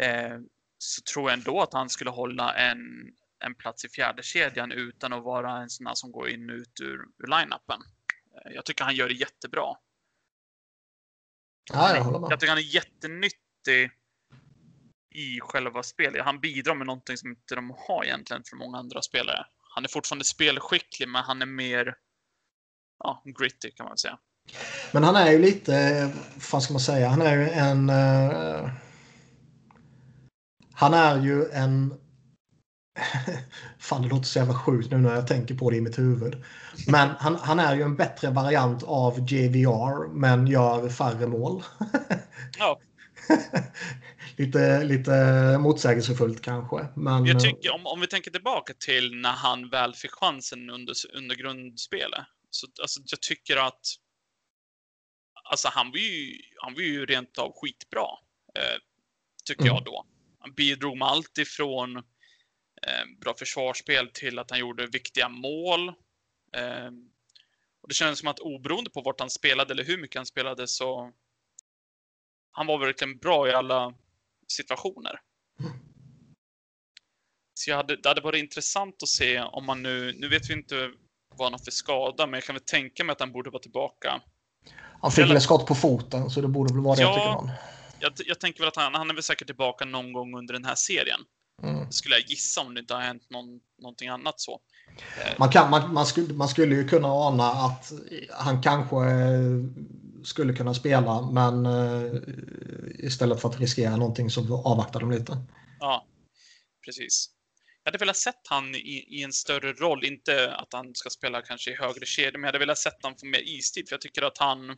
eh, 0.00 0.38
så 0.78 1.02
tror 1.12 1.30
jag 1.30 1.38
ändå 1.38 1.60
att 1.60 1.72
han 1.72 1.88
skulle 1.88 2.10
hålla 2.10 2.54
en, 2.54 2.78
en 3.44 3.54
plats 3.54 3.84
i 3.84 3.88
fjärde 3.88 4.22
kedjan 4.22 4.72
utan 4.72 5.12
att 5.12 5.22
vara 5.24 5.56
en 5.56 5.70
sån 5.70 5.96
som 5.96 6.12
går 6.12 6.28
in 6.28 6.50
och 6.50 6.56
ut 6.56 6.80
ur, 6.80 6.98
ur 7.18 7.26
line-upen. 7.26 7.80
Eh, 8.34 8.52
jag 8.52 8.64
tycker 8.64 8.84
han 8.84 8.94
gör 8.94 9.08
det 9.08 9.14
jättebra. 9.14 9.74
Ja, 11.72 11.96
jag, 11.96 12.04
håller 12.04 12.18
med. 12.18 12.32
jag 12.32 12.40
tycker 12.40 12.50
han 12.50 12.58
är 12.58 12.74
jättenyttig 12.74 13.90
i 15.22 15.40
själva 15.40 15.82
spelet. 15.82 16.24
Han 16.24 16.40
bidrar 16.40 16.74
med 16.74 16.86
någonting 16.86 17.16
som 17.16 17.30
inte 17.30 17.54
de 17.54 17.74
har 17.88 18.04
egentligen 18.04 18.42
för 18.46 18.56
många 18.56 18.78
andra 18.78 19.02
spelare. 19.02 19.46
Han 19.74 19.84
är 19.84 19.88
fortfarande 19.88 20.24
spelskicklig, 20.24 21.08
men 21.08 21.22
han 21.22 21.42
är 21.42 21.46
mer 21.46 21.94
ja, 22.98 23.22
gritty 23.38 23.70
kan 23.70 23.86
man 23.86 23.98
säga. 23.98 24.18
Men 24.92 25.04
han 25.04 25.16
är 25.16 25.30
ju 25.30 25.38
lite, 25.38 26.10
vad 26.52 26.62
ska 26.62 26.72
man 26.72 26.80
säga, 26.80 27.08
han 27.08 27.22
är 27.22 27.36
ju 27.36 27.48
en... 27.48 27.90
Uh, 27.90 28.70
han 30.74 30.94
är 30.94 31.20
ju 31.20 31.50
en... 31.50 31.94
Fan, 33.78 34.02
det 34.02 34.08
låter 34.08 34.24
så 34.24 34.38
jävla 34.38 34.54
sjukt 34.54 34.90
nu 34.90 34.98
när 34.98 35.14
jag 35.14 35.26
tänker 35.26 35.54
på 35.54 35.70
det 35.70 35.76
i 35.76 35.80
mitt 35.80 35.98
huvud. 35.98 36.44
Men 36.86 37.08
han, 37.18 37.36
han 37.36 37.60
är 37.60 37.76
ju 37.76 37.82
en 37.82 37.96
bättre 37.96 38.30
variant 38.30 38.82
av 38.82 39.32
JVR, 39.32 40.08
men 40.08 40.46
gör 40.46 40.88
färre 40.88 41.26
mål. 41.26 41.62
ja. 42.58 42.80
lite, 44.36 44.84
lite 44.84 45.12
motsägelsefullt 45.58 46.42
kanske. 46.42 46.88
Men... 46.96 47.26
Jag 47.26 47.40
tycker, 47.40 47.70
om, 47.70 47.86
om 47.86 48.00
vi 48.00 48.06
tänker 48.06 48.30
tillbaka 48.30 48.74
till 48.74 49.14
när 49.14 49.32
han 49.32 49.68
väl 49.68 49.94
fick 49.94 50.10
chansen 50.10 50.70
under, 50.70 50.94
under 51.14 51.36
grundspelet. 51.36 52.26
Så, 52.50 52.66
alltså, 52.82 53.00
jag 53.04 53.20
tycker 53.20 53.56
att 53.56 53.80
alltså, 55.50 55.68
han, 55.68 55.90
var 55.90 55.98
ju, 55.98 56.40
han 56.56 56.74
var 56.74 56.80
ju 56.80 57.06
rent 57.06 57.38
av 57.38 57.52
skitbra. 57.60 58.06
Eh, 58.58 58.78
tycker 59.44 59.62
mm. 59.62 59.74
jag 59.74 59.84
då. 59.84 60.06
Han 60.38 60.54
bidrog 60.54 60.98
med 60.98 61.08
allt 61.08 61.38
ifrån 61.38 61.96
eh, 62.86 63.04
bra 63.20 63.34
försvarsspel 63.34 64.08
till 64.08 64.38
att 64.38 64.50
han 64.50 64.60
gjorde 64.60 64.86
viktiga 64.86 65.28
mål. 65.28 65.88
Eh, 66.56 66.90
och 67.82 67.88
det 67.88 67.94
kändes 67.94 68.18
som 68.18 68.28
att 68.28 68.38
oberoende 68.38 68.90
på 68.90 69.02
vart 69.02 69.20
han 69.20 69.30
spelade 69.30 69.72
eller 69.72 69.84
hur 69.84 69.98
mycket 69.98 70.16
han 70.16 70.26
spelade 70.26 70.68
så 70.68 71.12
han 72.52 72.66
var 72.66 72.78
verkligen 72.78 73.18
bra 73.18 73.48
i 73.48 73.52
alla 73.52 73.94
situationer. 74.52 75.20
Så 77.54 77.70
jag 77.70 77.76
hade, 77.76 77.96
det 77.96 78.08
hade 78.08 78.20
varit 78.20 78.42
intressant 78.42 79.02
att 79.02 79.08
se 79.08 79.40
om 79.40 79.66
man 79.66 79.82
nu, 79.82 80.12
nu 80.18 80.28
vet 80.28 80.50
vi 80.50 80.54
inte 80.54 80.90
vad 81.36 81.46
han 81.46 81.52
har 81.52 81.58
för 81.58 81.70
skada, 81.70 82.26
men 82.26 82.34
jag 82.34 82.44
kan 82.44 82.54
väl 82.54 82.62
tänka 82.64 83.04
mig 83.04 83.12
att 83.12 83.20
han 83.20 83.32
borde 83.32 83.50
vara 83.50 83.62
tillbaka 83.62 84.20
Han 85.00 85.12
fick 85.12 85.30
väl 85.30 85.40
skott 85.40 85.66
på 85.66 85.74
foten, 85.74 86.30
så 86.30 86.40
det 86.40 86.48
borde 86.48 86.74
väl 86.74 86.82
vara 86.82 86.96
det, 86.96 87.02
Ja. 87.02 87.14
tycker 87.14 87.46
man. 87.46 87.50
Jag, 88.00 88.12
jag 88.26 88.40
tänker 88.40 88.60
väl 88.60 88.68
att 88.68 88.76
han, 88.76 88.94
han 88.94 89.10
är 89.10 89.14
väl 89.14 89.22
säkert 89.22 89.46
tillbaka 89.46 89.84
någon 89.84 90.12
gång 90.12 90.38
under 90.38 90.54
den 90.54 90.64
här 90.64 90.74
serien. 90.74 91.20
Mm. 91.62 91.92
Skulle 91.92 92.14
jag 92.14 92.30
gissa 92.30 92.60
om 92.60 92.74
det 92.74 92.80
inte 92.80 92.94
har 92.94 93.00
hänt 93.00 93.22
någon, 93.30 93.60
någonting 93.82 94.08
annat 94.08 94.40
så. 94.40 94.60
Man, 95.38 95.48
kan, 95.48 95.70
man, 95.70 95.94
man, 95.94 96.06
skulle, 96.06 96.34
man 96.34 96.48
skulle 96.48 96.74
ju 96.74 96.88
kunna 96.88 97.08
ana 97.08 97.44
att 97.44 97.92
han 98.30 98.62
kanske 98.62 98.96
skulle 100.24 100.52
kunna 100.52 100.74
spela, 100.74 101.30
men 101.30 101.66
eh, 101.66 102.12
istället 102.98 103.40
för 103.40 103.48
att 103.48 103.60
riskera 103.60 103.96
någonting 103.96 104.30
så 104.30 104.62
avvaktar 104.64 105.00
de 105.00 105.10
lite. 105.10 105.38
Ja, 105.80 106.06
precis. 106.84 107.28
Jag 107.84 107.92
hade 107.92 107.98
velat 107.98 108.16
sett 108.16 108.40
han 108.48 108.74
i, 108.74 109.06
i 109.08 109.22
en 109.22 109.32
större 109.32 109.72
roll, 109.72 110.04
inte 110.04 110.54
att 110.54 110.72
han 110.72 110.94
ska 110.94 111.10
spela 111.10 111.42
kanske 111.42 111.70
i 111.70 111.74
högre 111.74 112.06
kedja, 112.06 112.32
men 112.32 112.42
jag 112.42 112.48
hade 112.48 112.58
velat 112.58 112.78
sett 112.78 112.98
han 113.02 113.14
få 113.20 113.26
mer 113.26 113.42
istid, 113.44 113.88
för 113.88 113.94
jag 113.94 114.00
tycker 114.00 114.22
att 114.22 114.38
han... 114.38 114.76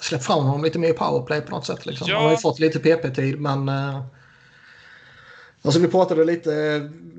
Släpp 0.00 0.24
fram 0.24 0.44
honom 0.44 0.64
lite 0.64 0.78
mer 0.78 0.88
i 0.88 0.92
powerplay 0.92 1.40
på 1.40 1.50
något 1.50 1.66
sätt. 1.66 1.86
Liksom. 1.86 2.06
Ja. 2.08 2.16
Han 2.16 2.24
har 2.24 2.30
ju 2.30 2.36
fått 2.38 2.58
lite 2.58 2.78
PP-tid, 2.78 3.40
men... 3.40 3.68
Eh, 3.68 4.04
alltså 5.62 5.80
vi 5.80 5.88
pratade 5.88 6.24
lite... 6.24 6.50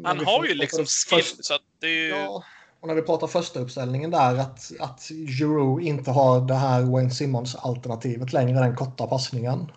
Han 0.04 0.26
har 0.26 0.46
ju 0.46 0.54
liksom 0.54 0.80
först- 0.86 1.10
skill, 1.10 1.44
så 1.44 1.54
att 1.54 1.62
det 1.80 1.88
är 1.88 1.92
ju... 1.92 2.08
Ja, 2.08 2.44
och 2.82 2.88
när 2.88 2.96
vi 2.96 3.02
pratar 3.02 3.28
första 3.28 3.60
uppställningen 3.60 4.12
där 4.12 4.36
att, 4.38 4.72
att 4.80 5.02
Giroud 5.40 5.84
inte 5.84 6.12
har 6.12 6.48
det 6.48 6.56
här 6.56 6.82
Wayne 6.84 7.10
Simmons-alternativet 7.12 8.34
längre, 8.34 8.60
den 8.60 8.76
korta 8.76 9.08
passningen. 9.08 9.72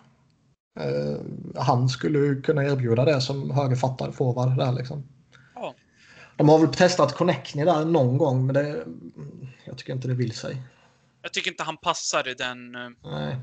Eh, 0.79 1.17
han 1.61 1.89
skulle 1.89 2.41
kunna 2.41 2.63
erbjuda 2.63 3.05
det 3.05 3.21
som 3.21 3.51
högerfattad 3.51 4.15
forward 4.15 4.57
där 4.57 4.71
liksom. 4.71 5.07
Ja. 5.55 5.73
De 6.37 6.49
har 6.49 6.59
väl 6.59 6.73
testat 6.73 7.15
Connectny 7.15 7.63
där 7.65 7.85
någon 7.85 8.17
gång, 8.17 8.45
men 8.45 8.53
det, 8.55 8.85
jag 9.65 9.77
tycker 9.77 9.93
inte 9.93 10.07
det 10.07 10.13
vill 10.13 10.31
sig. 10.35 10.57
Jag 11.21 11.33
tycker 11.33 11.51
inte 11.51 11.63
han 11.63 11.77
passar 11.77 12.27
i 12.27 12.33
den... 12.33 12.75
eh, 12.75 12.89
Nej. 13.03 13.37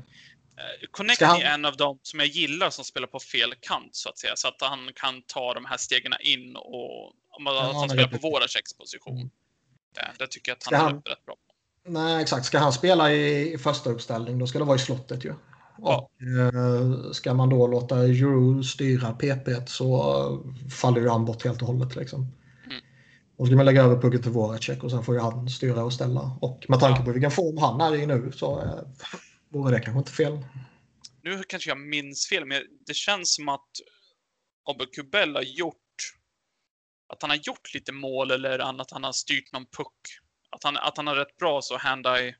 Connect 0.91 1.15
Ska 1.15 1.25
han- 1.25 1.41
är 1.41 1.45
en 1.53 1.65
av 1.65 1.77
dem 1.77 1.99
som 2.01 2.19
jag 2.19 2.27
gillar 2.27 2.69
som 2.69 2.85
spelar 2.85 3.07
på 3.07 3.19
fel 3.19 3.53
kant, 3.59 3.95
så 3.95 4.09
att 4.09 4.17
säga. 4.17 4.33
Så 4.35 4.47
att 4.47 4.55
han 4.59 4.79
kan 4.95 5.21
ta 5.21 5.53
de 5.53 5.65
här 5.65 5.77
stegen 5.77 6.13
in 6.21 6.55
och... 6.55 7.13
Om 7.37 7.43
man, 7.43 7.55
Ja, 7.55 7.71
han 7.73 7.89
spelar 7.89 8.07
på 8.07 8.17
Voraceks 8.17 8.73
position. 8.73 9.29
Det, 9.95 10.11
det 10.19 10.27
tycker 10.27 10.51
jag 10.51 10.57
att 10.57 10.63
han, 10.71 10.81
han- 10.81 11.01
är 11.05 11.09
rätt 11.09 11.25
bra. 11.25 11.35
Nej, 11.85 12.21
exakt. 12.21 12.45
Ska 12.45 12.59
han 12.59 12.73
spela 12.73 13.13
i, 13.13 13.57
första 13.57 13.89
uppställning 13.89 14.39
då 14.39 14.47
ska 14.47 14.59
det 14.59 14.65
vara 14.65 14.75
i 14.75 14.79
slottet 14.79 15.25
ju. 15.25 15.33
Ja. 15.77 16.09
Och, 16.11 16.21
eh, 16.21 17.11
ska 17.11 17.33
man 17.33 17.49
då 17.49 17.67
låta 17.67 17.97
Euro 17.97 18.63
styra 18.63 19.13
PP 19.13 19.67
så 19.67 20.43
faller 20.81 21.01
ju 21.01 21.09
han 21.09 21.25
bort 21.25 21.43
helt 21.43 21.61
och 21.61 21.67
hållet. 21.67 21.95
Liksom. 21.95 22.19
Mm. 22.65 22.81
Och 23.37 23.47
ska 23.47 23.55
man 23.55 23.65
lägga 23.65 23.83
över 23.83 24.01
pucken 24.01 24.21
till 24.21 24.31
Voracek 24.31 24.83
och 24.83 24.91
sen 24.91 25.03
får 25.03 25.15
ju 25.15 25.21
han 25.21 25.49
styra 25.49 25.83
och 25.83 25.93
ställa. 25.93 26.37
Och 26.41 26.65
med 26.67 26.79
tanke 26.79 27.05
på 27.05 27.11
vilken 27.11 27.31
form 27.31 27.57
han 27.57 27.81
är 27.81 27.95
i 27.95 28.05
nu 28.05 28.31
så 28.35 28.61
eh, 28.61 28.79
vore 29.49 29.71
det 29.71 29.79
kanske 29.79 29.99
inte 29.99 30.11
fel. 30.11 30.39
Nu 31.23 31.43
kanske 31.47 31.69
jag 31.69 31.79
minns 31.79 32.27
fel, 32.27 32.45
men 32.45 32.61
det 32.87 32.93
känns 32.93 33.35
som 33.35 33.49
att 33.49 33.69
Obbe 34.69 34.85
Kubel 34.85 35.35
har 35.35 35.43
gjort... 35.43 35.75
Att 37.11 37.21
han 37.21 37.29
har 37.29 37.37
gjort 37.37 37.73
lite 37.73 37.91
mål 37.91 38.31
eller 38.31 38.59
annat, 38.59 38.91
han 38.91 39.03
har 39.03 39.11
styrt 39.11 39.51
någon 39.51 39.65
puck. 39.65 39.97
Att 40.49 40.63
han, 40.63 40.77
att 40.77 40.97
han 40.97 41.07
har 41.07 41.15
rätt 41.15 41.37
bra 41.37 41.61
så 41.61 41.77
hand-eye 41.77 42.35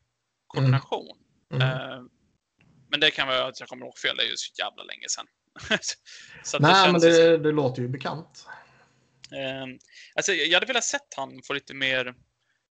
koordination. 0.48 1.18
Mm. 1.54 1.62
Eh, 1.62 2.02
men 2.90 3.00
det 3.00 3.12
kan 3.12 3.28
vara 3.28 3.48
att 3.48 3.60
jag 3.60 3.70
kommer 3.70 3.86
ihåg 3.86 3.98
fel, 3.98 4.18
det 4.18 4.24
är 4.24 4.28
ju 4.28 4.38
så 4.38 4.54
jävla 4.64 4.84
länge 4.84 5.10
sedan. 5.10 5.26
så 6.44 6.60
Nej, 6.60 6.92
men 6.92 7.02
ju 7.02 7.12
som- 7.12 7.22
det, 7.22 7.38
det 7.38 7.52
låter 7.52 7.82
ju 7.82 7.88
bekant. 7.88 8.48
Eh, 9.32 9.66
alltså, 10.16 10.34
jag 10.34 10.54
hade 10.54 10.66
velat 10.66 10.84
sett 10.84 11.14
han 11.16 11.42
få 11.48 11.54
lite 11.54 11.74
mer 11.74 12.16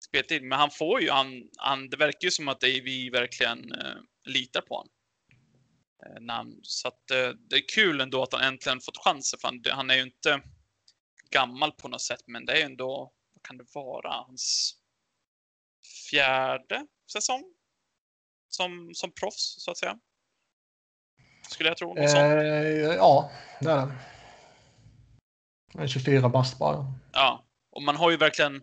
speltid, 0.07 0.43
men 0.43 0.59
han 0.59 0.71
får 0.71 1.01
ju, 1.01 1.09
han, 1.09 1.43
han, 1.57 1.89
det 1.89 1.97
verkar 1.97 2.25
ju 2.25 2.31
som 2.31 2.47
att 2.47 2.59
det, 2.59 2.81
vi 2.81 3.09
verkligen 3.09 3.71
eh, 3.71 3.95
litar 4.25 4.61
på 4.61 4.75
honom. 4.75 4.93
Eh, 6.05 6.35
han, 6.35 6.59
så 6.61 6.87
att 6.87 7.07
det 7.49 7.55
är 7.55 7.69
kul 7.75 8.01
ändå 8.01 8.23
att 8.23 8.33
han 8.33 8.43
äntligen 8.43 8.81
fått 8.81 9.03
chansen, 9.05 9.39
för 9.39 9.47
han, 9.47 9.63
han 9.71 9.89
är 9.89 9.95
ju 9.95 10.01
inte 10.01 10.41
gammal 11.29 11.71
på 11.71 11.87
något 11.87 12.01
sätt, 12.01 12.23
men 12.27 12.45
det 12.45 12.53
är 12.53 12.57
ju 12.57 12.63
ändå, 12.63 13.11
vad 13.33 13.43
kan 13.43 13.57
det 13.57 13.65
vara, 13.73 14.23
hans 14.27 14.75
fjärde 16.09 16.87
säsong 17.11 17.43
som, 18.49 18.91
som 18.93 19.11
proffs, 19.11 19.55
så 19.57 19.71
att 19.71 19.77
säga. 19.77 19.99
Skulle 21.49 21.69
jag 21.69 21.77
tro. 21.77 21.93
Något 21.93 22.09
sånt. 22.09 22.23
Eh, 22.23 22.95
ja, 22.95 23.31
det 23.61 23.71
är 23.71 23.85
det. 23.85 23.91
Han 25.73 25.83
är 25.83 25.87
24 25.87 26.29
bast 26.29 26.59
bara. 26.59 26.93
Ja, 27.11 27.45
och 27.71 27.83
man 27.83 27.95
har 27.95 28.11
ju 28.11 28.17
verkligen 28.17 28.55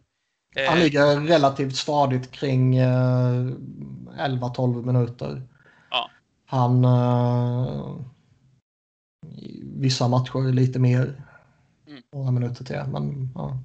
eh, 0.56 0.68
Han 0.68 0.78
ligger 0.78 1.20
relativt 1.20 1.76
stadigt 1.76 2.32
kring 2.32 2.76
eh, 2.76 2.86
11-12 2.86 4.86
minuter. 4.86 5.42
Ja. 5.90 6.10
Han... 6.46 6.84
Eh, 6.84 7.96
vissa 9.62 10.08
matcher 10.08 10.52
lite 10.52 10.78
mer. 10.78 11.22
Några 12.12 12.30
minuter 12.30 12.64
till. 12.64 12.82
Men, 12.88 13.32
ja. 13.34 13.62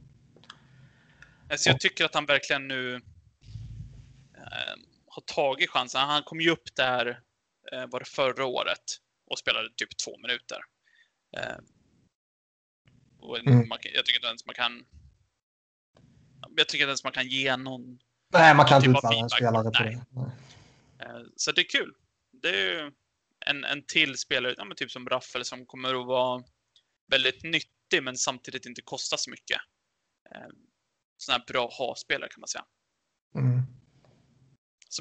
Alltså 1.49 1.69
jag 1.69 1.79
tycker 1.79 2.05
att 2.05 2.15
han 2.15 2.25
verkligen 2.25 2.67
nu 2.67 2.95
eh, 4.35 4.75
har 5.07 5.21
tagit 5.21 5.69
chansen. 5.69 6.01
Han 6.01 6.23
kom 6.23 6.41
ju 6.41 6.49
upp 6.49 6.75
där, 6.75 7.07
eh, 7.71 7.85
var 7.87 7.99
det 7.99 8.05
förra 8.05 8.45
året, 8.45 8.83
och 9.31 9.39
spelade 9.39 9.69
typ 9.75 9.97
två 10.05 10.17
minuter. 10.17 10.57
Eh, 11.37 11.57
och 13.19 13.39
Mm. 13.39 13.67
man, 13.67 13.77
jag 13.93 14.05
tycker 14.05 14.17
inte 14.19 14.27
ens 14.27 14.45
man 14.45 14.55
kan... 14.55 14.85
Jag 16.55 16.67
tycker 16.67 16.83
inte 16.83 16.89
ens 16.89 17.03
man 17.03 17.13
kan 17.13 17.27
ge 17.27 17.57
någon... 17.57 17.99
Nej, 18.33 18.55
man 18.55 18.65
kan 18.65 18.77
inte 18.77 18.87
Typ 18.87 19.05
av 19.05 19.11
utföra 19.11 19.23
en 19.23 19.29
spelare 19.29 19.63
på 19.63 19.83
det. 19.83 20.05
Nej. 20.09 20.31
Eh, 20.99 21.23
så 21.35 21.51
det 21.51 21.61
är 21.61 21.69
kul. 21.69 21.93
Det 22.41 22.49
är 22.49 22.83
ju 22.83 22.91
en, 23.45 23.63
en 23.63 23.83
till 23.85 24.17
spelare, 24.17 24.55
ja, 24.57 24.65
typ 24.75 24.91
som 24.91 25.09
Raffel, 25.09 25.45
som 25.45 25.65
kommer 25.65 26.01
att 26.01 26.07
vara 26.07 26.43
väldigt 27.11 27.43
nyttig, 27.87 28.03
men 28.03 28.17
samtidigt 28.17 28.65
inte 28.65 28.81
kosta 28.81 29.17
så 29.17 29.29
mycket. 29.29 29.57
Eh, 30.35 30.47
sån 31.17 31.33
här 31.33 31.43
bra 31.47 31.69
ha-spelare 31.77 32.29
kan 32.29 32.39
man 32.41 32.47
säga. 32.47 32.65
Mm. 33.35 33.61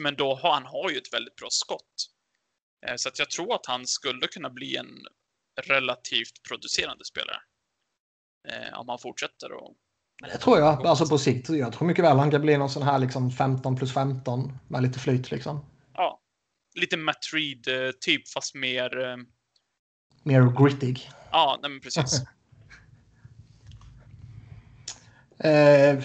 ändå 0.09 0.35
har, 0.35 0.53
han 0.53 0.67
har 0.67 0.91
ju 0.91 0.97
ett 0.99 1.13
väldigt 1.15 1.37
bra 1.37 1.49
skott. 1.51 1.95
Eh, 2.87 2.97
Så 2.97 3.09
att 3.09 3.19
jag 3.19 3.31
tror 3.31 3.55
att 3.55 3.67
han 3.67 3.87
skulle 3.87 4.27
kunna 4.27 4.51
bli 4.51 4.77
en 4.77 5.07
relativt 5.63 6.43
producerande 6.49 7.05
spelare. 7.05 7.39
Eh, 8.49 8.79
om 8.81 8.89
han 8.89 8.99
fortsätter 8.99 9.53
och... 9.53 9.77
Det 10.23 10.39
tror 10.39 10.59
jag. 10.59 10.87
Alltså 10.87 11.07
på 11.09 11.19
sikt. 11.19 11.49
Jag 11.49 11.73
tror 11.73 11.89
mycket 11.89 12.05
väl 12.05 12.17
han 12.19 12.31
kan 12.31 12.41
bli 12.41 12.57
någon 12.59 12.71
sån 12.71 12.83
här 12.83 12.99
liksom 12.99 13.31
15 13.31 13.77
plus 13.77 13.95
15 13.95 14.53
med 14.69 14.83
lite 14.83 14.99
flyt 14.99 15.31
liksom. 15.31 15.65
Ja, 15.95 16.21
lite 16.75 16.97
Matt 16.97 17.25
Reed-typ, 17.33 18.29
fast 18.29 18.55
mer... 18.55 18.99
eh, 19.05 19.17
Mer 20.23 20.65
grittig. 20.65 21.11
Ja, 21.31 21.59
nej 21.63 21.71
men 21.71 21.81
precis. 21.81 22.21
Eh, 25.39 26.05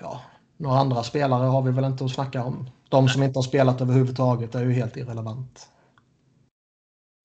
ja, 0.00 0.22
några 0.56 0.78
andra 0.78 1.02
spelare 1.02 1.46
har 1.46 1.62
vi 1.62 1.70
väl 1.70 1.84
inte 1.84 2.04
att 2.04 2.10
snacka 2.10 2.44
om. 2.44 2.70
De 2.88 3.08
som 3.08 3.22
inte 3.22 3.38
har 3.38 3.42
spelat 3.42 3.80
överhuvudtaget 3.80 4.54
är 4.54 4.64
ju 4.64 4.72
helt 4.72 4.96
irrelevant. 4.96 5.68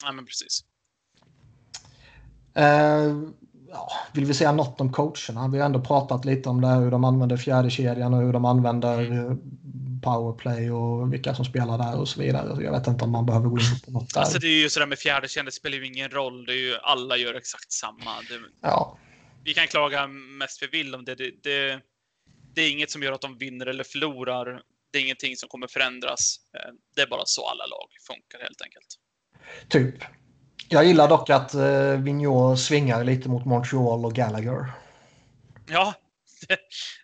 nej 0.03 0.13
men 0.13 0.25
precis. 0.25 0.63
Eh, 2.53 3.15
ja, 3.69 3.91
vill 4.13 4.25
vi 4.25 4.33
säga 4.33 4.51
något 4.51 4.81
om 4.81 4.91
coacherna? 4.91 5.47
Vi 5.47 5.59
har 5.59 5.65
ändå 5.65 5.81
pratat 5.81 6.25
lite 6.25 6.49
om 6.49 6.61
det 6.61 6.67
hur 6.67 6.91
de 6.91 7.03
använder 7.03 7.37
fjärde 7.37 7.69
kedjan 7.69 8.13
och 8.13 8.21
hur 8.21 8.33
de 8.33 8.45
använder 8.45 9.11
eh, 9.11 9.35
powerplay 10.03 10.71
och 10.71 11.13
vilka 11.13 11.35
som 11.35 11.45
spelar 11.45 11.77
där 11.77 11.99
och 11.99 12.07
så 12.07 12.19
vidare. 12.19 12.63
Jag 12.63 12.71
vet 12.71 12.87
inte 12.87 13.03
om 13.03 13.11
man 13.11 13.25
behöver 13.25 13.49
gå 13.49 13.59
in 13.59 13.79
på 13.85 13.91
något 13.91 14.13
där. 14.13 14.21
Alltså 14.21 14.39
det 14.39 14.47
är 14.47 14.61
ju 14.61 14.69
sådär 14.69 14.87
med 14.87 14.97
fjärde 14.97 15.27
det 15.45 15.51
spelar 15.51 15.77
ju 15.77 15.85
ingen 15.85 16.09
roll. 16.09 16.45
Det 16.45 16.51
är 16.51 16.69
ju, 16.69 16.77
alla 16.83 17.17
gör 17.17 17.33
exakt 17.33 17.71
samma. 17.71 18.11
Det, 18.29 18.39
Ja, 18.61 18.97
vi 19.47 19.53
kan 19.53 19.67
klaga 19.67 20.07
mest 20.07 20.63
vi 20.63 20.67
vill 20.67 20.95
om 20.95 21.05
det. 21.05 21.15
Det, 21.15 21.31
det. 21.43 21.81
det 22.53 22.61
är 22.61 22.71
inget 22.71 22.91
som 22.91 23.03
gör 23.03 23.11
att 23.11 23.21
de 23.21 23.37
vinner 23.37 23.65
eller 23.65 23.83
förlorar. 23.83 24.61
Det 24.91 24.97
är 24.97 25.03
ingenting 25.03 25.35
som 25.35 25.49
kommer 25.49 25.67
förändras. 25.67 26.39
Eh, 26.53 26.73
Det 26.95 27.01
är 27.01 27.07
bara 27.07 27.25
så 27.25 27.47
alla 27.47 27.65
lag 27.65 27.87
funkar 28.07 28.39
helt 28.39 28.61
enkelt. 28.61 28.85
typ. 29.69 30.03
Jag 30.69 30.85
gillar 30.85 31.09
dock 31.09 31.29
att 31.29 31.53
eh, 31.53 31.91
Vigneault 32.01 32.59
svingar 32.59 33.03
lite 33.03 33.29
mot 33.29 33.45
Montreal 33.45 34.05
och 34.05 34.13
Gallagher. 34.13 34.71
Ja, 35.69 35.93
det, 36.47 36.59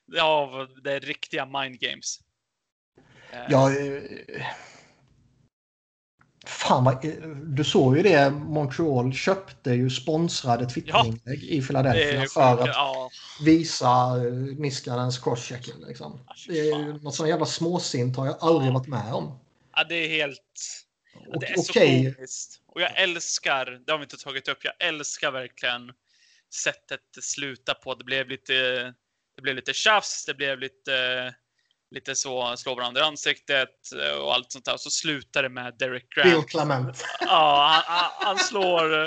ja, 0.05 0.67
det 0.83 0.93
är 0.93 0.99
riktiga 0.99 1.45
mind 1.45 1.79
games. 1.79 2.19
Eh, 3.31 3.39
Ja, 3.49 3.71
eh, 3.71 4.01
fan 6.45 6.83
vad, 6.83 7.05
eh, 7.05 7.11
du 7.45 7.63
såg 7.63 7.97
ju 7.97 8.03
det. 8.03 8.29
Montreal 8.31 9.13
köpte 9.13 9.71
ju 9.71 9.89
sponsrade 9.89 10.65
Twitterinlägg 10.69 11.43
i 11.43 11.59
det 11.59 11.67
Philadelphia 11.67 12.25
för 12.27 12.41
att 12.61 12.67
Ja, 12.67 13.09
visa 13.45 13.87
eh, 14.27 14.33
Niskanens 14.33 15.19
crosschecking. 15.19 15.85
Liksom. 15.87 16.19
fy 16.47 16.53
Det 16.53 16.59
är 16.59 16.79
ju 16.79 16.93
något 16.93 17.15
sånt 17.15 17.29
jävla 17.29 17.45
småsint 17.45 18.17
har 18.17 18.25
jag 18.25 18.37
aldrig 18.39 18.73
varit 18.73 18.87
med 18.87 19.13
om. 19.13 19.39
ja, 19.75 19.83
det 19.83 19.95
är 19.95 20.07
helt... 20.09 20.39
Och- 21.27 21.41
Det 21.41 21.47
är 21.47 21.55
så 21.55 21.71
Okej, 21.71 22.13
komiskt. 22.15 22.59
Och 22.67 22.81
jag 22.81 23.01
älskar, 23.01 23.65
det 23.85 23.91
har 23.91 23.99
vi 23.99 24.03
inte 24.03 24.17
tagit 24.17 24.47
upp, 24.47 24.57
jag 24.61 24.73
älskar 24.87 25.31
verkligen 25.31 25.91
sättet 26.63 26.99
det 27.15 27.21
slutar 27.21 27.73
på. 27.73 27.95
Det 27.95 28.03
blev 28.03 28.29
lite, 28.29 28.53
det 29.35 29.41
blev 29.41 29.55
lite 29.55 29.73
tjafs, 29.73 30.25
det 30.25 30.33
blev 30.33 30.59
lite, 30.59 30.91
lite 31.93 32.15
så, 32.15 32.57
slår 32.57 32.75
varandra 32.75 33.01
i 33.01 33.03
ansiktet 33.03 33.69
eh, 34.01 34.21
och 34.23 34.33
allt 34.33 34.51
sånt 34.51 34.65
där. 34.65 34.77
Så 34.77 34.89
slutar 34.89 35.43
det 35.43 35.49
med 35.49 35.73
Derek 35.79 36.09
Grant. 36.15 36.29
Bill 36.35 36.43
Clement. 36.43 37.03
Ja, 37.19 37.81
han, 37.87 38.11
han, 38.27 38.37
slår 38.37 39.03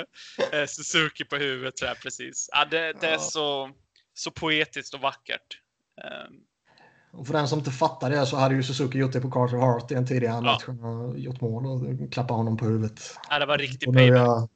eh, 0.51 0.65
Suzuki 0.67 1.23
på 1.25 1.35
huvudet 1.35 1.77
där 1.81 1.95
precis. 1.95 2.49
Ja, 2.51 2.65
det, 2.65 2.93
det 3.01 3.07
är 3.07 3.11
Ja. 3.11 3.19
så, 3.19 3.69
så 4.13 4.31
poetiskt 4.31 4.93
och 4.93 4.99
vackert. 5.01 5.59
Eh, 6.03 7.19
Och 7.19 7.27
för 7.27 7.33
den 7.33 7.47
som 7.47 7.59
inte 7.59 7.71
fattar 7.71 8.09
det 8.09 8.25
så 8.25 8.35
hade 8.37 8.55
ju 8.55 8.63
Suzuki 8.63 8.97
gjort 8.97 9.13
det 9.13 9.21
på 9.21 9.31
Carter 9.31 9.57
Hart 9.57 9.91
i 9.91 9.95
en 9.95 10.07
tidigare 10.07 10.41
match. 10.41 10.63
Han 10.67 10.79
har 10.79 11.15
gjort 11.15 11.41
mål 11.41 11.65
och 11.65 12.13
klappat 12.13 12.37
honom 12.37 12.57
på 12.57 12.65
huvudet. 12.65 13.17
ja, 13.29 13.39
det 13.39 13.45
var 13.45 13.57
riktig 13.57 13.87
Och 13.89 13.95
nu 13.95 13.99
payback. 14.01 14.49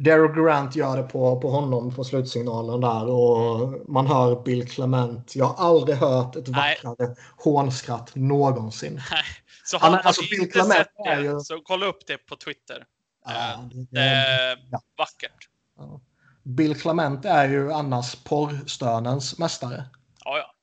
Daryl 0.00 0.32
Grant 0.44 0.76
gör 0.76 0.96
det 0.96 1.02
på, 1.02 1.40
på 1.40 1.50
honom 1.50 1.94
på 1.94 2.04
slutsignalen 2.04 2.80
där 2.80 3.06
och 3.06 3.90
man 3.90 4.06
hör 4.06 4.42
Bill 4.42 4.68
Clement. 4.70 5.36
Jag 5.36 5.44
har 5.46 5.66
aldrig 5.66 5.96
hört 5.96 6.36
ett 6.36 6.48
Nej. 6.48 6.78
vackrare 6.84 7.16
hånskratt 7.36 8.14
någonsin. 8.14 9.00
Så 9.64 9.78
Han- 9.78 9.90
har, 9.92 9.98
har 9.98 10.04
alltså, 10.08 10.22
inte 10.34 10.46
Clement 10.46 10.72
sett 10.74 10.88
det, 11.04 11.20
ju- 11.20 11.40
så 11.40 11.60
kolla 11.60 11.86
upp 11.86 12.06
det 12.06 12.18
på 12.18 12.36
Twitter. 12.36 12.86
Ja, 13.24 13.68
det- 13.72 13.86
Det 13.90 14.00
är 14.00 14.68
Ja. 14.70 14.80
vackert. 14.96 15.48
Ja. 15.76 16.00
Bill 16.42 16.80
Clement 16.80 17.24
är 17.24 17.48
ju 17.48 17.72
annars 17.72 18.14
porrstönens 18.24 19.38
mästare. 19.38 19.84
Ja, 20.24 20.38
ja. 20.38 20.54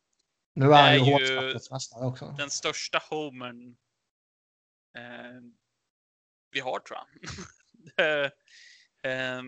Nu 0.53 0.65
är 0.65 0.69
han 0.75 0.85
är 0.85 0.93
ju 0.93 0.99
ju- 1.05 1.11
hånskrattets 1.11 1.71
mästare 1.71 2.05
också. 2.05 2.35
Den 2.37 2.49
största 2.49 3.01
homern 3.09 3.75
eh, 4.97 5.41
vi 6.51 6.59
har 6.59 6.79
tror 6.79 6.97
jag. 6.99 7.07
Det, 9.05 9.13
eh, 9.13 9.41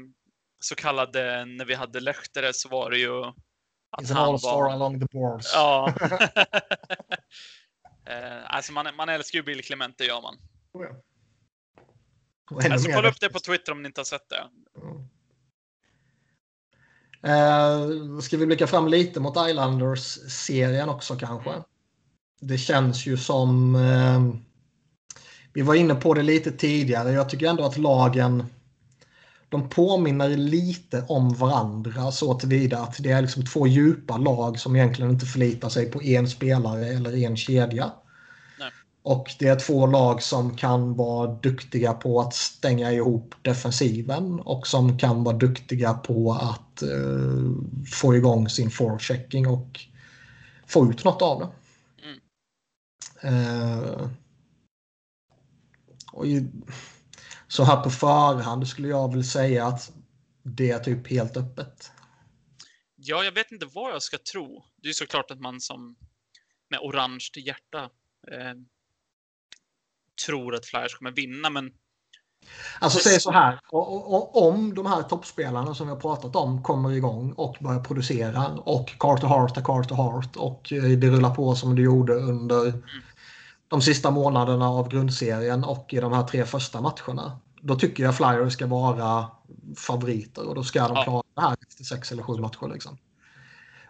så 0.60 0.76
kallade, 0.76 1.46
när 1.46 1.66
vi 1.66 1.74
hade 1.74 2.00
Lehtere 2.00 2.54
så 2.54 2.70
var 2.70 2.92
det 2.92 2.98
ju 2.98 3.24
att 3.24 3.36
He's 4.04 4.12
an 4.12 4.18
han 4.18 4.40
var... 4.44 4.70
along 4.70 5.00
the 5.00 5.08
boards. 5.12 5.52
Ja. 5.54 5.94
eh, 8.06 8.56
alltså 8.56 8.74
man, 8.74 8.96
man 8.96 9.10
älskar 9.10 9.40
ju 9.40 9.44
Bill 9.44 9.64
Clement, 9.64 9.98
det 9.98 10.06
gör 10.06 10.22
man. 10.22 10.36
Och 12.52 12.64
ännu 12.64 12.74
Alltså 12.74 12.92
kolla 12.92 13.10
upp 13.10 13.20
det 13.20 13.30
på 13.30 13.40
Twitter 13.40 13.72
om 13.72 13.82
ni 13.82 13.88
inte 13.88 14.00
har 14.02 14.06
sett 14.06 14.30
det. 14.30 14.50
Eh, 17.30 18.20
ska 18.20 18.38
vi 18.38 18.46
blicka 18.46 18.68
fram 18.68 18.88
lite 18.88 19.20
mot 19.20 19.38
Islanders-serien 19.50 20.90
också 20.90 21.16
kanske? 21.16 21.52
Det 22.40 22.58
känns 22.58 23.06
ju 23.06 23.18
som... 23.18 23.76
Eh, 23.76 24.22
vi 25.54 25.62
var 25.62 25.76
inne 25.76 25.96
på 25.96 26.14
det 26.14 26.24
lite 26.24 26.52
tidigare. 26.52 27.12
Jag 27.12 27.30
tycker 27.30 27.48
ändå 27.48 27.66
att 27.66 27.78
lagen... 27.78 28.46
De 29.50 29.70
påminner 29.70 30.30
lite 30.30 31.06
om 31.08 31.34
varandra 31.34 32.12
så 32.12 32.34
tillvida 32.34 32.80
att 32.80 32.96
det 33.00 33.12
är 33.12 33.22
liksom 33.22 33.46
två 33.46 33.68
djupa 33.68 34.18
lag 34.18 34.60
som 34.60 34.76
egentligen 34.76 35.12
inte 35.12 35.26
förlitar 35.26 35.70
sig 35.70 35.92
på 35.92 36.04
en 36.04 36.30
spelare 36.30 36.86
eller 36.86 37.18
en 37.18 37.38
kedja. 37.38 37.92
Nej. 38.60 38.72
Och 39.02 39.36
det 39.40 39.48
är 39.48 39.60
två 39.60 39.88
lag 39.88 40.24
som 40.24 40.58
kan 40.58 40.96
vara 40.96 41.34
duktiga 41.34 41.94
på 41.94 42.22
att 42.22 42.34
stänga 42.34 42.92
ihop 42.92 43.36
defensiven 43.42 44.40
och 44.40 44.68
som 44.68 44.98
kan 44.98 45.24
vara 45.24 45.38
duktiga 45.38 45.94
på 45.94 46.32
att 46.32 46.82
eh, 46.82 47.52
få 47.92 48.16
igång 48.16 48.50
sin 48.50 48.70
forechecking 48.70 49.48
och 49.48 49.80
få 50.66 50.90
ut 50.90 51.04
något 51.04 51.22
av 51.22 51.40
det. 51.40 51.50
Mm. 52.04 52.20
Eh, 53.22 54.10
och 56.12 56.28
i, 56.28 56.48
så 57.58 57.64
här 57.64 57.84
på 57.84 57.90
förhand 57.90 58.68
skulle 58.68 58.88
jag 58.88 59.14
väl 59.14 59.24
säga 59.24 59.66
att 59.66 59.92
det 60.44 60.72
är 60.72 60.80
typ 60.80 61.08
helt 61.08 61.38
öppet. 61.38 61.92
Ja, 62.96 63.24
jag 63.24 63.32
vet 63.32 63.52
inte 63.52 63.66
vad 63.74 63.92
jag 63.92 64.02
ska 64.02 64.18
tro. 64.32 64.64
Det 64.76 64.90
är 64.90 64.94
såklart 64.94 65.32
att 65.32 65.40
man 65.40 65.62
som 65.62 65.96
med 66.70 66.80
orange 66.80 67.30
till 67.34 67.48
hjärta 67.48 67.84
eh, 68.32 68.54
tror 70.26 70.56
att 70.56 70.66
Flyers 70.66 70.96
kommer 70.96 71.12
vinna, 71.12 71.50
men 71.50 71.72
Alltså 72.80 73.00
säg 73.00 73.20
så 73.20 73.32
här, 73.32 73.60
och, 73.70 73.94
och, 73.94 74.14
och, 74.14 74.48
om 74.48 74.76
de 74.76 74.86
här 74.86 75.04
toppspelarna 75.04 75.76
som 75.76 75.88
vi 75.88 75.94
har 75.94 76.00
pratat 76.00 76.36
om 76.36 76.64
kommer 76.64 76.92
igång 76.92 77.32
och 77.32 77.58
börjar 77.60 77.84
producera 77.84 78.48
och 78.48 79.00
Carter 79.00 79.28
Hart 79.28 79.58
är 79.58 79.62
Carter 79.62 79.96
Hart 79.96 80.36
och 80.36 80.74
eh, 80.74 80.84
det 80.84 81.10
rullar 81.10 81.36
på 81.36 81.56
som 81.56 81.76
det 81.76 81.82
gjorde 81.82 82.14
under 82.14 82.74
de 83.68 83.82
sista 83.82 84.12
månaderna 84.12 84.70
av 84.70 84.90
grundserien 84.90 85.64
och 85.64 85.94
i 85.94 86.00
de 86.00 86.14
här 86.14 86.24
tre 86.24 86.46
första 86.46 86.82
matcherna. 86.82 87.40
Då 87.62 87.76
tycker 87.76 88.04
jag 88.04 88.18
Flyers 88.18 88.54
ska 88.54 88.68
vara 88.68 89.32
favoriter 89.78 90.48
och 90.48 90.56
då 90.56 90.64
ska 90.64 90.88
de 90.88 90.94
Ja. 90.96 91.04
klara 91.04 91.24
det 91.36 91.42
här 91.42 91.58
efter 91.68 91.84
sex 91.84 92.12
eller 92.12 92.24
sju 92.24 92.34
matcher. 92.34 92.74
Liksom. 92.74 92.98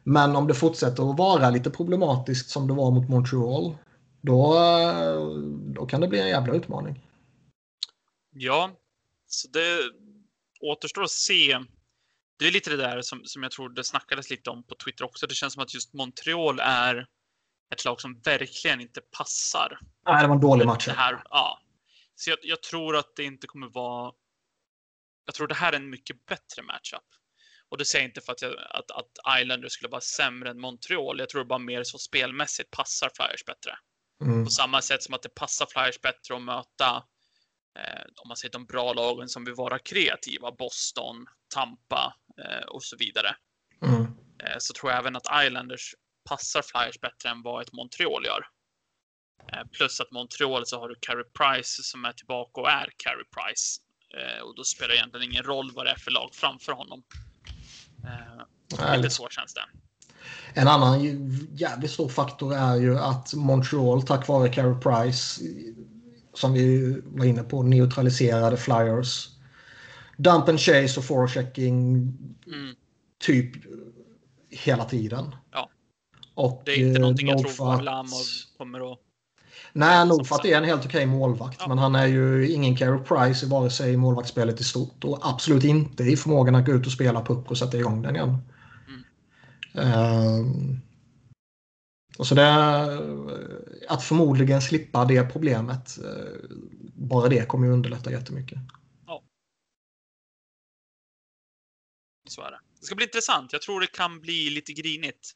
Men 0.03 0.35
om 0.35 0.48
det 0.48 0.53
fortsätter 0.53 1.10
att 1.11 1.18
vara 1.18 1.49
lite 1.49 1.69
problematiskt 1.69 2.49
som 2.49 2.68
det 2.68 2.73
var 2.73 2.91
mot 2.91 3.10
Montreal, 3.10 3.77
då, 4.22 4.56
då 5.76 5.85
kan 5.85 6.02
det 6.02 6.07
bli 6.07 6.19
en 6.19 6.27
jävla 6.30 6.53
utmaning. 6.53 7.03
Ja, 8.34 8.72
så 9.27 9.48
det 9.48 9.80
återstår 10.61 11.03
att 11.03 11.11
se. 11.11 11.60
Det 12.39 12.48
är 12.48 12.52
lite 12.52 12.69
det 12.69 12.77
där 12.77 13.02
som, 13.02 13.22
som 13.23 13.44
jag 13.44 13.52
tror 13.52 13.69
det 13.69 13.84
snackades 13.84 14.30
lite 14.30 14.49
om 14.49 14.64
på 14.64 14.76
Twitter 14.76 15.06
också. 15.06 15.27
Det 15.27 15.34
känns 15.35 15.53
som 15.53 15.64
att 15.64 15.73
just 15.73 15.94
Montreal 15.94 16.60
är 16.60 17.07
ett 17.73 17.85
lag 17.85 18.02
som 18.02 18.19
verkligen 18.19 18.81
inte 18.81 19.02
passar. 19.18 19.80
Nej, 20.06 20.22
det 20.22 20.27
var 20.27 20.35
en 20.35 20.41
dålig 20.41 20.65
match. 20.65 20.85
Det 20.85 20.91
här, 20.91 21.23
ja. 21.30 21.60
Så 22.19 22.30
jag, 22.30 22.39
jag 22.41 22.64
tror 22.64 22.95
att 22.95 23.15
det 23.15 23.23
inte 23.23 23.48
kommer 23.48 23.68
vara... 23.68 24.14
Jag 25.26 25.35
tror 25.35 25.48
det 25.48 25.56
här 25.56 25.73
är 25.73 25.77
en 25.77 25.89
mycket 25.89 26.26
bättre 26.26 26.61
matchup. 26.61 27.03
Och 27.69 27.77
det 27.77 27.85
säger 27.85 28.03
jag 28.03 28.10
inte 28.10 28.22
för 28.22 28.31
att, 28.31 28.41
jag, 28.41 28.53
att, 28.69 28.91
att 28.91 29.39
Islanders 29.41 29.72
skulle 29.72 29.89
vara 29.89 30.02
sämre 30.02 30.49
än 30.49 30.60
Montreal. 30.60 31.19
Jag 31.19 31.30
tror 31.30 31.45
bara 31.45 31.60
mer 31.60 31.84
så 31.84 31.98
spelmässigt 31.98 32.72
passar 32.72 33.11
Flyers 33.15 33.45
bättre. 33.45 33.77
Mm. 34.23 34.45
På 34.45 34.52
samma 34.52 34.81
sätt 34.81 35.03
som 35.03 35.14
att 35.14 35.22
det 35.22 35.35
passar 35.35 35.65
Flyers 35.65 36.02
bättre 36.02 36.35
att 36.35 36.41
möta 36.41 37.03
eh, 37.80 38.06
om 38.15 38.27
man 38.27 38.38
säger 38.38 38.52
de 38.52 38.65
bra 38.65 38.94
lagen 38.94 39.30
som 39.30 39.45
vill 39.45 39.53
vara 39.53 39.80
kreativa. 39.80 40.52
Boston, 40.52 41.26
Tampa 41.53 42.15
eh, 42.44 42.68
och 42.68 42.84
så 42.84 42.98
vidare. 42.98 43.35
Mm. 43.81 44.02
Eh, 44.44 44.57
så 44.60 44.73
tror 44.73 44.91
jag 44.91 44.99
även 44.99 45.15
att 45.15 45.45
Islanders 45.45 45.95
passar 46.30 46.61
Flyers 46.61 46.99
bättre 46.99 47.30
än 47.30 47.41
vad 47.41 47.61
ett 47.61 47.73
Montreal 47.73 48.26
gör. 48.26 48.48
Eh, 49.53 49.68
plus 49.72 50.01
att 50.01 50.11
Montreal 50.11 50.65
så 50.65 50.80
har 50.80 50.89
du 50.89 50.95
Carey 50.99 51.23
Price 51.23 51.84
som 51.84 52.05
är 52.05 52.14
tillbaka 52.14 52.61
och 52.61 52.69
är 52.69 52.89
Carey 52.97 53.26
Price. 53.35 53.81
Eh, 54.18 54.43
och 54.43 54.55
då 54.55 54.64
spelar 54.64 54.89
det 54.89 54.95
egentligen 54.95 55.31
ingen 55.31 55.43
roll 55.43 55.72
vad 55.76 55.85
det 55.85 55.91
är 55.91 55.95
för 55.95 56.11
lag 56.11 56.30
framför 56.34 56.72
honom. 56.72 57.03
Eh, 58.80 58.97
lite 58.97 59.09
så 59.09 59.27
känns 59.30 59.53
det. 59.53 59.65
En 60.53 60.68
annan 60.68 61.03
jävligt 61.53 61.91
stor 61.91 62.09
faktor 62.09 62.53
är 62.53 62.76
ju 62.76 62.97
att 62.97 63.34
Montreal 63.34 64.03
tack 64.03 64.27
vare 64.27 64.49
Carey 64.49 64.76
Price 64.81 65.41
som 66.34 66.53
vi 66.53 66.97
var 67.05 67.26
inne 67.26 67.43
på 67.43 67.64
neutraliserade 67.64 68.57
Flyers. 68.57 69.27
Dump 70.18 70.49
and 70.49 70.59
chase 70.59 70.99
och 70.99 71.05
forechecking 71.05 71.97
Mm. 72.47 72.76
typ 73.19 73.51
hela 74.49 74.85
tiden. 74.85 75.35
Ja. 75.51 75.69
Och, 76.34 76.61
Det 76.65 76.72
är 76.72 76.88
inte 76.88 76.99
någonting 76.99 77.27
jag 77.27 77.39
tror 77.39 77.65
Varlamov 77.65 78.23
kommer 78.57 78.93
att... 78.93 78.99
Nej, 79.77 80.07
nog 80.07 80.27
för 80.27 80.35
att 80.35 80.43
det 80.43 80.53
är 80.53 80.57
en 80.57 80.63
helt 80.63 80.85
okej 80.85 81.05
målvakt. 81.05 81.57
Ja. 81.59 81.67
Men 81.67 81.77
han 81.77 81.95
är 81.95 82.05
ju 82.07 82.51
ingen 82.51 82.75
Carey 82.75 82.99
Price 83.03 83.45
i 83.45 83.49
vare 83.49 83.69
sig 83.69 83.97
målvaktsspelet 83.97 84.61
i 84.61 84.63
stort 84.63 85.03
och 85.03 85.19
absolut 85.21 85.63
inte 85.63 86.03
i 86.03 86.17
förmågan 86.17 86.55
att 86.55 86.65
gå 86.65 86.71
ut 86.71 86.85
och 86.85 86.91
spela 86.91 87.25
puck 87.25 87.51
och 87.51 87.57
sätta 87.57 87.77
igång 87.77 88.01
den 88.01 88.15
igen. 88.15 88.37
Mm. 88.87 89.93
Ehm, 89.93 90.79
och 92.17 92.27
så 92.27 92.35
det 92.35 92.41
är, 92.41 93.01
att 93.89 94.03
förmodligen 94.03 94.61
slippa 94.61 95.05
det 95.05 95.23
problemet. 95.23 95.97
eh, 95.97 96.49
Bara 96.93 97.29
det 97.29 97.47
kommer 97.47 97.67
ju 97.67 97.73
underlätta 97.73 98.11
jättemycket. 98.11 98.59
Så 102.29 102.41
är 102.41 102.51
det. 102.51 102.59
Det 102.79 102.85
ska 102.85 102.95
bli 102.95 103.05
intressant. 103.05 103.53
Jag 103.53 103.61
tror 103.61 103.81
det 103.81 103.87
kan 103.87 104.19
bli 104.21 104.49
lite 104.49 104.73
grinigt. 104.73 105.31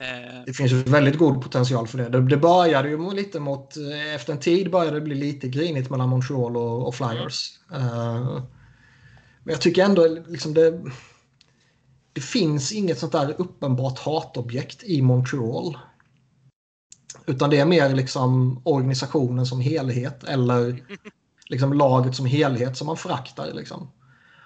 Eh, 0.00 0.42
Det 0.46 0.52
finns 0.52 0.72
ju 0.72 0.82
väldigt 0.82 1.18
god 1.18 1.42
potential 1.42 1.86
för 1.86 1.98
det. 1.98 2.08
Det, 2.08 2.28
det 2.28 2.36
började 2.36 2.88
ju 2.88 3.10
lite 3.10 3.40
mot, 3.40 3.76
eh, 3.76 4.14
efter 4.14 4.32
en 4.32 4.40
tid 4.40 4.70
började 4.70 4.96
det 4.96 5.00
bli 5.00 5.14
lite 5.14 5.48
grinigt 5.48 5.90
mellan 5.90 6.08
Montreal 6.08 6.56
och, 6.56 6.86
och 6.86 6.94
Flyers. 6.94 7.58
Eh, 7.72 8.42
men 9.42 9.52
jag 9.52 9.60
tycker 9.60 9.84
ändå 9.84 10.06
liksom 10.28 10.54
det, 10.54 10.80
det 12.12 12.20
finns 12.20 12.72
inget 12.72 12.98
sånt 12.98 13.12
där 13.12 13.34
uppenbart 13.38 13.98
hatobjekt 13.98 14.84
i 14.84 15.02
Montreal. 15.02 15.78
Utan 17.26 17.50
det 17.50 17.60
är 17.60 17.66
mer 17.66 17.94
liksom 17.94 18.60
organisationen 18.64 19.46
som 19.46 19.60
helhet 19.60 20.24
eller 20.24 20.82
liksom 21.48 21.72
laget 21.72 22.14
som 22.14 22.26
helhet 22.26 22.76
som 22.76 22.86
man 22.86 22.96
föraktar. 22.96 23.52
Liksom. 23.52 23.90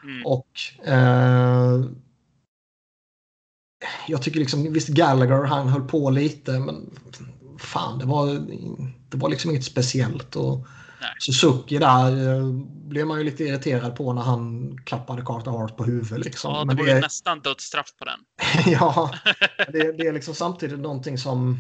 mm. 0.05 0.27
Och 0.27 0.48
eh, 0.89 1.81
jag 4.09 4.23
tycker 4.23 4.40
liksom, 4.40 4.73
visst 4.73 4.89
Gallagher 4.89 5.44
han 5.44 5.69
höll 5.69 5.89
på 5.89 6.11
lite 6.11 6.59
men 6.59 6.90
fan 7.59 7.98
det 7.98 8.05
var, 8.05 8.27
det 9.09 9.16
var 9.16 9.28
liksom 9.28 9.51
inget 9.51 9.65
speciellt. 9.65 10.36
Och 10.36 10.66
Nej. 11.01 11.11
Suzuki 11.20 11.78
där 11.78 12.28
eh, 12.28 12.52
blev 12.89 13.07
man 13.07 13.19
ju 13.19 13.24
lite 13.24 13.44
irriterad 13.44 13.97
på 13.97 14.12
när 14.12 14.23
han 14.23 14.77
klappade 14.85 15.23
Carter 15.23 15.51
Hart 15.51 15.77
på 15.77 15.85
huvudet. 15.85 16.24
Liksom. 16.24 16.52
Ja, 16.52 16.61
det 16.61 16.66
men 16.66 16.77
var 16.77 16.85
det, 16.85 16.94
ju 16.94 17.01
nästan 17.01 17.40
dödsstraff 17.40 17.97
på 17.98 18.05
den. 18.05 18.20
ja, 18.73 19.11
det, 19.73 19.93
det 19.93 20.07
är 20.07 20.12
liksom 20.12 20.35
samtidigt 20.35 20.78
någonting 20.78 21.19
som 21.19 21.59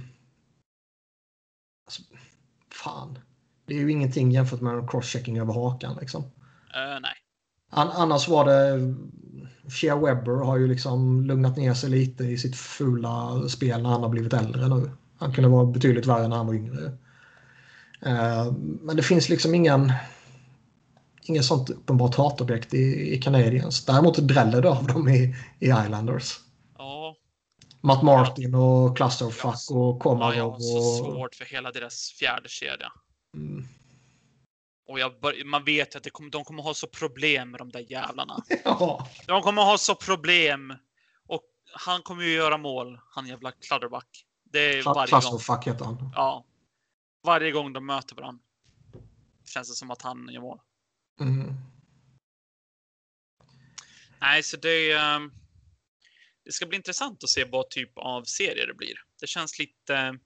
fan. 2.74 3.18
Det 3.66 3.74
är 3.74 3.78
ju 3.78 3.92
ingenting 3.92 4.30
jämfört 4.30 4.60
med 4.60 4.90
crosschecking 4.90 5.38
över 5.38 5.52
hakan 5.52 5.96
liksom. 6.00 6.22
Uh, 6.22 7.00
nej. 7.02 7.14
An 7.70 7.88
annars 7.88 8.28
var 8.28 8.44
det... 8.44 8.94
Shea 9.70 9.96
Webber 9.96 10.44
har 10.44 10.56
ju 10.56 10.66
liksom 10.66 11.22
lugnat 11.22 11.56
ner 11.56 11.74
sig 11.74 11.90
lite 11.90 12.24
i 12.24 12.38
sitt 12.38 12.56
fula 12.56 13.48
spel 13.48 13.82
när 13.82 13.90
han 13.90 14.02
har 14.02 14.08
blivit 14.08 14.32
äldre 14.32 14.68
nu. 14.68 14.90
Han 15.18 15.32
kunde 15.32 15.50
vara 15.50 15.66
betydligt 15.66 16.06
värre 16.06 16.28
när 16.28 16.36
han 16.36 16.46
var 16.46 16.54
yngre. 16.54 16.84
Uh, 18.06 18.52
men 18.82 18.96
det 18.96 19.02
finns 19.02 19.28
liksom 19.28 19.54
ingen... 19.54 19.92
Inget 21.22 21.44
sånt 21.44 21.70
uppenbart 21.70 22.14
hatobjekt 22.14 22.74
i, 22.74 23.14
i 23.14 23.22
Canadiens. 23.22 23.84
Däremot 23.84 24.16
dräller 24.18 24.62
det 24.62 24.70
av 24.70 24.86
dem 24.86 25.08
i, 25.08 25.36
i 25.58 25.66
Islanders. 25.66 26.40
Ja. 26.78 27.16
Matt 27.80 28.02
Martin 28.02 28.54
och 28.54 28.96
Clusterfuck 28.96 29.70
och 29.70 30.00
Komarov. 30.00 30.32
Ja, 30.32 30.38
jag 30.38 30.50
har 30.50 30.58
så 30.60 31.04
svårt 31.04 31.34
för 31.34 31.44
hela 31.44 31.70
deras 31.70 32.14
fjärde 32.18 32.48
kedja. 32.48 32.92
Mm. 33.36 33.64
Och 34.90 35.00
jag 35.00 35.20
bör, 35.20 35.44
man 35.44 35.64
vet 35.64 35.96
att 35.96 36.02
det 36.02 36.10
kommer, 36.10 36.30
de 36.30 36.44
kommer 36.44 36.62
ha 36.62 36.74
så 36.74 36.86
problem 36.86 37.50
med 37.50 37.60
de 37.60 37.70
där 37.70 37.86
jävlarna. 37.92 38.42
Ja. 38.64 39.08
De 39.26 39.42
kommer 39.42 39.62
ha 39.62 39.78
så 39.78 39.94
problem. 39.94 40.74
Och 41.26 41.42
han 41.72 42.02
kommer 42.02 42.24
ju 42.24 42.32
göra 42.32 42.58
mål, 42.58 43.00
han 43.10 43.26
jävla 43.26 43.52
Clutterbuck. 43.52 44.26
Det 44.44 44.78
är 44.78 44.82
varje 44.82 45.10
gång. 45.10 45.20
Clusterfuck 45.20 45.66
heter 45.66 45.84
han. 45.84 46.12
Ja. 46.14 46.46
Varje 47.22 47.50
gång 47.50 47.72
de 47.72 47.86
möter 47.86 48.16
varandra. 48.16 48.42
Känns 49.44 49.68
det 49.68 49.74
som 49.74 49.90
att 49.90 50.02
han 50.02 50.28
gör 50.32 50.40
mål. 50.40 50.60
Mm. 51.20 51.54
Nej, 54.20 54.42
så 54.42 54.56
det, 54.56 54.92
ehm, 54.92 55.32
det 56.44 56.52
ska 56.52 56.66
bli 56.66 56.76
intressant 56.76 57.24
att 57.24 57.30
se 57.30 57.44
vad 57.44 57.70
typ 57.70 57.98
av 57.98 58.24
serie 58.24 58.66
det 58.66 58.74
blir. 58.74 58.94
Det 59.20 59.26
känns 59.26 59.58
lite... 59.58 60.18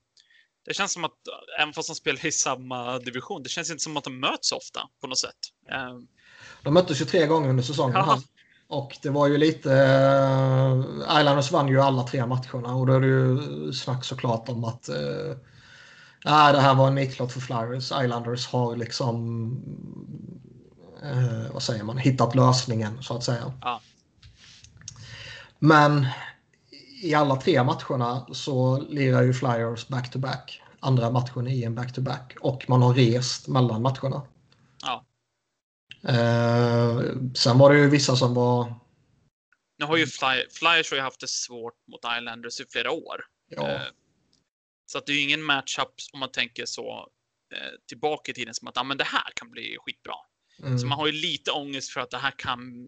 Det 0.65 0.73
känns 0.73 0.93
som 0.93 1.03
att, 1.03 1.11
även 1.59 1.73
fast 1.73 1.89
de 1.89 1.95
spelar 1.95 2.25
i 2.25 2.31
samma 2.31 2.99
division, 2.99 3.43
det 3.43 3.49
känns 3.49 3.71
inte 3.71 3.83
som 3.83 3.97
att 3.97 4.03
de 4.03 4.19
möts 4.19 4.51
ofta 4.51 4.79
på 5.01 5.07
något 5.07 5.19
sätt. 5.19 5.35
Ehm, 5.71 6.07
De 6.63 6.73
möttes 6.73 7.01
ju 7.01 7.05
tre 7.05 7.27
gånger 7.27 7.49
under 7.49 7.63
säsongen. 7.63 7.95
Ja. 7.95 8.21
Och 8.67 8.97
det 9.01 9.09
var 9.09 9.27
ju 9.27 9.37
lite... 9.37 9.69
Uh, 9.69 11.19
Islanders 11.19 11.51
vann 11.51 11.67
ju 11.67 11.81
alla 11.81 12.03
tre 12.03 12.25
matcherna 12.25 12.75
och 12.75 12.87
då 12.87 12.93
är 12.93 12.99
det 12.99 13.07
ju 13.07 13.73
snack 13.73 14.05
såklart 14.05 14.49
om 14.49 14.63
att 14.63 14.89
uh, 14.89 15.35
nej, 16.25 16.53
det 16.53 16.59
här 16.59 16.75
var 16.75 16.87
en 16.87 16.95
nitlott 16.95 17.33
för 17.33 17.39
Flyers. 17.39 17.91
Islanders 18.03 18.47
har 18.47 18.75
liksom... 18.75 19.51
eh, 21.03 21.53
vad 21.53 21.63
säger 21.63 21.83
man? 21.83 21.97
Hittat 21.97 22.35
lösningen 22.35 23.03
så 23.03 23.17
att 23.17 23.23
säga. 23.23 23.53
Ja. 23.61 23.81
Men 25.59 26.07
i 27.05 27.13
alla 27.13 27.35
tre 27.35 27.63
matcherna 27.63 28.27
så 28.33 28.79
lirar 28.81 29.21
ju 29.21 29.33
Flyers 29.33 29.87
back-to-back. 29.87 30.61
Andra 30.79 31.11
matchen 31.11 31.47
i 31.47 31.63
en 31.63 31.75
back-to-back. 31.75 32.35
Och 32.41 32.69
man 32.69 32.81
har 32.81 32.93
rest 32.93 33.47
mellan 33.47 33.81
matcherna. 33.81 34.27
Ja. 34.81 35.05
Eh, 36.07 36.99
sen 37.35 37.57
var 37.57 37.73
det 37.73 37.79
ju 37.79 37.89
vissa 37.89 38.15
som 38.15 38.33
var... 38.33 38.73
Nu 39.77 39.85
har 39.85 39.97
ju 39.97 40.07
Fly, 40.07 40.43
Flyers 40.51 40.89
har 40.91 40.95
ju 40.97 41.01
haft 41.03 41.19
det 41.19 41.27
svårt 41.29 41.73
mot 41.87 41.99
Islanders 42.19 42.59
i 42.61 42.65
flera 42.71 42.91
år. 42.91 43.25
Ja, 43.49 43.67
Eh, 43.69 43.81
Så 44.85 44.97
att 44.97 45.05
det 45.05 45.11
är 45.11 45.15
ju 45.15 45.21
ingen 45.21 45.43
matchup 45.43 45.93
om 46.13 46.19
man 46.19 46.31
tänker 46.31 46.65
så 46.65 47.07
eh, 47.55 47.71
tillbaka 47.87 48.31
i 48.31 48.35
tiden 48.35 48.53
som 48.53 48.67
att 48.67 48.77
ah, 48.77 48.83
men 48.83 48.97
det 48.97 49.03
här 49.03 49.31
kan 49.35 49.51
bli 49.51 49.77
skitbra. 49.79 50.13
mm, 50.63 50.79
Så 50.79 50.87
man 50.87 50.99
har 50.99 51.05
ju 51.05 51.11
lite 51.11 51.51
ångest 51.51 51.89
för 51.91 52.01
att 52.01 52.11
det 52.11 52.17
här 52.17 52.33
kan... 52.37 52.87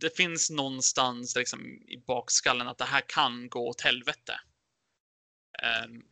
Det 0.00 0.16
finns 0.16 0.50
någonstans 0.50 1.36
liksom 1.36 1.66
i 1.66 1.96
bakskallen 2.06 2.68
att 2.68 2.78
det 2.78 2.84
här 2.84 3.02
kan 3.08 3.48
gå 3.48 3.68
åt 3.68 3.80
helvete. 3.80 4.40
Ehm, 5.62 6.02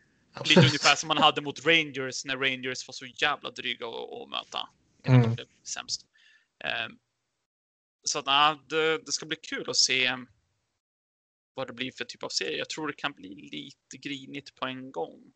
lite 0.44 0.60
ungefär 0.60 0.96
som 0.96 1.08
man 1.08 1.18
hade 1.18 1.40
mot 1.40 1.66
Rangers 1.66 2.24
när 2.24 2.36
Rangers 2.36 2.88
var 2.88 2.92
så 2.92 3.06
jävla 3.06 3.50
dryga 3.50 3.86
att, 3.86 4.22
att 4.22 4.28
möta. 4.28 4.68
Mm. 5.04 5.22
De 5.22 5.34
blev 5.34 5.46
sämst. 5.62 6.06
Ehm, 6.64 6.98
så 8.04 8.18
att, 8.18 8.26
ja, 8.26 8.64
det, 8.68 8.98
det 8.98 9.12
ska 9.12 9.26
bli 9.26 9.36
kul 9.36 9.70
att 9.70 9.76
se 9.76 10.16
vad 11.54 11.66
det 11.66 11.72
blir 11.72 11.92
för 11.92 12.04
typ 12.04 12.22
av 12.22 12.28
serie. 12.28 12.58
Jag 12.58 12.68
tror 12.68 12.86
det 12.86 12.92
kan 12.92 13.12
bli 13.12 13.48
lite 13.52 14.08
grinigt 14.08 14.54
på 14.54 14.66
en 14.66 14.92
gång. 14.92 15.32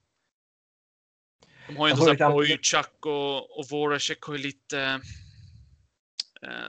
De 1.66 1.76
har 1.76 1.88
ju 1.88 1.94
det 1.94 2.00
såhär 2.00 2.16
kan- 2.16 2.32
Boychuk 2.32 3.06
och, 3.06 3.58
och 3.58 3.68
Voracek 3.70 4.22
har 4.22 4.34
ju 4.36 4.42
lite 4.42 5.00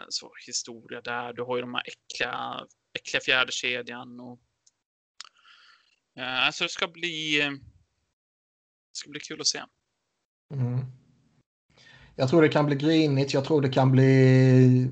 så 0.10 0.32
historia 0.48 1.02
där. 1.02 1.34
Du 1.34 1.44
har 1.44 1.56
ju 1.56 1.62
de 1.62 1.74
här 1.74 1.84
äckliga, 1.88 2.66
äckliga 2.94 3.22
fjärde 3.22 3.52
kedjan 3.52 4.20
och 4.20 4.40
eh, 6.22 6.52
så 6.52 6.64
det 6.64 6.70
ska 6.70 6.88
bli 6.88 7.42
eh, 7.42 7.52
det 7.52 8.98
ska 8.98 9.10
bli 9.10 9.20
kul 9.20 9.42
att 9.42 9.48
se. 9.48 9.62
Mm. 10.54 10.80
Jag 12.16 12.30
tror 12.30 12.42
det 12.42 12.50
kan 12.50 12.66
bli 12.66 12.76
grinigt. 12.76 13.34
Jag 13.34 13.46
tror 13.46 13.62
det 13.62 13.70
kan 13.70 13.92
bli 13.92 14.92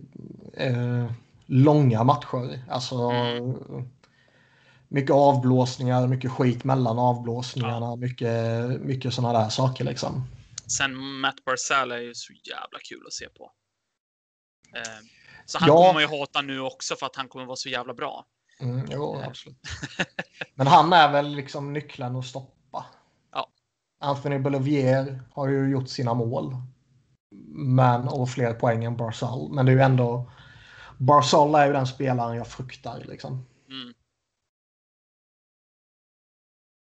eh, 0.53 1.11
långa 1.45 2.03
matcher. 2.03 2.59
Alltså 2.69 2.95
Mm. 2.95 3.89
mycket 4.87 5.11
avblåsningar, 5.11 6.07
mycket 6.07 6.31
skit 6.31 6.63
mellan 6.63 6.99
avblåsningarna, 6.99 7.95
mycket, 7.95 8.35
mycket 8.81 9.13
sådana 9.13 9.39
där 9.39 9.49
saker 9.49 9.83
liksom. 9.83 10.23
Sen 10.77 10.95
Matt 10.95 11.45
Barzal 11.45 11.91
är 11.91 11.97
ju 11.97 12.15
så 12.15 12.33
jävla 12.33 12.79
kul 12.89 13.03
att 13.07 13.13
se 13.13 13.29
på. 13.29 13.51
Eh, 14.75 14.81
så 15.45 15.57
han 15.59 15.67
Ja. 15.67 15.75
kommer 15.75 15.93
man 15.93 16.01
ju 16.01 16.19
hata 16.19 16.41
nu 16.41 16.59
också 16.59 16.95
för 16.95 17.05
att 17.05 17.15
han 17.15 17.27
kommer 17.27 17.45
vara 17.45 17.55
så 17.55 17.69
jävla 17.69 17.93
bra. 17.93 18.25
Mm, 18.59 18.85
jo, 18.91 19.15
Eh. 19.15 19.27
absolut. 19.27 19.57
Men 20.55 20.67
han 20.67 20.93
är 20.93 21.11
väl 21.11 21.35
liksom 21.35 21.73
nyckeln 21.73 22.15
att 22.15 22.25
stoppa. 22.25 22.85
Ja. 23.31 23.49
Anthony 23.99 24.39
Bolivier 24.39 25.21
har 25.33 25.47
ju 25.47 25.69
gjort 25.69 25.89
sina 25.89 26.13
mål. 26.13 26.55
Men, 27.55 28.07
och 28.07 28.29
fler 28.29 28.53
poäng 28.53 28.83
än 28.83 28.97
Barzal. 28.97 29.53
Men 29.53 29.65
det 29.65 29.71
är 29.71 29.75
ju 29.75 29.81
ändå... 29.81 30.31
Barzal 30.97 31.55
är 31.55 31.67
ju 31.67 31.73
den 31.73 31.87
spelaren 31.87 32.37
jag 32.37 32.47
fruktar. 32.47 33.03
Liksom. 33.05 33.45
Mm. 33.69 33.93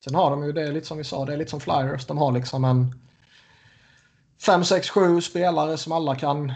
Sen 0.04 0.16
har 0.16 0.30
de 0.32 0.44
ju, 0.46 0.52
det 0.52 0.62
är 0.62 0.72
lite 0.72 0.88
som 0.88 0.98
vi 0.98 1.04
sa, 1.04 1.26
det 1.26 1.34
är 1.34 1.38
lite 1.38 1.52
som 1.52 1.60
Flyers. 1.60 2.06
De 2.08 2.18
har 2.18 2.32
liksom 2.32 2.66
en 2.66 3.00
5, 4.46 4.64
6, 4.66 4.90
7 4.90 5.22
spelare 5.22 5.78
som 5.78 5.92
alla 5.94 6.16
kan 6.16 6.54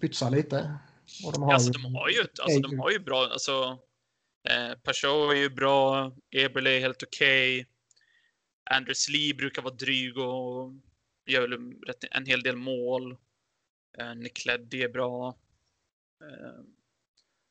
pytsa 0.00 0.30
lite. 0.30 0.78
Och 1.26 1.32
de 1.32 1.42
har 1.42 1.52
Alltså, 1.52 1.68
ju- 1.68 1.82
de 1.82 1.94
har 1.94 2.08
ju, 2.08 2.20
alltså, 2.20 2.60
de 2.60 2.78
har 2.78 2.90
ju 2.90 2.98
bra, 2.98 3.28
alltså. 3.32 3.78
Eh, 4.48 4.74
Peugeot 4.78 5.32
är 5.32 5.36
ju 5.36 5.50
bra. 5.50 6.12
Eberle 6.30 6.70
är 6.70 6.80
helt 6.80 7.02
okej. 7.02 7.66
Anders 8.70 9.08
Lee 9.08 9.34
brukar 9.34 9.62
vara 9.62 9.74
dryg 9.74 10.18
och 10.18 10.72
gör 11.26 11.40
väl 11.48 11.72
rätt- 11.86 12.04
en 12.10 12.26
hel 12.26 12.42
del 12.42 12.56
mål. 12.56 13.16
Eh, 13.98 14.14
Nick 14.14 14.46
Leddy 14.46 14.82
är 14.82 14.88
bra. 14.88 15.28
Eh, 16.22 16.64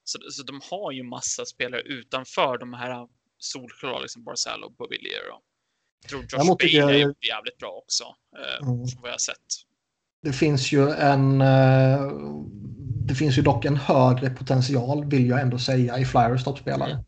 så, 0.03 0.19
så 0.31 0.43
de 0.43 0.61
har 0.71 0.91
ju 0.91 1.03
massa 1.03 1.45
spelare 1.45 1.81
utanför 1.81 2.57
de 2.57 2.73
här 2.73 3.07
solklara, 3.37 3.99
liksom 3.99 4.23
Barzal 4.23 4.63
och 4.63 4.71
Bovillier. 4.71 5.23
Jag 6.01 6.09
tror 6.09 6.21
Josh 6.21 6.75
jag- 6.75 6.95
är 6.95 7.15
jävligt 7.27 7.57
bra 7.57 7.71
också, 7.71 8.03
eh, 8.37 8.67
Mm. 8.67 8.87
från 8.87 9.01
vad 9.01 9.09
jag 9.09 9.13
har 9.13 9.17
sett. 9.17 9.45
Det 10.23 10.33
finns 10.33 10.71
ju 10.71 10.89
en... 10.89 11.41
eh, 11.41 12.11
Det 13.05 13.15
finns 13.15 13.37
ju 13.37 13.41
dock 13.41 13.65
en 13.65 13.75
högre 13.77 14.29
potential, 14.29 15.05
vill 15.05 15.27
jag 15.27 15.41
ändå 15.41 15.59
säga, 15.59 15.97
i 15.99 16.05
Flyers 16.05 16.43
toppspelare. 16.43 17.03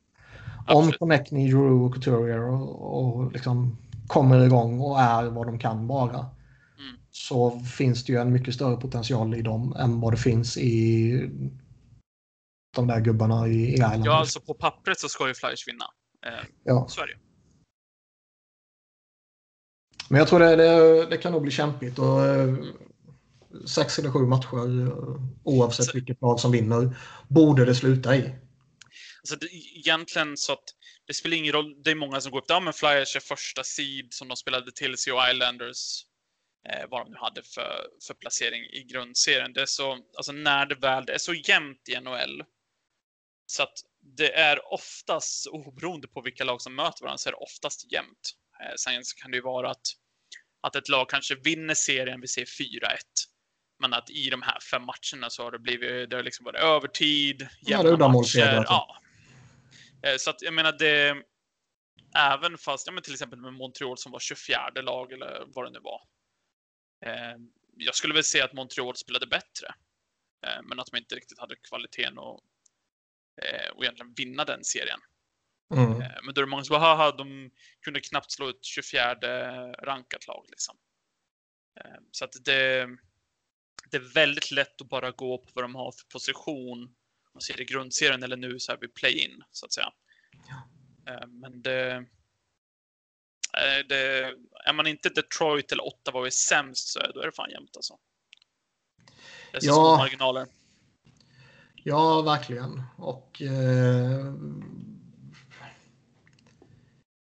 Om 0.68 0.78
Absolut. 0.78 1.00
Connecting, 1.00 1.46
Giroux 1.48 1.86
och 1.86 1.94
Couturier 1.94 2.42
och, 2.42 3.16
och 3.16 3.32
liksom 3.32 3.78
kommer 4.08 4.46
igång 4.46 4.80
och 4.82 5.00
är 5.00 5.24
vad 5.24 5.48
de 5.48 5.60
kan 5.60 5.88
vara. 5.88 6.18
Mm. 6.18 6.98
Så 7.12 7.60
finns 7.60 8.06
det 8.06 8.14
ju 8.14 8.20
en 8.20 8.32
mycket 8.34 8.54
större 8.54 8.78
potential 8.78 9.36
i 9.36 9.42
dem 9.42 9.76
än 9.80 10.02
vad 10.02 10.14
det 10.14 10.18
finns 10.18 10.58
i 10.58 11.30
de 12.76 12.88
där 12.88 13.00
gubbarna 13.02 13.48
i, 13.48 13.52
i 13.52 13.74
Islanders. 13.74 14.06
Ja, 14.06 14.20
alltså 14.20 14.40
på 14.40 14.54
pappret 14.54 15.00
så 15.00 15.10
ska 15.10 15.28
ju 15.28 15.34
Flyers 15.34 15.68
vinna. 15.68 15.86
Eh, 16.26 16.46
Ja. 16.64 16.86
så 16.90 17.02
är 17.02 17.06
det 17.06 17.12
ju. 17.12 17.18
Men 20.10 20.20
jag 20.20 20.28
tror 20.28 20.40
det, 20.40 20.56
det, 20.56 21.06
det 21.06 21.18
kan 21.18 21.32
nog 21.32 21.42
bli 21.42 21.52
kämpigt. 21.52 22.00
Och, 22.00 22.26
eh, 22.26 22.54
sex 23.68 24.00
eller 24.00 24.12
sju 24.12 24.20
matcher, 24.20 24.88
eh, 24.88 25.22
oavsett 25.44 25.86
Så- 25.86 25.92
vilket 25.94 26.22
lag 26.22 26.40
som 26.40 26.52
vinner, 26.52 26.96
borde 27.28 27.66
det 27.66 27.76
sluta 27.76 28.16
i. 28.16 28.36
Alltså 29.22 29.36
det, 29.36 29.48
egentligen 29.54 30.38
så 30.38 30.54
att 30.54 30.64
det 31.08 31.14
spelar 31.14 31.38
ingen 31.38 31.54
roll. 31.54 31.84
Det 31.84 31.92
är 31.92 31.96
många 31.96 32.22
som 32.22 32.32
går 32.32 32.40
upp. 32.40 32.46
Ja, 32.48 32.60
men 32.60 32.74
Flyers 32.74 33.16
är 33.16 33.20
första 33.20 33.64
seed 33.64 34.08
som 34.14 34.28
de 34.28 34.38
spelade 34.38 34.72
till 34.72 34.98
sig 34.98 35.14
och 35.14 35.20
Islanders. 35.34 36.06
Eh, 36.70 36.86
vad 36.90 37.06
de 37.06 37.12
nu 37.12 37.18
hade 37.18 37.42
för, 37.44 37.88
för 38.08 38.14
placering 38.14 38.64
i 38.64 38.84
grundserien. 38.84 39.54
Det 39.54 39.62
är 39.62 39.66
så, 39.66 39.98
alltså 40.18 40.32
när 40.32 40.66
det 40.66 40.76
väl 40.76 41.06
det 41.06 41.14
är 41.14 41.18
så 41.18 41.34
jämnt 41.34 41.90
i 41.90 42.00
NHL. 42.00 42.44
Så 43.46 43.64
att 43.64 43.74
det 44.18 44.34
är 44.34 44.74
oftast, 44.74 45.48
oberoende 45.48 46.08
på 46.08 46.22
vilka 46.22 46.44
lag 46.44 46.62
som 46.62 46.76
möter 46.76 47.02
varandra, 47.04 47.18
så 47.18 47.30
är 47.30 47.32
det 47.32 47.38
oftast 47.38 47.92
jämnt. 47.92 48.32
Eh, 48.62 48.74
sen 48.78 49.02
kan 49.22 49.32
det 49.32 49.38
ju 49.38 49.44
vara 49.44 49.70
att, 49.72 49.88
att 50.62 50.76
ett 50.76 50.90
lag 50.90 51.10
kanske 51.10 51.36
vinner 51.36 51.74
serien, 51.74 52.22
vi 52.22 52.28
ser 52.28 52.46
4-1. 52.46 52.98
Men 53.80 53.94
att 53.94 54.10
i 54.10 54.30
de 54.30 54.42
här 54.42 54.60
fem 54.60 54.82
matcherna 54.82 55.30
så 55.30 55.44
har 55.44 55.52
det 55.52 55.60
blivit, 55.60 56.10
det 56.10 56.16
har 56.16 56.24
liksom 56.24 56.44
varit 56.46 56.62
övertid, 56.62 57.42
Ja, 57.42 57.78
jämna 57.78 57.90
uddamålssegrar, 57.92 58.48
matcher. 58.48 58.60
typ. 58.62 58.68
Ja. 58.70 59.02
Eh, 60.10 60.18
Så 60.18 60.30
att 60.30 60.42
jag 60.42 60.54
menar 60.54 60.72
det... 60.72 61.24
även 62.16 62.58
fast, 62.58 62.88
ja, 62.88 62.94
men 62.94 63.04
till 63.04 63.14
exempel 63.14 63.40
med 63.40 63.54
Montreal 63.54 63.98
som 63.98 64.12
var 64.12 64.20
24 64.20 64.70
lag 64.82 65.12
eller 65.12 65.44
vad 65.48 65.66
det 65.66 65.72
nu 65.72 65.80
var. 65.80 66.02
Eh, 67.06 67.38
jag 67.78 67.96
skulle 67.96 68.14
väl 68.14 68.24
säga 68.24 68.46
att 68.46 68.54
Montreal 68.54 68.96
spelade 68.96 69.28
bättre. 69.28 69.68
Eh, 70.48 70.62
men 70.64 70.80
att 70.80 70.88
de 70.92 70.98
inte 70.98 71.16
riktigt 71.16 71.40
hade 71.40 71.56
kvaliteten 71.56 72.18
och, 72.18 72.42
eh, 73.42 73.70
och 73.76 73.84
egentligen 73.84 74.14
vinna 74.14 74.46
den 74.46 74.64
serien. 74.64 75.00
Mm. 75.74 76.02
Eh, 76.02 76.08
men 76.24 76.34
då 76.34 76.42
är 76.42 76.46
det 76.46 76.50
många 76.50 76.64
som 76.64 76.74
bara, 76.74 76.96
haha, 76.96 77.12
de 77.12 77.52
kunde 77.82 78.00
knappt 78.02 78.32
slå 78.32 78.50
ett 78.50 78.64
24 78.66 79.16
rankat 79.74 80.28
lag 80.28 80.46
liksom. 80.50 80.78
Eh, 81.80 82.00
så 82.12 82.26
att 82.26 82.34
det, 82.46 82.88
det 83.92 83.98
är 83.98 84.14
väldigt 84.14 84.52
lätt 84.52 84.82
att 84.82 84.90
bara 84.90 85.12
gå 85.12 85.38
på 85.38 85.52
vad 85.54 85.64
de 85.64 85.76
har 85.76 85.92
för 85.92 86.06
position. 86.08 86.96
Man 87.34 87.42
ser 87.42 87.54
det 87.54 87.62
i 87.62 87.66
grundserien 87.66 88.24
eller 88.24 88.38
nu 88.38 88.60
så 88.60 88.72
här 88.72 88.80
vid 88.80 88.94
play-in 88.94 89.44
så 89.52 89.66
att 89.66 89.74
säga. 89.74 89.94
Ja. 90.48 90.68
Eh, 91.14 91.28
men 91.28 91.62
det, 91.62 91.96
eh, 93.58 93.88
det, 93.90 94.34
är 94.66 94.74
man 94.74 94.88
inte 94.88 95.10
Detroit 95.10 95.72
eller 95.72 95.84
Ottawa 95.84 96.20
och 96.20 96.26
är 96.26 96.30
sämst 96.32 96.88
så 96.88 97.00
är, 97.00 97.12
då 97.14 97.22
är 97.22 97.26
det 97.26 97.32
fan 97.32 97.52
jämnt 97.52 97.76
alltså. 97.76 97.98
Det 99.52 99.58
är 99.58 99.62
så 99.62 99.68
Ja. 99.68 99.74
små 99.74 99.98
marginaler. 99.98 100.48
Ja, 101.88 102.22
verkligen. 102.22 102.84
Och... 102.98 103.42
Eh, 103.42 104.34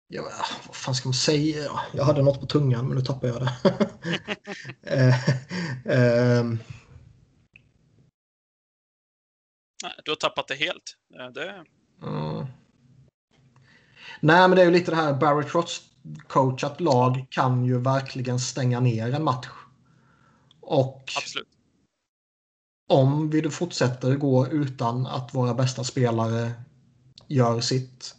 ja, 0.07 0.23
vad 0.67 0.75
fan 0.75 0.95
ska 0.95 1.07
man 1.09 1.13
säga? 1.13 1.71
Jag 1.93 2.03
hade 2.03 2.21
något 2.21 2.39
på 2.39 2.45
tungan, 2.45 2.87
men 2.87 2.97
nu 2.97 3.03
tappade 3.03 3.33
jag 3.33 3.41
det. 3.41 3.53
eh, 4.95 5.15
ehm, 5.85 6.59
Nej, 9.83 9.93
du 10.05 10.11
har 10.11 10.15
tappat 10.15 10.47
det 10.47 10.55
helt. 10.55 10.97
Eh, 11.19 11.27
Det, 11.27 11.65
mm. 12.01 12.45
Nej, 14.19 14.47
men 14.47 14.51
det 14.51 14.61
är 14.61 14.65
ju 14.65 14.71
lite 14.71 14.91
det 14.91 14.97
här. 14.97 15.13
Barry 15.13 15.49
Trotz 15.49 15.81
coachat 16.27 16.81
lag 16.81 17.25
kan 17.29 17.65
ju 17.65 17.79
verkligen 17.79 18.39
stänga 18.39 18.79
ner 18.79 19.13
en 19.13 19.23
match. 19.23 19.47
Och 20.61 21.11
absolut. 21.17 21.47
om 22.89 23.29
vi 23.29 23.49
fortsätter 23.49 24.15
gå 24.15 24.47
utan 24.47 25.07
att 25.07 25.33
våra 25.33 25.53
bästa 25.53 25.83
spelare 25.83 26.51
gör 27.27 27.61
sitt 27.61 28.15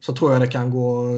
så 0.00 0.16
tror 0.16 0.32
jag 0.32 0.40
det 0.40 0.48
kan 0.48 0.70
gå 0.70 1.10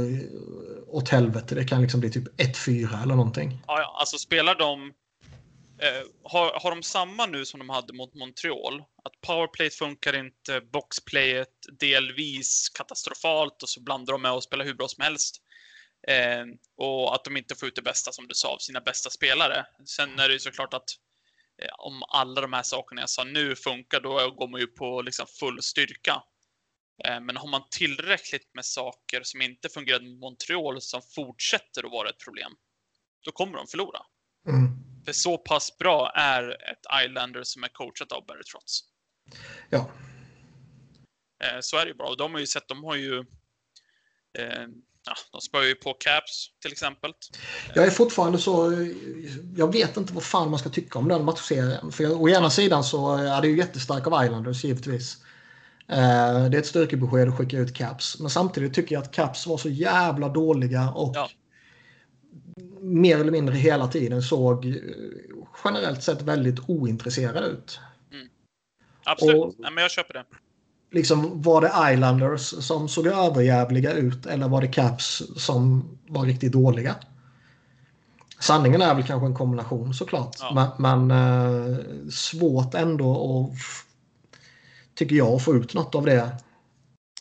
åt 0.86 1.08
helvete. 1.08 1.54
Det 1.54 1.64
kan 1.64 1.82
liksom 1.82 2.00
bli 2.00 2.10
typ 2.10 2.40
1-4 2.40 3.02
eller 3.02 3.14
någonting. 3.14 3.62
Ja, 3.66 3.80
ja, 3.80 3.96
alltså 4.00 4.18
spelar 4.18 4.54
de... 4.54 4.92
Eh, 5.82 6.02
har, 6.22 6.60
har 6.62 6.70
de 6.70 6.82
samma 6.82 7.26
nu 7.26 7.44
som 7.44 7.58
de 7.58 7.70
hade 7.70 7.92
mot 7.92 8.14
Montreal? 8.14 8.80
Att 8.80 9.20
powerplay 9.20 9.70
funkar 9.70 10.16
inte, 10.16 10.60
boxplayet 10.60 11.48
delvis 11.78 12.68
katastrofalt 12.68 13.62
och 13.62 13.68
så 13.68 13.82
blandar 13.82 14.12
de 14.12 14.22
med 14.22 14.32
och 14.32 14.42
spelar 14.42 14.64
hur 14.64 14.74
bra 14.74 14.88
som 14.88 15.04
helst. 15.04 15.42
Eh, 16.08 16.44
och 16.76 17.14
att 17.14 17.24
de 17.24 17.36
inte 17.36 17.54
får 17.54 17.68
ut 17.68 17.76
det 17.76 17.82
bästa 17.82 18.12
som 18.12 18.28
du 18.28 18.34
sa 18.34 18.48
av 18.48 18.58
sina 18.58 18.80
bästa 18.80 19.10
spelare. 19.10 19.66
Sen 19.84 20.18
är 20.18 20.28
det 20.28 20.34
ju 20.34 20.40
såklart 20.40 20.74
att 20.74 20.90
eh, 21.62 21.74
om 21.78 22.02
alla 22.08 22.40
de 22.40 22.52
här 22.52 22.62
sakerna 22.62 23.02
jag 23.02 23.10
sa 23.10 23.24
nu 23.24 23.56
funkar, 23.56 24.00
då 24.00 24.30
går 24.30 24.48
man 24.48 24.60
ju 24.60 24.66
på 24.66 25.02
liksom 25.02 25.26
full 25.40 25.62
styrka. 25.62 26.22
Eh, 27.04 27.20
men 27.20 27.36
har 27.36 27.48
man 27.48 27.62
tillräckligt 27.70 28.54
med 28.54 28.64
saker 28.64 29.20
som 29.22 29.42
inte 29.42 29.68
fungerar 29.68 30.00
mot 30.00 30.20
Montreal 30.20 30.80
som 30.80 31.02
fortsätter 31.14 31.86
att 31.86 31.92
vara 31.92 32.08
ett 32.08 32.24
problem, 32.24 32.52
då 33.24 33.32
kommer 33.32 33.58
de 33.58 33.66
förlora. 33.66 34.00
Mm. 34.48 34.95
För 35.06 35.12
så 35.12 35.38
pass 35.38 35.78
bra 35.78 36.12
är 36.14 36.50
ett 36.50 37.04
Islander 37.06 37.42
som 37.42 37.64
är 37.64 37.68
coachat 37.68 38.12
av 38.12 38.26
Barry 38.26 38.42
Trotz. 38.42 38.80
Ja. 39.70 39.90
Eh, 41.44 41.60
Så 41.60 41.76
är 41.76 41.84
det 41.84 41.88
ju 41.88 41.94
bra. 41.94 42.06
Och 42.06 42.16
de 42.16 42.32
har 42.32 42.40
ju 42.40 42.46
sett, 42.46 42.68
de 42.68 42.84
har 42.84 42.96
ju... 42.96 43.18
Eh, 44.38 44.66
ja, 45.06 45.14
de 45.32 45.40
spör 45.40 45.62
ju 45.62 45.74
på 45.74 45.92
Caps 45.92 46.50
till 46.62 46.72
exempel. 46.72 47.12
Jag 47.74 47.86
är 47.86 47.90
fortfarande 47.90 48.38
så... 48.38 48.72
Jag 49.56 49.72
vet 49.72 49.96
inte 49.96 50.12
vad 50.12 50.22
fan 50.22 50.50
man 50.50 50.58
ska 50.58 50.68
tycka 50.68 50.98
om 50.98 51.08
den 51.08 51.24
matchserien. 51.24 51.92
För 51.92 52.04
jag, 52.04 52.22
å 52.22 52.28
ena 52.28 52.50
sidan 52.50 52.84
så 52.84 53.16
är 53.16 53.40
det 53.42 53.48
ju 53.48 53.56
jättestark 53.56 54.06
av 54.06 54.24
Islanders 54.24 54.64
givetvis. 54.64 55.16
Eh, 55.88 56.48
det 56.48 56.56
är 56.56 56.58
ett 56.58 56.66
styrkebesked 56.66 57.28
att 57.28 57.38
skicka 57.38 57.58
ut 57.58 57.74
Caps. 57.74 58.20
Men 58.20 58.30
samtidigt 58.30 58.74
tycker 58.74 58.94
jag 58.94 59.02
att 59.02 59.12
Caps 59.12 59.46
var 59.46 59.58
så 59.58 59.68
jävla 59.68 60.28
dåliga 60.28 60.90
och 60.90 61.16
Ja. 61.16 61.30
Mer 62.80 63.18
eller 63.18 63.32
mindre 63.32 63.54
hela 63.54 63.88
tiden 63.88 64.22
såg 64.22 64.66
eh, 64.66 64.74
generellt 65.64 66.02
sett 66.02 66.22
väldigt 66.22 66.68
ointresserade 66.68 67.46
ut. 67.46 67.80
Absolut. 69.04 69.36
Och- 69.36 69.54
Nej, 69.58 69.70
men 69.72 69.82
jag 69.82 69.90
köper 69.90 70.14
det. 70.14 70.24
Liksom, 70.90 71.42
var 71.42 71.60
det 71.60 71.92
Islanders 71.94 72.40
som 72.40 72.88
såg 72.88 73.06
överjävliga 73.06 73.92
ut 73.92 74.26
eller 74.26 74.48
var 74.48 74.60
det 74.60 74.68
Caps 74.68 75.22
som 75.36 75.84
var 76.08 76.24
riktigt 76.26 76.52
dåliga? 76.52 76.96
Sanningen 78.40 78.82
är 78.82 78.94
väl 78.94 79.04
kanske 79.04 79.26
en 79.26 79.34
kombination 79.34 79.94
såklart. 79.94 80.36
Ja. 80.40 80.72
Men, 80.78 81.06
men 81.08 81.10
eh, 81.70 81.78
svårt 82.10 82.74
ändå 82.74 83.12
att, 83.52 83.58
tycker 84.94 85.16
jag, 85.16 85.28
att 85.34 85.44
få 85.44 85.54
ut 85.56 85.74
något 85.74 85.94
av 85.94 86.04
det. 86.04 86.36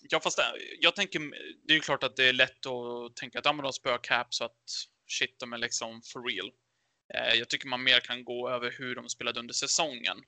Ja, 0.10 0.20
fast 0.20 0.38
det, 0.38 0.44
jag 0.82 0.96
tänker, 0.96 1.20
det 1.68 1.74
är 1.74 1.76
ju 1.76 1.82
klart 1.82 2.04
att 2.04 2.16
det 2.16 2.30
är 2.30 2.34
lätt 2.34 2.66
att 2.66 3.16
tänka 3.16 3.40
att 3.40 3.46
ja, 3.46 3.54
men 3.54 3.64
de 3.64 3.74
spöar 3.74 4.00
Caps 4.04 4.40
och 4.42 4.46
att 4.46 4.52
shit, 5.08 5.40
de 5.40 5.54
är 5.54 5.58
liksom 5.58 6.02
for 6.02 6.24
real. 6.24 6.52
Eh, 7.14 7.34
jag 7.34 7.50
tycker 7.50 7.68
man 7.68 7.84
mer 7.84 8.00
kan 8.00 8.24
gå 8.24 8.50
över 8.50 8.72
hur 8.78 8.96
de 8.96 9.10
spelade 9.10 9.40
under 9.40 9.54
säsongen. 9.54 10.24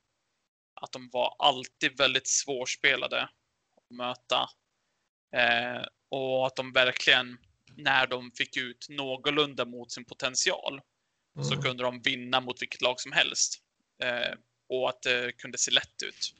Att 0.81 0.91
de 0.91 1.09
var 1.09 1.35
alltid 1.39 1.97
väldigt 1.97 2.27
svårspelade 2.27 3.21
att 3.21 3.89
möta. 3.89 4.49
Eh, 5.35 5.85
och 6.09 6.47
att 6.47 6.55
de 6.55 6.73
verkligen, 6.73 7.37
när 7.75 8.07
de 8.07 8.31
fick 8.31 8.57
ut 8.57 8.87
någorlunda 8.89 9.65
mot 9.65 9.91
sin 9.91 10.05
potential, 10.05 10.81
så 11.41 11.53
Mm. 11.53 11.63
kunde 11.63 11.83
de 11.83 12.01
vinna 12.01 12.39
mot 12.41 12.61
vilket 12.61 12.81
lag 12.81 12.99
som 12.99 13.11
helst. 13.11 13.63
Eh, 14.03 14.35
och 14.69 14.89
att 14.89 15.01
det 15.01 15.31
kunde 15.37 15.57
se 15.57 15.71
lätt 15.71 16.03
ut. 16.03 16.33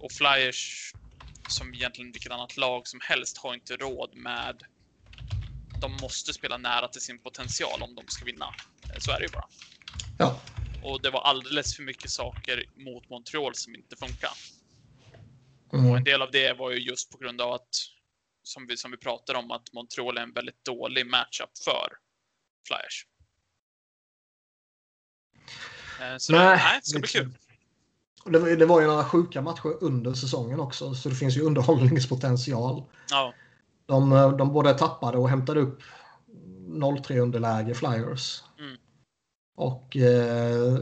Och 0.00 0.12
Flyers, 0.12 0.92
som 1.48 1.74
egentligen 1.74 2.12
vilket 2.12 2.32
annat 2.32 2.56
lag 2.56 2.88
som 2.88 3.00
helst, 3.02 3.38
har 3.38 3.54
inte 3.54 3.76
råd 3.76 4.14
med... 4.14 4.62
De 5.80 5.92
måste 6.00 6.32
spela 6.32 6.56
nära 6.58 6.88
till 6.88 7.00
sin 7.00 7.18
potential 7.22 7.82
om 7.82 7.94
de 7.94 8.04
ska 8.08 8.24
vinna. 8.24 8.54
Eh, 8.94 8.98
Så 8.98 9.10
är 9.10 9.18
det 9.18 9.24
ju 9.24 9.32
bara. 9.32 9.48
Ja. 10.18 10.40
Och 10.82 11.02
det 11.02 11.10
var 11.10 11.20
alldeles 11.20 11.76
för 11.76 11.82
mycket 11.82 12.10
saker 12.10 12.64
mot 12.76 13.08
Montreal 13.08 13.54
som 13.54 13.74
inte 13.74 13.96
funkar. 13.96 14.30
Och 15.68 15.78
Mm. 15.78 15.94
en 15.94 16.04
del 16.04 16.22
av 16.22 16.30
det 16.30 16.52
var 16.58 16.70
ju 16.70 16.78
just 16.78 17.10
på 17.10 17.18
grund 17.18 17.40
av 17.40 17.52
att, 17.52 17.68
som 18.42 18.66
vi, 18.66 18.76
som 18.76 18.90
vi 18.90 18.96
pratade 18.96 19.38
om, 19.38 19.50
att 19.50 19.72
Montreal 19.72 20.18
är 20.18 20.22
en 20.22 20.32
väldigt 20.32 20.64
dålig 20.64 21.06
matchup 21.06 21.50
för 21.64 21.88
Flyers. 22.66 23.06
Eh, 26.00 26.16
Så 26.18 26.32
Nej, 26.32 26.44
nej, 26.44 26.56
nej, 26.56 26.80
det 26.80 26.86
ska 26.86 26.98
bli 26.98 27.08
kul. 27.08 27.38
Och 28.24 28.32
Det, 28.32 28.38
var, 28.38 28.48
det 28.50 28.66
var 28.66 28.80
ju 28.80 28.86
några 28.86 29.04
sjuka 29.04 29.42
matcher 29.42 29.76
under 29.80 30.14
säsongen 30.14 30.60
också 30.60 30.94
så 30.94 31.08
det 31.08 31.14
finns 31.14 31.36
ju 31.36 31.40
underhållningspotential. 31.40 32.82
Ja, 33.10 33.34
De, 33.90 34.12
eh, 34.12 34.36
de 34.36 34.52
både 34.52 34.74
tappade 34.74 35.18
och 35.18 35.28
hämtade 35.28 35.60
upp 35.60 35.78
0-3 36.68 37.18
underläge 37.18 37.74
Flyers. 37.74 38.42
Mm. 38.58 38.76
Och 39.56 39.96
eh, 39.96 40.78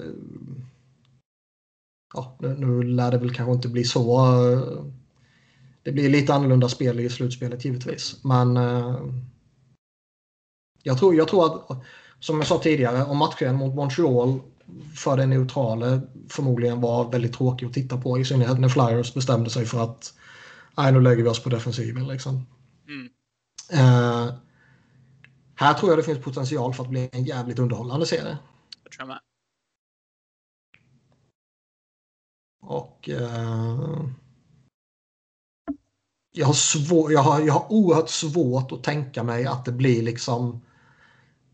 ja, 2.14 2.36
nu, 2.40 2.48
nu 2.48 2.82
lär 2.82 3.10
det 3.10 3.18
väl 3.18 3.35
kanske 3.35 3.52
inte 3.52 3.68
bli 3.68 3.85
så. 3.85 4.18
eh, 4.52 4.85
Det 5.82 5.93
blir 5.93 6.10
lite 6.10 6.35
annorlunda 6.35 6.68
spel 6.68 7.01
i 7.01 7.10
slutspelet 7.10 7.64
givetvis. 7.64 8.24
Men 8.24 8.56
eh, 8.56 8.97
jag, 10.82 10.98
tror, 10.98 11.14
jag 11.14 11.28
tror 11.28 11.47
att, 11.47 11.82
som 12.20 12.36
jag 12.36 12.47
sa 12.47 12.59
tidigare, 12.59 13.05
om 13.05 13.16
matchen 13.18 13.55
mot 13.56 13.74
Montreal 13.74 14.40
för 14.97 15.16
den 15.16 15.30
neutrale 15.30 16.01
förmodligen 16.28 16.80
var 16.80 17.10
väldigt 17.12 17.32
tråkig 17.32 17.66
att 17.66 17.74
titta 17.74 17.97
på. 18.01 18.18
I 18.18 18.24
synnerhet 18.24 18.60
när 18.60 18.68
Flyers 18.68 19.14
bestämde 19.14 19.51
sig 19.51 19.66
för 19.66 19.82
att 19.85 20.14
nej, 20.76 20.93
nu 20.93 21.01
lägger 21.01 21.22
vi 21.22 21.28
oss 21.28 21.43
på 21.43 21.48
defensiven. 21.48 22.06
Liksom. 22.09 22.47
Mm. 22.89 23.09
Eh, 23.73 24.35
här 25.55 25.74
tror 25.74 25.90
jag 25.90 25.98
det 25.98 26.02
finns 26.02 26.24
potential 26.24 26.74
för 26.74 26.82
att 26.82 26.90
bli 26.90 27.09
en 27.12 27.24
jävligt 27.24 27.59
underhållande 27.59 28.06
serie. 28.06 28.39
det 28.85 28.90
tror 28.90 28.98
jag 28.98 29.09
med. 29.09 29.20
Och 32.60 33.09
eh, 33.09 34.05
jag, 36.32 36.47
har 36.47 36.52
svår, 36.52 37.12
jag, 37.12 37.20
har, 37.20 37.40
jag 37.40 37.52
har 37.52 37.73
oerhört 37.73 38.09
svårt 38.09 38.73
att 38.73 38.85
tänka 38.85 39.23
mig 39.23 39.47
att 39.47 39.65
det 39.65 39.73
blir 39.73 40.02
liksom 40.02 40.60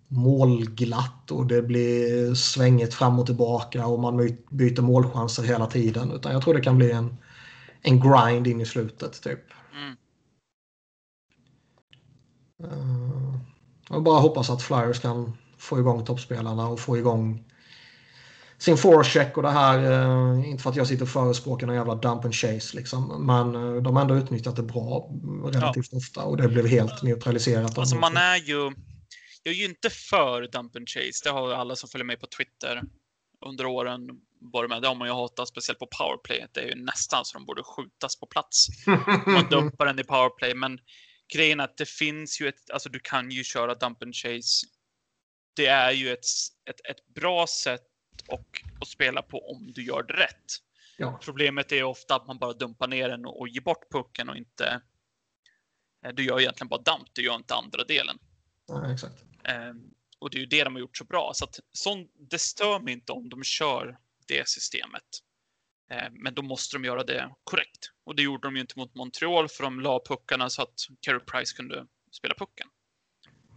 målglatt 0.08 1.30
och 1.30 1.46
det 1.46 1.62
blir 1.62 2.34
svängigt 2.34 2.94
fram 2.94 3.18
och 3.18 3.26
tillbaka 3.26 3.86
och 3.86 4.00
man 4.00 4.36
byter 4.50 4.82
målchanser 4.82 5.42
hela 5.42 5.66
tiden. 5.66 6.12
Utan 6.12 6.32
jag 6.32 6.42
tror 6.42 6.54
det 6.54 6.60
kan 6.60 6.76
bli 6.76 6.90
en, 6.90 7.16
en 7.80 8.00
grind 8.00 8.46
in 8.46 8.60
i 8.60 8.66
slutet 8.66 9.22
typ. 9.22 9.40
Mm. 9.72 9.96
Eh, 12.53 12.53
jag 13.88 14.02
bara 14.02 14.20
hoppas 14.20 14.50
att 14.50 14.62
Flyers 14.62 15.00
kan 15.00 15.36
få 15.58 15.78
igång 15.78 16.04
toppspelarna 16.04 16.68
och 16.68 16.80
få 16.80 16.98
igång 16.98 17.44
sin 18.58 18.76
forecheck 18.76 19.36
och 19.36 19.42
det 19.42 19.50
här. 19.50 19.78
Eh, 19.78 20.50
inte 20.50 20.62
för 20.62 20.70
att 20.70 20.76
jag 20.76 20.86
sitter 20.86 21.02
och 21.02 21.08
förespråkar 21.08 21.66
någon 21.66 21.76
jävla 21.76 21.94
dump 21.94 22.24
and 22.24 22.34
chase 22.34 22.76
liksom. 22.76 23.26
Men 23.26 23.54
eh, 23.54 23.82
de 23.82 23.96
har 23.96 24.02
ändå 24.02 24.16
utnyttjat 24.16 24.56
det 24.56 24.62
bra 24.62 25.10
relativt 25.44 25.88
ja. 25.92 25.98
ofta 25.98 26.22
och 26.22 26.36
det 26.36 26.48
blev 26.48 26.66
helt 26.66 27.02
neutraliserat. 27.02 27.78
Alltså 27.78 27.96
man 27.96 28.16
är 28.16 28.36
ju... 28.36 28.72
Jag 29.42 29.54
är 29.54 29.58
ju 29.58 29.64
inte 29.64 29.90
för 29.90 30.42
dump 30.42 30.76
and 30.76 30.88
chase. 30.88 31.20
Det 31.24 31.30
har 31.30 31.52
alla 31.52 31.76
som 31.76 31.88
följer 31.88 32.04
mig 32.04 32.16
på 32.16 32.26
Twitter 32.26 32.82
under 33.46 33.66
åren 33.66 34.00
varit 34.52 34.70
med. 34.70 34.84
Har 34.84 34.94
man 34.94 35.08
ju 35.08 35.14
hatat, 35.14 35.48
speciellt 35.48 35.78
på 35.78 35.88
powerplay. 35.98 36.46
Det 36.52 36.60
är 36.60 36.66
ju 36.66 36.84
nästan 36.84 37.24
så 37.24 37.38
de 37.38 37.46
borde 37.46 37.62
skjutas 37.62 38.20
på 38.20 38.26
plats. 38.26 38.66
Man 39.26 39.46
dumpar 39.50 39.86
den 39.86 39.98
i 39.98 40.04
powerplay. 40.04 40.54
Men 40.54 40.78
grejen 41.32 41.60
att 41.60 41.76
det 41.76 41.88
finns 41.88 42.40
ju 42.40 42.48
ett, 42.48 42.70
alltså 42.70 42.88
du 42.88 43.00
kan 43.00 43.30
ju 43.30 43.44
köra 43.44 43.74
dump 43.74 44.02
and 44.02 44.14
chase. 44.14 44.66
Det 45.56 45.66
är 45.66 45.90
ju 45.90 46.12
ett, 46.12 46.24
ett, 46.70 46.80
ett 46.90 47.06
bra 47.14 47.46
sätt 47.46 47.86
och, 48.28 48.62
och 48.80 48.88
spela 48.88 49.22
på 49.22 49.50
om 49.50 49.72
du 49.72 49.84
gör 49.84 50.02
det 50.02 50.14
rätt. 50.14 50.44
Ja. 50.98 51.20
Problemet 51.22 51.72
är 51.72 51.82
ofta 51.82 52.16
att 52.16 52.26
man 52.26 52.38
bara 52.38 52.52
dumpar 52.52 52.88
ner 52.88 53.08
den 53.08 53.26
och, 53.26 53.40
och 53.40 53.48
ger 53.48 53.60
bort 53.60 53.90
pucken 53.92 54.28
och 54.28 54.36
inte... 54.36 54.82
Eh, 56.06 56.12
du 56.14 56.24
gör 56.24 56.40
egentligen 56.40 56.68
bara 56.68 56.82
dump, 56.82 57.08
du 57.12 57.22
gör 57.22 57.34
inte 57.34 57.54
andra 57.54 57.84
delen. 57.84 58.18
Ja, 58.66 58.92
exakt. 58.92 59.24
Um, 59.70 59.94
och 60.18 60.30
det 60.30 60.36
är 60.36 60.40
ju 60.40 60.46
det 60.46 60.64
de 60.64 60.74
har 60.74 60.80
gjort 60.80 60.96
så 60.96 61.04
bra. 61.04 61.30
Så 61.34 61.44
att, 61.44 61.60
sån, 61.72 62.08
det 62.30 62.38
stör 62.38 62.80
mig 62.80 62.94
inte 62.94 63.12
om 63.12 63.28
de 63.28 63.44
kör 63.44 63.98
det 64.26 64.48
systemet. 64.48 65.02
Uh, 65.92 66.08
men 66.12 66.34
då 66.34 66.42
måste 66.42 66.76
de 66.76 66.84
göra 66.84 67.04
det 67.04 67.34
korrekt. 67.44 67.90
Och 68.04 68.16
det 68.16 68.22
gjorde 68.22 68.48
de 68.48 68.54
ju 68.54 68.60
inte 68.60 68.78
mot 68.78 68.94
Montreal 68.94 69.48
för 69.48 69.64
de 69.64 69.80
la 69.80 70.00
puckarna 70.08 70.50
så 70.50 70.62
att 70.62 70.74
Carey 71.00 71.20
Price 71.20 71.56
kunde 71.56 71.86
spela 72.10 72.34
pucken. 72.34 72.68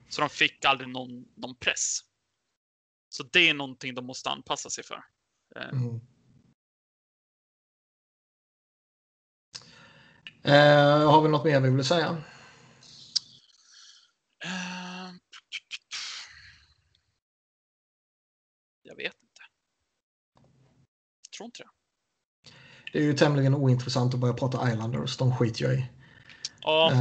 Så 0.09 0.21
de 0.21 0.29
fick 0.29 0.65
aldrig 0.65 0.89
någon, 0.89 1.25
någon 1.35 1.55
press. 1.55 1.99
Så 3.09 3.23
det 3.23 3.49
är 3.49 3.53
någonting 3.53 3.95
de 3.95 4.05
måste 4.05 4.29
anpassa 4.29 4.69
sig 4.69 4.83
för. 4.83 5.03
Eh, 5.55 5.69
mm. 5.69 6.01
Eh, 10.43 11.11
har 11.11 11.21
vi 11.21 11.29
något 11.29 11.45
mer 11.45 11.59
vi 11.59 11.69
vill 11.69 11.85
säga? 11.85 12.23
Eh, 14.45 15.13
jag 18.81 18.95
vet 18.95 19.21
inte. 19.21 19.41
Jag 21.23 21.31
tror 21.37 21.45
inte 21.45 21.63
det. 21.63 21.69
Det 22.93 22.99
är 22.99 23.03
ju 23.03 23.13
tämligen 23.13 23.55
ointressant 23.55 24.13
att 24.13 24.19
börja 24.19 24.33
prata 24.33 24.71
Islanders. 24.71 25.17
De 25.17 25.35
skiter 25.35 25.63
jag 25.63 25.73
i. 25.73 25.85
Ja. 26.61 26.91
Eh, 26.91 26.99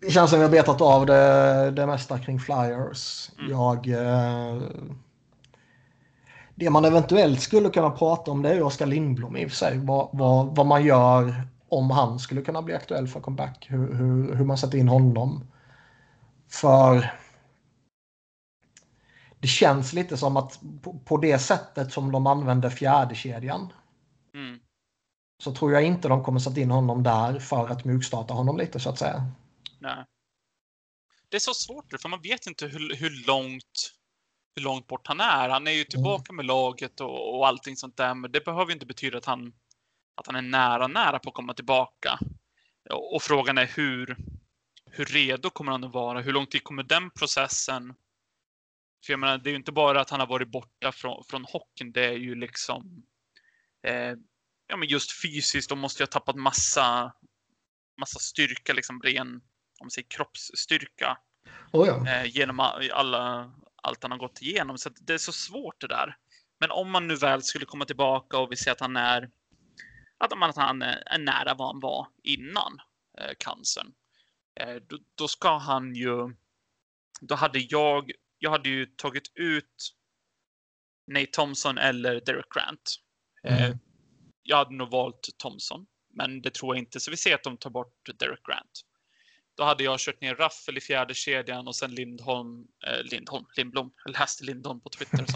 det 0.00 0.10
känns 0.10 0.30
som 0.30 0.38
vi 0.38 0.44
har 0.44 0.52
betat 0.52 0.80
av 0.80 1.06
det, 1.06 1.70
det 1.70 1.86
mesta 1.86 2.18
kring 2.18 2.40
Flyers. 2.40 3.30
Mm. 3.38 3.50
Jag 3.50 3.88
eh, 3.88 4.62
det 6.54 6.70
man 6.70 6.84
eventuellt 6.84 7.40
skulle 7.40 7.70
kunna 7.70 7.90
prata 7.90 8.30
om 8.30 8.42
det 8.42 8.50
är 8.54 8.62
Oskar 8.62 8.86
Lindblom 8.86 9.36
i 9.36 9.46
och 9.46 9.50
för 9.50 9.56
sig. 9.56 9.78
Vad, 9.78 10.08
vad, 10.12 10.56
vad 10.56 10.66
man 10.66 10.84
gör 10.84 11.42
om 11.68 11.90
han 11.90 12.18
skulle 12.18 12.42
kunna 12.42 12.62
bli 12.62 12.74
aktuell 12.74 13.08
för 13.08 13.20
comeback. 13.20 13.66
Hur, 13.70 13.94
hur, 13.94 14.34
hur 14.34 14.44
man 14.44 14.58
sätter 14.58 14.78
in 14.78 14.88
honom. 14.88 15.44
För 16.48 17.12
det 19.38 19.48
känns 19.48 19.92
lite 19.92 20.16
som 20.16 20.36
att 20.36 20.60
på, 20.82 20.98
på 21.04 21.16
det 21.16 21.38
sättet 21.38 21.92
som 21.92 22.12
de 22.12 22.26
använder 22.26 22.70
fjärdekedjan 22.70 23.72
mm. 24.34 24.58
Så 25.40 25.54
tror 25.54 25.72
jag 25.72 25.84
inte 25.84 26.08
de 26.08 26.24
kommer 26.24 26.40
sätta 26.40 26.60
in 26.60 26.70
honom 26.70 27.02
där 27.02 27.38
för 27.38 27.68
att 27.68 27.84
mjukstarta 27.84 28.34
honom 28.34 28.58
lite 28.58 28.80
så 28.80 28.90
att 28.90 28.98
säga. 28.98 29.24
Nej. 29.78 30.04
Det 31.28 31.36
är 31.36 31.40
så 31.40 31.54
svårt 31.54 32.00
för 32.02 32.08
man 32.08 32.22
vet 32.22 32.46
inte 32.46 32.66
hur, 32.66 32.96
hur 32.96 33.26
långt 33.26 33.92
hur 34.54 34.62
långt 34.62 34.86
bort 34.86 35.06
han 35.06 35.20
är. 35.20 35.48
Han 35.48 35.66
är 35.66 35.70
ju 35.70 35.84
tillbaka 35.84 36.30
mm. 36.30 36.36
med 36.36 36.46
laget 36.46 37.00
och, 37.00 37.36
och 37.36 37.46
allting 37.46 37.76
sånt 37.76 37.96
där, 37.96 38.14
men 38.14 38.32
det 38.32 38.44
behöver 38.44 38.72
inte 38.72 38.86
betyda 38.86 39.18
att 39.18 39.24
han, 39.24 39.52
att 40.14 40.26
han 40.26 40.36
är 40.36 40.42
nära, 40.42 40.86
nära 40.86 41.18
på 41.18 41.28
att 41.28 41.34
komma 41.34 41.54
tillbaka. 41.54 42.18
Och, 42.90 43.14
och 43.14 43.22
frågan 43.22 43.58
är 43.58 43.66
hur, 43.66 44.16
hur 44.90 45.04
redo 45.04 45.50
kommer 45.50 45.72
han 45.72 45.84
att 45.84 45.92
vara? 45.92 46.20
Hur 46.20 46.32
lång 46.32 46.46
tid 46.46 46.64
kommer 46.64 46.82
den 46.82 47.10
processen? 47.10 47.94
För 49.06 49.12
jag 49.12 49.20
menar, 49.20 49.38
det 49.38 49.48
är 49.48 49.52
ju 49.52 49.56
inte 49.56 49.72
bara 49.72 50.00
att 50.00 50.10
han 50.10 50.20
har 50.20 50.26
varit 50.26 50.48
borta 50.48 50.92
från, 50.92 51.24
från 51.24 51.44
hockeyn, 51.44 51.92
det 51.92 52.04
är 52.04 52.16
ju 52.16 52.34
liksom 52.34 53.02
eh, 53.86 54.16
ja, 54.70 54.76
men 54.76 54.88
just 54.88 55.22
fysiskt, 55.22 55.68
de 55.68 55.78
måste 55.78 56.02
ju 56.02 56.04
ha 56.04 56.10
tappat 56.10 56.36
massa, 56.36 57.12
massa 58.00 58.18
styrka, 58.18 58.72
liksom 58.72 59.02
ren 59.02 59.28
om 59.80 59.84
man 59.84 59.90
säger 59.90 60.08
kroppsstyrka. 60.08 61.18
Oh 61.72 61.86
ja. 61.86 62.08
eh, 62.08 62.26
genom 62.26 62.60
alla, 62.60 63.52
allt 63.82 64.02
han 64.02 64.10
har 64.10 64.18
gått 64.18 64.42
igenom. 64.42 64.78
Så 64.78 64.90
det 65.00 65.12
är 65.12 65.18
så 65.18 65.32
svårt 65.32 65.80
det 65.80 65.86
där. 65.86 66.16
Men 66.60 66.70
om 66.70 66.90
man 66.90 67.08
nu 67.08 67.16
väl 67.16 67.42
skulle 67.42 67.66
komma 67.66 67.84
tillbaka 67.84 68.38
och 68.38 68.52
vi 68.52 68.56
ser 68.56 68.72
att 68.72 68.80
han 68.80 68.96
är 68.96 69.30
att 70.18 70.56
han 70.56 70.82
är 70.82 71.18
nära 71.18 71.54
vad 71.54 71.68
han 71.68 71.80
var 71.80 72.06
innan 72.22 72.80
eh, 73.18 73.30
cancern. 73.38 73.92
Eh, 74.60 74.74
då, 74.74 74.98
då, 75.14 75.28
ska 75.28 75.58
han 75.58 75.94
ju. 75.94 76.34
Då 77.20 77.34
hade 77.34 77.58
jag. 77.58 78.10
Jag 78.38 78.50
hade 78.50 78.68
ju 78.68 78.86
tagit 78.86 79.32
ut. 79.34 79.96
Nate 81.06 81.26
Thompson 81.26 81.78
eller 81.78 82.20
Derek 82.20 82.46
Grant. 82.54 82.96
Eh, 83.44 83.64
mm. 83.64 83.78
Jag 84.50 84.56
hade 84.56 84.74
nog 84.74 84.90
valt 84.90 85.28
Thompson, 85.38 85.86
men 86.14 86.42
det 86.42 86.50
tror 86.50 86.76
jag 86.76 86.82
inte. 86.82 87.00
Så 87.00 87.10
vi 87.10 87.16
ser 87.16 87.34
att 87.34 87.42
de 87.42 87.56
tar 87.56 87.70
bort 87.70 88.08
Derek 88.18 88.46
Grant. 88.46 88.84
Då 89.54 89.64
hade 89.64 89.84
jag 89.84 90.00
kört 90.00 90.20
ner 90.20 90.34
Raffel 90.34 90.78
i 90.78 90.80
fjärde 90.80 91.14
kedjan 91.14 91.66
och 91.66 91.76
sen 91.76 91.94
Lindholm, 91.94 92.66
eh, 92.86 93.02
Lindholm, 93.04 93.46
Lindblom, 93.56 93.92
eller 94.04 94.18
läste 94.18 94.44
Lindholm 94.44 94.80
på 94.80 94.88
Twitter. 94.88 95.18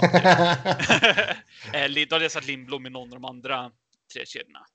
eh, 1.74 2.06
då 2.08 2.14
hade 2.14 2.24
jag 2.24 2.32
satt 2.32 2.46
Lindblom 2.46 2.86
i 2.86 2.90
någon 2.90 3.08
av 3.08 3.20
de 3.20 3.24
andra 3.24 3.72
tre 4.12 4.26
kedjorna. 4.26 4.66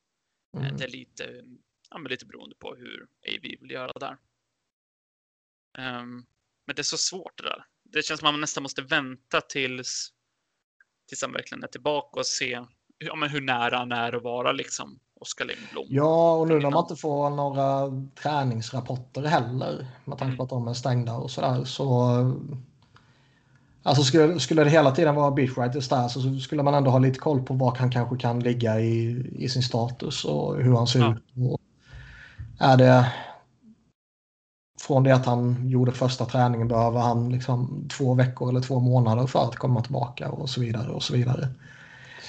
Eh, 0.57 0.63
mm. 0.63 0.77
Det 0.77 0.83
är 0.83 0.89
lite, 0.89 1.43
ja, 1.89 1.97
men 1.97 2.09
lite 2.11 2.25
beroende 2.25 2.55
på 2.55 2.75
hur 2.75 3.07
AV 3.27 3.41
vill 3.41 3.71
göra 3.71 3.91
där. 3.99 4.17
Um, 5.77 6.25
men 6.65 6.75
det 6.75 6.81
är 6.81 6.83
så 6.83 6.97
svårt 6.97 7.37
det 7.37 7.43
där. 7.43 7.65
Det 7.83 8.05
känns 8.05 8.19
som 8.19 8.27
att 8.27 8.33
man 8.33 8.41
nästan 8.41 8.63
måste 8.63 8.81
vänta 8.81 9.41
tills, 9.41 10.13
tills 11.07 11.21
han 11.21 11.33
verkligen 11.33 11.63
är 11.63 11.67
tillbaka 11.67 12.19
och 12.19 12.25
se 12.25 12.65
ja, 12.99 13.15
men 13.15 13.29
hur 13.29 13.41
nära 13.41 13.77
han 13.77 13.91
är 13.91 14.15
att 14.15 14.23
vara 14.23 14.51
liksom. 14.51 14.99
Oskar 15.21 15.45
Lindblom. 15.45 15.85
Ja, 15.89 16.33
och 16.33 16.47
nu 16.47 16.59
när 16.59 16.71
man 16.71 16.83
inte 16.83 16.95
får 16.95 17.29
några 17.29 17.91
träningsrapporter 18.23 19.21
heller 19.21 19.87
med 20.05 20.17
tanke 20.17 20.37
på 20.37 20.43
att 20.43 20.49
de 20.49 20.67
är 20.67 20.73
stängda 20.73 21.13
och 21.13 21.31
sådär 21.31 21.63
så. 21.63 22.11
Alltså 23.83 24.03
skulle, 24.03 24.39
skulle 24.39 24.63
det 24.63 24.69
hela 24.69 24.91
tiden 24.91 25.15
vara 25.15 25.31
beachwriters 25.31 25.89
där 25.89 26.07
så 26.07 26.39
skulle 26.39 26.63
man 26.63 26.73
ändå 26.73 26.91
ha 26.91 26.99
lite 26.99 27.19
koll 27.19 27.41
på 27.41 27.53
var 27.53 27.75
han 27.75 27.91
kanske 27.91 28.17
kan 28.17 28.39
ligga 28.39 28.79
i, 28.79 29.25
i 29.37 29.49
sin 29.49 29.63
status 29.63 30.25
och 30.25 30.61
hur 30.61 30.75
han 30.75 30.87
ser 30.87 30.99
ja. 30.99 31.15
ut. 31.15 31.61
Är 32.59 32.77
det 32.77 33.11
från 34.79 35.03
det 35.03 35.15
att 35.15 35.25
han 35.25 35.69
gjorde 35.69 35.91
första 35.91 36.25
träningen 36.25 36.67
behöver 36.67 36.99
han 36.99 37.31
liksom 37.31 37.87
två 37.97 38.13
veckor 38.13 38.49
eller 38.49 38.61
två 38.61 38.79
månader 38.79 39.27
för 39.27 39.43
att 39.43 39.55
komma 39.55 39.81
tillbaka 39.81 40.29
och 40.29 40.49
så 40.49 40.61
vidare 40.61 40.89
och 40.89 41.03
så 41.03 41.13
vidare. 41.13 41.47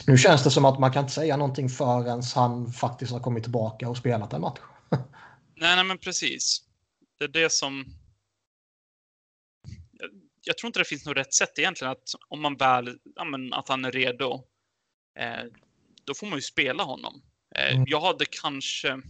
Nu 0.07 0.19
känns 0.19 0.45
det 0.45 0.51
som 0.51 0.65
att 0.65 0.79
man 0.79 0.93
kan 0.93 1.03
inte 1.03 1.15
säga 1.15 1.37
någonting 1.37 1.69
förrän 1.69 2.23
han 2.35 2.73
faktiskt 2.73 3.13
har 3.13 3.21
kommit 3.21 3.43
tillbaka 3.43 3.89
och 3.89 3.97
spelat 3.97 4.33
en 4.33 4.41
match. 4.41 4.61
nej, 5.55 5.77
nej, 5.77 5.85
men 5.85 5.99
precis. 5.99 6.65
Det 7.19 7.25
är 7.25 7.29
det 7.29 7.53
som... 7.53 7.85
Jag, 9.93 10.11
jag 10.43 10.59
tror 10.59 10.69
inte 10.69 10.79
det 10.79 10.85
finns 10.85 11.07
något 11.07 11.17
rätt 11.17 11.35
sätt 11.35 11.59
egentligen 11.59 11.93
att 11.93 12.09
om 12.29 12.43
man 12.43 12.57
väl, 12.57 12.99
ja, 13.17 13.25
men, 13.25 13.53
att 13.53 13.69
han 13.69 13.85
är 13.85 13.93
redo, 13.93 14.45
eh, 15.19 15.45
då 16.05 16.15
får 16.15 16.27
man 16.27 16.39
ju 16.39 16.43
spela 16.43 16.83
honom. 16.83 17.23
Eh, 17.57 17.75
mm. 17.75 17.85
Jag 17.89 18.01
hade 18.01 18.25
kanske... 18.25 19.03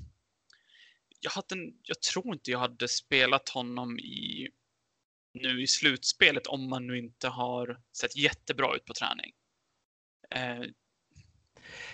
Jag, 1.21 1.31
hade, 1.31 1.57
jag 1.83 2.03
tror 2.03 2.35
inte 2.35 2.51
jag 2.51 2.59
hade 2.59 2.89
spelat 2.89 3.49
honom 3.49 3.99
i 3.99 4.49
nu 5.33 5.63
i 5.63 5.67
slutspelet 5.67 6.47
om 6.47 6.69
man 6.69 6.87
nu 6.87 6.99
inte 6.99 7.29
har 7.29 7.81
sett 7.97 8.17
jättebra 8.17 8.77
ut 8.77 8.85
på 8.85 8.95
träning. 8.95 9.33
Eh, 10.31 10.71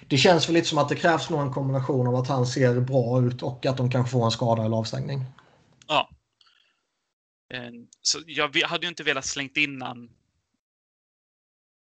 det 0.09 0.17
känns 0.17 0.49
väl 0.49 0.55
lite 0.55 0.69
som 0.69 0.79
att 0.79 0.89
det 0.89 0.97
krävs 0.97 1.31
nog 1.31 1.41
en 1.41 1.53
kombination 1.53 2.07
av 2.07 2.15
att 2.15 2.29
han 2.29 2.47
ser 2.47 2.81
bra 2.81 3.23
ut 3.23 3.43
och 3.43 3.67
att 3.67 3.77
de 3.77 3.91
kanske 3.91 4.13
får 4.13 4.25
en 4.25 4.31
skada 4.31 4.65
eller 4.65 4.77
avstängning. 4.77 5.25
Ja. 5.87 6.11
Eh, 7.55 7.71
så 8.03 8.23
jag 8.27 8.57
hade 8.57 8.87
ju 8.87 8.89
inte 8.89 9.03
velat 9.03 9.27
slängt 9.27 9.57
in 9.57 9.83
han 9.83 10.11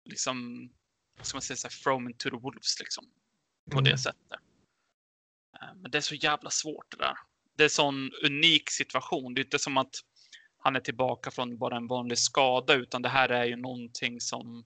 liksom, 0.04 0.68
vad 1.16 1.26
ska 1.26 1.36
man 1.36 1.42
säga, 1.42 1.56
så 1.56 1.68
här, 1.90 2.12
to 2.12 2.30
the 2.30 2.36
wolves 2.36 2.80
liksom. 2.80 3.04
På 3.70 3.78
mm. 3.78 3.84
det 3.84 3.98
sättet. 3.98 4.40
Eh, 5.60 5.74
men 5.76 5.90
det 5.90 5.98
är 5.98 6.02
så 6.02 6.14
jävla 6.14 6.50
svårt 6.50 6.90
det 6.90 6.96
där. 6.96 7.14
Det 7.56 7.62
är 7.62 7.66
en 7.66 7.70
sån 7.70 8.10
unik 8.24 8.70
situation. 8.70 9.34
Det 9.34 9.40
är 9.40 9.44
inte 9.44 9.58
som 9.58 9.76
att 9.76 9.94
han 10.58 10.76
är 10.76 10.80
tillbaka 10.80 11.30
från 11.30 11.58
bara 11.58 11.76
en 11.76 11.86
vanlig 11.86 12.18
skada, 12.18 12.74
utan 12.74 13.02
det 13.02 13.08
här 13.08 13.28
är 13.28 13.44
ju 13.44 13.56
någonting 13.56 14.20
som 14.20 14.64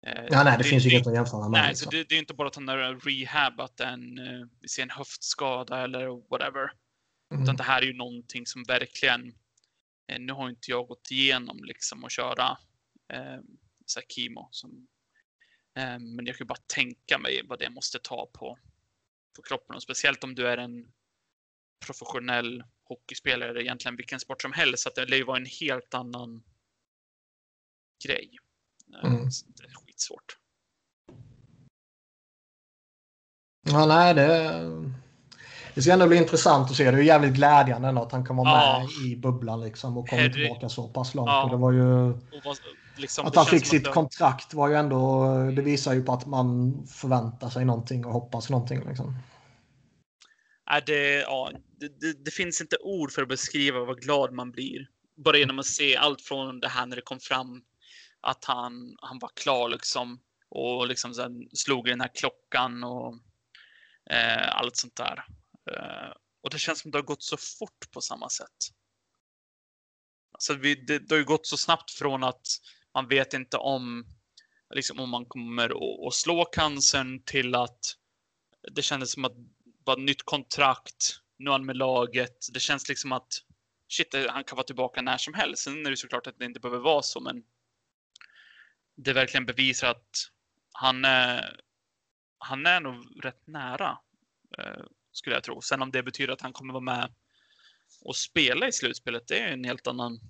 ja, 0.00 0.44
nej, 0.44 0.44
det, 0.44 0.56
det 0.58 0.64
finns 0.64 0.86
ju 0.86 0.90
inget 0.90 1.06
att 1.06 1.14
jämföra 1.14 1.48
med. 1.48 1.50
Nej, 1.50 1.68
liksom. 1.68 1.84
så 1.84 1.90
det, 1.90 2.08
det, 2.08 2.14
är 2.14 2.18
inte 2.18 2.34
bara 2.34 2.48
att 2.48 2.54
han 2.54 2.68
har 2.68 3.00
rehabat 3.00 3.80
en, 3.80 4.18
eh, 4.18 4.82
en 4.82 4.90
höftskada 4.90 5.84
eller 5.84 6.30
whatever. 6.30 6.72
Mm. 7.32 7.42
Utan 7.42 7.56
det 7.56 7.62
här 7.62 7.82
är 7.82 7.86
ju 7.86 7.94
någonting 7.94 8.46
som 8.46 8.64
verkligen, 8.64 9.34
eh, 10.12 10.18
nu 10.18 10.32
har 10.32 10.48
inte 10.48 10.70
jag 10.70 10.86
gått 10.86 11.10
igenom 11.10 11.64
liksom 11.64 12.04
att 12.04 12.12
köra 12.12 12.58
eh, 13.12 13.40
så 13.86 14.00
kemo 14.08 14.48
som 14.50 14.88
Eh, 15.78 15.98
men 15.98 16.26
jag 16.26 16.36
kan 16.36 16.46
bara 16.46 16.58
tänka 16.74 17.18
mig 17.18 17.42
vad 17.44 17.58
det 17.58 17.70
måste 17.70 17.98
ta 17.98 18.26
på, 18.26 18.58
på 19.36 19.42
kroppen 19.42 19.76
och 19.76 19.82
speciellt 19.82 20.24
om 20.24 20.34
du 20.34 20.48
är 20.48 20.56
en 20.56 20.92
professionell 21.86 22.64
hockeyspelare 22.82 23.62
egentligen 23.62 23.96
vilken 23.96 24.20
sport 24.20 24.42
som 24.42 24.52
helst. 24.52 24.82
Så 24.82 24.88
att 24.88 24.94
det 24.94 25.06
lär 25.06 25.16
ju 25.16 25.24
vara 25.24 25.36
en 25.36 25.46
helt 25.60 25.94
annan 25.94 26.42
grej. 28.06 28.38
Mm. 29.04 29.24
Det 29.24 29.64
är 29.64 29.74
skitsvårt. 29.86 30.36
Ja, 33.70 33.86
nej, 33.86 34.14
det, 34.14 34.52
det 35.74 35.82
ska 35.82 35.92
ändå 35.92 36.06
bli 36.08 36.16
intressant 36.16 36.70
att 36.70 36.76
se. 36.76 36.90
Det 36.90 36.98
är 36.98 37.02
jävligt 37.02 37.32
glädjande 37.34 37.88
att 37.88 38.12
han 38.12 38.26
kan 38.26 38.36
vara 38.36 38.48
Ja. 38.48 38.78
med 39.02 39.06
i 39.12 39.16
bubblan 39.16 39.60
liksom 39.60 39.96
och 39.98 40.08
komma 40.08 40.22
Herre- 40.22 40.32
tillbaka 40.32 40.68
så 40.68 40.88
pass 40.88 41.14
långt. 41.14 41.28
Ja. 41.28 41.44
Och 41.44 41.50
det 41.50 41.56
var 41.56 41.72
ju, 41.72 42.12
vad, 42.44 42.58
liksom, 42.96 43.26
att 43.26 43.36
han 43.36 43.46
fick 43.46 43.66
sitt 43.66 43.84
det- 43.84 43.90
kontrakt 43.90 44.54
var 44.54 44.68
ju 44.68 44.74
ändå, 44.74 45.24
det 45.56 45.62
visar 45.62 45.94
ju 45.94 46.02
på 46.02 46.12
att 46.12 46.26
man 46.26 46.78
förväntar 46.86 47.50
sig 47.50 47.64
någonting 47.64 48.06
och 48.06 48.12
hoppas 48.12 48.50
någonting. 48.50 48.88
Liksom. 48.88 49.14
är 50.70 50.80
det, 50.86 51.14
ja, 51.20 51.50
det, 51.80 52.00
det, 52.00 52.24
det 52.24 52.30
finns 52.30 52.60
inte 52.60 52.76
ord 52.82 53.12
för 53.12 53.22
att 53.22 53.28
beskriva 53.28 53.84
vad 53.84 54.00
glad 54.00 54.32
man 54.32 54.50
blir. 54.50 54.86
Bara 55.24 55.36
genom 55.38 55.58
att 55.58 55.66
se 55.66 55.96
allt 55.96 56.20
från 56.20 56.60
det 56.60 56.68
här 56.68 56.86
när 56.86 56.96
det 56.96 57.02
kom 57.02 57.20
fram 57.20 57.62
att 58.28 58.44
han, 58.44 58.96
han 59.00 59.18
var 59.18 59.30
klar 59.34 59.68
liksom 59.68 60.20
och 60.48 60.88
liksom 60.88 61.14
sen 61.14 61.48
slog 61.52 61.88
i 61.88 61.90
den 61.90 62.00
här 62.00 62.10
klockan 62.14 62.84
och 62.84 63.14
eh, 64.10 64.56
allt 64.56 64.76
sånt 64.76 64.96
där. 64.96 65.24
Eh, 65.70 66.12
och 66.42 66.50
det 66.50 66.58
känns 66.58 66.80
som 66.80 66.90
det 66.90 66.98
har 66.98 67.02
gått 67.02 67.22
så 67.22 67.36
fort 67.36 67.90
på 67.90 68.00
samma 68.00 68.28
sätt. 68.28 68.56
Alltså 70.32 70.54
vi, 70.54 70.74
det, 70.74 70.98
det 70.98 71.14
har 71.14 71.18
ju 71.18 71.24
gått 71.24 71.46
så 71.46 71.56
snabbt 71.56 71.90
från 71.90 72.24
att 72.24 72.46
man 72.94 73.08
vet 73.08 73.34
inte 73.34 73.56
om, 73.56 74.06
liksom, 74.74 75.00
om 75.00 75.10
man 75.10 75.26
kommer 75.26 75.72
att, 76.08 76.14
slå 76.14 76.44
cancern 76.44 77.22
till 77.24 77.54
att 77.54 77.80
det 78.72 78.82
kändes 78.82 79.12
som 79.12 79.24
att 79.24 79.36
bara 79.84 79.96
nytt 79.96 80.22
kontrakt, 80.22 81.20
nu 81.38 81.50
är 81.50 81.52
han 81.52 81.66
med 81.66 81.76
laget. 81.76 82.46
Det 82.52 82.60
känns 82.60 82.88
liksom 82.88 83.12
att 83.12 83.28
shit, 83.88 84.14
han 84.28 84.44
kan 84.44 84.56
vara 84.56 84.66
tillbaka 84.66 85.02
när 85.02 85.18
som 85.18 85.34
helst. 85.34 85.62
Sen 85.62 85.86
är 85.86 85.90
det 85.90 85.96
såklart 85.96 86.26
att 86.26 86.38
det 86.38 86.44
inte 86.44 86.60
behöver 86.60 86.82
vara 86.82 87.02
så, 87.02 87.20
men 87.20 87.42
det 88.98 89.12
verkligen 89.12 89.46
bevisar 89.46 89.90
att 89.90 90.10
han 90.72 91.04
han 92.38 92.66
är 92.66 92.80
nog 92.80 93.24
rätt 93.24 93.46
nära, 93.46 93.98
eh, 94.58 94.84
skulle 95.12 95.36
jag 95.36 95.42
tro. 95.42 95.60
Sen 95.60 95.82
om 95.82 95.90
det 95.90 96.02
betyder 96.02 96.32
att 96.32 96.40
han 96.40 96.52
kommer 96.52 96.72
vara 96.72 96.84
med 96.84 97.14
och 98.04 98.16
spela 98.16 98.68
i 98.68 98.72
slutspelet, 98.72 99.22
det 99.28 99.38
är 99.38 99.52
en 99.52 99.64
helt 99.64 99.86
annan 99.86 100.20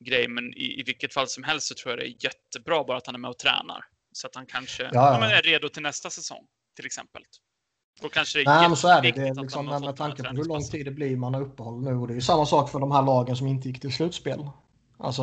grej. 0.00 0.28
Men 0.28 0.44
i, 0.54 0.80
i 0.80 0.82
vilket 0.82 1.14
fall 1.14 1.28
som 1.28 1.44
helst 1.44 1.66
så 1.66 1.74
tror 1.74 1.90
jag 1.90 1.98
det 1.98 2.10
är 2.10 2.24
jättebra 2.24 2.84
bara 2.84 2.96
att 2.96 3.06
han 3.06 3.14
är 3.14 3.18
med 3.18 3.30
och 3.30 3.38
tränar. 3.38 3.84
Så 4.12 4.26
att 4.26 4.34
han 4.34 4.46
kanske 4.46 4.82
ja. 4.82 4.90
ja, 4.92 5.18
men 5.20 5.30
är 5.30 5.42
redo 5.42 5.68
till 5.68 5.82
nästa 5.82 6.10
säsong, 6.10 6.46
till 6.76 6.86
exempel. 6.86 7.22
Då 8.02 8.08
kanske 8.08 8.38
det 8.38 8.42
är 8.42 8.46
Nej, 8.46 8.68
men 8.68 8.76
så 8.76 8.88
är 8.88 9.02
det. 9.02 9.12
det 9.12 9.28
är 9.28 9.30
att 9.30 9.42
liksom, 9.42 9.68
har 9.68 9.80
med, 9.80 9.96
tanke 9.96 10.22
på 10.22 10.28
hur 10.28 10.44
lång 10.44 10.62
tid 10.62 10.84
det 10.84 10.90
blir 10.90 11.16
man 11.16 11.34
har 11.34 11.42
uppehåll 11.42 11.82
nu. 11.82 11.94
Och 11.94 12.06
det 12.06 12.12
är 12.12 12.14
ju 12.14 12.20
samma 12.20 12.46
sak 12.46 12.70
för 12.70 12.80
de 12.80 12.92
här 12.92 13.02
lagen 13.02 13.36
som 13.36 13.46
inte 13.46 13.68
gick 13.68 13.80
till 13.80 13.92
slutspel. 13.92 14.50
Alltså, 14.98 15.22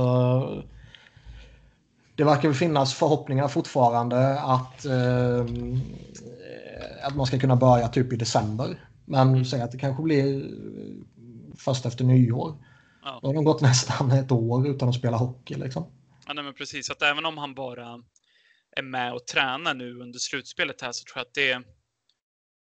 det 2.18 2.23
verkar 2.23 2.53
finnas 2.53 2.94
förhoppningar 2.94 3.48
fortfarande 3.48 4.39
att, 4.39 4.85
eh, 4.85 5.45
att 7.03 7.15
man 7.15 7.26
ska 7.26 7.39
kunna 7.39 7.56
börja 7.56 7.88
typ 7.88 8.14
i 8.14 8.15
december. 8.15 8.89
Men 9.06 9.30
Mm. 9.30 9.45
säg 9.45 9.61
att 9.61 9.72
det 9.72 9.77
kanske 9.77 10.03
blir 10.03 10.52
först 11.57 11.85
efter 11.85 12.03
nyår. 12.03 12.64
Ja. 13.03 13.19
Då 13.22 13.27
har 13.27 13.34
de 13.34 13.44
gått 13.44 13.61
nästan 13.72 14.11
ett 14.11 14.31
år 14.31 14.68
utan 14.68 14.89
att 14.89 14.95
spela 14.95 15.18
hockey. 15.18 15.56
Liksom. 15.56 15.84
Ja, 16.27 16.34
nej, 16.34 16.44
men 16.44 16.53
precis. 16.53 16.89
Att 16.91 17.02
även 17.02 17.26
om 17.26 17.38
han 17.38 17.53
bara 17.53 18.03
är 18.77 18.81
med 18.84 19.14
och 19.14 19.27
tränar 19.27 19.73
nu 19.73 19.99
under 19.99 20.19
slutspelet 20.19 20.81
här 20.81 20.91
så 20.91 21.03
tror 21.03 21.18
jag 21.18 21.22
att 21.27 21.34
det, 21.34 21.68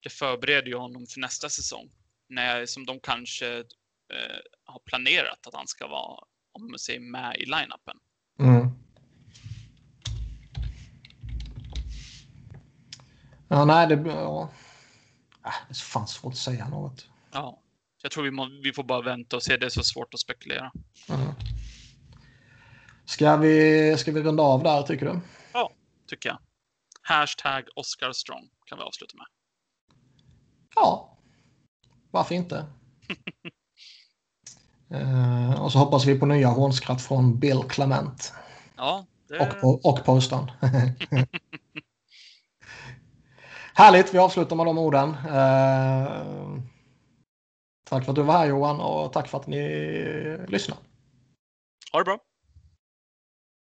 det 0.04 0.10
förbereder 0.10 0.68
ju 0.68 0.76
honom 0.78 1.06
för 1.08 1.20
nästa 1.20 1.50
säsong. 1.50 1.90
När, 2.30 2.66
som 2.66 2.86
de 2.86 3.00
kanske 3.00 3.58
eh, 3.58 4.38
har 4.66 4.80
planerat 4.86 5.48
att 5.48 5.54
han 5.54 5.68
ska 5.68 5.88
vara, 5.88 6.20
om 6.52 6.70
man 6.72 6.80
säger 6.80 7.00
med 7.00 7.36
i 7.36 7.46
line-upen. 7.46 7.98
Mm. 8.40 8.70
Ja, 13.48 13.66
nej, 13.66 13.88
det... 13.88 13.96
Ja. 14.12 14.50
Äh, 15.46 15.52
det 15.68 15.72
är 15.72 15.76
fan 15.76 16.08
svårt 16.08 16.34
att 16.34 16.38
säga 16.38 16.68
något. 16.68 17.10
Ja. 17.32 17.62
Så 17.98 18.06
jag 18.06 18.12
tror 18.12 18.24
vi, 18.24 18.32
må, 18.32 18.50
vi 18.64 18.74
får 18.74 18.84
bara 18.84 19.02
vänta 19.02 19.36
och 19.36 19.44
se. 19.44 19.58
Det 19.58 19.66
är 19.66 19.70
så 19.70 19.84
svårt 19.84 20.14
att 20.14 20.20
spekulera. 20.20 20.72
Mm. 21.10 21.34
Ska, 23.06 23.38
vi, 23.38 23.96
ska 23.98 24.12
vi 24.12 24.24
runda 24.24 24.44
av 24.44 24.64
där, 24.64 24.82
tycker 24.82 25.06
du? 25.06 25.20
Tycker 26.08 26.30
jag. 26.30 26.38
Hashtag 27.02 27.64
Oscar 27.76 28.12
Strong 28.12 28.50
kan 28.66 28.78
vi 28.78 28.84
avsluta 28.84 29.18
med. 29.18 29.26
Ja, 30.76 31.18
varför 32.12 32.36
inte? 32.36 32.66
eh, 34.92 35.62
och 35.62 35.72
så 35.72 35.78
hoppas 35.78 36.06
vi 36.06 36.20
på 36.20 36.26
nya 36.26 36.48
hånskratt 36.48 37.02
från 37.02 37.40
Bill 37.40 37.64
Clement 37.70 38.34
Ja, 38.76 39.06
det... 39.28 39.40
och, 39.40 39.62
på, 39.62 39.90
och 39.90 40.06
postan. 40.06 40.52
Härligt, 43.78 44.14
vi 44.14 44.18
avslutar 44.18 44.56
med 44.56 44.66
de 44.66 44.78
orden. 44.78 45.10
Eh, 45.10 46.64
tack 47.90 48.04
för 48.06 48.12
att 48.12 48.16
du 48.16 48.22
var 48.22 48.38
här 48.38 48.48
Johan 48.48 48.82
och 48.82 49.14
tack 49.14 49.28
för 49.28 49.38
att 49.38 49.48
ni 49.48 49.62
lyssnade. 50.48 50.82
ha 51.92 52.00
det 52.00 52.06
bra. 52.06 52.20